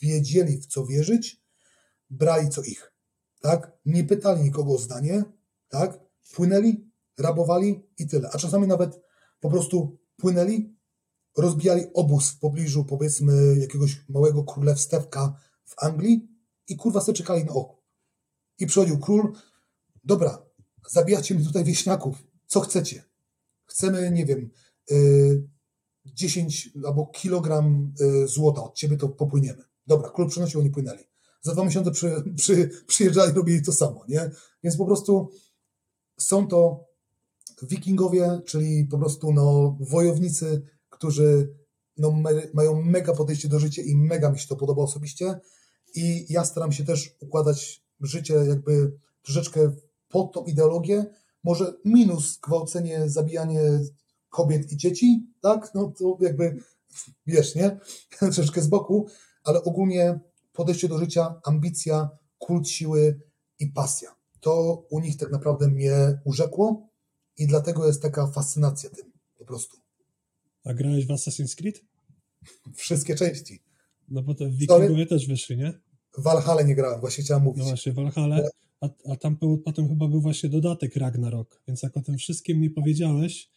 wiedzieli 0.01 0.57
w 0.57 0.65
co 0.65 0.85
wierzyć, 0.85 1.43
brali 2.09 2.49
co 2.49 2.61
ich, 2.61 2.93
tak? 3.41 3.71
Nie 3.85 4.03
pytali 4.03 4.43
nikogo 4.43 4.73
o 4.73 4.77
zdanie, 4.77 5.23
tak? 5.69 5.99
Płynęli, 6.33 6.91
rabowali 7.17 7.83
i 7.97 8.07
tyle. 8.07 8.29
A 8.33 8.37
czasami 8.37 8.67
nawet 8.67 9.01
po 9.39 9.49
prostu 9.49 9.97
płynęli, 10.17 10.75
rozbijali 11.37 11.83
obóz 11.93 12.29
w 12.29 12.39
pobliżu, 12.39 12.85
powiedzmy, 12.85 13.55
jakiegoś 13.59 14.05
małego 14.09 14.43
królewstewka 14.43 15.39
w 15.65 15.83
Anglii 15.83 16.27
i 16.67 16.75
kurwa 16.75 17.01
se 17.01 17.13
czekali 17.13 17.43
na 17.43 17.53
oku. 17.53 17.83
I 18.59 18.67
przychodził 18.67 18.99
król, 18.99 19.33
dobra, 20.03 20.45
zabijacie 20.89 21.35
mi 21.35 21.45
tutaj 21.45 21.63
wieśniaków, 21.63 22.23
co 22.47 22.59
chcecie? 22.59 23.03
Chcemy, 23.65 24.11
nie 24.11 24.25
wiem, 24.25 24.49
y, 24.91 25.47
10 26.05 26.69
albo 26.85 27.07
kilogram 27.07 27.93
y, 28.01 28.27
złota 28.27 28.63
od 28.63 28.75
ciebie, 28.75 28.97
to 28.97 29.09
popłyniemy. 29.09 29.63
Dobra, 29.87 30.09
król 30.09 30.29
przynosił, 30.29 30.59
oni 30.59 30.69
płynęli. 30.69 31.03
Za 31.41 31.53
dwa 31.53 31.65
miesiące 31.65 31.91
przy, 31.91 32.23
przy, 32.35 32.69
przyjeżdżali, 32.87 33.33
robili 33.33 33.61
to 33.61 33.73
samo, 33.73 34.05
nie? 34.07 34.31
Więc 34.63 34.77
po 34.77 34.85
prostu 34.85 35.29
są 36.19 36.47
to 36.47 36.85
wikingowie, 37.61 38.41
czyli 38.45 38.85
po 38.85 38.97
prostu 38.97 39.33
no, 39.33 39.77
wojownicy, 39.79 40.61
którzy 40.89 41.55
no, 41.97 42.11
me, 42.11 42.31
mają 42.53 42.81
mega 42.81 43.13
podejście 43.13 43.47
do 43.47 43.59
życia 43.59 43.81
i 43.81 43.95
mega 43.95 44.31
mi 44.31 44.39
się 44.39 44.47
to 44.47 44.55
podoba 44.55 44.83
osobiście. 44.83 45.39
I 45.95 46.33
ja 46.33 46.45
staram 46.45 46.71
się 46.71 46.85
też 46.85 47.15
układać 47.19 47.85
życie 48.01 48.33
jakby 48.33 48.97
troszeczkę 49.21 49.75
pod 50.09 50.33
tą 50.33 50.43
ideologię. 50.43 51.05
Może 51.45 51.73
minus 51.85 52.37
gwałcenie, 52.37 53.09
zabijanie 53.09 53.61
kobiet 54.29 54.71
i 54.71 54.77
dzieci, 54.77 55.27
tak? 55.41 55.71
No 55.75 55.93
to 55.97 56.17
jakby 56.21 56.57
wiesz, 57.27 57.55
nie? 57.55 57.79
Troszeczkę 58.19 58.61
z 58.61 58.67
boku, 58.67 59.07
ale 59.43 59.63
ogólnie 59.63 60.19
podejście 60.53 60.87
do 60.87 60.97
życia, 60.97 61.41
ambicja, 61.43 62.09
kult 62.37 62.69
siły 62.69 63.19
i 63.59 63.67
pasja. 63.67 64.15
To 64.39 64.85
u 64.89 64.99
nich 64.99 65.17
tak 65.17 65.31
naprawdę 65.31 65.67
mnie 65.67 66.21
urzekło 66.23 66.89
i 67.37 67.47
dlatego 67.47 67.87
jest 67.87 68.01
taka 68.01 68.27
fascynacja 68.27 68.89
tym 68.89 69.11
po 69.37 69.45
prostu. 69.45 69.77
A 70.63 70.73
grałeś 70.73 71.05
w 71.07 71.09
Assassin's 71.09 71.55
Creed? 71.55 71.81
Wszystkie 72.75 73.15
części. 73.15 73.63
No 74.09 74.21
bo 74.21 74.35
te 74.35 74.49
wikingowie 74.49 75.05
też 75.05 75.27
wyszli, 75.27 75.57
nie? 75.57 75.73
W 76.17 76.23
Valhalla 76.23 76.61
nie 76.61 76.75
grałem, 76.75 76.99
właśnie 76.99 77.23
chciałem 77.23 77.43
mówić. 77.43 77.63
No 77.63 77.69
właśnie, 77.69 77.93
Valhalla, 77.93 78.41
a, 78.81 78.89
a 79.11 79.15
tam 79.15 79.37
potem 79.65 79.89
chyba 79.89 80.07
był 80.07 80.21
właśnie 80.21 80.49
dodatek 80.49 80.95
Ragnarok, 80.95 81.61
więc 81.67 81.83
jak 81.83 81.97
o 81.97 82.01
tym 82.01 82.17
wszystkim 82.17 82.59
mi 82.59 82.69
powiedziałeś, 82.69 83.49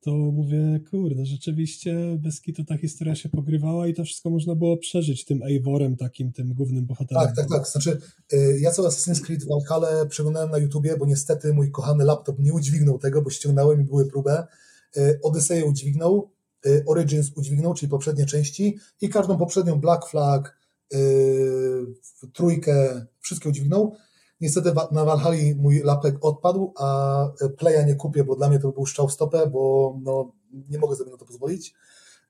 to 0.00 0.10
mówię, 0.10 0.80
kurde, 0.90 1.26
rzeczywiście 1.26 2.18
bez 2.18 2.40
kitu 2.40 2.64
ta 2.64 2.76
historia 2.76 3.14
się 3.14 3.28
pogrywała 3.28 3.88
i 3.88 3.94
to 3.94 4.04
wszystko 4.04 4.30
można 4.30 4.54
było 4.54 4.76
przeżyć 4.76 5.24
tym 5.24 5.42
Eivorem 5.42 5.96
takim, 5.96 6.32
tym 6.32 6.54
głównym 6.54 6.86
bohaterem. 6.86 7.22
Tak, 7.26 7.36
tak, 7.36 7.48
tak. 7.48 7.68
Znaczy, 7.68 7.98
y, 8.32 8.58
ja 8.60 8.70
cały 8.70 8.88
Assassin's 8.88 9.20
Creed 9.20 9.44
Valhalla 9.48 10.06
przeglądałem 10.06 10.50
na 10.50 10.58
YouTubie, 10.58 10.96
bo 10.96 11.06
niestety 11.06 11.52
mój 11.52 11.70
kochany 11.70 12.04
laptop 12.04 12.38
nie 12.38 12.52
udźwignął 12.52 12.98
tego, 12.98 13.22
bo 13.22 13.30
ściągnąłem 13.30 13.80
i 13.80 13.84
były 13.84 14.06
próbę. 14.06 14.46
Y, 14.96 15.20
Odyseję 15.22 15.64
udźwignął, 15.64 16.30
y, 16.66 16.84
Origins 16.86 17.32
udźwignął, 17.36 17.74
czyli 17.74 17.90
poprzednie 17.90 18.26
części 18.26 18.78
i 19.00 19.08
każdą 19.08 19.38
poprzednią 19.38 19.80
Black 19.80 20.06
Flag, 20.10 20.60
trójkę, 22.32 23.06
wszystkie 23.20 23.48
udźwignął. 23.48 23.96
Niestety 24.40 24.72
na 24.92 25.04
Valhalla 25.04 25.36
mój 25.56 25.82
lapek 25.84 26.24
odpadł, 26.24 26.72
a 26.76 27.28
Playa 27.58 27.86
nie 27.86 27.94
kupię, 27.94 28.24
bo 28.24 28.36
dla 28.36 28.48
mnie 28.48 28.58
to 28.58 28.72
był 28.72 28.86
strzał 28.86 29.08
w 29.08 29.12
stopę, 29.12 29.46
bo 29.46 29.94
no, 30.02 30.32
nie 30.70 30.78
mogę 30.78 30.96
sobie 30.96 31.10
na 31.10 31.16
to 31.16 31.24
pozwolić 31.24 31.74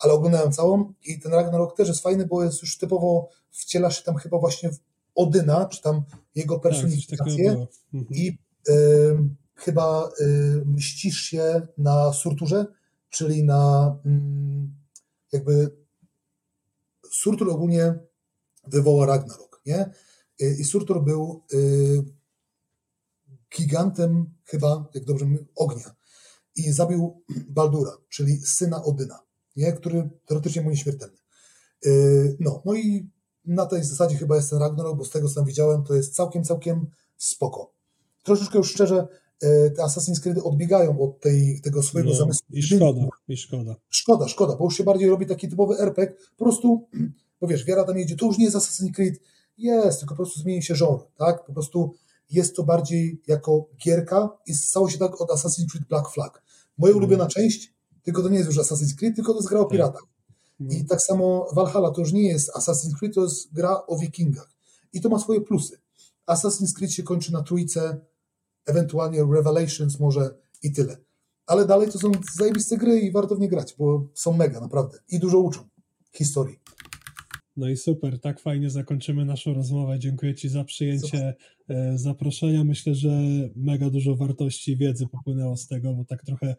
ale 0.00 0.12
oglądałem 0.12 0.52
całą 0.52 0.92
i 1.04 1.20
ten 1.20 1.32
Ragnarok 1.32 1.76
też 1.76 1.88
jest 1.88 2.02
fajny, 2.02 2.26
bo 2.26 2.44
jest 2.44 2.62
już 2.62 2.78
typowo 2.78 3.28
wcielasz 3.50 3.98
się 3.98 4.04
tam 4.04 4.16
chyba 4.16 4.38
właśnie 4.38 4.70
w 4.70 4.78
Odyna, 5.14 5.66
czy 5.66 5.82
tam 5.82 6.02
jego 6.34 6.54
Tak, 6.54 6.62
personifikację 6.62 7.52
było. 7.52 7.68
Mhm. 7.94 8.14
i 8.20 8.38
y, 8.68 8.72
chyba 9.54 10.10
y, 10.20 10.62
mścisz 10.66 11.16
się 11.16 11.66
na 11.78 12.12
Surturze, 12.12 12.66
czyli 13.10 13.44
na 13.44 13.96
mm, 14.04 14.74
jakby 15.32 15.76
Surtur 17.12 17.50
ogólnie 17.50 17.94
wywoła 18.66 19.06
Ragnarok, 19.06 19.60
nie? 19.66 19.90
Y, 20.42 20.56
I 20.60 20.64
Surtur 20.64 21.04
był 21.04 21.42
y, 21.54 22.02
gigantem 23.56 24.34
chyba, 24.44 24.88
jak 24.94 25.04
dobrze 25.04 25.24
mówię, 25.24 25.44
ognia 25.56 25.94
i 26.56 26.72
zabił 26.72 27.22
Baldura, 27.48 27.92
czyli 28.08 28.40
syna 28.46 28.84
Odyna, 28.84 29.18
nie? 29.56 29.72
który 29.72 30.10
teoretycznie 30.26 30.62
był 30.62 30.70
nieśmiertelny. 30.70 31.16
Yy, 31.84 32.36
No, 32.40 32.62
no 32.64 32.74
i 32.74 33.10
na 33.44 33.66
tej 33.66 33.84
zasadzie 33.84 34.16
chyba 34.16 34.36
jest 34.36 34.50
ten 34.50 34.58
Ragnarok, 34.58 34.98
bo 34.98 35.04
z 35.04 35.10
tego 35.10 35.28
co 35.28 35.34
tam 35.34 35.44
widziałem, 35.44 35.84
to 35.84 35.94
jest 35.94 36.14
całkiem, 36.14 36.44
całkiem 36.44 36.86
spoko. 37.16 37.72
Troszeczkę 38.22 38.58
już 38.58 38.70
szczerze, 38.70 39.08
te 39.76 39.82
Assassin's 39.82 40.20
Creed 40.20 40.38
odbiegają 40.38 41.00
od 41.00 41.20
tej, 41.20 41.60
tego 41.60 41.82
swojego 41.82 42.10
No, 42.10 42.16
zamysłu. 42.16 42.46
I 42.50 42.62
szkoda, 42.62 43.00
i 43.28 43.36
szkoda. 43.36 43.76
Szkoda, 43.88 44.28
szkoda, 44.28 44.56
bo 44.56 44.64
już 44.64 44.76
się 44.76 44.84
bardziej 44.84 45.08
robi 45.10 45.26
taki 45.26 45.48
typowy 45.48 45.78
RPG, 45.78 46.14
po 46.36 46.44
prostu, 46.44 46.88
bo 47.40 47.46
wiesz, 47.46 47.64
wiara 47.64 47.84
tam 47.84 47.98
jedzie, 47.98 48.16
to 48.16 48.26
już 48.26 48.38
nie 48.38 48.44
jest 48.44 48.56
Assassin's 48.56 48.92
Creed, 48.92 49.14
jest, 49.62 49.98
tylko 49.98 50.14
po 50.14 50.16
prostu 50.22 50.40
zmieni 50.40 50.62
się 50.62 50.74
żon, 50.74 50.98
tak? 51.18 51.44
Po 51.44 51.52
prostu 51.52 51.94
jest 52.30 52.56
to 52.56 52.62
bardziej 52.62 53.22
jako 53.26 53.66
gierka 53.84 54.28
i 54.46 54.54
stało 54.54 54.90
się 54.90 54.98
tak 54.98 55.20
od 55.20 55.30
Assassin's 55.30 55.70
Creed 55.72 55.88
Black 55.88 56.10
Flag. 56.10 56.42
Moja 56.78 56.90
Mhm. 56.92 56.96
ulubiona 56.96 57.26
część, 57.26 57.74
tylko 58.02 58.22
to 58.22 58.28
nie 58.28 58.38
jest 58.38 58.48
już 58.50 58.58
Assassin's 58.58 58.94
Creed, 58.98 59.16
tylko 59.16 59.32
to 59.32 59.38
jest 59.38 59.48
gra 59.48 59.60
o 59.60 59.64
Tak. 59.64 59.72
piratach. 59.72 60.02
No. 60.60 60.74
I 60.76 60.84
tak 60.84 60.98
samo 61.02 61.46
Valhalla 61.54 61.90
to 61.90 62.00
już 62.00 62.12
nie 62.12 62.28
jest 62.28 62.50
Assassin's 62.56 62.98
Creed, 62.98 63.14
to 63.14 63.22
jest 63.22 63.52
gra 63.52 63.86
o 63.86 63.98
wikingach. 63.98 64.50
I 64.92 65.00
to 65.00 65.08
ma 65.08 65.18
swoje 65.18 65.40
plusy. 65.40 65.78
Assassin's 66.26 66.72
Creed 66.76 66.92
się 66.92 67.02
kończy 67.02 67.32
na 67.32 67.42
trójce, 67.42 68.00
ewentualnie 68.66 69.24
Revelations 69.32 70.00
może 70.00 70.34
i 70.62 70.72
tyle. 70.72 70.96
Ale 71.46 71.66
dalej 71.66 71.90
to 71.90 71.98
są 71.98 72.12
zajebiste 72.38 72.76
gry 72.76 73.00
i 73.00 73.12
warto 73.12 73.36
w 73.36 73.40
nie 73.40 73.48
grać, 73.48 73.74
bo 73.78 74.06
są 74.14 74.32
mega, 74.32 74.60
naprawdę. 74.60 74.98
I 75.08 75.18
dużo 75.18 75.38
uczą 75.38 75.60
historii. 76.12 76.58
No 77.56 77.68
i 77.68 77.76
super, 77.76 78.20
tak 78.20 78.40
fajnie 78.40 78.70
zakończymy 78.70 79.24
naszą 79.24 79.54
rozmowę. 79.54 79.98
Dziękuję 79.98 80.34
Ci 80.34 80.48
za 80.48 80.64
przyjęcie 80.64 81.34
e, 81.68 81.98
zaproszenia. 81.98 82.64
Myślę, 82.64 82.94
że 82.94 83.22
mega 83.56 83.90
dużo 83.90 84.16
wartości 84.16 84.72
i 84.72 84.76
wiedzy 84.76 85.06
popłynęło 85.06 85.56
z 85.56 85.66
tego, 85.66 85.94
bo 85.94 86.04
tak 86.04 86.24
trochę 86.24 86.56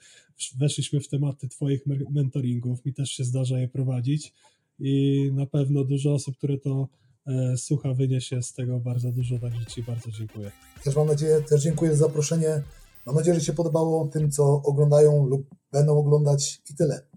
weszliśmy 0.59 0.99
w 0.99 1.07
tematy 1.07 1.47
Twoich 1.47 1.83
mentoringów. 2.11 2.85
Mi 2.85 2.93
też 2.93 3.09
się 3.09 3.23
zdarza 3.23 3.59
je 3.59 3.67
prowadzić 3.67 4.33
i 4.79 5.29
na 5.33 5.45
pewno 5.45 5.83
dużo 5.83 6.13
osób, 6.13 6.37
które 6.37 6.57
to 6.57 6.87
e, 7.27 7.57
słucha, 7.57 7.93
wyniesie 7.93 8.43
z 8.43 8.53
tego 8.53 8.79
bardzo 8.79 9.11
dużo, 9.11 9.39
także 9.39 9.65
Ci 9.65 9.83
bardzo 9.83 10.11
dziękuję. 10.11 10.51
Też 10.83 10.95
mam 10.95 11.07
nadzieję, 11.07 11.41
też 11.41 11.63
dziękuję 11.63 11.95
za 11.95 12.05
zaproszenie. 12.05 12.63
Mam 13.05 13.15
nadzieję, 13.15 13.39
że 13.39 13.45
się 13.45 13.53
podobało 13.53 14.07
tym, 14.07 14.31
co 14.31 14.61
oglądają 14.63 15.25
lub 15.25 15.47
będą 15.71 15.97
oglądać 15.97 16.61
i 16.69 16.75
tyle. 16.75 17.10